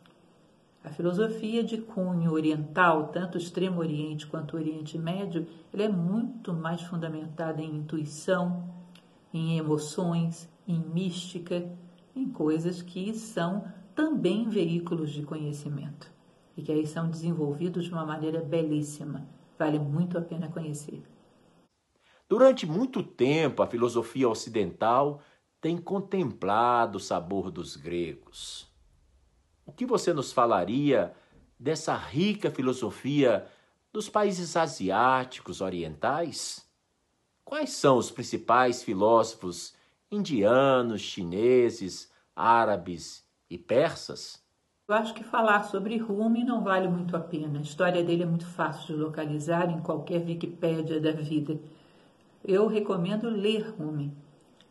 A 0.83 0.91
filosofia 0.91 1.65
de 1.65 1.79
cunho 1.79 2.33
oriental, 2.33 3.09
tanto 3.09 3.35
o 3.35 3.39
Extremo 3.39 3.81
Oriente 3.81 4.27
quanto 4.27 4.55
o 4.55 4.61
Oriente 4.61 4.97
Médio, 4.97 5.47
ela 5.73 5.83
é 5.83 5.89
muito 5.89 6.55
mais 6.55 6.81
fundamentada 6.83 7.61
em 7.61 7.77
intuição, 7.77 8.73
em 9.35 9.59
emoções, 9.59 10.49
em 10.67 10.79
mística, 10.79 11.69
em 12.15 12.29
coisas 12.29 12.83
que 12.83 13.13
são 13.15 13.65
também 13.95 14.49
veículos 14.49 15.11
de 15.11 15.23
conhecimento 15.23 16.11
e 16.57 16.63
que 16.63 16.73
aí 16.73 16.87
são 16.87 17.11
desenvolvidos 17.11 17.85
de 17.87 17.93
uma 17.93 18.07
maneira 18.07 18.41
belíssima. 18.41 19.27
Vale 19.59 19.79
muito 19.79 20.17
a 20.17 20.23
pena 20.23 20.49
conhecer. 20.49 21.03
Durante 22.29 22.67
muito 22.67 23.03
tempo, 23.03 23.63
a 23.63 23.67
filosofia 23.67 24.29
ocidental 24.29 25.21
tem 25.61 25.77
contemplado 25.77 26.99
o 26.99 27.01
sabor 27.01 27.51
dos 27.51 27.77
gregos. 27.77 28.69
O 29.65 29.73
que 29.73 29.85
você 29.85 30.13
nos 30.13 30.33
falaria 30.33 31.13
dessa 31.59 31.97
rica 31.97 32.51
filosofia 32.51 33.47
dos 33.93 34.09
países 34.09 34.57
asiáticos 34.57 35.61
orientais? 35.61 36.67
Quais 37.45 37.71
são 37.71 37.97
os 37.97 38.11
principais 38.11 38.83
filósofos 38.83 39.75
indianos, 40.11 41.01
chineses, 41.01 42.13
árabes 42.35 43.25
e 43.49 43.57
persas? 43.57 44.45
Eu 44.89 44.95
acho 44.95 45.15
que 45.15 45.25
falar 45.25 45.65
sobre 45.65 45.97
Rumi 45.97 46.45
não 46.45 46.63
vale 46.63 46.87
muito 46.87 47.17
a 47.17 47.21
pena. 47.21 47.59
A 47.59 47.63
história 47.63 48.05
dele 48.05 48.23
é 48.23 48.27
muito 48.27 48.47
fácil 48.47 48.95
de 48.95 49.03
localizar 49.03 49.69
em 49.69 49.81
qualquer 49.81 50.25
Wikipédia 50.25 51.01
da 51.01 51.11
vida. 51.11 51.59
Eu 52.45 52.69
recomendo 52.69 53.29
ler 53.29 53.71
Rumi. 53.71 54.17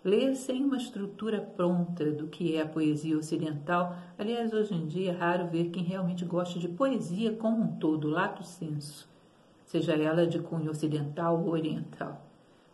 Ler 0.05 0.35
sem 0.35 0.63
uma 0.63 0.77
estrutura 0.77 1.41
pronta 1.41 2.11
do 2.11 2.27
que 2.27 2.55
é 2.55 2.61
a 2.61 2.67
poesia 2.67 3.17
ocidental, 3.17 3.97
aliás, 4.19 4.53
hoje 4.53 4.75
em 4.75 4.85
dia 4.85 5.09
é 5.09 5.15
raro 5.15 5.47
ver 5.47 5.71
quem 5.71 5.81
realmente 5.81 6.23
gosta 6.23 6.59
de 6.59 6.67
poesia 6.67 7.33
como 7.33 7.63
um 7.63 7.79
todo, 7.79 8.07
lato 8.07 8.43
senso, 8.43 9.09
seja 9.63 9.93
ela 9.93 10.27
de 10.27 10.37
cunho 10.37 10.69
ocidental 10.69 11.41
ou 11.43 11.49
oriental. 11.49 12.23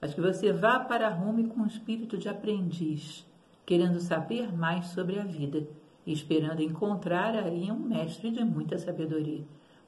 Mas 0.02 0.14
que 0.14 0.20
você 0.20 0.52
vá 0.52 0.78
para 0.78 1.08
Rome 1.08 1.48
com 1.48 1.62
um 1.62 1.68
espírito 1.68 2.18
de 2.18 2.28
aprendiz, 2.28 3.26
querendo 3.66 4.02
saber 4.02 4.54
mais 4.54 4.88
sobre 4.88 5.18
a 5.18 5.24
vida 5.24 5.66
e 6.06 6.12
esperando 6.12 6.62
encontrar 6.62 7.34
aí 7.34 7.72
um 7.72 7.80
mestre 7.80 8.30
de 8.30 8.44
muita 8.44 8.78
sabedoria. 8.78 9.46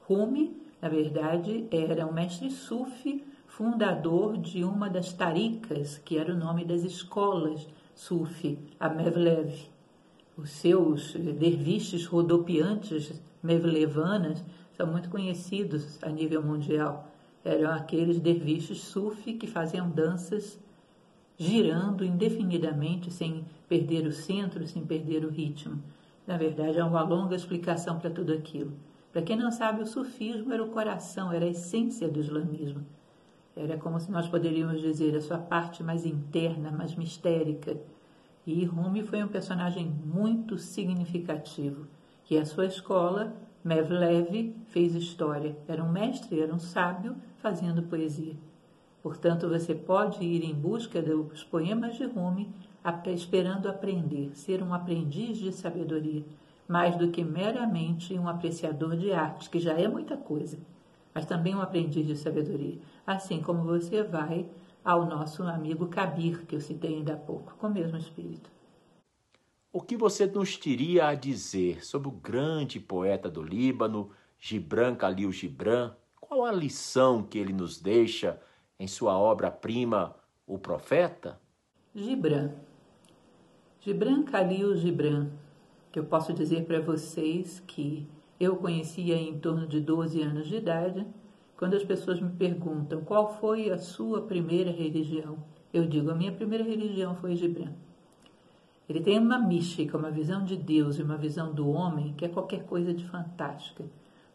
Rumi, 0.08 0.56
na 0.80 0.88
verdade, 0.88 1.68
era 1.70 2.06
um 2.06 2.12
mestre 2.12 2.50
sufi, 2.50 3.22
fundador 3.56 4.36
de 4.36 4.64
uma 4.64 4.90
das 4.90 5.12
taricas, 5.12 5.96
que 5.98 6.18
era 6.18 6.32
o 6.32 6.36
nome 6.36 6.64
das 6.64 6.82
escolas 6.82 7.68
sufi, 7.94 8.58
a 8.80 8.88
Mevlev. 8.88 9.68
Os 10.36 10.50
seus 10.50 11.12
derviches 11.12 12.04
rodopiantes 12.04 13.22
mevlevanas 13.40 14.44
são 14.76 14.88
muito 14.88 15.08
conhecidos 15.08 16.02
a 16.02 16.08
nível 16.08 16.42
mundial. 16.42 17.08
Eram 17.44 17.70
aqueles 17.70 18.18
derviches 18.18 18.80
sufi 18.80 19.34
que 19.34 19.46
faziam 19.46 19.88
danças 19.88 20.58
girando 21.38 22.04
indefinidamente 22.04 23.12
sem 23.12 23.44
perder 23.68 24.04
o 24.04 24.12
centro, 24.12 24.66
sem 24.66 24.84
perder 24.84 25.24
o 25.24 25.30
ritmo. 25.30 25.80
Na 26.26 26.36
verdade, 26.36 26.80
há 26.80 26.84
uma 26.84 27.04
longa 27.04 27.36
explicação 27.36 28.00
para 28.00 28.10
tudo 28.10 28.32
aquilo. 28.32 28.72
Para 29.12 29.22
quem 29.22 29.36
não 29.36 29.52
sabe, 29.52 29.80
o 29.80 29.86
sufismo 29.86 30.52
era 30.52 30.64
o 30.64 30.70
coração, 30.70 31.30
era 31.30 31.44
a 31.44 31.50
essência 31.50 32.08
do 32.08 32.18
islamismo. 32.18 32.84
Era 33.56 33.76
como 33.76 34.00
se 34.00 34.10
nós 34.10 34.28
poderíamos 34.28 34.80
dizer 34.80 35.16
a 35.16 35.20
sua 35.20 35.38
parte 35.38 35.82
mais 35.82 36.04
interna, 36.04 36.70
mais 36.70 36.94
mistérica. 36.96 37.76
E 38.46 38.64
Rumi 38.64 39.02
foi 39.02 39.22
um 39.22 39.28
personagem 39.28 39.86
muito 39.86 40.58
significativo. 40.58 41.86
E 42.28 42.36
a 42.36 42.44
sua 42.44 42.66
escola, 42.66 43.32
Mevlev, 43.62 44.54
fez 44.66 44.94
história. 44.94 45.56
Era 45.68 45.84
um 45.84 45.90
mestre, 45.90 46.40
era 46.40 46.52
um 46.52 46.58
sábio 46.58 47.14
fazendo 47.36 47.82
poesia. 47.84 48.34
Portanto, 49.02 49.48
você 49.48 49.74
pode 49.74 50.24
ir 50.24 50.42
em 50.44 50.54
busca 50.54 51.00
dos 51.00 51.44
poemas 51.44 51.96
de 51.96 52.04
Rumi 52.06 52.50
esperando 53.06 53.68
aprender, 53.68 54.30
ser 54.34 54.62
um 54.62 54.74
aprendiz 54.74 55.38
de 55.38 55.52
sabedoria, 55.52 56.24
mais 56.68 56.96
do 56.96 57.08
que 57.08 57.22
meramente 57.22 58.18
um 58.18 58.28
apreciador 58.28 58.96
de 58.96 59.12
arte, 59.12 59.48
que 59.48 59.58
já 59.58 59.72
é 59.72 59.86
muita 59.88 60.16
coisa, 60.16 60.58
mas 61.14 61.26
também 61.26 61.54
um 61.54 61.60
aprendiz 61.60 62.06
de 62.06 62.16
sabedoria, 62.16 62.78
assim 63.06 63.42
como 63.42 63.62
você 63.64 64.02
vai 64.02 64.48
ao 64.84 65.06
nosso 65.06 65.42
amigo 65.42 65.86
Kabir, 65.88 66.44
que 66.46 66.56
eu 66.56 66.60
citei 66.60 66.96
ainda 66.96 67.14
há 67.14 67.16
pouco, 67.16 67.54
com 67.56 67.66
o 67.66 67.72
mesmo 67.72 67.96
espírito. 67.96 68.50
O 69.72 69.80
que 69.80 69.96
você 69.96 70.26
nos 70.26 70.56
teria 70.56 71.08
a 71.08 71.14
dizer 71.14 71.84
sobre 71.84 72.08
o 72.08 72.12
grande 72.12 72.78
poeta 72.78 73.28
do 73.28 73.42
Líbano, 73.42 74.10
Gibran 74.38 74.94
Khalil 74.94 75.32
Gibran? 75.32 75.92
Qual 76.20 76.44
a 76.44 76.52
lição 76.52 77.22
que 77.22 77.38
ele 77.38 77.52
nos 77.52 77.80
deixa 77.80 78.40
em 78.78 78.86
sua 78.86 79.18
obra-prima, 79.18 80.14
O 80.46 80.58
Profeta? 80.58 81.40
Gibran 81.94 82.52
Gibran 83.84 84.24
Khalil 84.24 84.76
Gibran, 84.76 85.28
que 85.92 85.98
eu 85.98 86.04
posso 86.04 86.32
dizer 86.32 86.64
para 86.64 86.80
vocês 86.80 87.62
que 87.66 88.08
eu 88.40 88.56
conhecia 88.56 89.14
em 89.14 89.38
torno 89.38 89.66
de 89.66 89.78
12 89.78 90.22
anos 90.22 90.48
de 90.48 90.56
idade, 90.56 91.06
quando 91.56 91.74
as 91.74 91.84
pessoas 91.84 92.20
me 92.20 92.30
perguntam 92.30 93.02
qual 93.02 93.38
foi 93.38 93.70
a 93.70 93.78
sua 93.78 94.22
primeira 94.22 94.70
religião, 94.70 95.38
eu 95.72 95.86
digo 95.86 96.10
a 96.10 96.14
minha 96.14 96.32
primeira 96.32 96.64
religião 96.64 97.14
foi 97.16 97.36
Gibran. 97.36 97.72
Ele 98.88 99.00
tem 99.00 99.18
uma 99.18 99.38
mística, 99.38 99.96
uma 99.96 100.10
visão 100.10 100.44
de 100.44 100.56
Deus 100.56 100.98
e 100.98 101.02
uma 101.02 101.16
visão 101.16 101.52
do 101.52 101.68
homem 101.68 102.12
que 102.16 102.24
é 102.24 102.28
qualquer 102.28 102.64
coisa 102.64 102.92
de 102.92 103.04
fantástica. 103.06 103.84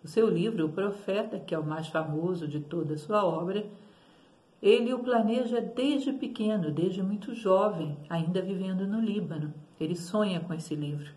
O 0.03 0.07
seu 0.07 0.29
livro, 0.29 0.65
O 0.65 0.71
Profeta, 0.71 1.39
que 1.39 1.53
é 1.53 1.59
o 1.59 1.65
mais 1.65 1.87
famoso 1.87 2.47
de 2.47 2.59
toda 2.59 2.95
a 2.95 2.97
sua 2.97 3.23
obra, 3.23 3.65
ele 4.61 4.93
o 4.93 4.99
planeja 4.99 5.61
desde 5.61 6.11
pequeno, 6.11 6.71
desde 6.71 7.01
muito 7.01 7.33
jovem, 7.33 7.97
ainda 8.09 8.41
vivendo 8.41 8.87
no 8.87 8.99
Líbano. 8.99 9.53
Ele 9.79 9.95
sonha 9.95 10.39
com 10.39 10.53
esse 10.53 10.75
livro. 10.75 11.11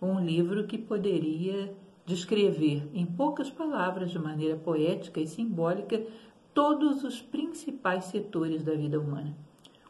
Um 0.00 0.20
livro 0.20 0.64
que 0.64 0.78
poderia 0.78 1.74
descrever, 2.08 2.90
em 2.92 3.06
poucas 3.06 3.50
palavras, 3.50 4.10
de 4.10 4.18
maneira 4.18 4.56
poética 4.56 5.20
e 5.20 5.26
simbólica, 5.26 6.02
todos 6.52 7.04
os 7.04 7.20
principais 7.20 8.06
setores 8.06 8.64
da 8.64 8.74
vida 8.74 8.98
humana. 8.98 9.36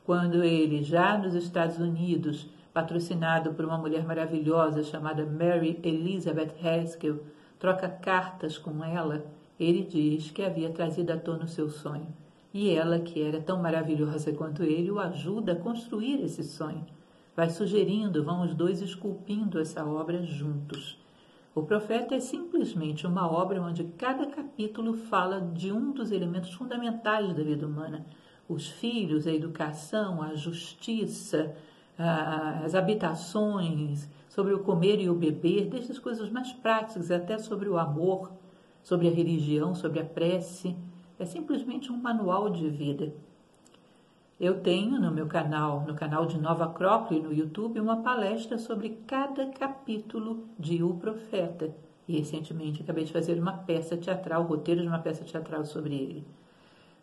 Quando 0.05 0.43
ele, 0.43 0.83
já 0.83 1.17
nos 1.17 1.35
Estados 1.35 1.79
Unidos, 1.79 2.47
patrocinado 2.75 3.55
por 3.55 3.65
uma 3.65 3.79
mulher 3.79 4.05
maravilhosa 4.05 4.83
chamada 4.83 5.25
Mary 5.25 5.81
Elizabeth 5.83 6.55
Haskell, 6.63 7.23
troca 7.59 7.89
cartas 7.89 8.59
com 8.59 8.85
ela, 8.85 9.25
ele 9.59 9.85
diz 9.85 10.31
que 10.31 10.43
havia 10.43 10.71
trazido 10.71 11.13
à 11.13 11.17
tona 11.17 11.45
o 11.45 11.49
seu 11.49 11.71
sonho 11.71 12.13
e 12.53 12.71
ela, 12.71 12.99
que 12.99 13.23
era 13.23 13.41
tão 13.41 13.61
maravilhosa 13.61 14.33
quanto 14.33 14.63
ele, 14.63 14.91
o 14.91 14.99
ajuda 14.99 15.53
a 15.53 15.57
construir 15.57 16.25
esse 16.25 16.43
sonho. 16.43 16.85
Vai 17.37 17.51
sugerindo, 17.51 18.25
vão 18.25 18.43
os 18.43 18.55
dois 18.55 18.81
esculpindo 18.81 19.61
essa 19.61 19.85
obra 19.85 20.23
juntos. 20.23 20.99
O 21.59 21.65
Profeta 21.65 22.15
é 22.15 22.21
simplesmente 22.21 23.05
uma 23.05 23.29
obra 23.29 23.61
onde 23.61 23.83
cada 23.83 24.27
capítulo 24.27 24.95
fala 24.95 25.41
de 25.41 25.73
um 25.73 25.91
dos 25.91 26.13
elementos 26.13 26.53
fundamentais 26.53 27.35
da 27.35 27.43
vida 27.43 27.67
humana: 27.67 28.07
os 28.49 28.69
filhos, 28.69 29.27
a 29.27 29.33
educação, 29.33 30.23
a 30.23 30.37
justiça, 30.37 31.57
as 32.65 32.77
habitações, 32.77 34.09
sobre 34.29 34.55
o 34.55 34.61
comer 34.61 35.01
e 35.01 35.11
o 35.11 35.17
beber, 35.17 35.67
desde 35.67 35.91
as 35.91 35.99
coisas 35.99 36.31
mais 36.31 36.53
práticas 36.53 37.11
até 37.11 37.37
sobre 37.39 37.69
o 37.69 37.77
amor, 37.77 38.31
sobre 38.81 39.09
a 39.09 39.11
religião, 39.11 39.75
sobre 39.75 39.99
a 39.99 40.05
prece. 40.05 40.77
É 41.19 41.25
simplesmente 41.25 41.91
um 41.91 41.97
manual 41.97 42.51
de 42.51 42.69
vida. 42.69 43.13
Eu 44.41 44.61
tenho 44.61 45.01
no 45.01 45.11
meu 45.11 45.27
canal, 45.27 45.85
no 45.85 45.97
canal 45.97 46.25
de 46.25 46.39
Nova 46.39 46.67
Acrópole 46.67 47.19
no 47.19 47.33
YouTube, 47.33 47.81
uma 47.81 48.05
palestra 48.05 48.57
sobre 48.57 48.91
cada 49.05 49.47
capítulo 49.47 50.45
de 50.57 50.81
O 50.81 50.95
Profeta. 50.95 51.75
E 52.07 52.17
recentemente 52.17 52.81
acabei 52.81 53.03
de 53.03 53.13
fazer 53.13 53.37
uma 53.37 53.53
peça 53.53 53.97
teatral, 53.97 54.45
roteiro 54.45 54.81
de 54.81 54.87
uma 54.87 55.01
peça 55.01 55.25
teatral 55.25 55.65
sobre 55.65 55.97
ele. 55.97 56.25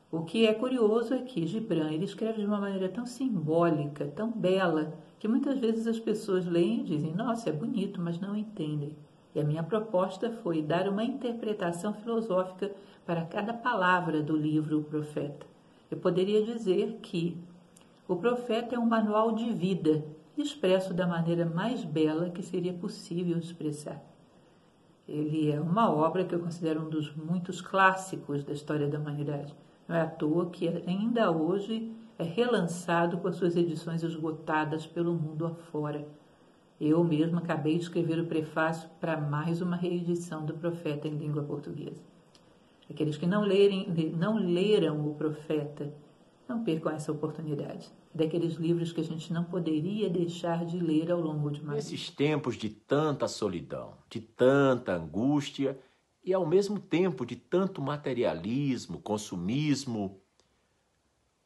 O 0.09 0.23
que 0.23 0.47
é 0.47 0.53
curioso 0.53 1.13
é 1.13 1.23
que 1.23 1.45
Gibran 1.45 1.91
ele 1.91 2.05
escreve 2.05 2.39
de 2.39 2.47
uma 2.47 2.57
maneira 2.57 2.87
tão 2.87 3.05
simbólica, 3.05 4.05
tão 4.15 4.31
bela, 4.31 4.93
que 5.19 5.27
muitas 5.27 5.59
vezes 5.59 5.87
as 5.87 5.99
pessoas 5.99 6.45
leem 6.45 6.79
e 6.79 6.83
dizem: 6.83 7.13
Nossa, 7.13 7.49
é 7.49 7.51
bonito, 7.51 7.99
mas 7.99 8.17
não 8.17 8.33
entendem. 8.33 8.95
E 9.35 9.41
a 9.41 9.43
minha 9.43 9.61
proposta 9.61 10.31
foi 10.41 10.61
dar 10.61 10.87
uma 10.87 11.03
interpretação 11.03 11.93
filosófica 11.95 12.71
para 13.05 13.25
cada 13.25 13.53
palavra 13.53 14.23
do 14.23 14.37
livro 14.37 14.79
O 14.79 14.83
Profeta. 14.85 15.54
Eu 15.89 15.97
poderia 15.97 16.43
dizer 16.43 16.99
que 17.01 17.37
o 18.07 18.15
Profeta 18.15 18.75
é 18.75 18.79
um 18.79 18.85
manual 18.85 19.31
de 19.31 19.51
vida, 19.51 20.05
expresso 20.37 20.93
da 20.93 21.07
maneira 21.07 21.45
mais 21.45 21.83
bela 21.83 22.29
que 22.29 22.43
seria 22.43 22.73
possível 22.73 23.37
expressar. 23.37 24.03
Ele 25.07 25.51
é 25.51 25.61
uma 25.61 25.91
obra 25.91 26.25
que 26.25 26.33
eu 26.33 26.39
considero 26.39 26.81
um 26.81 26.89
dos 26.89 27.15
muitos 27.15 27.61
clássicos 27.61 28.43
da 28.43 28.53
história 28.53 28.87
da 28.87 28.99
humanidade. 28.99 29.55
Não 29.87 29.95
é 29.95 30.01
à 30.01 30.07
toa 30.07 30.49
que 30.49 30.67
ainda 30.87 31.31
hoje 31.31 31.93
é 32.17 32.23
relançado 32.23 33.17
com 33.19 33.27
as 33.27 33.35
suas 33.35 33.55
edições 33.55 34.03
esgotadas 34.03 34.85
pelo 34.87 35.13
mundo 35.13 35.45
afora. 35.45 36.07
Eu 36.81 37.03
mesmo 37.03 37.37
acabei 37.37 37.77
de 37.77 37.83
escrever 37.83 38.19
o 38.19 38.25
prefácio 38.25 38.89
para 38.99 39.19
mais 39.19 39.61
uma 39.61 39.75
reedição 39.75 40.43
do 40.43 40.55
Profeta 40.55 41.07
em 41.07 41.17
língua 41.17 41.43
portuguesa. 41.43 42.01
Aqueles 42.89 43.17
que 43.17 43.25
não, 43.25 43.41
lerem, 43.41 43.87
não 44.17 44.37
leram 44.37 45.07
o 45.09 45.15
Profeta, 45.15 45.93
não 46.47 46.63
percam 46.63 46.91
essa 46.91 47.11
oportunidade. 47.11 47.91
Daqueles 48.13 48.53
livros 48.53 48.93
que 48.93 49.01
a 49.01 49.03
gente 49.03 49.33
não 49.33 49.43
poderia 49.43 50.09
deixar 50.09 50.65
de 50.65 50.79
ler 50.79 51.11
ao 51.11 51.19
longo 51.19 51.49
de 51.49 51.59
uma 51.61 51.73
vida. 51.73 51.75
Nesses 51.75 52.09
tempos 52.09 52.55
de 52.55 52.69
tanta 52.69 53.27
solidão, 53.27 53.95
de 54.09 54.21
tanta 54.21 54.93
angústia 54.93 55.77
e 56.23 56.33
ao 56.33 56.45
mesmo 56.45 56.79
tempo 56.79 57.25
de 57.25 57.35
tanto 57.35 57.81
materialismo, 57.81 58.99
consumismo, 58.99 60.21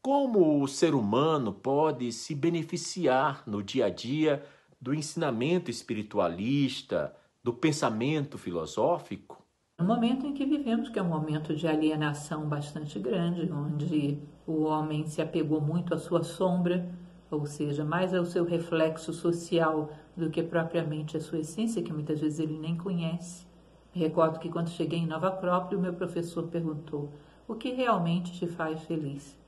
como 0.02 0.62
o 0.62 0.68
ser 0.68 0.94
humano 0.94 1.52
pode 1.52 2.12
se 2.12 2.36
beneficiar 2.36 3.44
no 3.48 3.64
dia 3.64 3.88
a 3.88 3.90
dia 3.90 4.46
do 4.80 4.94
ensinamento 4.94 5.70
espiritualista, 5.70 7.16
do 7.44 7.54
pensamento 7.54 8.38
filosófico? 8.38 9.39
No 9.80 9.86
momento 9.86 10.28
em 10.28 10.34
que 10.34 10.46
vivemos, 10.46 10.90
que 10.90 11.00
é 11.00 11.02
um 11.02 11.08
momento 11.08 11.56
de 11.56 11.66
alienação 11.66 12.46
bastante 12.46 13.00
grande, 13.00 13.50
onde 13.50 14.20
o 14.46 14.64
homem 14.64 15.06
se 15.06 15.22
apegou 15.22 15.62
muito 15.62 15.94
à 15.94 15.98
sua 15.98 16.22
sombra, 16.22 16.86
ou 17.32 17.46
seja, 17.46 17.86
mais 17.86 18.14
ao 18.14 18.26
seu 18.26 18.44
reflexo 18.44 19.14
social 19.14 19.90
do 20.18 20.30
que 20.30 20.44
propriamente 20.44 21.16
à 21.16 21.22
sua 21.22 21.40
essência, 21.40 21.82
que 21.82 21.94
muitas 21.94 22.20
vezes 22.20 22.40
ele 22.40 22.60
nem 22.60 22.76
conhece. 22.76 23.48
Me 23.96 24.02
recordo 24.02 24.38
que 24.38 24.50
quando 24.50 24.68
cheguei 24.68 25.00
em 25.00 25.08
Nova 25.08 25.30
Acrópole, 25.30 25.78
o 25.78 25.82
meu 25.82 25.94
professor 25.94 26.44
perguntou: 26.48 27.10
O 27.48 27.56
que 27.56 27.72
realmente 27.72 28.34
te 28.34 28.48
faz 28.48 28.84
feliz? 28.84 29.40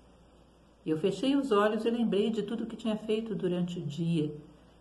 Eu 0.85 0.97
fechei 0.97 1.35
os 1.35 1.51
olhos 1.51 1.83
e 1.83 1.89
lembrei 1.89 2.29
de 2.29 2.43
tudo 2.43 2.65
que 2.65 2.77
tinha 2.77 2.95
feito 2.95 3.35
durante 3.35 3.79
o 3.79 3.85
dia 3.85 4.33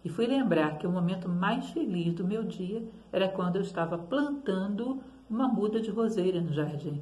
e 0.05 0.09
fui 0.09 0.27
lembrar 0.27 0.79
que 0.79 0.87
o 0.87 0.91
momento 0.91 1.29
mais 1.29 1.71
feliz 1.71 2.15
do 2.15 2.25
meu 2.25 2.45
dia 2.45 2.83
era 3.13 3.29
quando 3.29 3.57
eu 3.57 3.63
estava 3.63 3.99
plantando 3.99 5.03
uma 5.31 5.47
muda 5.47 5.81
de 5.81 5.91
roseira 5.91 6.41
no 6.41 6.53
jardim, 6.53 7.01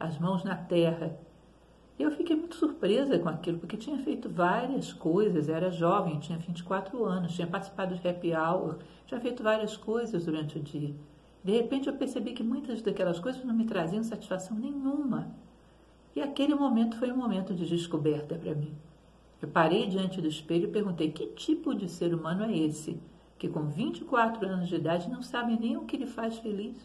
as 0.00 0.18
mãos 0.18 0.42
na 0.42 0.56
terra, 0.56 1.16
eu 1.96 2.10
fiquei 2.10 2.34
muito 2.34 2.56
surpresa 2.56 3.18
com 3.18 3.28
aquilo, 3.28 3.58
porque 3.58 3.76
tinha 3.76 3.98
feito 3.98 4.28
várias 4.28 4.92
coisas, 4.92 5.48
era 5.48 5.70
jovem, 5.70 6.18
tinha 6.18 6.38
24 6.38 7.04
anos, 7.04 7.34
tinha 7.34 7.46
participado 7.46 7.94
de 7.94 8.08
happy 8.08 8.32
hour, 8.34 8.78
tinha 9.06 9.20
feito 9.20 9.42
várias 9.42 9.76
coisas 9.76 10.24
durante 10.24 10.58
o 10.58 10.62
dia. 10.62 10.94
De 11.42 11.52
repente 11.52 11.88
eu 11.88 11.96
percebi 11.96 12.32
que 12.32 12.42
muitas 12.42 12.82
daquelas 12.82 13.20
coisas 13.20 13.44
não 13.44 13.54
me 13.54 13.64
traziam 13.64 14.02
satisfação 14.02 14.56
nenhuma. 14.56 15.32
E 16.14 16.20
aquele 16.20 16.54
momento 16.54 16.96
foi 16.98 17.12
um 17.12 17.16
momento 17.16 17.54
de 17.54 17.66
descoberta 17.66 18.34
para 18.36 18.54
mim. 18.54 18.74
Eu 19.40 19.48
parei 19.48 19.86
diante 19.86 20.20
do 20.20 20.26
espelho 20.26 20.64
e 20.64 20.72
perguntei: 20.72 21.12
que 21.12 21.26
tipo 21.28 21.74
de 21.74 21.88
ser 21.88 22.12
humano 22.12 22.44
é 22.44 22.56
esse 22.56 23.00
que 23.38 23.48
com 23.48 23.66
24 23.66 24.46
anos 24.48 24.68
de 24.68 24.74
idade 24.74 25.08
não 25.08 25.22
sabe 25.22 25.56
nem 25.58 25.76
o 25.76 25.84
que 25.84 25.96
lhe 25.96 26.06
faz 26.06 26.38
feliz? 26.38 26.76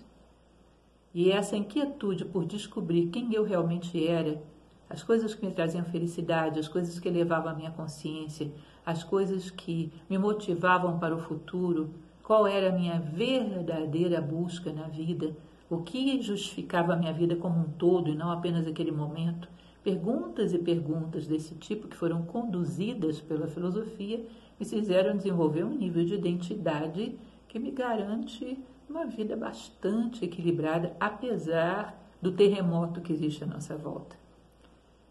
E 1.14 1.31
essa 1.31 1.56
inquietude 1.56 2.26
por 2.26 2.44
descobrir 2.44 3.07
quem 3.07 3.31
eu 3.34 3.44
realmente 3.44 4.07
era 4.07 4.41
as 4.90 5.03
coisas 5.03 5.35
que 5.35 5.45
me 5.45 5.52
traziam 5.52 5.85
felicidade, 5.85 6.60
as 6.60 6.68
coisas 6.68 6.99
que 6.99 7.07
elevavam 7.07 7.52
a 7.52 7.56
minha 7.56 7.72
consciência, 7.72 8.52
as 8.85 9.03
coisas 9.03 9.49
que 9.49 9.91
me 10.10 10.18
motivavam 10.18 10.98
para 10.99 11.15
o 11.15 11.19
futuro, 11.19 11.91
qual 12.23 12.48
era 12.48 12.69
a 12.69 12.72
minha 12.72 12.99
verdadeira 12.99 14.22
busca 14.22 14.72
na 14.72 14.88
vida, 14.88 15.35
o 15.69 15.81
que 15.81 16.22
justificava 16.22 16.94
a 16.94 16.98
minha 16.98 17.14
vida 17.14 17.35
como 17.35 17.60
um 17.60 17.72
todo 17.72 18.10
e 18.10 18.15
não 18.15 18.31
apenas 18.31 18.68
aquele 18.68 18.91
momento. 18.91 19.48
Perguntas 19.84 20.53
e 20.53 20.60
perguntas 20.60 21.27
desse 21.27 21.56
tipo 21.56 21.88
que 21.88 21.98
foram 21.98 22.23
conduzidas 22.23 23.19
pela 23.19 23.48
filosofia 23.48 24.26
me 24.60 24.65
fizeram 24.65 25.18
desenvolver 25.18 25.64
um 25.64 25.76
nível 25.76 26.06
de 26.06 26.15
identidade 26.15 27.18
que 27.48 27.60
me 27.60 27.72
garante 27.72 28.57
uma 28.90 29.06
vida 29.06 29.36
bastante 29.36 30.26
equilibrada, 30.26 30.96
apesar 31.00 31.98
do 32.22 32.32
terremoto 32.32 33.02
que 33.02 33.14
existe 33.14 33.44
à 33.44 33.48
nossa 33.48 33.76
volta. 33.76 34.16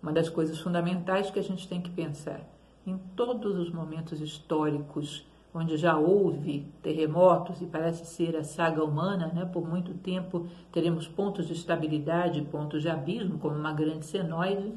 Uma 0.03 0.13
das 0.13 0.29
coisas 0.29 0.59
fundamentais 0.59 1.31
que 1.31 1.39
a 1.39 1.43
gente 1.43 1.69
tem 1.69 1.81
que 1.81 1.91
pensar 1.91 2.41
em 2.87 2.99
todos 3.15 3.57
os 3.57 3.71
momentos 3.71 4.21
históricos 4.21 5.25
onde 5.55 5.77
já 5.77 5.97
houve 5.97 6.67
terremotos 6.83 7.61
e 7.61 7.67
parece 7.67 8.07
ser 8.07 8.37
a 8.37 8.43
saga 8.43 8.83
humana, 8.83 9.31
né? 9.35 9.45
por 9.45 9.69
muito 9.69 9.93
tempo 9.95 10.47
teremos 10.73 11.07
pontos 11.07 11.47
de 11.47 11.53
estabilidade, 11.53 12.43
pontos 12.43 12.83
de 12.83 12.89
abismo, 12.89 13.39
como 13.39 13.57
uma 13.57 13.73
grande 13.73 14.07
senoide. 14.07 14.73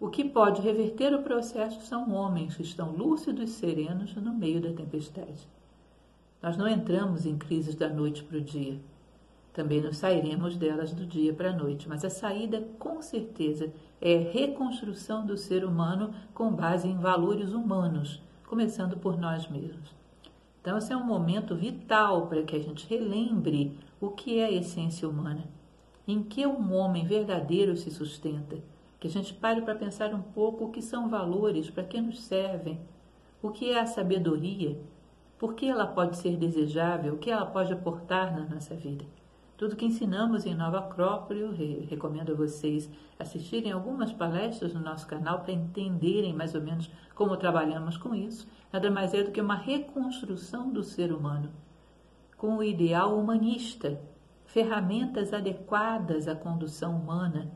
O 0.00 0.08
que 0.08 0.24
pode 0.24 0.60
reverter 0.60 1.14
o 1.14 1.22
processo 1.22 1.80
são 1.82 2.12
homens 2.12 2.56
que 2.56 2.62
estão 2.62 2.90
lúcidos 2.90 3.50
e 3.50 3.52
serenos 3.52 4.14
no 4.16 4.34
meio 4.34 4.60
da 4.60 4.72
tempestade. 4.72 5.46
Nós 6.42 6.56
não 6.56 6.66
entramos 6.66 7.26
em 7.26 7.36
crises 7.36 7.74
da 7.74 7.88
noite 7.88 8.24
para 8.24 8.38
o 8.38 8.40
dia. 8.40 8.80
Também 9.52 9.82
não 9.82 9.92
sairemos 9.92 10.56
delas 10.56 10.92
do 10.92 11.04
dia 11.04 11.34
para 11.34 11.50
a 11.50 11.56
noite, 11.56 11.88
mas 11.88 12.04
a 12.04 12.08
saída, 12.08 12.62
com 12.78 13.02
certeza, 13.02 13.70
é 14.00 14.16
reconstrução 14.16 15.26
do 15.26 15.36
ser 15.36 15.64
humano 15.64 16.14
com 16.32 16.50
base 16.50 16.88
em 16.88 16.96
valores 16.96 17.52
humanos, 17.52 18.22
começando 18.46 18.96
por 18.96 19.18
nós 19.18 19.48
mesmos. 19.48 19.94
Então, 20.60 20.78
esse 20.78 20.92
é 20.92 20.96
um 20.96 21.04
momento 21.04 21.54
vital 21.54 22.26
para 22.26 22.42
que 22.42 22.56
a 22.56 22.60
gente 22.60 22.86
relembre 22.88 23.78
o 24.00 24.10
que 24.10 24.38
é 24.38 24.44
a 24.44 24.52
essência 24.52 25.08
humana, 25.08 25.44
em 26.06 26.22
que 26.22 26.46
um 26.46 26.72
homem 26.74 27.04
verdadeiro 27.04 27.76
se 27.76 27.90
sustenta, 27.90 28.58
que 28.98 29.08
a 29.08 29.10
gente 29.10 29.34
pare 29.34 29.62
para 29.62 29.74
pensar 29.74 30.14
um 30.14 30.22
pouco 30.22 30.66
o 30.66 30.70
que 30.70 30.80
são 30.80 31.08
valores, 31.08 31.68
para 31.70 31.84
que 31.84 32.00
nos 32.00 32.20
servem, 32.22 32.78
o 33.42 33.50
que 33.50 33.70
é 33.70 33.80
a 33.80 33.86
sabedoria, 33.86 34.78
por 35.40 35.54
que 35.54 35.66
ela 35.66 35.86
pode 35.86 36.18
ser 36.18 36.36
desejável, 36.36 37.14
o 37.14 37.16
que 37.16 37.30
ela 37.30 37.46
pode 37.46 37.72
aportar 37.72 38.30
na 38.30 38.44
nossa 38.44 38.74
vida. 38.74 39.06
Tudo 39.56 39.74
que 39.74 39.86
ensinamos 39.86 40.44
em 40.44 40.54
Nova 40.54 40.80
Acrópole, 40.80 41.40
eu 41.40 41.50
recomendo 41.88 42.32
a 42.32 42.34
vocês 42.34 42.90
assistirem 43.18 43.72
algumas 43.72 44.12
palestras 44.12 44.74
no 44.74 44.80
nosso 44.80 45.06
canal 45.06 45.40
para 45.40 45.54
entenderem 45.54 46.34
mais 46.34 46.54
ou 46.54 46.60
menos 46.60 46.90
como 47.14 47.38
trabalhamos 47.38 47.96
com 47.96 48.14
isso. 48.14 48.46
Nada 48.70 48.90
mais 48.90 49.14
é 49.14 49.22
do 49.22 49.30
que 49.30 49.40
uma 49.40 49.54
reconstrução 49.54 50.70
do 50.70 50.82
ser 50.82 51.10
humano, 51.10 51.50
com 52.36 52.58
o 52.58 52.62
ideal 52.62 53.18
humanista, 53.18 53.98
ferramentas 54.44 55.32
adequadas 55.32 56.28
à 56.28 56.34
condução 56.34 56.94
humana, 56.94 57.50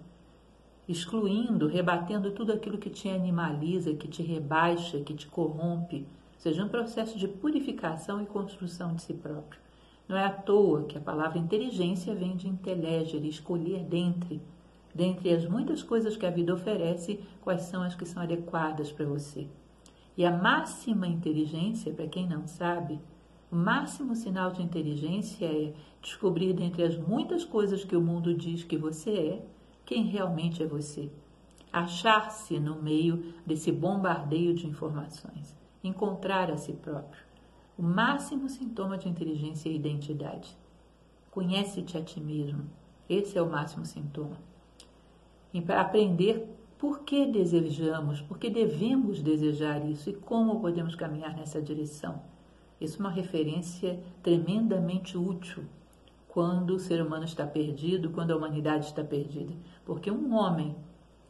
excluindo, 0.89 1.67
rebatendo 1.67 2.31
tudo 2.31 2.51
aquilo 2.51 2.79
que 2.79 2.89
te 2.89 3.11
animaliza, 3.11 3.93
que 3.93 4.09
te 4.09 4.23
rebaixa, 4.23 5.01
que 5.01 5.13
te 5.13 5.27
corrompe, 5.27 6.09
seja 6.45 6.63
um 6.63 6.69
processo 6.69 7.19
de 7.19 7.27
purificação 7.27 8.21
e 8.21 8.27
construção 8.27 8.95
de 8.95 9.01
si 9.01 9.15
próprio. 9.15 9.59
Não 10.07 10.15
é 10.15 10.27
à 10.27 10.31
toa 10.31 10.85
que 10.85 10.99
a 10.99 11.01
palavra 11.01 11.39
inteligência 11.39 12.15
vem 12.15 12.37
de 12.37 12.47
intelegere, 12.47 13.27
escolher 13.27 13.83
dentre. 13.83 14.43
Dentre 14.95 15.33
as 15.33 15.47
muitas 15.49 15.83
coisas 15.83 16.19
que 16.19 16.27
a 16.27 16.31
vida 16.31 16.53
oferece, 16.53 17.19
quais 17.41 17.63
são 17.63 17.83
as 17.83 17.95
que 17.95 18.05
são 18.05 18.23
adequadas 18.23 18.93
para 18.93 19.07
você. 19.07 19.49
E 20.19 20.27
a 20.27 20.31
máxima 20.31 21.07
inteligência, 21.07 21.95
para 21.95 22.09
quem 22.09 22.29
não 22.29 22.47
sabe, 22.47 23.01
o 23.51 23.57
máximo 23.57 24.15
sinal 24.15 24.51
de 24.51 24.63
inteligência 24.63 25.47
é 25.47 25.73
descobrir 26.03 26.53
dentre 26.53 26.83
as 26.83 26.99
muitas 26.99 27.43
coisas 27.43 27.87
que 27.87 27.97
o 27.97 28.03
mundo 28.03 28.35
diz 28.35 28.63
que 28.63 28.77
você 28.77 29.11
é, 29.11 29.47
quem 29.87 30.05
realmente 30.05 30.63
é 30.63 30.67
você. 30.67 31.11
Achar-se 31.73 32.61
no 32.61 32.83
meio 32.83 33.33
desse 33.47 33.73
bombardeio 33.73 34.53
de 34.53 34.67
informações. 34.67 35.64
Encontrar 35.85 36.51
a 36.51 36.57
si 36.57 36.73
próprio. 36.73 37.23
O 37.77 37.83
máximo 37.83 38.49
sintoma 38.49 38.97
de 38.97 39.07
inteligência 39.07 39.69
é 39.69 39.73
a 39.73 39.75
identidade. 39.75 40.57
Conhece-te 41.31 41.99
a 41.99 42.03
ti 42.03 42.23
mesmo. 42.23 42.65
Esse 43.07 43.37
é 43.37 43.43
o 43.43 43.51
máximo 43.51 43.85
sintoma. 43.85 44.39
E 45.53 45.61
para 45.61 45.83
aprender 45.83 46.49
por 46.79 47.01
que 47.01 47.27
desejamos, 47.27 48.23
por 48.23 48.39
que 48.39 48.49
devemos 48.49 49.21
desejar 49.21 49.85
isso 49.85 50.09
e 50.09 50.15
como 50.15 50.59
podemos 50.59 50.95
caminhar 50.95 51.37
nessa 51.37 51.61
direção. 51.61 52.23
Isso 52.81 52.97
é 52.97 53.01
uma 53.01 53.11
referência 53.11 54.01
tremendamente 54.23 55.19
útil 55.19 55.65
quando 56.29 56.77
o 56.77 56.81
ser 56.81 57.03
humano 57.03 57.27
está 57.27 57.47
perdido, 57.47 58.09
quando 58.09 58.31
a 58.31 58.37
humanidade 58.37 58.87
está 58.87 59.05
perdida. 59.05 59.53
Porque 59.85 60.11
um 60.11 60.35
homem 60.35 60.75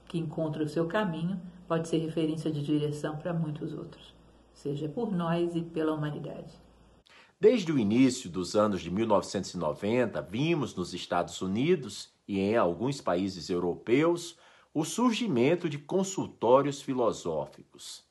que 0.06 0.16
encontra 0.16 0.62
o 0.62 0.68
seu 0.68 0.86
caminho 0.86 1.40
pode 1.66 1.88
ser 1.88 1.98
referência 1.98 2.52
de 2.52 2.62
direção 2.62 3.16
para 3.16 3.34
muitos 3.34 3.74
outros 3.74 4.14
seja 4.54 4.88
por 4.88 5.12
nós 5.12 5.54
e 5.54 5.62
pela 5.62 5.92
humanidade. 5.92 6.54
Desde 7.38 7.70
o 7.70 7.78
início 7.78 8.30
dos 8.30 8.56
anos 8.56 8.80
de 8.80 8.90
1990, 8.90 10.22
vimos 10.22 10.74
nos 10.74 10.94
Estados 10.94 11.42
Unidos 11.42 12.10
e 12.26 12.40
em 12.40 12.56
alguns 12.56 13.00
países 13.00 13.50
europeus 13.50 14.38
o 14.72 14.84
surgimento 14.84 15.68
de 15.68 15.76
consultórios 15.76 16.80
filosóficos. 16.80 18.02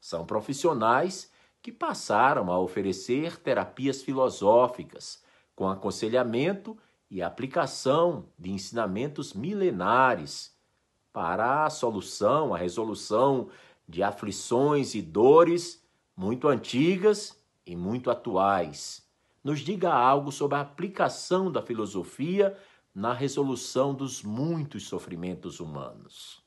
São 0.00 0.24
profissionais 0.24 1.30
que 1.60 1.72
passaram 1.72 2.50
a 2.50 2.58
oferecer 2.58 3.36
terapias 3.38 4.02
filosóficas 4.02 5.22
com 5.54 5.68
aconselhamento 5.68 6.76
e 7.10 7.20
aplicação 7.20 8.26
de 8.38 8.50
ensinamentos 8.50 9.34
milenares 9.34 10.56
para 11.12 11.66
a 11.66 11.70
solução, 11.70 12.54
a 12.54 12.58
resolução 12.58 13.48
de 13.90 14.02
aflições 14.02 14.94
e 14.94 15.02
dores 15.02 15.82
muito 16.16 16.46
antigas 16.46 17.36
e 17.66 17.74
muito 17.74 18.10
atuais. 18.10 19.02
Nos 19.42 19.60
diga 19.60 19.92
algo 19.92 20.30
sobre 20.30 20.56
a 20.56 20.60
aplicação 20.60 21.50
da 21.50 21.60
filosofia 21.60 22.56
na 22.94 23.12
resolução 23.12 23.92
dos 23.92 24.22
muitos 24.22 24.86
sofrimentos 24.86 25.60
humanos. 25.60 26.40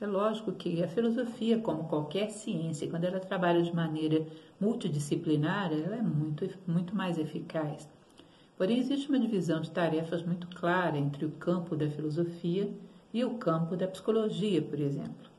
É 0.00 0.06
lógico 0.06 0.52
que 0.52 0.82
a 0.82 0.88
filosofia, 0.88 1.58
como 1.58 1.84
qualquer 1.84 2.30
ciência, 2.30 2.90
quando 2.90 3.04
ela 3.04 3.20
trabalha 3.20 3.62
de 3.62 3.74
maneira 3.74 4.26
multidisciplinar, 4.60 5.72
ela 5.72 5.96
é 5.96 6.02
muito, 6.02 6.48
muito 6.66 6.94
mais 6.94 7.16
eficaz. 7.16 7.88
Porém, 8.58 8.78
existe 8.78 9.08
uma 9.08 9.20
divisão 9.20 9.60
de 9.60 9.70
tarefas 9.70 10.22
muito 10.22 10.48
clara 10.48 10.98
entre 10.98 11.24
o 11.24 11.30
campo 11.30 11.76
da 11.76 11.88
filosofia 11.88 12.70
e 13.14 13.24
o 13.24 13.38
campo 13.38 13.76
da 13.76 13.86
psicologia, 13.86 14.60
por 14.60 14.80
exemplo. 14.80 15.35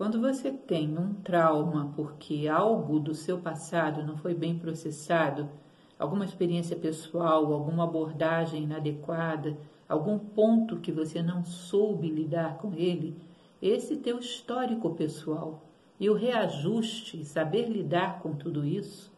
Quando 0.00 0.18
você 0.18 0.50
tem 0.50 0.96
um 0.96 1.12
trauma 1.12 1.92
porque 1.94 2.48
algo 2.48 2.98
do 2.98 3.14
seu 3.14 3.36
passado 3.36 4.02
não 4.02 4.16
foi 4.16 4.32
bem 4.32 4.58
processado, 4.58 5.50
alguma 5.98 6.24
experiência 6.24 6.74
pessoal, 6.74 7.52
alguma 7.52 7.84
abordagem 7.84 8.62
inadequada, 8.62 9.58
algum 9.86 10.18
ponto 10.18 10.80
que 10.80 10.90
você 10.90 11.22
não 11.22 11.44
soube 11.44 12.08
lidar 12.08 12.56
com 12.56 12.72
ele, 12.72 13.14
esse 13.60 13.94
teu 13.98 14.18
histórico 14.18 14.88
pessoal 14.94 15.62
e 16.00 16.08
o 16.08 16.14
reajuste, 16.14 17.22
saber 17.26 17.68
lidar 17.68 18.20
com 18.20 18.32
tudo 18.32 18.64
isso, 18.64 19.12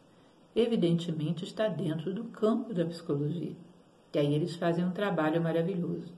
evidentemente 0.53 1.45
está 1.45 1.69
dentro 1.69 2.13
do 2.13 2.25
campo 2.25 2.73
da 2.73 2.83
psicologia. 2.83 3.55
E 4.13 4.19
aí 4.19 4.33
eles 4.33 4.57
fazem 4.57 4.83
um 4.83 4.91
trabalho 4.91 5.41
maravilhoso. 5.41 6.11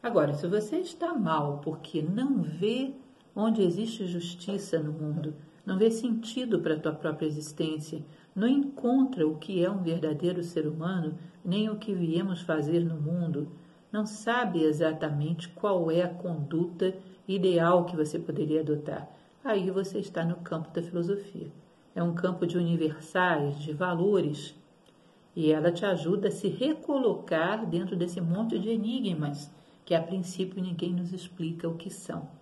Agora, 0.00 0.34
se 0.34 0.46
você 0.46 0.76
está 0.76 1.12
mal 1.14 1.58
porque 1.64 2.00
não 2.00 2.42
vê 2.42 2.94
onde 3.40 3.62
existe 3.62 4.04
justiça 4.04 4.80
no 4.80 4.92
mundo, 4.92 5.32
não 5.64 5.78
vê 5.78 5.92
sentido 5.92 6.58
para 6.58 6.74
a 6.74 6.78
tua 6.78 6.92
própria 6.92 7.26
existência, 7.26 8.04
não 8.34 8.48
encontra 8.48 9.24
o 9.28 9.36
que 9.36 9.64
é 9.64 9.70
um 9.70 9.80
verdadeiro 9.80 10.42
ser 10.42 10.66
humano, 10.66 11.16
nem 11.44 11.70
o 11.70 11.76
que 11.76 11.94
viemos 11.94 12.40
fazer 12.40 12.84
no 12.84 13.00
mundo, 13.00 13.46
não 13.92 14.04
sabe 14.04 14.64
exatamente 14.64 15.48
qual 15.50 15.88
é 15.88 16.02
a 16.02 16.08
conduta 16.08 16.92
ideal 17.28 17.84
que 17.84 17.94
você 17.94 18.18
poderia 18.18 18.60
adotar. 18.60 19.08
Aí 19.44 19.70
você 19.70 20.00
está 20.00 20.24
no 20.24 20.36
campo 20.38 20.74
da 20.74 20.82
filosofia. 20.82 21.46
É 21.94 22.02
um 22.02 22.14
campo 22.14 22.44
de 22.44 22.58
universais, 22.58 23.56
de 23.60 23.72
valores, 23.72 24.52
e 25.36 25.52
ela 25.52 25.70
te 25.70 25.84
ajuda 25.84 26.26
a 26.26 26.32
se 26.32 26.48
recolocar 26.48 27.64
dentro 27.64 27.94
desse 27.94 28.20
monte 28.20 28.58
de 28.58 28.68
enigmas 28.68 29.48
que 29.84 29.94
a 29.94 30.02
princípio 30.02 30.60
ninguém 30.60 30.92
nos 30.92 31.12
explica 31.12 31.68
o 31.68 31.76
que 31.76 31.88
são. 31.88 32.37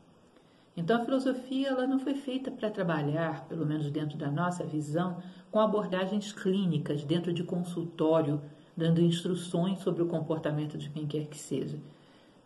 Então 0.76 1.00
a 1.00 1.04
filosofia 1.04 1.68
ela 1.68 1.86
não 1.86 1.98
foi 1.98 2.14
feita 2.14 2.50
para 2.50 2.70
trabalhar, 2.70 3.46
pelo 3.48 3.64
menos 3.64 3.90
dentro 3.90 4.18
da 4.18 4.30
nossa 4.30 4.62
visão, 4.62 5.22
com 5.50 5.58
abordagens 5.58 6.32
clínicas 6.32 7.02
dentro 7.02 7.32
de 7.32 7.42
consultório, 7.42 8.42
dando 8.76 9.00
instruções 9.00 9.80
sobre 9.80 10.02
o 10.02 10.06
comportamento 10.06 10.76
de 10.76 10.90
quem 10.90 11.06
quer 11.06 11.26
que 11.26 11.38
seja. 11.38 11.78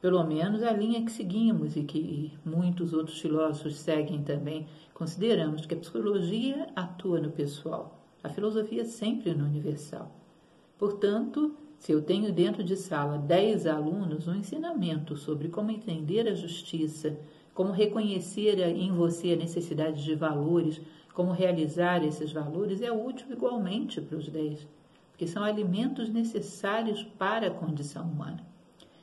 Pelo 0.00 0.22
menos 0.22 0.62
a 0.62 0.70
linha 0.70 1.04
que 1.04 1.10
seguimos 1.10 1.76
e 1.76 1.82
que 1.82 2.32
muitos 2.44 2.92
outros 2.92 3.18
filósofos 3.18 3.76
seguem 3.76 4.22
também, 4.22 4.66
consideramos 4.94 5.66
que 5.66 5.74
a 5.74 5.78
psicologia 5.78 6.68
atua 6.76 7.20
no 7.20 7.30
pessoal, 7.30 8.00
a 8.22 8.28
filosofia 8.28 8.84
sempre 8.84 9.34
no 9.34 9.44
universal. 9.44 10.10
Portanto, 10.78 11.54
se 11.76 11.92
eu 11.92 12.00
tenho 12.00 12.32
dentro 12.32 12.62
de 12.62 12.76
sala 12.76 13.18
10 13.18 13.66
alunos 13.66 14.28
um 14.28 14.34
ensinamento 14.34 15.16
sobre 15.16 15.48
como 15.48 15.70
entender 15.70 16.28
a 16.28 16.34
justiça, 16.34 17.18
como 17.54 17.72
reconhecer 17.72 18.58
em 18.60 18.92
você 18.92 19.32
a 19.32 19.36
necessidade 19.36 20.02
de 20.02 20.14
valores, 20.14 20.80
como 21.14 21.32
realizar 21.32 22.04
esses 22.04 22.32
valores, 22.32 22.80
é 22.80 22.90
útil 22.90 23.26
igualmente 23.30 24.00
para 24.00 24.16
os 24.16 24.28
10, 24.28 24.66
porque 25.10 25.26
são 25.26 25.42
alimentos 25.42 26.08
necessários 26.08 27.02
para 27.02 27.48
a 27.48 27.50
condição 27.50 28.04
humana. 28.04 28.44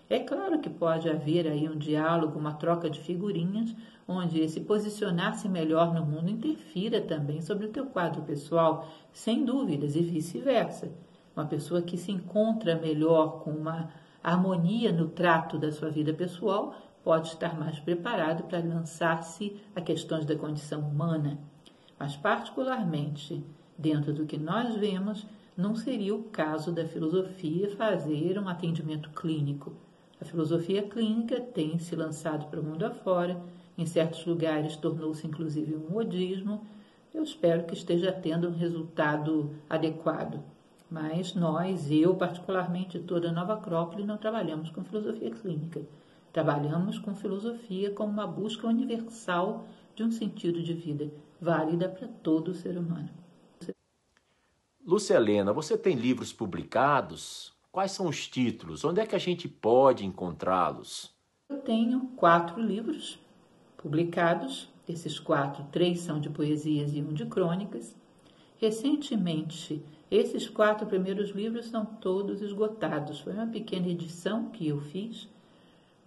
É 0.09 0.19
claro 0.19 0.59
que 0.59 0.69
pode 0.69 1.09
haver 1.09 1.45
aí 1.47 1.67
um 1.67 1.77
diálogo, 1.77 2.39
uma 2.39 2.53
troca 2.53 2.89
de 2.89 2.99
figurinhas, 2.99 3.75
onde 4.07 4.39
esse 4.39 4.61
posicionar-se 4.61 5.49
melhor 5.49 5.93
no 5.93 6.05
mundo 6.05 6.29
interfira 6.29 7.01
também 7.01 7.41
sobre 7.41 7.65
o 7.65 7.71
teu 7.71 7.87
quadro 7.87 8.21
pessoal, 8.21 8.87
sem 9.11 9.43
dúvidas, 9.43 9.97
e 9.97 10.01
vice-versa. 10.01 10.89
Uma 11.35 11.45
pessoa 11.45 11.81
que 11.81 11.97
se 11.97 12.11
encontra 12.11 12.77
melhor 12.77 13.41
com 13.41 13.51
uma 13.51 13.89
harmonia 14.23 14.93
no 14.93 15.09
trato 15.09 15.57
da 15.57 15.71
sua 15.71 15.89
vida 15.89 16.13
pessoal 16.13 16.73
pode 17.07 17.29
estar 17.29 17.57
mais 17.57 17.79
preparado 17.79 18.43
para 18.43 18.59
lançar-se 18.59 19.55
a 19.73 19.79
questões 19.79 20.25
da 20.25 20.35
condição 20.35 20.81
humana. 20.81 21.39
Mas, 21.97 22.17
particularmente, 22.17 23.41
dentro 23.77 24.11
do 24.11 24.25
que 24.25 24.38
nós 24.38 24.75
vemos, 24.75 25.25
não 25.55 25.73
seria 25.73 26.13
o 26.13 26.23
caso 26.23 26.69
da 26.69 26.85
filosofia 26.85 27.73
fazer 27.77 28.38
um 28.38 28.49
atendimento 28.49 29.09
clínico. 29.11 29.71
A 30.19 30.25
filosofia 30.25 30.84
clínica 30.84 31.39
tem 31.39 31.79
se 31.79 31.95
lançado 31.95 32.49
para 32.49 32.59
o 32.59 32.63
mundo 32.63 32.85
afora, 32.85 33.41
em 33.77 33.85
certos 33.85 34.25
lugares 34.25 34.75
tornou-se 34.75 35.25
inclusive 35.25 35.77
um 35.77 35.89
modismo. 35.89 36.67
Eu 37.13 37.23
espero 37.23 37.63
que 37.63 37.73
esteja 37.73 38.11
tendo 38.11 38.49
um 38.49 38.57
resultado 38.57 39.55
adequado. 39.69 40.43
Mas 40.91 41.34
nós, 41.34 41.89
eu 41.89 42.13
particularmente, 42.15 42.99
toda 42.99 43.29
a 43.29 43.31
Nova 43.31 43.53
Acrópole, 43.53 44.03
não 44.03 44.17
trabalhamos 44.17 44.69
com 44.71 44.84
filosofia 44.84 45.31
clínica. 45.31 45.79
Trabalhamos 46.38 46.99
com 46.99 47.15
filosofia 47.15 47.89
como 47.89 48.11
uma 48.11 48.27
busca 48.27 48.68
universal 48.68 49.65
de 49.95 50.03
um 50.03 50.11
sentido 50.11 50.61
de 50.61 50.72
vida, 50.72 51.11
válida 51.41 51.89
para 51.89 52.07
todo 52.07 52.49
o 52.49 52.53
ser 52.53 52.77
humano. 52.77 53.09
Lúcia 54.85 55.15
Helena, 55.15 55.51
você 55.51 55.76
tem 55.76 55.95
livros 55.95 56.31
publicados? 56.31 57.55
Quais 57.72 57.91
são 57.91 58.07
os 58.07 58.27
títulos? 58.27 58.85
Onde 58.85 59.01
é 59.01 59.07
que 59.07 59.15
a 59.15 59.19
gente 59.19 59.47
pode 59.47 60.05
encontrá-los? 60.05 61.11
Eu 61.49 61.57
tenho 61.57 62.01
quatro 62.15 62.61
livros 62.61 63.19
publicados. 63.76 64.69
Esses 64.88 65.18
quatro, 65.18 65.65
três 65.72 66.01
são 66.01 66.19
de 66.19 66.30
poesias 66.30 66.93
e 66.93 67.01
um 67.01 67.14
de 67.14 67.26
crônicas. 67.26 67.95
Recentemente, 68.57 69.84
esses 70.11 70.47
quatro 70.47 70.85
primeiros 70.85 71.31
livros 71.31 71.65
são 71.65 71.84
todos 71.84 72.43
esgotados. 72.43 73.22
Foi 73.22 73.34
uma 73.34 73.47
pequena 73.47 73.88
edição 73.88 74.51
que 74.51 74.68
eu 74.68 74.80
fiz 74.80 75.27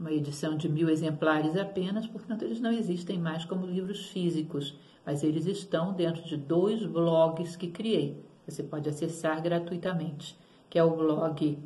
uma 0.00 0.10
edição 0.10 0.56
de 0.56 0.66
mil 0.66 0.88
exemplares 0.88 1.54
apenas, 1.58 2.06
portanto, 2.06 2.42
eles 2.42 2.58
não 2.58 2.72
existem 2.72 3.18
mais 3.18 3.44
como 3.44 3.66
livros 3.66 4.06
físicos, 4.06 4.74
mas 5.04 5.22
eles 5.22 5.44
estão 5.44 5.92
dentro 5.92 6.22
de 6.22 6.38
dois 6.38 6.86
blogs 6.86 7.54
que 7.54 7.68
criei. 7.68 8.24
Você 8.48 8.62
pode 8.62 8.88
acessar 8.88 9.42
gratuitamente, 9.42 10.34
que 10.70 10.78
é 10.78 10.84
o 10.84 10.96
blog 10.96 11.58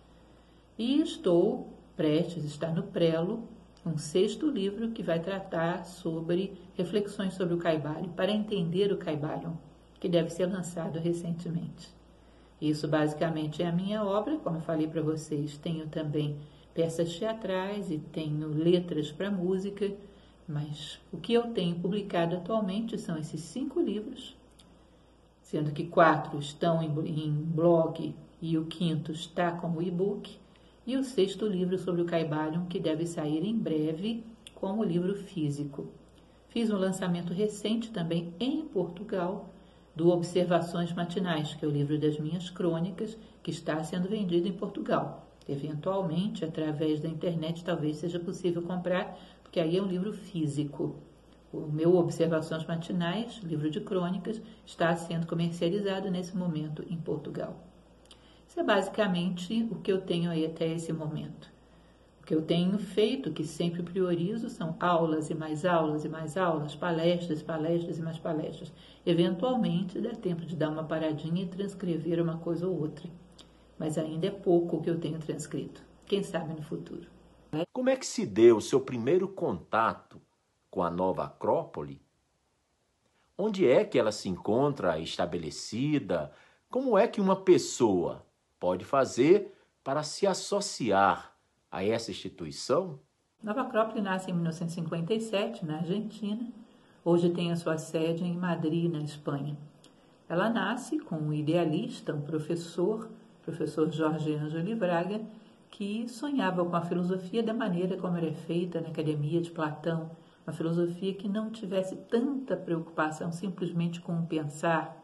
E 0.77 1.01
estou 1.01 1.73
prestes, 1.95 2.43
está 2.43 2.69
no 2.69 2.83
prelo, 2.83 3.43
um 3.85 3.97
sexto 3.97 4.49
livro 4.49 4.91
que 4.91 5.03
vai 5.03 5.19
tratar 5.19 5.85
sobre 5.85 6.53
reflexões 6.75 7.33
sobre 7.33 7.53
o 7.53 7.57
Caibalion, 7.57 8.09
para 8.09 8.31
entender 8.31 8.91
o 8.91 8.97
Caibalion, 8.97 9.53
que 9.99 10.09
deve 10.09 10.29
ser 10.29 10.45
lançado 10.45 10.99
recentemente. 10.99 11.89
Isso 12.61 12.87
basicamente 12.87 13.63
é 13.63 13.67
a 13.67 13.71
minha 13.71 14.03
obra, 14.03 14.37
como 14.37 14.59
falei 14.61 14.87
para 14.87 15.01
vocês, 15.01 15.57
tenho 15.57 15.87
também 15.87 16.37
peças 16.73 17.17
teatrais 17.17 17.89
e 17.89 17.97
tenho 17.97 18.47
letras 18.49 19.11
para 19.11 19.31
música, 19.31 19.91
mas 20.45 20.99
o 21.11 21.17
que 21.17 21.33
eu 21.33 21.53
tenho 21.53 21.79
publicado 21.79 22.35
atualmente 22.35 22.97
são 22.97 23.17
esses 23.17 23.41
cinco 23.41 23.79
livros 23.79 24.38
sendo 25.49 25.71
que 25.71 25.87
quatro 25.87 26.37
estão 26.37 26.79
em, 26.83 27.31
blog 27.31 28.15
e 28.39 28.55
o 28.55 28.65
quinto 28.65 29.11
está 29.11 29.51
como 29.51 29.81
e-book, 29.81 30.37
e 30.85 30.95
o 30.95 31.03
sexto 31.03 31.47
livro 31.47 31.75
sobre 31.79 32.03
o 32.03 32.05
Caibalion, 32.05 32.67
que 32.67 32.79
deve 32.79 33.07
sair 33.07 33.43
em 33.43 33.57
breve 33.57 34.23
como 34.53 34.83
livro 34.83 35.15
físico. 35.15 35.87
Fiz 36.49 36.69
um 36.69 36.77
lançamento 36.77 37.33
recente 37.33 37.89
também 37.89 38.31
em 38.39 38.61
Portugal 38.61 39.49
do 39.95 40.11
Observações 40.11 40.93
Matinais, 40.93 41.55
que 41.55 41.65
é 41.65 41.67
o 41.67 41.71
livro 41.71 41.97
das 41.97 42.19
minhas 42.19 42.51
crônicas, 42.51 43.17
que 43.41 43.49
está 43.49 43.83
sendo 43.83 44.07
vendido 44.07 44.47
em 44.47 44.53
Portugal. 44.53 45.27
Eventualmente, 45.47 46.45
através 46.45 46.99
da 46.99 47.09
internet, 47.09 47.63
talvez 47.63 47.97
seja 47.97 48.19
possível 48.19 48.61
comprar, 48.61 49.17
porque 49.41 49.59
aí 49.59 49.77
é 49.77 49.81
um 49.81 49.87
livro 49.87 50.13
físico. 50.13 50.95
O 51.51 51.61
meu 51.61 51.95
Observações 51.95 52.63
Matinais, 52.67 53.39
livro 53.43 53.71
de 53.71 53.81
crônicas, 53.81 54.39
está 54.63 54.95
sendo 54.95 55.25
comercializado 55.25 56.11
nesse 56.11 56.37
momento 56.37 56.85
em 56.87 56.95
Portugal. 56.95 57.57
Isso 58.47 58.59
é 58.59 58.63
basicamente 58.63 59.67
o 59.71 59.75
que 59.75 59.91
eu 59.91 59.99
tenho 59.99 60.29
aí 60.29 60.45
até 60.45 60.71
esse 60.71 60.93
momento. 60.93 61.51
O 62.21 62.25
que 62.25 62.35
eu 62.35 62.43
tenho 62.43 62.77
feito, 62.77 63.31
que 63.31 63.43
sempre 63.43 63.81
priorizo, 63.81 64.47
são 64.47 64.75
aulas 64.79 65.31
e 65.31 65.33
mais 65.33 65.65
aulas 65.65 66.05
e 66.05 66.09
mais 66.09 66.37
aulas, 66.37 66.75
palestras, 66.75 67.41
palestras 67.41 67.97
e 67.97 68.01
mais 68.03 68.19
palestras. 68.19 68.71
Eventualmente 69.03 69.99
dá 69.99 70.11
tempo 70.11 70.45
de 70.45 70.55
dar 70.55 70.69
uma 70.69 70.83
paradinha 70.83 71.41
e 71.41 71.47
transcrever 71.47 72.21
uma 72.21 72.37
coisa 72.37 72.67
ou 72.67 72.79
outra. 72.79 73.09
Mas 73.79 73.97
ainda 73.97 74.27
é 74.27 74.31
pouco 74.31 74.77
o 74.77 74.81
que 74.81 74.89
eu 74.89 74.99
tenho 74.99 75.17
transcrito. 75.17 75.81
Quem 76.05 76.21
sabe 76.21 76.53
no 76.53 76.61
futuro. 76.61 77.07
Como 77.73 77.89
é 77.89 77.95
que 77.95 78.05
se 78.05 78.23
deu 78.27 78.57
o 78.57 78.61
seu 78.61 78.79
primeiro 78.79 79.27
contato 79.27 80.21
com 80.69 80.83
a 80.83 80.89
nova 80.89 81.25
Acrópole? 81.25 82.01
Onde 83.37 83.67
é 83.67 83.85
que 83.85 83.97
ela 83.97 84.11
se 84.11 84.27
encontra 84.27 84.99
estabelecida? 84.99 86.31
Como 86.69 86.97
é 86.97 87.07
que 87.07 87.21
uma 87.21 87.35
pessoa 87.35 88.25
pode 88.59 88.83
fazer 88.83 89.55
para 89.83 90.03
se 90.03 90.27
associar 90.27 91.33
a 91.71 91.83
essa 91.83 92.11
instituição? 92.11 92.99
Nova 93.41 93.61
Acrópole 93.61 94.01
nasce 94.01 94.29
em 94.29 94.33
1957, 94.33 95.65
na 95.65 95.77
Argentina. 95.77 96.45
Hoje 97.03 97.29
tem 97.29 97.51
a 97.51 97.55
sua 97.55 97.77
sede 97.77 98.25
em 98.25 98.35
Madrid, 98.35 98.91
na 98.91 98.99
Espanha. 98.99 99.57
Ela 100.27 100.49
nasce 100.49 100.99
com 100.99 101.15
um 101.15 101.33
idealista, 101.33 102.13
um 102.13 102.21
professor, 102.21 103.09
professor 103.41 103.89
Jorge 103.89 104.35
Ângelo 104.35 104.75
Braga, 104.75 105.21
que 105.71 106.07
sonhava 106.09 106.65
com 106.65 106.75
a 106.75 106.81
filosofia 106.81 107.41
da 107.41 107.53
maneira 107.53 107.97
como 107.97 108.17
era 108.17 108.33
feita 108.33 108.81
na 108.81 108.89
academia 108.89 109.39
de 109.39 109.49
Platão, 109.49 110.11
uma 110.45 110.53
filosofia 110.53 111.13
que 111.13 111.27
não 111.27 111.49
tivesse 111.49 111.95
tanta 111.95 112.55
preocupação 112.55 113.31
simplesmente 113.31 114.01
com 114.01 114.19
o 114.19 114.25
pensar, 114.25 114.97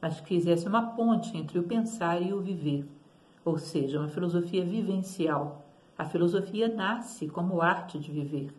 mas 0.00 0.20
que 0.20 0.28
fizesse 0.28 0.66
uma 0.66 0.94
ponte 0.94 1.36
entre 1.36 1.58
o 1.58 1.62
pensar 1.62 2.20
e 2.20 2.32
o 2.32 2.40
viver, 2.40 2.86
ou 3.44 3.58
seja, 3.58 3.98
uma 3.98 4.08
filosofia 4.08 4.64
vivencial. 4.64 5.64
A 5.96 6.04
filosofia 6.04 6.68
nasce 6.68 7.28
como 7.28 7.60
arte 7.60 7.98
de 7.98 8.10
viver. 8.10 8.54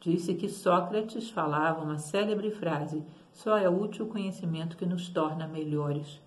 Disse 0.00 0.34
que 0.34 0.48
Sócrates 0.48 1.30
falava 1.30 1.82
uma 1.82 1.98
célebre 1.98 2.50
frase: 2.50 3.02
só 3.32 3.56
é 3.56 3.68
útil 3.68 4.04
o 4.04 4.08
conhecimento 4.08 4.76
que 4.76 4.86
nos 4.86 5.08
torna 5.08 5.46
melhores. 5.46 6.20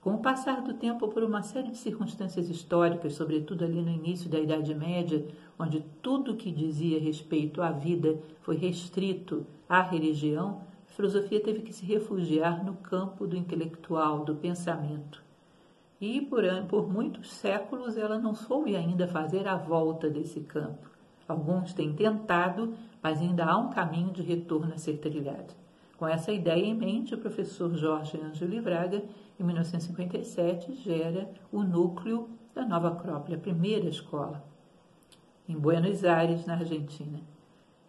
Com 0.00 0.14
o 0.14 0.18
passar 0.18 0.62
do 0.62 0.74
tempo, 0.74 1.08
por 1.08 1.22
uma 1.22 1.42
série 1.42 1.70
de 1.70 1.76
circunstâncias 1.76 2.48
históricas, 2.48 3.14
sobretudo 3.14 3.64
ali 3.64 3.82
no 3.82 3.90
início 3.90 4.30
da 4.30 4.38
Idade 4.38 4.74
Média, 4.74 5.26
onde 5.58 5.80
tudo 6.00 6.36
que 6.36 6.52
dizia 6.52 7.00
respeito 7.00 7.60
à 7.60 7.70
vida 7.70 8.18
foi 8.40 8.56
restrito 8.56 9.44
à 9.68 9.82
religião, 9.82 10.62
a 10.88 10.92
filosofia 10.92 11.40
teve 11.40 11.62
que 11.62 11.72
se 11.72 11.84
refugiar 11.84 12.64
no 12.64 12.74
campo 12.74 13.26
do 13.26 13.36
intelectual, 13.36 14.24
do 14.24 14.34
pensamento. 14.36 15.22
E 16.00 16.20
por, 16.20 16.44
por 16.68 16.88
muitos 16.88 17.32
séculos 17.32 17.96
ela 17.96 18.18
não 18.18 18.34
soube 18.34 18.76
ainda 18.76 19.08
fazer 19.08 19.48
a 19.48 19.56
volta 19.56 20.08
desse 20.08 20.40
campo. 20.40 20.88
Alguns 21.26 21.74
têm 21.74 21.92
tentado, 21.92 22.74
mas 23.02 23.20
ainda 23.20 23.44
há 23.44 23.58
um 23.58 23.70
caminho 23.70 24.12
de 24.12 24.22
retorno 24.22 24.72
a 24.72 24.78
ser 24.78 24.98
trilhado. 24.98 25.54
Com 25.98 26.06
essa 26.06 26.32
ideia 26.32 26.64
em 26.64 26.74
mente, 26.74 27.14
o 27.14 27.18
professor 27.18 27.74
Jorge 27.74 28.18
Ângelo 28.18 28.62
Braga, 28.62 29.02
em 29.38 29.42
1957, 29.42 30.74
gera 30.76 31.28
o 31.52 31.64
núcleo 31.64 32.28
da 32.54 32.64
Nova 32.64 32.88
Acrópole, 32.88 33.34
a 33.34 33.38
primeira 33.38 33.88
escola, 33.88 34.42
em 35.48 35.58
Buenos 35.58 36.04
Aires, 36.04 36.44
na 36.44 36.54
Argentina. 36.54 37.20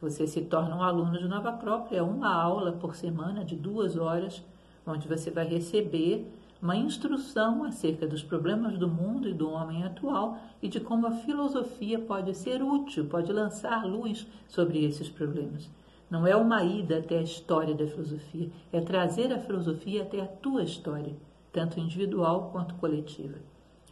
Você 0.00 0.26
se 0.26 0.42
torna 0.42 0.76
um 0.76 0.82
aluno 0.82 1.18
de 1.18 1.28
Nova 1.28 1.50
Acrópole, 1.50 1.96
é 1.96 2.02
uma 2.02 2.32
aula 2.32 2.72
por 2.72 2.96
semana 2.96 3.44
de 3.44 3.54
duas 3.54 3.96
horas, 3.96 4.42
onde 4.86 5.06
você 5.06 5.30
vai 5.30 5.46
receber 5.46 6.26
uma 6.60 6.76
instrução 6.76 7.62
acerca 7.62 8.06
dos 8.06 8.22
problemas 8.22 8.76
do 8.76 8.88
mundo 8.88 9.28
e 9.28 9.34
do 9.34 9.48
homem 9.48 9.84
atual 9.84 10.38
e 10.60 10.68
de 10.68 10.80
como 10.80 11.06
a 11.06 11.12
filosofia 11.12 12.00
pode 12.00 12.34
ser 12.34 12.62
útil, 12.62 13.06
pode 13.06 13.32
lançar 13.32 13.86
luz 13.86 14.26
sobre 14.48 14.84
esses 14.84 15.08
problemas. 15.08 15.70
Não 16.10 16.26
é 16.26 16.34
uma 16.34 16.64
ida 16.64 16.98
até 16.98 17.18
a 17.18 17.22
história 17.22 17.74
da 17.74 17.86
filosofia, 17.86 18.50
é 18.72 18.80
trazer 18.80 19.32
a 19.32 19.38
filosofia 19.38 20.02
até 20.02 20.20
a 20.20 20.26
tua 20.26 20.64
história, 20.64 21.14
tanto 21.52 21.78
individual 21.78 22.50
quanto 22.50 22.74
coletiva. 22.76 23.38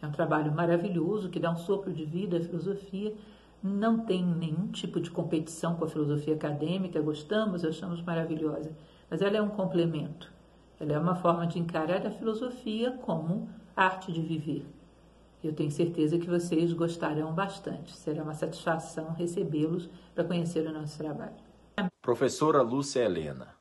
É 0.01 0.05
um 0.05 0.11
trabalho 0.11 0.51
maravilhoso 0.51 1.29
que 1.29 1.39
dá 1.39 1.51
um 1.51 1.57
sopro 1.57 1.93
de 1.93 2.05
vida 2.05 2.37
à 2.37 2.41
filosofia. 2.41 3.15
Não 3.63 3.99
tem 3.99 4.23
nenhum 4.23 4.67
tipo 4.67 4.99
de 4.99 5.09
competição 5.09 5.75
com 5.75 5.85
a 5.85 5.89
filosofia 5.89 6.35
acadêmica, 6.35 7.01
gostamos, 7.01 7.63
achamos 7.63 8.01
maravilhosa, 8.01 8.75
mas 9.09 9.21
ela 9.21 9.37
é 9.37 9.41
um 9.41 9.49
complemento. 9.49 10.36
Ela 10.79 10.93
é 10.93 10.99
uma 10.99 11.15
forma 11.15 11.47
de 11.47 11.59
encarar 11.59 12.05
a 12.05 12.11
filosofia 12.11 12.91
como 12.91 13.49
arte 13.75 14.11
de 14.11 14.21
viver. 14.21 14.65
Eu 15.43 15.53
tenho 15.53 15.71
certeza 15.71 16.17
que 16.17 16.27
vocês 16.27 16.73
gostarão 16.73 17.33
bastante. 17.33 17.95
Será 17.95 18.23
uma 18.23 18.33
satisfação 18.33 19.13
recebê-los 19.13 19.89
para 20.13 20.23
conhecer 20.23 20.67
o 20.67 20.73
nosso 20.73 20.97
trabalho. 20.97 21.35
Professora 22.01 22.61
Lúcia 22.61 23.01
Helena, 23.01 23.55